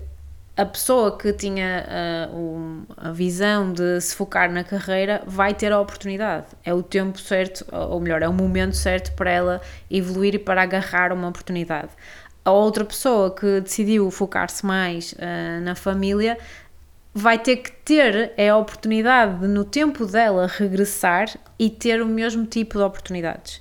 a 0.56 0.66
pessoa 0.66 1.16
que 1.16 1.32
tinha 1.32 1.86
uh, 2.31 2.36
um- 2.36 2.85
a 2.97 3.10
visão 3.10 3.73
de 3.73 4.01
se 4.01 4.14
focar 4.14 4.51
na 4.52 4.62
carreira 4.64 5.23
vai 5.27 5.55
ter 5.55 5.73
a 5.73 5.81
oportunidade. 5.81 6.47
É 6.64 6.73
o 6.74 6.82
tempo 6.82 7.19
certo, 7.19 7.64
ou 7.73 8.01
melhor, 8.01 8.23
é 8.23 8.28
o 8.28 8.32
momento 8.32 8.77
certo 8.77 9.12
para 9.14 9.31
ela 9.31 9.60
evoluir 9.90 10.35
e 10.35 10.39
para 10.39 10.62
agarrar 10.62 11.12
uma 11.12 11.28
oportunidade. 11.28 11.89
A 12.44 12.51
outra 12.51 12.85
pessoa 12.85 13.32
que 13.32 13.60
decidiu 13.60 14.10
focar-se 14.10 14.66
mais 14.66 15.12
uh, 15.12 15.60
na 15.62 15.74
família 15.77 16.36
vai 17.14 17.39
ter 17.39 17.56
que 17.56 17.70
ter 17.70 18.32
é 18.36 18.48
a 18.48 18.56
oportunidade 18.56 19.40
de, 19.40 19.47
no 19.47 19.64
tempo 19.64 20.06
dela, 20.06 20.47
regressar 20.47 21.28
e 21.59 21.68
ter 21.68 22.01
o 22.01 22.06
mesmo 22.06 22.47
tipo 22.47 22.78
de 22.78 22.84
oportunidades. 22.84 23.60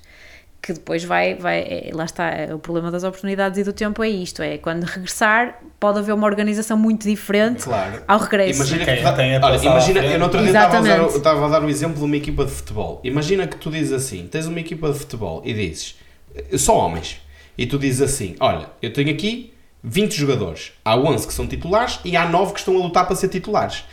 Que 0.60 0.72
depois 0.72 1.02
vai, 1.02 1.34
vai 1.34 1.58
é, 1.58 1.90
lá 1.92 2.04
está, 2.04 2.30
é, 2.30 2.54
o 2.54 2.58
problema 2.58 2.88
das 2.88 3.02
oportunidades 3.02 3.58
e 3.58 3.64
do 3.64 3.72
tempo 3.72 4.02
é 4.02 4.08
isto, 4.08 4.42
é 4.42 4.58
quando 4.58 4.84
regressar 4.84 5.58
pode 5.80 5.98
haver 5.98 6.14
uma 6.14 6.24
organização 6.24 6.78
muito 6.78 7.06
diferente 7.06 7.64
Claro. 7.64 8.00
ao 8.06 8.20
regresso. 8.20 8.60
Imagina 8.60 8.84
Quem 8.84 8.96
que, 8.96 9.12
tem 9.16 9.36
a 9.36 9.40
olha, 9.40 9.40
passar 9.40 9.68
à 9.68 9.72
imagina, 9.72 10.04
eu 10.04 10.18
no 10.18 10.24
outro 10.24 10.38
dia 10.38 10.48
estava 10.50 10.78
a, 10.78 10.96
eu 10.96 11.06
estava 11.08 11.46
a 11.46 11.48
dar 11.48 11.64
o 11.64 11.68
exemplo 11.68 11.96
de 11.98 12.04
uma 12.04 12.16
equipa 12.16 12.44
de 12.44 12.52
futebol. 12.52 13.00
Imagina 13.02 13.46
que 13.48 13.56
tu 13.56 13.70
dizes 13.72 13.92
assim: 13.92 14.28
tens 14.30 14.46
uma 14.46 14.60
equipa 14.60 14.92
de 14.92 14.98
futebol 15.00 15.42
e 15.44 15.52
dizes, 15.52 15.98
eh, 16.32 16.56
só 16.56 16.78
homens, 16.78 17.20
e 17.58 17.66
tu 17.66 17.76
dizes 17.76 18.00
assim: 18.00 18.36
olha, 18.38 18.70
eu 18.80 18.92
tenho 18.92 19.10
aqui 19.10 19.51
20 19.84 20.14
jogadores, 20.14 20.72
há 20.84 20.96
11 20.96 21.26
que 21.26 21.34
são 21.34 21.46
titulares 21.46 21.98
e 22.04 22.16
há 22.16 22.28
9 22.28 22.52
que 22.52 22.58
estão 22.60 22.76
a 22.76 22.82
lutar 22.82 23.06
para 23.06 23.16
ser 23.16 23.28
titulares. 23.28 23.84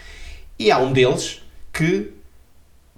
E 0.57 0.71
há 0.71 0.77
um 0.77 0.91
deles 0.91 1.41
que, 1.73 2.11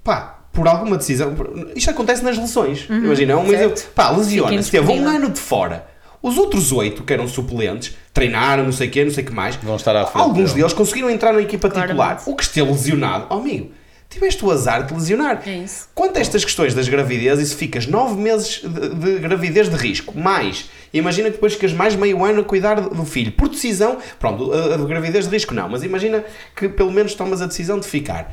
pá, 0.03 0.39
por 0.51 0.67
alguma 0.67 0.97
decisão, 0.97 1.33
isto 1.75 1.89
acontece 1.89 2.23
nas 2.23 2.37
lesões. 2.37 2.85
Imagina, 2.89 3.33
é 3.33 3.35
um 3.35 3.51
exemplo, 3.51 3.81
pá, 3.95 4.09
lesiona-se, 4.11 4.71
teve 4.71 4.91
um 4.91 5.07
ano 5.07 5.29
de 5.29 5.39
fora. 5.39 5.87
Os 6.21 6.37
outros 6.37 6.71
oito 6.71 7.03
que 7.03 7.13
eram 7.13 7.27
suplentes 7.27 7.95
treinaram, 8.13 8.65
não 8.65 8.71
sei 8.71 8.87
o 8.87 8.91
quê, 8.91 9.03
não 9.03 9.11
sei 9.11 9.23
o 9.23 9.27
que 9.27 9.33
mais. 9.33 9.55
Vão 9.55 9.75
estar 9.75 9.95
à 9.95 10.05
frente 10.05 10.21
Alguns 10.23 10.51
dele. 10.51 10.55
deles 10.55 10.73
conseguiram 10.73 11.09
entrar 11.09 11.33
na 11.33 11.41
equipa 11.41 11.67
titular. 11.67 12.21
O 12.27 12.35
que 12.35 12.43
esteja 12.43 12.65
lesionado, 12.65 13.25
oh 13.29 13.35
amigo, 13.35 13.71
tiveste 14.11 14.45
o 14.45 14.51
azar 14.51 14.85
de 14.85 14.93
lesionar. 14.93 15.41
É 15.47 15.57
isso. 15.57 15.87
Quanto 15.95 16.17
a 16.17 16.21
estas 16.21 16.43
questões 16.45 16.73
das 16.75 16.87
gravidezes, 16.87 17.47
e 17.47 17.49
se 17.51 17.55
ficas 17.55 17.87
nove 17.87 18.21
meses 18.21 18.61
de, 18.63 18.89
de 18.95 19.19
gravidez 19.19 19.69
de 19.69 19.75
risco, 19.75 20.17
mais, 20.17 20.69
imagina 20.93 21.29
que 21.29 21.35
depois 21.35 21.53
ficas 21.53 21.73
mais 21.73 21.95
meio 21.95 22.23
ano 22.23 22.41
a 22.41 22.43
cuidar 22.43 22.79
do 22.81 23.05
filho, 23.05 23.31
por 23.31 23.47
decisão, 23.49 23.97
pronto, 24.19 24.51
a, 24.53 24.75
a 24.75 24.77
de 24.77 24.85
gravidez 24.85 25.25
de 25.25 25.31
risco 25.31 25.53
não, 25.53 25.67
mas 25.69 25.81
imagina 25.83 26.23
que 26.55 26.67
pelo 26.69 26.91
menos 26.91 27.13
tomas 27.15 27.41
a 27.41 27.45
decisão 27.47 27.79
de 27.79 27.87
ficar. 27.87 28.31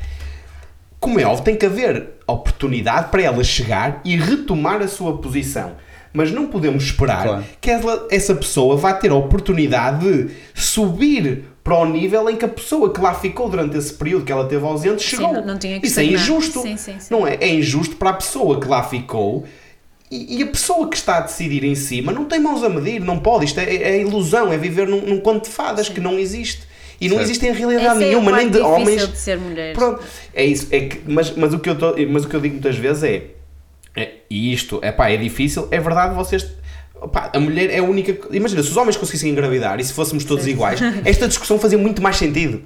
Como 0.99 1.17
é 1.19 1.23
óbvio, 1.25 1.45
tem 1.45 1.55
que 1.55 1.65
haver 1.65 2.09
oportunidade 2.27 3.09
para 3.09 3.21
ela 3.21 3.41
chegar 3.43 4.01
e 4.03 4.17
retomar 4.17 4.81
a 4.81 4.87
sua 4.87 5.17
posição. 5.17 5.77
Mas 6.11 6.31
não 6.31 6.47
podemos 6.47 6.83
esperar 6.83 7.23
Claro. 7.23 7.43
que 7.61 7.69
ela- 7.69 8.07
essa 8.11 8.33
pessoa 8.35 8.75
vá 8.75 8.91
ter 8.93 9.11
a 9.11 9.15
oportunidade 9.15 9.99
de 10.25 10.31
subir 10.55 11.45
para 11.63 11.75
o 11.77 11.85
nível 11.85 12.29
em 12.29 12.35
que 12.35 12.45
a 12.45 12.47
pessoa 12.47 12.91
que 12.93 12.99
lá 13.01 13.13
ficou 13.13 13.49
durante 13.49 13.77
esse 13.77 13.93
período 13.93 14.25
que 14.25 14.31
ela 14.31 14.45
teve 14.47 14.65
ausente 14.65 15.03
chegou. 15.03 15.33
não- 15.33 15.45
não 15.45 15.57
tinha 15.59 15.79
que 15.79 15.85
Isso 15.87 15.99
é 15.99 16.03
injusto. 16.05 16.61
Sim, 16.61 16.77
sim, 16.77 16.95
sim. 16.99 17.07
Não 17.11 17.27
é? 17.27 17.35
É 17.35 17.47
injusto 17.49 17.95
para 17.95 18.11
a 18.11 18.13
pessoa 18.13 18.59
que 18.59 18.67
lá 18.67 18.81
ficou 18.83 19.45
e, 20.09 20.39
e 20.39 20.43
a 20.43 20.47
pessoa 20.47 20.87
que 20.89 20.95
está 20.97 21.17
a 21.17 21.21
decidir 21.21 21.63
em 21.63 21.75
cima 21.75 22.11
não 22.11 22.25
tem 22.25 22.39
mãos 22.39 22.63
a 22.63 22.69
medir, 22.69 22.99
não 23.01 23.19
pode. 23.19 23.45
Isto 23.45 23.59
é, 23.59 23.75
é 23.75 24.01
ilusão, 24.01 24.51
é 24.51 24.57
viver 24.57 24.87
num, 24.87 25.01
num 25.01 25.19
conto 25.19 25.43
de 25.45 25.49
fadas 25.51 25.87
que 25.89 25.99
não 25.99 26.17
existe. 26.17 26.67
E 27.01 27.07
não 27.07 27.15
Certo. 27.17 27.27
existe 27.29 27.45
em 27.47 27.53
realidade 27.53 27.85
Essa 27.85 28.03
é 28.03 28.07
nenhuma, 28.07 28.31
nem 28.31 28.49
parte 28.49 28.61
de 28.61 28.61
homens. 28.61 29.07
de 29.07 29.17
ser 29.17 29.37
mulher. 29.37 29.73
Pronto, 29.73 30.03
é 30.33 30.43
isso. 30.43 30.67
É 30.71 30.81
que, 30.81 31.01
mas, 31.07 31.31
mas, 31.35 31.53
o 31.53 31.59
que 31.59 31.69
eu 31.69 31.77
tô, 31.77 31.95
mas 32.09 32.25
o 32.25 32.27
que 32.27 32.35
eu 32.35 32.41
digo 32.41 32.55
muitas 32.55 32.75
vezes 32.75 33.03
é, 33.03 33.23
é 33.95 34.11
e 34.29 34.51
isto 34.51 34.79
é 34.81 34.91
pá, 34.91 35.09
é 35.09 35.15
difícil, 35.15 35.67
é 35.71 35.79
verdade, 35.79 36.13
vocês. 36.15 36.45
Pá, 37.07 37.31
a 37.33 37.39
mulher 37.39 37.69
é 37.69 37.79
a 37.79 37.83
única. 37.83 38.17
Imagina, 38.31 38.61
se 38.61 38.69
os 38.69 38.77
homens 38.77 38.97
conseguissem 38.97 39.31
engravidar 39.31 39.79
e 39.79 39.83
se 39.83 39.93
fôssemos 39.93 40.23
todos 40.23 40.45
iguais, 40.47 40.79
esta 41.05 41.27
discussão 41.27 41.57
fazia 41.57 41.77
muito 41.77 42.01
mais 42.01 42.17
sentido. 42.17 42.61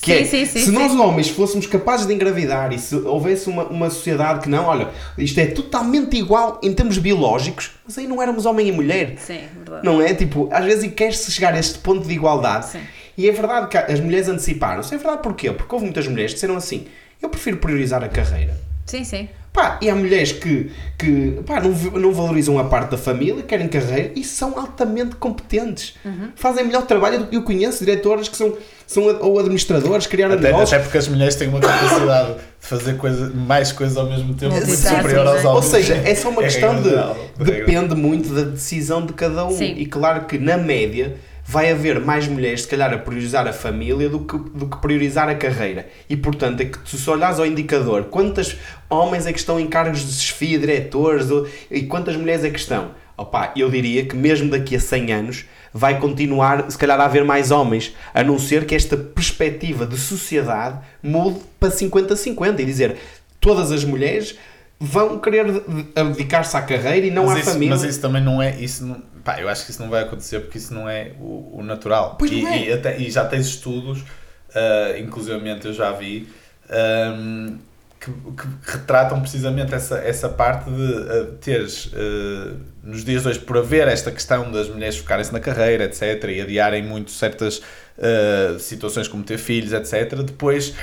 Que 0.00 0.06
Sim, 0.06 0.12
é, 0.12 0.24
sim, 0.24 0.44
sim, 0.44 0.58
se 0.58 0.66
sim. 0.66 0.72
nós 0.72 0.92
homens 0.92 1.28
fôssemos 1.28 1.66
capazes 1.66 2.04
de 2.04 2.12
engravidar 2.12 2.72
e 2.72 2.78
se 2.80 2.96
houvesse 2.96 3.48
uma, 3.48 3.64
uma 3.64 3.88
sociedade 3.88 4.40
que 4.40 4.48
não, 4.48 4.64
olha, 4.64 4.88
isto 5.16 5.38
é 5.38 5.46
totalmente 5.46 6.16
igual 6.16 6.60
em 6.64 6.72
termos 6.72 6.98
biológicos, 6.98 7.70
mas 7.86 7.96
aí 7.96 8.06
não 8.08 8.20
éramos 8.20 8.44
homem 8.44 8.66
e 8.68 8.72
mulher. 8.72 9.14
Sim, 9.18 9.42
verdade. 9.56 9.86
Não 9.86 10.02
é? 10.02 10.12
Tipo, 10.12 10.48
às 10.52 10.64
vezes 10.64 10.92
quer-se 10.94 11.30
chegar 11.30 11.54
a 11.54 11.60
este 11.60 11.78
ponto 11.78 12.06
de 12.06 12.12
igualdade. 12.12 12.70
Sim. 12.70 12.80
E 13.16 13.28
é 13.28 13.32
verdade 13.32 13.68
que 13.68 13.78
as 13.78 14.00
mulheres 14.00 14.28
anteciparam-se. 14.28 14.92
É 14.92 14.98
verdade 14.98 15.22
porquê? 15.22 15.52
Porque 15.52 15.72
houve 15.72 15.84
muitas 15.84 16.08
mulheres 16.08 16.32
que 16.32 16.36
disseram 16.36 16.56
assim: 16.56 16.86
eu 17.22 17.28
prefiro 17.28 17.58
priorizar 17.58 18.02
a 18.02 18.08
carreira. 18.08 18.58
Sim, 18.86 19.04
sim. 19.04 19.28
Pá, 19.54 19.78
e 19.80 19.88
há 19.88 19.94
mulheres 19.94 20.32
que, 20.32 20.68
que 20.98 21.38
pá, 21.46 21.60
não, 21.60 21.70
não 22.00 22.12
valorizam 22.12 22.58
a 22.58 22.64
parte 22.64 22.90
da 22.90 22.98
família, 22.98 23.40
querem 23.44 23.68
carreira 23.68 24.10
e 24.16 24.24
são 24.24 24.58
altamente 24.58 25.14
competentes. 25.14 25.94
Uhum. 26.04 26.30
Fazem 26.34 26.64
melhor 26.64 26.82
trabalho 26.86 27.20
do 27.20 27.26
que 27.28 27.36
eu 27.36 27.42
conheço, 27.44 27.84
diretoras 27.84 28.28
que 28.28 28.36
são, 28.36 28.52
são 28.84 29.04
ou 29.20 29.38
administradores, 29.38 30.08
criaram 30.08 30.34
Até, 30.34 30.48
negócios. 30.48 30.72
até 30.72 30.82
porque 30.82 30.98
as 30.98 31.06
mulheres 31.06 31.36
têm 31.36 31.46
uma 31.46 31.60
capacidade 31.60 32.32
de 32.32 32.40
fazer 32.58 32.96
coisa, 32.96 33.30
mais 33.32 33.70
coisas 33.70 33.96
ao 33.96 34.06
mesmo 34.10 34.34
tempo 34.34 34.56
muito 34.56 34.74
superior 34.74 35.24
aos 35.24 35.44
né? 35.44 35.48
homens. 35.48 35.64
Ou 35.64 35.70
seja, 35.70 35.94
é 36.04 36.14
só 36.16 36.30
uma 36.30 36.42
É 36.42 36.46
questão 36.46 36.82
de. 36.82 36.88
é 36.88 36.92
real. 36.92 37.16
Depende 37.38 37.94
muito 37.94 38.34
da 38.34 38.42
decisão 38.42 39.06
de 39.06 39.12
cada 39.12 39.46
um. 39.46 39.56
Sim. 39.56 39.72
E 39.78 39.86
claro 39.86 40.24
que, 40.24 40.36
na 40.36 40.56
média, 40.56 41.14
vai 41.46 41.70
haver 41.70 42.00
mais 42.00 42.26
mulheres, 42.26 42.62
se 42.62 42.68
calhar, 42.68 42.92
a 42.92 42.98
priorizar 42.98 43.46
a 43.46 43.52
família 43.52 44.08
do 44.08 44.20
que, 44.20 44.36
do 44.36 44.66
que 44.66 44.78
priorizar 44.78 45.28
a 45.28 45.34
carreira. 45.34 45.86
E, 46.08 46.16
portanto, 46.16 46.60
é 46.62 46.64
que 46.64 46.78
tu, 46.78 46.96
se 46.96 47.10
olhares 47.10 47.38
ao 47.38 47.46
indicador, 47.46 48.04
quantos 48.04 48.56
homens 48.88 49.26
é 49.26 49.32
que 49.32 49.38
estão 49.38 49.60
em 49.60 49.66
cargos 49.66 50.00
de 50.00 50.06
desfia, 50.06 50.58
diretores, 50.58 51.26
e 51.70 51.82
quantas 51.82 52.16
mulheres 52.16 52.44
é 52.44 52.50
que 52.50 52.58
estão? 52.58 52.92
Opa, 53.16 53.52
eu 53.56 53.70
diria 53.70 54.04
que 54.06 54.16
mesmo 54.16 54.50
daqui 54.50 54.74
a 54.74 54.80
100 54.80 55.12
anos 55.12 55.44
vai 55.72 56.00
continuar, 56.00 56.68
se 56.70 56.78
calhar, 56.78 56.98
a 57.00 57.04
haver 57.04 57.24
mais 57.24 57.50
homens, 57.50 57.94
a 58.12 58.24
não 58.24 58.38
ser 58.38 58.64
que 58.64 58.74
esta 58.74 58.96
perspectiva 58.96 59.86
de 59.86 59.96
sociedade 59.98 60.78
mude 61.02 61.40
para 61.60 61.68
50-50 61.70 62.58
e 62.60 62.64
dizer 62.64 62.96
todas 63.40 63.70
as 63.70 63.84
mulheres 63.84 64.36
vão 64.80 65.18
querer 65.18 65.44
de- 65.46 65.60
de- 65.60 66.04
dedicar-se 66.12 66.56
à 66.56 66.62
carreira 66.62 67.06
e 67.06 67.10
não 67.10 67.26
mas 67.26 67.36
à 67.36 67.40
isso, 67.40 67.50
família. 67.52 67.70
Mas 67.76 67.84
isso 67.84 68.00
também 68.00 68.22
não 68.22 68.42
é. 68.42 68.58
Isso 68.60 68.84
não, 68.84 68.96
pá, 69.24 69.40
eu 69.40 69.48
acho 69.48 69.64
que 69.64 69.70
isso 69.70 69.82
não 69.82 69.88
vai 69.88 70.02
acontecer 70.02 70.40
porque 70.40 70.58
isso 70.58 70.72
não 70.74 70.88
é 70.88 71.12
o, 71.18 71.58
o 71.58 71.62
natural. 71.62 72.16
Pois 72.18 72.30
e, 72.30 72.44
é. 72.44 72.68
e 72.68 72.72
até- 72.72 72.98
e 72.98 73.10
já 73.10 73.24
tens 73.24 73.46
estudos, 73.46 74.00
uh, 74.00 74.98
inclusivamente 74.98 75.66
eu 75.66 75.72
já 75.72 75.90
vi, 75.92 76.28
um, 76.70 77.58
que, 78.00 78.10
que 78.10 78.70
retratam 78.72 79.20
precisamente 79.20 79.74
essa, 79.74 79.98
essa 79.98 80.28
parte 80.28 80.70
de 80.70 80.82
uh, 80.82 81.26
teres, 81.40 81.86
uh, 81.86 82.56
nos 82.82 83.04
dias 83.04 83.22
de 83.22 83.28
hoje, 83.28 83.38
por 83.40 83.56
haver 83.56 83.88
esta 83.88 84.10
questão 84.10 84.52
das 84.52 84.68
mulheres 84.68 84.98
focarem-se 84.98 85.32
na 85.32 85.40
carreira, 85.40 85.84
etc., 85.84 86.24
e 86.28 86.40
adiarem 86.42 86.82
muito 86.82 87.10
certas 87.10 87.58
uh, 87.58 88.58
situações 88.58 89.08
como 89.08 89.24
ter 89.24 89.38
filhos, 89.38 89.72
etc., 89.72 90.16
depois 90.22 90.74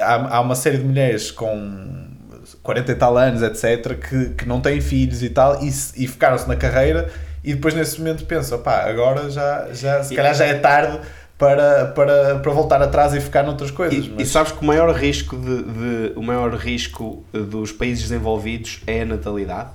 há, 0.00 0.36
há 0.36 0.40
uma 0.40 0.54
série 0.54 0.78
de 0.78 0.84
mulheres 0.84 1.30
com 1.30 2.08
40 2.62 2.92
e 2.92 2.94
tal 2.94 3.16
anos, 3.18 3.42
etc., 3.42 3.98
que, 3.98 4.30
que 4.34 4.46
não 4.46 4.60
têm 4.60 4.80
filhos 4.80 5.22
e 5.22 5.30
tal, 5.30 5.62
e, 5.62 5.68
e 5.96 6.06
focaram-se 6.06 6.46
na 6.48 6.56
carreira, 6.56 7.10
e 7.44 7.54
depois 7.54 7.74
nesse 7.74 7.98
momento 7.98 8.24
pensam, 8.24 8.58
pá, 8.60 8.84
agora 8.88 9.30
já, 9.30 9.68
já 9.72 10.02
se 10.02 10.14
calhar 10.14 10.34
já 10.34 10.44
é 10.46 10.54
tarde 10.54 11.00
para, 11.38 11.86
para, 11.86 12.38
para 12.38 12.52
voltar 12.52 12.80
atrás 12.82 13.12
e 13.14 13.20
focar 13.20 13.44
noutras 13.44 13.70
coisas. 13.70 14.06
E, 14.06 14.10
mas- 14.10 14.28
e 14.28 14.30
sabes 14.30 14.52
que 14.52 14.62
o 14.62 14.64
maior 14.64 14.94
risco 14.94 15.36
de, 15.36 15.62
de- 15.64 16.12
o 16.14 16.22
maior 16.22 16.54
risco 16.54 17.24
eh, 17.34 17.38
dos 17.38 17.72
países 17.72 18.04
desenvolvidos 18.08 18.80
é 18.86 19.02
a 19.02 19.04
natalidade? 19.04 19.70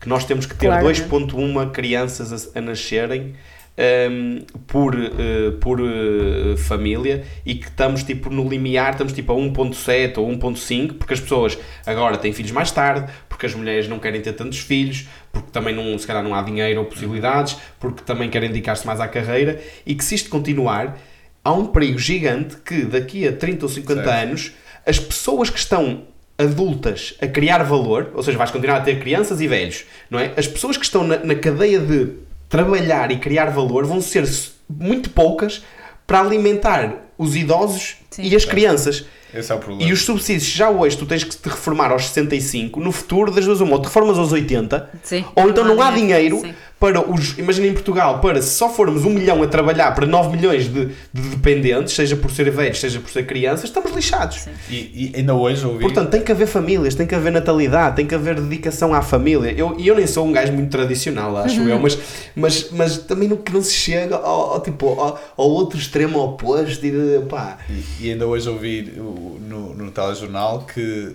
Que 0.00 0.08
nós 0.08 0.24
temos 0.24 0.44
que 0.44 0.54
ter 0.54 0.66
Claramente. 0.66 1.02
2.1 1.08 1.70
crianças 1.70 2.50
a, 2.54 2.58
a 2.58 2.60
nascerem 2.60 3.34
um, 3.76 4.40
por, 4.66 4.94
uh, 4.94 5.52
por 5.60 5.80
uh, 5.80 6.56
família 6.56 7.24
e 7.44 7.54
que 7.54 7.66
estamos 7.66 8.02
tipo 8.02 8.30
no 8.30 8.48
limiar, 8.48 8.92
estamos 8.92 9.12
tipo 9.12 9.32
a 9.32 9.36
1.7 9.36 10.18
ou 10.18 10.28
1.5, 10.28 10.94
porque 10.94 11.14
as 11.14 11.20
pessoas 11.20 11.58
agora 11.84 12.16
têm 12.16 12.32
filhos 12.32 12.52
mais 12.52 12.70
tarde, 12.70 13.12
porque 13.28 13.46
as 13.46 13.54
mulheres 13.54 13.88
não 13.88 13.98
querem 13.98 14.20
ter 14.20 14.32
tantos 14.32 14.58
filhos, 14.58 15.08
porque 15.32 15.50
também 15.50 15.74
não, 15.74 15.98
se 15.98 16.06
calhar 16.06 16.22
não 16.22 16.34
há 16.34 16.42
dinheiro 16.42 16.80
ou 16.80 16.86
possibilidades, 16.86 17.56
porque 17.80 18.02
também 18.02 18.30
querem 18.30 18.48
dedicar-se 18.48 18.86
mais 18.86 19.00
à 19.00 19.08
carreira, 19.08 19.60
e 19.84 19.94
que 19.94 20.04
se 20.04 20.14
isto 20.14 20.30
continuar, 20.30 20.98
há 21.42 21.52
um 21.52 21.66
perigo 21.66 21.98
gigante 21.98 22.56
que 22.64 22.82
daqui 22.82 23.26
a 23.26 23.32
30 23.32 23.64
ou 23.64 23.68
50 23.68 24.04
certo. 24.04 24.08
anos 24.10 24.52
as 24.86 24.98
pessoas 24.98 25.50
que 25.50 25.58
estão 25.58 26.02
adultas 26.36 27.14
a 27.20 27.26
criar 27.26 27.62
valor, 27.62 28.10
ou 28.14 28.22
seja, 28.22 28.36
vais 28.36 28.50
continuar 28.50 28.78
a 28.78 28.80
ter 28.80 28.98
crianças 29.00 29.40
e 29.40 29.46
velhos, 29.46 29.84
não 30.10 30.18
é? 30.18 30.32
As 30.36 30.48
pessoas 30.48 30.76
que 30.76 30.84
estão 30.84 31.04
na, 31.04 31.18
na 31.18 31.34
cadeia 31.34 31.78
de 31.78 32.12
trabalhar 32.54 33.10
e 33.10 33.18
criar 33.18 33.46
valor 33.46 33.84
vão 33.84 34.00
ser 34.00 34.24
muito 34.68 35.10
poucas 35.10 35.64
para 36.06 36.20
alimentar 36.20 36.94
os 37.18 37.34
idosos 37.34 37.96
Sim. 38.10 38.22
e 38.22 38.36
as 38.36 38.44
crianças. 38.44 39.04
Esse 39.34 39.50
é 39.50 39.54
o 39.56 39.58
problema. 39.58 39.90
E 39.90 39.92
os 39.92 40.04
subsídios, 40.04 40.44
já 40.44 40.70
hoje 40.70 40.96
tu 40.96 41.04
tens 41.04 41.24
que 41.24 41.34
te 41.34 41.48
reformar 41.48 41.90
aos 41.90 42.06
65, 42.06 42.78
no 42.78 42.92
futuro 42.92 43.32
das 43.32 43.44
duas 43.44 43.60
uma, 43.60 43.72
ou 43.72 43.80
te 43.80 43.86
reformas 43.86 44.16
aos 44.16 44.30
80, 44.30 44.88
Sim. 45.02 45.24
ou 45.34 45.50
então 45.50 45.64
não 45.64 45.82
há 45.82 45.90
dinheiro, 45.90 46.36
dinheiro 46.36 46.56
para 46.78 47.00
os. 47.00 47.38
Imagina 47.38 47.68
em 47.68 47.72
Portugal, 47.72 48.20
para 48.20 48.42
se 48.42 48.56
só 48.56 48.68
formos 48.68 49.04
um 49.04 49.10
milhão 49.10 49.42
a 49.42 49.46
trabalhar 49.46 49.94
para 49.94 50.06
9 50.06 50.36
milhões 50.36 50.64
de, 50.64 50.86
de 51.12 51.28
dependentes, 51.30 51.94
seja 51.94 52.16
por 52.16 52.30
ser 52.30 52.50
velhos, 52.50 52.78
seja 52.78 53.00
por 53.00 53.10
ser 53.10 53.24
crianças, 53.26 53.64
estamos 53.64 53.92
lixados. 53.92 54.46
E, 54.68 54.74
e, 54.74 55.12
ainda 55.16 55.34
hoje 55.34 55.64
ouvi. 55.64 55.80
Portanto, 55.80 56.10
tem 56.10 56.22
que 56.22 56.32
haver 56.32 56.46
famílias, 56.46 56.94
tem 56.94 57.06
que 57.06 57.14
haver 57.14 57.32
natalidade, 57.32 57.96
tem 57.96 58.06
que 58.06 58.14
haver 58.14 58.40
dedicação 58.40 58.92
à 58.92 59.02
família. 59.02 59.52
E 59.52 59.58
eu, 59.58 59.76
eu 59.78 59.94
nem 59.94 60.06
sou 60.06 60.26
um 60.26 60.32
gajo 60.32 60.52
muito 60.52 60.70
tradicional, 60.70 61.36
acho 61.38 61.60
uhum. 61.60 61.68
eu, 61.68 61.78
mas, 61.78 61.98
mas, 62.34 62.70
mas 62.70 62.98
também 62.98 63.28
não, 63.28 63.38
não 63.52 63.62
se 63.62 63.72
chega 63.72 64.16
ao, 64.16 64.54
ao 64.54 64.60
tipo, 64.60 64.88
ao, 64.88 65.20
ao, 65.36 65.48
outro 65.48 65.78
extremo 65.78 66.18
oposto. 66.18 66.84
E, 66.84 67.20
pá. 67.28 67.58
E, 67.70 68.06
e 68.06 68.12
ainda 68.12 68.26
hoje 68.26 68.48
ouvi 68.48 68.92
no, 68.92 69.74
no 69.74 69.90
telejornal 69.90 70.66
que 70.66 71.12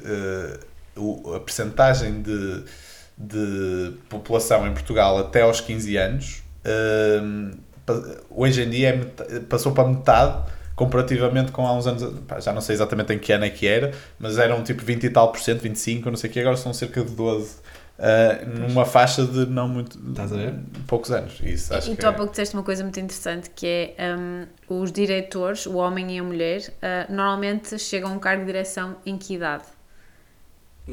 uh, 0.95 1.36
a 1.36 1.40
percentagem 1.40 2.22
de 2.22 2.64
de 3.20 3.94
população 4.08 4.66
em 4.66 4.72
Portugal 4.72 5.18
até 5.18 5.41
aos 5.41 5.60
15 5.60 5.98
anos, 5.98 6.44
uh, 6.66 7.58
hoje 8.30 8.64
em 8.64 8.70
dia 8.70 9.12
é, 9.30 9.40
passou 9.41 9.74
para 9.74 9.88
metade 9.88 10.41
comparativamente 10.76 11.52
com 11.52 11.68
há 11.68 11.74
uns 11.74 11.86
anos, 11.86 12.14
já 12.40 12.54
não 12.54 12.62
sei 12.62 12.74
exatamente 12.74 13.12
em 13.12 13.20
que 13.20 13.34
ano 13.34 13.44
é 13.44 13.50
que 13.50 13.68
era, 13.68 13.91
mas 14.18 14.38
eram 14.38 14.64
tipo 14.64 14.82
20 14.82 15.04
e 15.04 15.10
tal 15.10 15.30
por 15.30 15.41
cento, 15.41 15.60
25, 15.60 16.10
não 16.10 16.16
sei 16.16 16.30
o 16.30 16.34
que, 16.34 16.40
agora 16.40 16.56
são 16.56 16.74
cerca 16.74 17.04
de 17.04 17.12
12. 17.12 17.50
Uh, 17.50 18.02
ah, 18.02 18.46
numa 18.46 18.86
faixa 18.86 19.26
de 19.26 19.46
não 19.48 19.68
muito 19.68 20.00
poucos 20.88 21.12
anos 21.12 21.38
isso, 21.44 21.74
acho 21.74 21.91
e 21.91 21.98
tu 21.98 22.08
há 22.08 22.12
é... 22.12 22.14
pouco 22.14 22.32
disseste 22.32 22.56
uma 22.56 22.64
coisa 22.64 22.82
muito 22.82 22.98
interessante 22.98 23.50
que 23.50 23.94
é 23.98 24.16
um, 24.16 24.46
os 24.70 24.90
diretores, 24.90 25.66
o 25.66 25.76
homem 25.76 26.16
e 26.16 26.20
a 26.20 26.24
mulher 26.24 26.62
uh, 26.62 27.14
normalmente 27.14 27.78
chegam 27.78 28.12
a 28.12 28.14
um 28.14 28.20
cargo 28.20 28.46
de 28.46 28.54
direção 28.54 28.96
em 29.06 29.18
que 29.18 29.34
idade? 29.34 29.66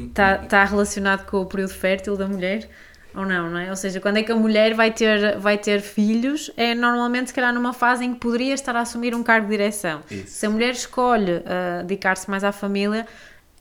Está 0.05 0.39
tá 0.39 0.65
relacionado 0.65 1.27
com 1.27 1.39
o 1.39 1.47
período 1.47 1.73
fértil 1.73 2.17
da 2.17 2.27
mulher? 2.27 2.69
Ou 3.15 3.25
não, 3.25 3.49
não 3.51 3.59
é? 3.59 3.71
Ou 3.71 3.77
seja, 3.77 3.99
quando 3.99 4.19
é 4.19 4.23
que 4.23 4.31
a 4.31 4.37
mulher 4.37 4.75
vai 4.75 4.91
ter, 4.91 5.39
vai 5.39 5.57
ter 5.57 5.81
filhos, 5.81 6.51
é 6.55 6.75
normalmente, 6.75 7.29
se 7.29 7.35
calhar, 7.35 7.53
numa 7.53 7.73
fase 7.73 8.05
em 8.05 8.13
que 8.13 8.21
poderia 8.21 8.53
estar 8.53 8.77
a 8.77 8.81
assumir 8.81 9.15
um 9.15 9.23
cargo 9.23 9.47
de 9.47 9.53
direção. 9.53 10.03
Isso. 10.11 10.27
Se 10.27 10.47
a 10.47 10.51
mulher 10.51 10.73
escolhe 10.73 11.33
uh, 11.33 11.83
dedicar-se 11.83 12.29
mais 12.29 12.45
à 12.45 12.53
família, 12.53 13.07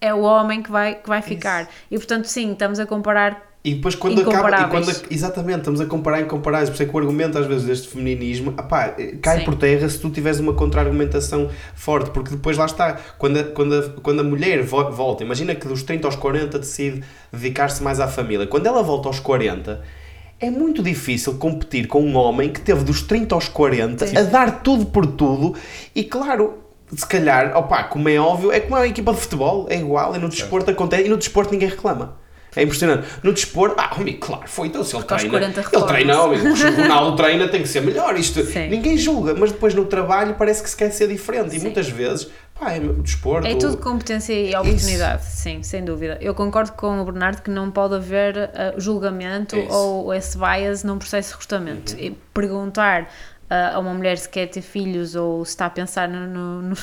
é 0.01 0.13
o 0.13 0.19
homem 0.19 0.61
que 0.61 0.69
vai, 0.69 0.95
que 0.95 1.07
vai 1.07 1.21
ficar. 1.21 1.63
Isso. 1.63 1.71
E, 1.89 1.97
portanto, 1.97 2.25
sim, 2.25 2.51
estamos 2.51 2.81
a 2.81 2.85
comparar 2.85 3.44
e 3.65 3.73
depois 3.73 3.95
quando 3.95 4.21
acaba, 4.21 4.61
e 4.61 4.69
quando, 4.69 4.95
exatamente, 5.09 5.57
estamos 5.57 5.81
a 5.81 5.87
comparar 5.87 6.21
incomparáveis, 6.21 6.69
por 6.69 6.75
isso 6.75 6.83
é 6.83 6.85
que 6.85 6.95
o 6.95 6.99
argumento 6.99 7.35
às 7.39 7.47
vezes 7.47 7.65
deste 7.65 7.87
feminismo 7.87 8.53
apá, 8.55 8.95
cai 9.23 9.39
Sim. 9.39 9.45
por 9.45 9.55
terra 9.55 9.89
se 9.89 9.97
tu 9.97 10.11
tiveres 10.11 10.39
uma 10.39 10.53
contra-argumentação 10.53 11.49
forte, 11.73 12.11
porque 12.11 12.29
depois 12.29 12.57
lá 12.57 12.67
está, 12.67 12.99
quando 13.17 13.39
a, 13.39 13.43
quando 13.43 13.73
a, 13.73 14.01
quando 14.01 14.19
a 14.19 14.23
mulher 14.23 14.61
volta, 14.61 15.23
imagina 15.23 15.55
que 15.55 15.67
dos 15.67 15.81
30 15.81 16.07
aos 16.07 16.15
40 16.15 16.59
decide 16.59 17.03
dedicar-se 17.33 17.81
mais 17.81 17.99
à 17.99 18.07
família, 18.07 18.45
quando 18.45 18.67
ela 18.67 18.83
volta 18.83 19.09
aos 19.09 19.19
40, 19.19 19.81
é 20.39 20.51
muito 20.51 20.83
difícil 20.83 21.33
competir 21.33 21.87
com 21.87 22.03
um 22.03 22.15
homem 22.15 22.51
que 22.51 22.61
teve 22.61 22.83
dos 22.83 23.01
30 23.01 23.33
aos 23.33 23.47
40 23.47 24.05
Sim. 24.05 24.15
a 24.15 24.21
dar 24.21 24.61
tudo 24.61 24.85
por 24.85 25.07
tudo 25.07 25.55
e 25.95 26.03
claro, 26.03 26.59
se 26.95 27.07
calhar, 27.07 27.57
opá, 27.57 27.85
como 27.85 28.07
é 28.09 28.19
óbvio, 28.19 28.51
é 28.51 28.59
como 28.59 28.75
a 28.75 28.87
equipa 28.87 29.11
de 29.11 29.19
futebol, 29.19 29.65
é 29.71 29.79
igual, 29.79 30.13
é 30.13 30.19
no 30.19 30.29
desporto 30.29 30.69
acontece 30.69 31.05
e 31.07 31.09
no 31.09 31.17
desporto 31.17 31.51
ninguém 31.51 31.69
reclama. 31.69 32.23
É 32.55 32.63
impressionante. 32.63 33.07
No 33.21 33.33
desporto, 33.33 33.75
ah, 33.77 33.95
amigo, 33.95 34.19
claro, 34.19 34.43
foi 34.47 34.67
então 34.67 34.83
se 34.83 34.95
ele 34.95 35.03
Porque 35.03 35.27
treina. 35.27 35.45
Ele 35.45 35.85
treina, 35.85 36.19
amigo, 36.21 36.55
se 36.55 36.65
o 36.65 36.75
Ronaldo 36.75 37.17
treina, 37.17 37.47
tem 37.47 37.61
que 37.61 37.67
ser 37.67 37.81
melhor. 37.81 38.17
Isto, 38.17 38.43
ninguém 38.69 38.97
julga, 38.97 39.33
mas 39.33 39.51
depois 39.51 39.73
no 39.73 39.85
trabalho 39.85 40.35
parece 40.35 40.63
que 40.63 40.69
se 40.69 40.77
quer 40.77 40.91
ser 40.91 41.07
diferente. 41.07 41.51
Sim. 41.51 41.57
E 41.57 41.59
muitas 41.59 41.89
vezes, 41.89 42.29
pá, 42.57 42.71
é 42.71 42.79
desporto. 42.79 43.47
É 43.47 43.55
tudo 43.55 43.77
competência 43.77 44.33
e 44.33 44.55
oportunidade, 44.55 45.23
Isso. 45.23 45.37
sim, 45.37 45.63
sem 45.63 45.83
dúvida. 45.83 46.17
Eu 46.21 46.33
concordo 46.33 46.71
com 46.73 47.01
o 47.01 47.05
Bernardo 47.05 47.41
que 47.41 47.49
não 47.49 47.69
pode 47.69 47.95
haver 47.95 48.37
uh, 48.37 48.79
julgamento 48.79 49.57
Isso. 49.57 49.73
ou 49.73 50.13
esse 50.13 50.37
bias 50.37 50.83
num 50.83 50.97
processo 50.97 51.29
de 51.29 51.33
recrutamento. 51.33 51.93
Uhum. 51.93 51.99
E 51.99 52.17
perguntar 52.33 53.09
a 53.49 53.77
uma 53.79 53.93
mulher 53.93 54.17
se 54.17 54.27
quer 54.27 54.47
ter 54.47 54.61
filhos 54.61 55.15
ou 55.15 55.45
se 55.45 55.51
está 55.51 55.67
a 55.67 55.69
pensar 55.69 56.07
no, 56.09 56.27
no, 56.27 56.61
no 56.61 56.75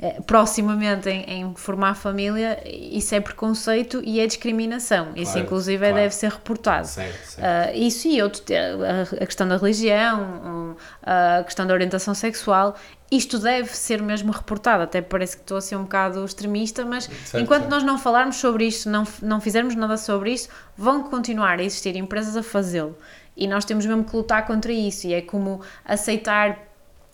é, 0.00 0.20
proximamente 0.26 1.08
em, 1.08 1.22
em, 1.22 1.54
formar 1.54 1.94
família, 1.94 2.60
isso 2.66 3.14
é 3.14 3.20
preconceito 3.20 4.02
e 4.04 4.18
é 4.18 4.26
discriminação. 4.26 5.06
Claro, 5.06 5.20
isso, 5.20 5.38
inclusive, 5.38 5.78
claro. 5.78 5.94
deve 5.94 6.14
ser 6.14 6.30
reportado. 6.30 6.86
Certo, 6.86 7.26
certo. 7.26 7.74
Uh, 7.74 7.78
isso 7.78 8.08
e 8.08 8.20
outro, 8.20 8.42
a, 8.52 9.22
a 9.22 9.26
questão 9.26 9.46
da 9.46 9.56
religião, 9.56 10.76
a 11.02 11.44
questão 11.44 11.66
da 11.66 11.74
orientação 11.74 12.14
sexual, 12.14 12.76
isto 13.10 13.38
deve 13.38 13.76
ser 13.76 14.00
mesmo 14.00 14.30
reportado. 14.30 14.84
Até 14.84 15.02
parece 15.02 15.36
que 15.36 15.42
estou 15.42 15.56
a 15.56 15.60
ser 15.60 15.76
um 15.76 15.82
bocado 15.82 16.24
extremista, 16.24 16.84
mas 16.84 17.04
certo, 17.04 17.42
enquanto 17.42 17.68
nós 17.68 17.82
não 17.82 17.98
falarmos 17.98 18.36
sobre 18.36 18.66
isto, 18.66 18.88
não, 18.88 19.04
não 19.20 19.40
fizermos 19.40 19.74
nada 19.74 19.96
sobre 19.96 20.32
isto, 20.32 20.48
vão 20.76 21.02
continuar 21.04 21.58
a 21.58 21.62
existir 21.62 21.96
empresas 21.96 22.36
a 22.36 22.42
fazê-lo. 22.42 22.96
E 23.40 23.48
nós 23.48 23.64
temos 23.64 23.86
mesmo 23.86 24.04
que 24.04 24.14
lutar 24.14 24.46
contra 24.46 24.70
isso. 24.70 25.06
E 25.06 25.14
é 25.14 25.22
como 25.22 25.62
aceitar, 25.84 26.58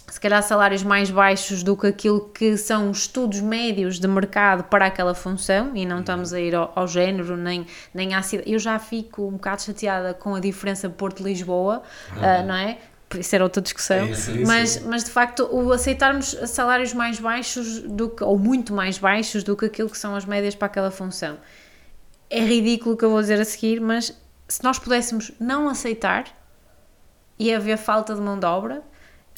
se 0.08 0.20
calhar, 0.20 0.42
salários 0.42 0.82
mais 0.82 1.08
baixos 1.08 1.62
do 1.62 1.76
que 1.76 1.86
aquilo 1.86 2.20
que 2.20 2.56
são 2.56 2.90
estudos 2.90 3.40
médios 3.40 4.00
de 4.00 4.08
mercado 4.08 4.64
para 4.64 4.86
aquela 4.86 5.14
função. 5.14 5.70
E 5.76 5.86
não 5.86 6.00
estamos 6.00 6.32
a 6.32 6.40
ir 6.40 6.54
ao, 6.54 6.72
ao 6.74 6.88
género 6.88 7.36
nem, 7.36 7.64
nem 7.94 8.12
à 8.12 8.22
cidade. 8.22 8.52
Eu 8.52 8.58
já 8.58 8.76
fico 8.78 9.28
um 9.28 9.32
bocado 9.32 9.62
chateada 9.62 10.12
com 10.12 10.34
a 10.34 10.40
diferença 10.40 10.90
Porto-Lisboa, 10.90 11.82
uhum. 12.10 12.18
uh, 12.18 12.46
não 12.46 12.54
é? 12.54 12.78
isso 13.20 13.36
era 13.36 13.44
outra 13.44 13.62
discussão, 13.62 13.98
é 13.98 14.10
isso, 14.10 14.32
isso, 14.32 14.46
mas, 14.46 14.82
mas 14.84 15.04
de 15.04 15.10
facto 15.10 15.48
o 15.52 15.72
aceitarmos 15.72 16.36
salários 16.46 16.92
mais 16.92 17.20
baixos 17.20 17.80
do 17.82 18.10
que, 18.10 18.24
ou 18.24 18.36
muito 18.36 18.74
mais 18.74 18.98
baixos 18.98 19.44
do 19.44 19.56
que 19.56 19.64
aquilo 19.64 19.88
que 19.88 19.96
são 19.96 20.16
as 20.16 20.24
médias 20.24 20.56
para 20.56 20.66
aquela 20.66 20.90
função 20.90 21.38
é 22.30 22.40
ridículo 22.40 22.94
o 22.94 22.98
que 22.98 23.04
eu 23.04 23.10
vou 23.10 23.20
dizer 23.20 23.40
a 23.40 23.44
seguir, 23.44 23.80
mas 23.80 24.12
se 24.48 24.62
nós 24.62 24.78
pudéssemos 24.78 25.32
não 25.40 25.68
aceitar 25.68 26.24
e 27.38 27.52
haver 27.52 27.76
falta 27.76 28.14
de 28.14 28.20
mão 28.20 28.38
de 28.38 28.46
obra, 28.46 28.82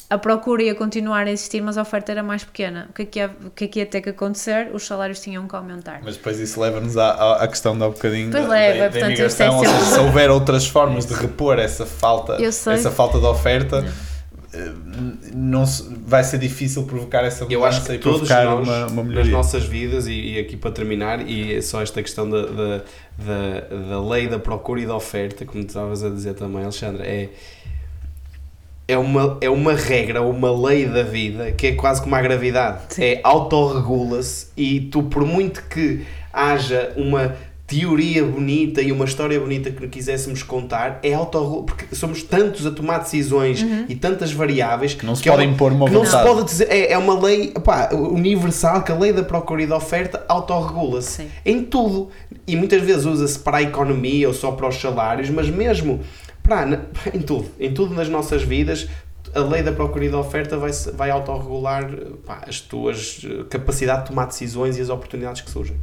a 0.09 0.17
procura 0.17 0.63
ia 0.63 0.73
continuar 0.73 1.27
a 1.27 1.31
existir, 1.31 1.61
mas 1.61 1.77
a 1.77 1.83
oferta 1.83 2.11
era 2.11 2.23
mais 2.23 2.43
pequena. 2.43 2.87
O 2.89 2.93
que 2.93 3.01
é 3.03 3.05
que 3.05 3.19
ia, 3.19 3.35
o 3.45 3.49
que 3.51 3.65
é 3.65 3.67
que 3.67 3.79
ia 3.79 3.85
ter 3.85 4.01
que 4.01 4.09
acontecer? 4.09 4.69
Os 4.73 4.85
salários 4.85 5.19
tinham 5.19 5.47
que 5.47 5.55
aumentar. 5.55 6.01
Mas 6.03 6.17
depois 6.17 6.39
isso 6.39 6.59
leva-nos 6.59 6.97
à, 6.97 7.35
à, 7.35 7.47
questão 7.47 7.77
de 7.77 7.83
um 7.83 7.89
bocadinho 7.91 8.31
pois 8.31 8.43
da, 8.43 8.49
leva, 8.49 8.89
da, 8.89 8.99
da 8.99 9.05
imigração, 9.07 9.57
ou 9.57 9.65
seja, 9.65 9.79
se 9.81 9.99
houver 9.99 10.31
outras 10.31 10.67
formas 10.67 11.05
de 11.05 11.13
repor 11.13 11.59
essa 11.59 11.85
falta, 11.85 12.37
essa 12.41 12.91
falta 12.91 13.19
de 13.19 13.25
oferta... 13.25 13.81
Não 13.81 14.08
não 15.33 15.63
vai 16.05 16.23
ser 16.23 16.39
difícil 16.39 16.83
provocar 16.83 17.23
essa 17.23 17.45
mudança 17.45 17.53
eu 17.53 17.65
acho 17.65 17.83
que 17.83 17.93
e 17.93 17.99
todos 17.99 18.27
provocar 18.27 18.45
nós, 18.45 18.67
uma, 18.67 18.87
uma 18.87 19.03
melhoria. 19.03 19.23
nas 19.23 19.31
nossas 19.31 19.63
vidas 19.65 20.07
e, 20.07 20.13
e, 20.13 20.39
aqui 20.39 20.57
para 20.57 20.71
terminar 20.71 21.27
e 21.27 21.55
é 21.55 21.61
só 21.61 21.81
esta 21.81 22.01
questão 22.01 22.27
da, 22.27 22.45
da, 22.47 22.83
da, 23.17 23.77
da 23.89 24.09
lei 24.09 24.27
da 24.27 24.39
procura 24.39 24.81
e 24.81 24.87
da 24.87 24.95
oferta 24.95 25.45
como 25.45 25.63
tu 25.63 25.67
estavas 25.67 26.03
a 26.03 26.09
dizer 26.09 26.33
também 26.33 26.63
Alexandre 26.63 27.03
é 27.03 27.29
é 28.87 28.97
uma, 28.97 29.37
é 29.39 29.47
uma 29.47 29.75
regra, 29.75 30.23
uma 30.23 30.51
lei 30.51 30.87
da 30.87 31.03
vida 31.03 31.51
que 31.51 31.67
é 31.67 31.75
quase 31.75 32.01
como 32.01 32.15
a 32.15 32.21
gravidade. 32.23 32.95
Sim. 32.95 33.03
É 33.03 33.21
autorregula-se 33.23 34.47
e 34.57 34.79
tu, 34.79 35.03
por 35.03 35.23
muito 35.23 35.63
que 35.65 36.03
haja 36.33 36.91
uma 36.97 37.35
teoria 37.69 38.25
bonita 38.25 38.81
e 38.81 38.91
uma 38.91 39.05
história 39.05 39.39
bonita 39.39 39.69
que 39.69 39.87
quiséssemos 39.87 40.41
contar 40.41 40.99
é 41.03 41.13
auto 41.13 41.63
porque 41.67 41.95
somos 41.95 42.23
tantos 42.23 42.65
a 42.65 42.71
tomar 42.71 42.97
decisões 42.97 43.61
uhum. 43.61 43.85
e 43.87 43.95
tantas 43.95 44.31
variáveis 44.31 44.95
que 44.95 45.05
não 45.05 45.15
se 45.15 45.21
que 45.21 45.29
podem 45.29 45.51
é, 45.51 45.55
pôr 45.55 45.71
uma 45.71 45.87
não 45.87 46.03
se 46.03 46.17
pode 46.17 46.45
dizer 46.45 46.67
é, 46.67 46.93
é 46.93 46.97
uma 46.97 47.17
lei 47.19 47.53
opá, 47.55 47.89
universal 47.93 48.81
que 48.81 48.91
a 48.91 48.95
lei 48.95 49.13
da 49.13 49.21
procura 49.21 49.61
e 49.61 49.67
da 49.67 49.77
oferta 49.77 50.25
autorregula-se 50.27 51.27
em 51.45 51.63
tudo. 51.63 52.09
E 52.47 52.55
muitas 52.55 52.81
vezes 52.81 53.05
usa-se 53.05 53.37
para 53.37 53.57
a 53.57 53.61
economia 53.61 54.27
ou 54.27 54.33
só 54.33 54.51
para 54.51 54.67
os 54.67 54.75
salários 54.75 55.29
mas 55.29 55.47
mesmo 55.47 55.99
para, 56.41 56.87
em 57.13 57.21
tudo 57.21 57.45
em 57.59 57.71
tudo 57.71 57.93
nas 57.93 58.09
nossas 58.09 58.41
vidas 58.41 58.87
a 59.35 59.41
lei 59.41 59.61
da 59.61 59.71
procura 59.71 60.05
e 60.05 60.09
da 60.09 60.17
oferta 60.17 60.57
vai, 60.57 60.71
vai 60.95 61.11
autorregular 61.11 61.87
pá, 62.25 62.41
as 62.47 62.59
tuas 62.59 63.21
eh, 63.23 63.43
capacidade 63.47 64.01
de 64.01 64.07
tomar 64.07 64.25
decisões 64.25 64.75
e 64.75 64.81
as 64.81 64.89
oportunidades 64.89 65.41
que 65.41 65.51
surgem 65.51 65.77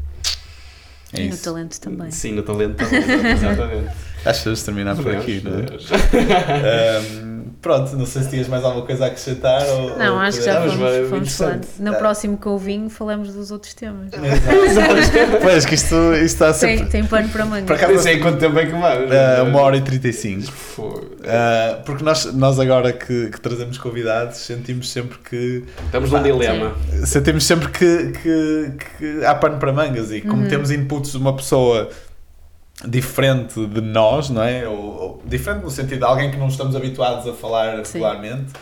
é 1.21 1.25
e 1.27 1.29
no 1.29 1.37
talento 1.37 1.81
também. 1.81 2.11
Sim, 2.11 2.33
no 2.33 2.43
talento 2.43 2.77
também, 2.77 3.01
exatamente. 3.33 3.91
Acho 4.25 4.39
que 4.41 4.45
vamos 4.47 4.63
terminar 4.63 4.97
por 4.97 5.15
aqui, 5.15 5.43
não 5.45 5.59
é? 5.61 7.36
pronto, 7.67 7.97
não 7.97 8.07
sei 8.07 8.23
se 8.23 8.31
tinhas 8.31 8.47
mais 8.49 8.65
alguma 8.65 8.87
coisa 8.87 9.05
a 9.05 9.07
acrescentar 9.09 9.67
ou. 9.69 9.99
Não, 9.99 10.15
ou 10.15 10.21
acho 10.21 10.39
que 10.39 10.45
já 10.45 10.61
fomos, 10.61 10.75
vai- 10.77 11.05
fomos 11.09 11.37
falando. 11.37 11.67
No 11.81 11.93
É. 11.95 11.97
próximo 11.99 12.39
que 12.39 12.47
eu 12.47 12.57
vim, 12.59 12.89
falamos 12.89 13.33
dos 13.35 13.51
outros 13.51 13.75
temas. 13.75 14.11
Exato. 14.15 15.39
pois, 15.43 15.67
que 15.67 15.75
isto, 15.75 15.95
isto 16.15 16.25
está 16.45 16.53
Tem, 16.53 16.79
sempre. 16.79 16.91
tem 16.93 17.05
pano 17.05 17.29
para 17.29 17.45
manga. 17.45 17.67
Por 17.67 17.75
acaso, 17.77 17.93
Não 17.95 18.01
sei 18.03 18.21
quanto 18.21 18.39
tempo 18.39 18.59
é 18.59 18.67
que 18.67 18.73
vamos. 18.73 18.87
Uh, 18.87 19.45
uma 19.49 19.61
hora 19.61 19.77
e 19.77 19.81
35. 19.81 20.51
Fogo. 20.53 21.07
Uh, 21.17 21.83
porque 21.85 22.05
nós, 22.05 22.33
nós 22.35 22.61
agora 22.61 22.93
que, 22.93 23.29
que 23.31 23.41
trazemos 23.41 23.79
convidados 23.79 24.39
sentimos 24.39 24.91
sempre 24.91 25.19
que 25.19 25.65
Estamos 25.87 26.11
num 26.13 26.23
dilema. 26.23 26.73
sentimos 27.05 27.45
sempre 27.45 27.69
que, 27.69 28.13
que, 28.23 28.73
que 28.99 29.25
há 29.25 29.35
pano 29.35 29.59
para 29.59 29.73
mangas 29.73 30.13
e 30.13 30.21
como 30.21 30.43
Uhum. 30.43 30.49
temos 30.49 30.71
inputs 30.71 31.13
de 31.13 31.19
uma 31.19 31.35
pessoa 31.35 31.89
diferente 32.85 33.65
de 33.67 33.81
nós, 33.81 34.29
não 34.31 34.43
é? 34.43 34.67
Ou, 34.69 34.77
ou 34.77 35.23
diferente 35.25 35.63
no 35.63 35.71
sentido 35.71 35.99
de 35.99 36.05
alguém 36.05 36.31
que 36.31 36.37
não 36.37 36.49
estamos 36.49 36.77
habituados 36.77 37.27
a 37.27 37.33
falar 37.33 37.85
Sim. 37.87 37.95
regularmente. 38.01 38.53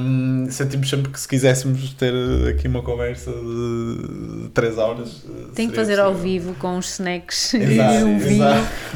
hum, 0.00 0.46
sentimos 0.50 0.88
sempre 0.90 1.10
que 1.10 1.18
se 1.20 1.26
quiséssemos 1.28 1.94
ter 1.94 2.12
aqui 2.50 2.68
uma 2.68 2.82
conversa 2.82 3.30
de 3.30 4.48
3 4.52 4.76
horas 4.78 5.24
uh, 5.24 5.50
Tem 5.54 5.68
que 5.70 5.76
fazer 5.76 5.98
ao 5.98 6.12
possível. 6.12 6.30
vivo 6.32 6.54
com 6.58 6.76
os 6.78 6.90
snacks 6.92 7.54
Exato, 7.54 7.94
e 8.00 8.04
um 8.04 8.18
vinho 8.18 8.44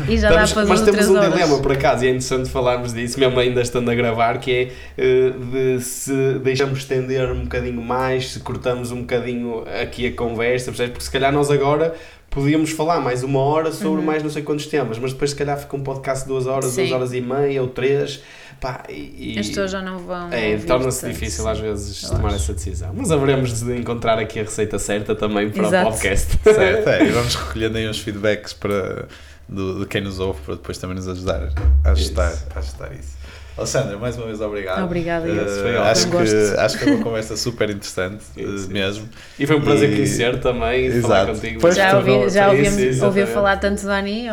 e 0.09 0.19
já 0.19 0.29
Estamos- 0.29 0.51
dá 0.51 0.55
para 0.55 0.67
mas 0.67 0.81
duas 0.81 0.81
ou 0.81 0.85
temos 0.87 1.09
um 1.09 1.17
horas. 1.19 1.33
dilema 1.33 1.59
por 1.63 1.73
acaso 1.73 2.05
e 2.05 2.07
é 2.09 2.11
interessante 2.11 2.51
falarmos 2.51 2.93
disso, 2.93 3.19
mesmo 3.19 3.39
ainda 3.39 3.61
estando 3.63 3.91
a 3.91 3.95
gravar, 3.95 4.39
que 4.41 4.51
é 4.51 4.73
eh, 4.99 5.31
de 5.77 5.81
se 5.83 6.39
deixamos 6.43 6.81
estender 6.81 7.31
um 7.31 7.43
bocadinho 7.45 7.81
mais, 7.83 8.31
se 8.33 8.41
cortamos 8.41 8.91
um 8.93 9.01
bocadinho 9.01 9.65
aqui 9.83 10.07
a 10.09 10.13
conversa, 10.15 10.67
percebes? 10.67 10.93
Porque 10.93 11.05
se 11.05 11.11
calhar 11.11 11.33
nós 11.33 11.51
agora 11.51 11.95
podíamos 12.33 12.71
falar 12.71 12.99
mais 13.01 13.23
uma 13.23 13.41
hora 13.41 13.71
sobre 13.71 14.01
Uhum. 14.01 14.07
mais 14.07 14.23
não 14.23 14.31
sei 14.31 14.43
quantos 14.43 14.67
temas, 14.67 14.99
mas 14.99 15.13
depois 15.13 15.31
se 15.31 15.37
calhar 15.37 15.59
fica 15.59 15.77
um 15.77 15.83
podcast 15.83 16.25
de 16.25 16.29
duas 16.29 16.47
horas, 16.47 16.71
Sim. 16.71 16.83
duas 16.83 16.93
horas 16.93 17.13
e 17.13 17.21
meia 17.21 17.61
ou 17.63 17.69
três, 17.69 18.23
pá, 18.59 18.83
e... 18.89 19.39
As 19.39 19.49
pessoas 19.49 19.71
já 19.71 19.83
não 19.83 19.99
vão. 19.99 20.33
É, 20.33 20.57
torna-se 20.57 21.07
difícil 21.09 21.47
às 21.47 21.61
vezes 21.61 22.03
eu 22.03 22.11
tomar 22.11 22.29
acho. 22.29 22.37
essa 22.37 22.55
decisão. 22.55 22.91
Mas 22.97 23.11
haveremos 23.13 23.61
de 23.63 23.77
encontrar 23.77 24.19
aqui 24.19 24.41
a 24.41 24.45
receita 24.45 24.79
certa 24.79 25.15
também 25.15 25.51
para 25.51 25.67
Exato. 25.67 25.89
o 25.89 25.93
podcast. 25.93 26.39
Certo, 26.43 26.89
é, 26.89 27.05
e 27.05 27.11
vamos 27.11 27.35
recolhendo 27.35 27.77
aí 27.79 27.89
uns 27.89 27.99
feedbacks 28.01 28.53
para, 28.55 29.07
do, 29.49 29.81
de 29.81 29.87
quem 29.87 30.01
nos 30.01 30.19
ouve 30.19 30.41
para 30.41 30.55
depois 30.55 30.79
também 30.79 30.97
nos 30.97 31.07
ajudar 31.09 31.51
a 31.85 31.91
ajustar, 31.91 32.33
a 32.55 32.59
ajustar 32.59 32.93
isso. 32.93 33.22
Alexandra, 33.57 33.99
mais 33.99 34.17
uma 34.17 34.27
vez 34.27 34.41
obrigado. 34.41 34.83
Obrigada, 34.85 35.27
eu. 35.29 35.43
Eh, 35.43 35.63
Foi 35.63 35.77
acho, 35.77 36.07
que, 36.07 36.13
Gosto. 36.17 36.37
acho 36.59 36.79
que 36.79 36.89
é 36.89 36.93
uma 36.95 37.03
conversa 37.05 37.37
super 37.37 37.69
interessante, 37.69 38.23
Sim, 38.35 38.55
eh, 38.55 38.59
sim. 38.59 38.73
mesmo. 38.73 39.09
E 39.39 39.47
foi 39.47 39.57
um 39.57 39.61
prazer 39.61 39.91
E- 39.91 39.95
conhecer 39.97 40.41
também 40.41 40.87
e 40.87 41.03
falar 41.03 41.23
Exato. 41.25 41.33
contigo. 41.39 41.61
Pois, 41.61 41.77
Já 41.77 41.97
ouvi, 41.99 42.31
já 42.31 42.49
ouvi, 42.51 42.71
sim, 42.71 43.05
ouvi 43.05 43.27
falar 43.27 43.59
tanto 43.59 43.83
do 43.83 43.93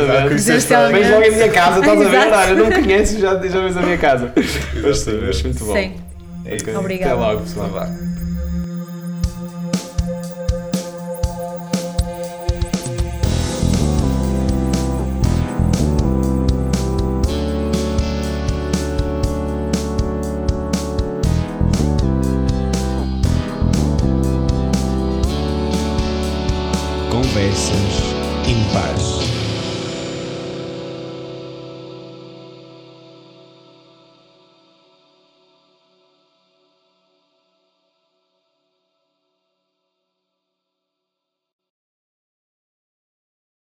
agora- 0.00 0.32
Exatamente. 0.34 0.92
Vens 0.92 1.10
logo 1.10 1.26
à 1.26 1.30
minha 1.30 1.48
casa, 1.50 1.80
estás 1.80 2.00
a 2.00 2.04
ver? 2.04 2.16
Exato. 2.16 2.34
Olha, 2.36 2.54
não 2.54 2.66
me 2.66 2.74
conheces, 2.74 3.18
já, 3.20 3.30
já 3.34 3.60
vens 3.60 3.76
à 3.76 3.82
minha 3.82 3.98
casa. 3.98 4.32
Mas 4.36 4.46
sim, 4.98 5.10
Exatamente. 5.10 5.26
mas 5.26 5.42
muito 5.42 5.64
bom. 5.66 5.72
Sim. 5.74 5.94
É 6.46 6.56
isso. 6.56 6.64
Ok. 6.64 6.76
Obrigada. 6.76 7.12
Até 7.14 7.20
logo, 7.22 7.40
pessoal. 7.42 8.11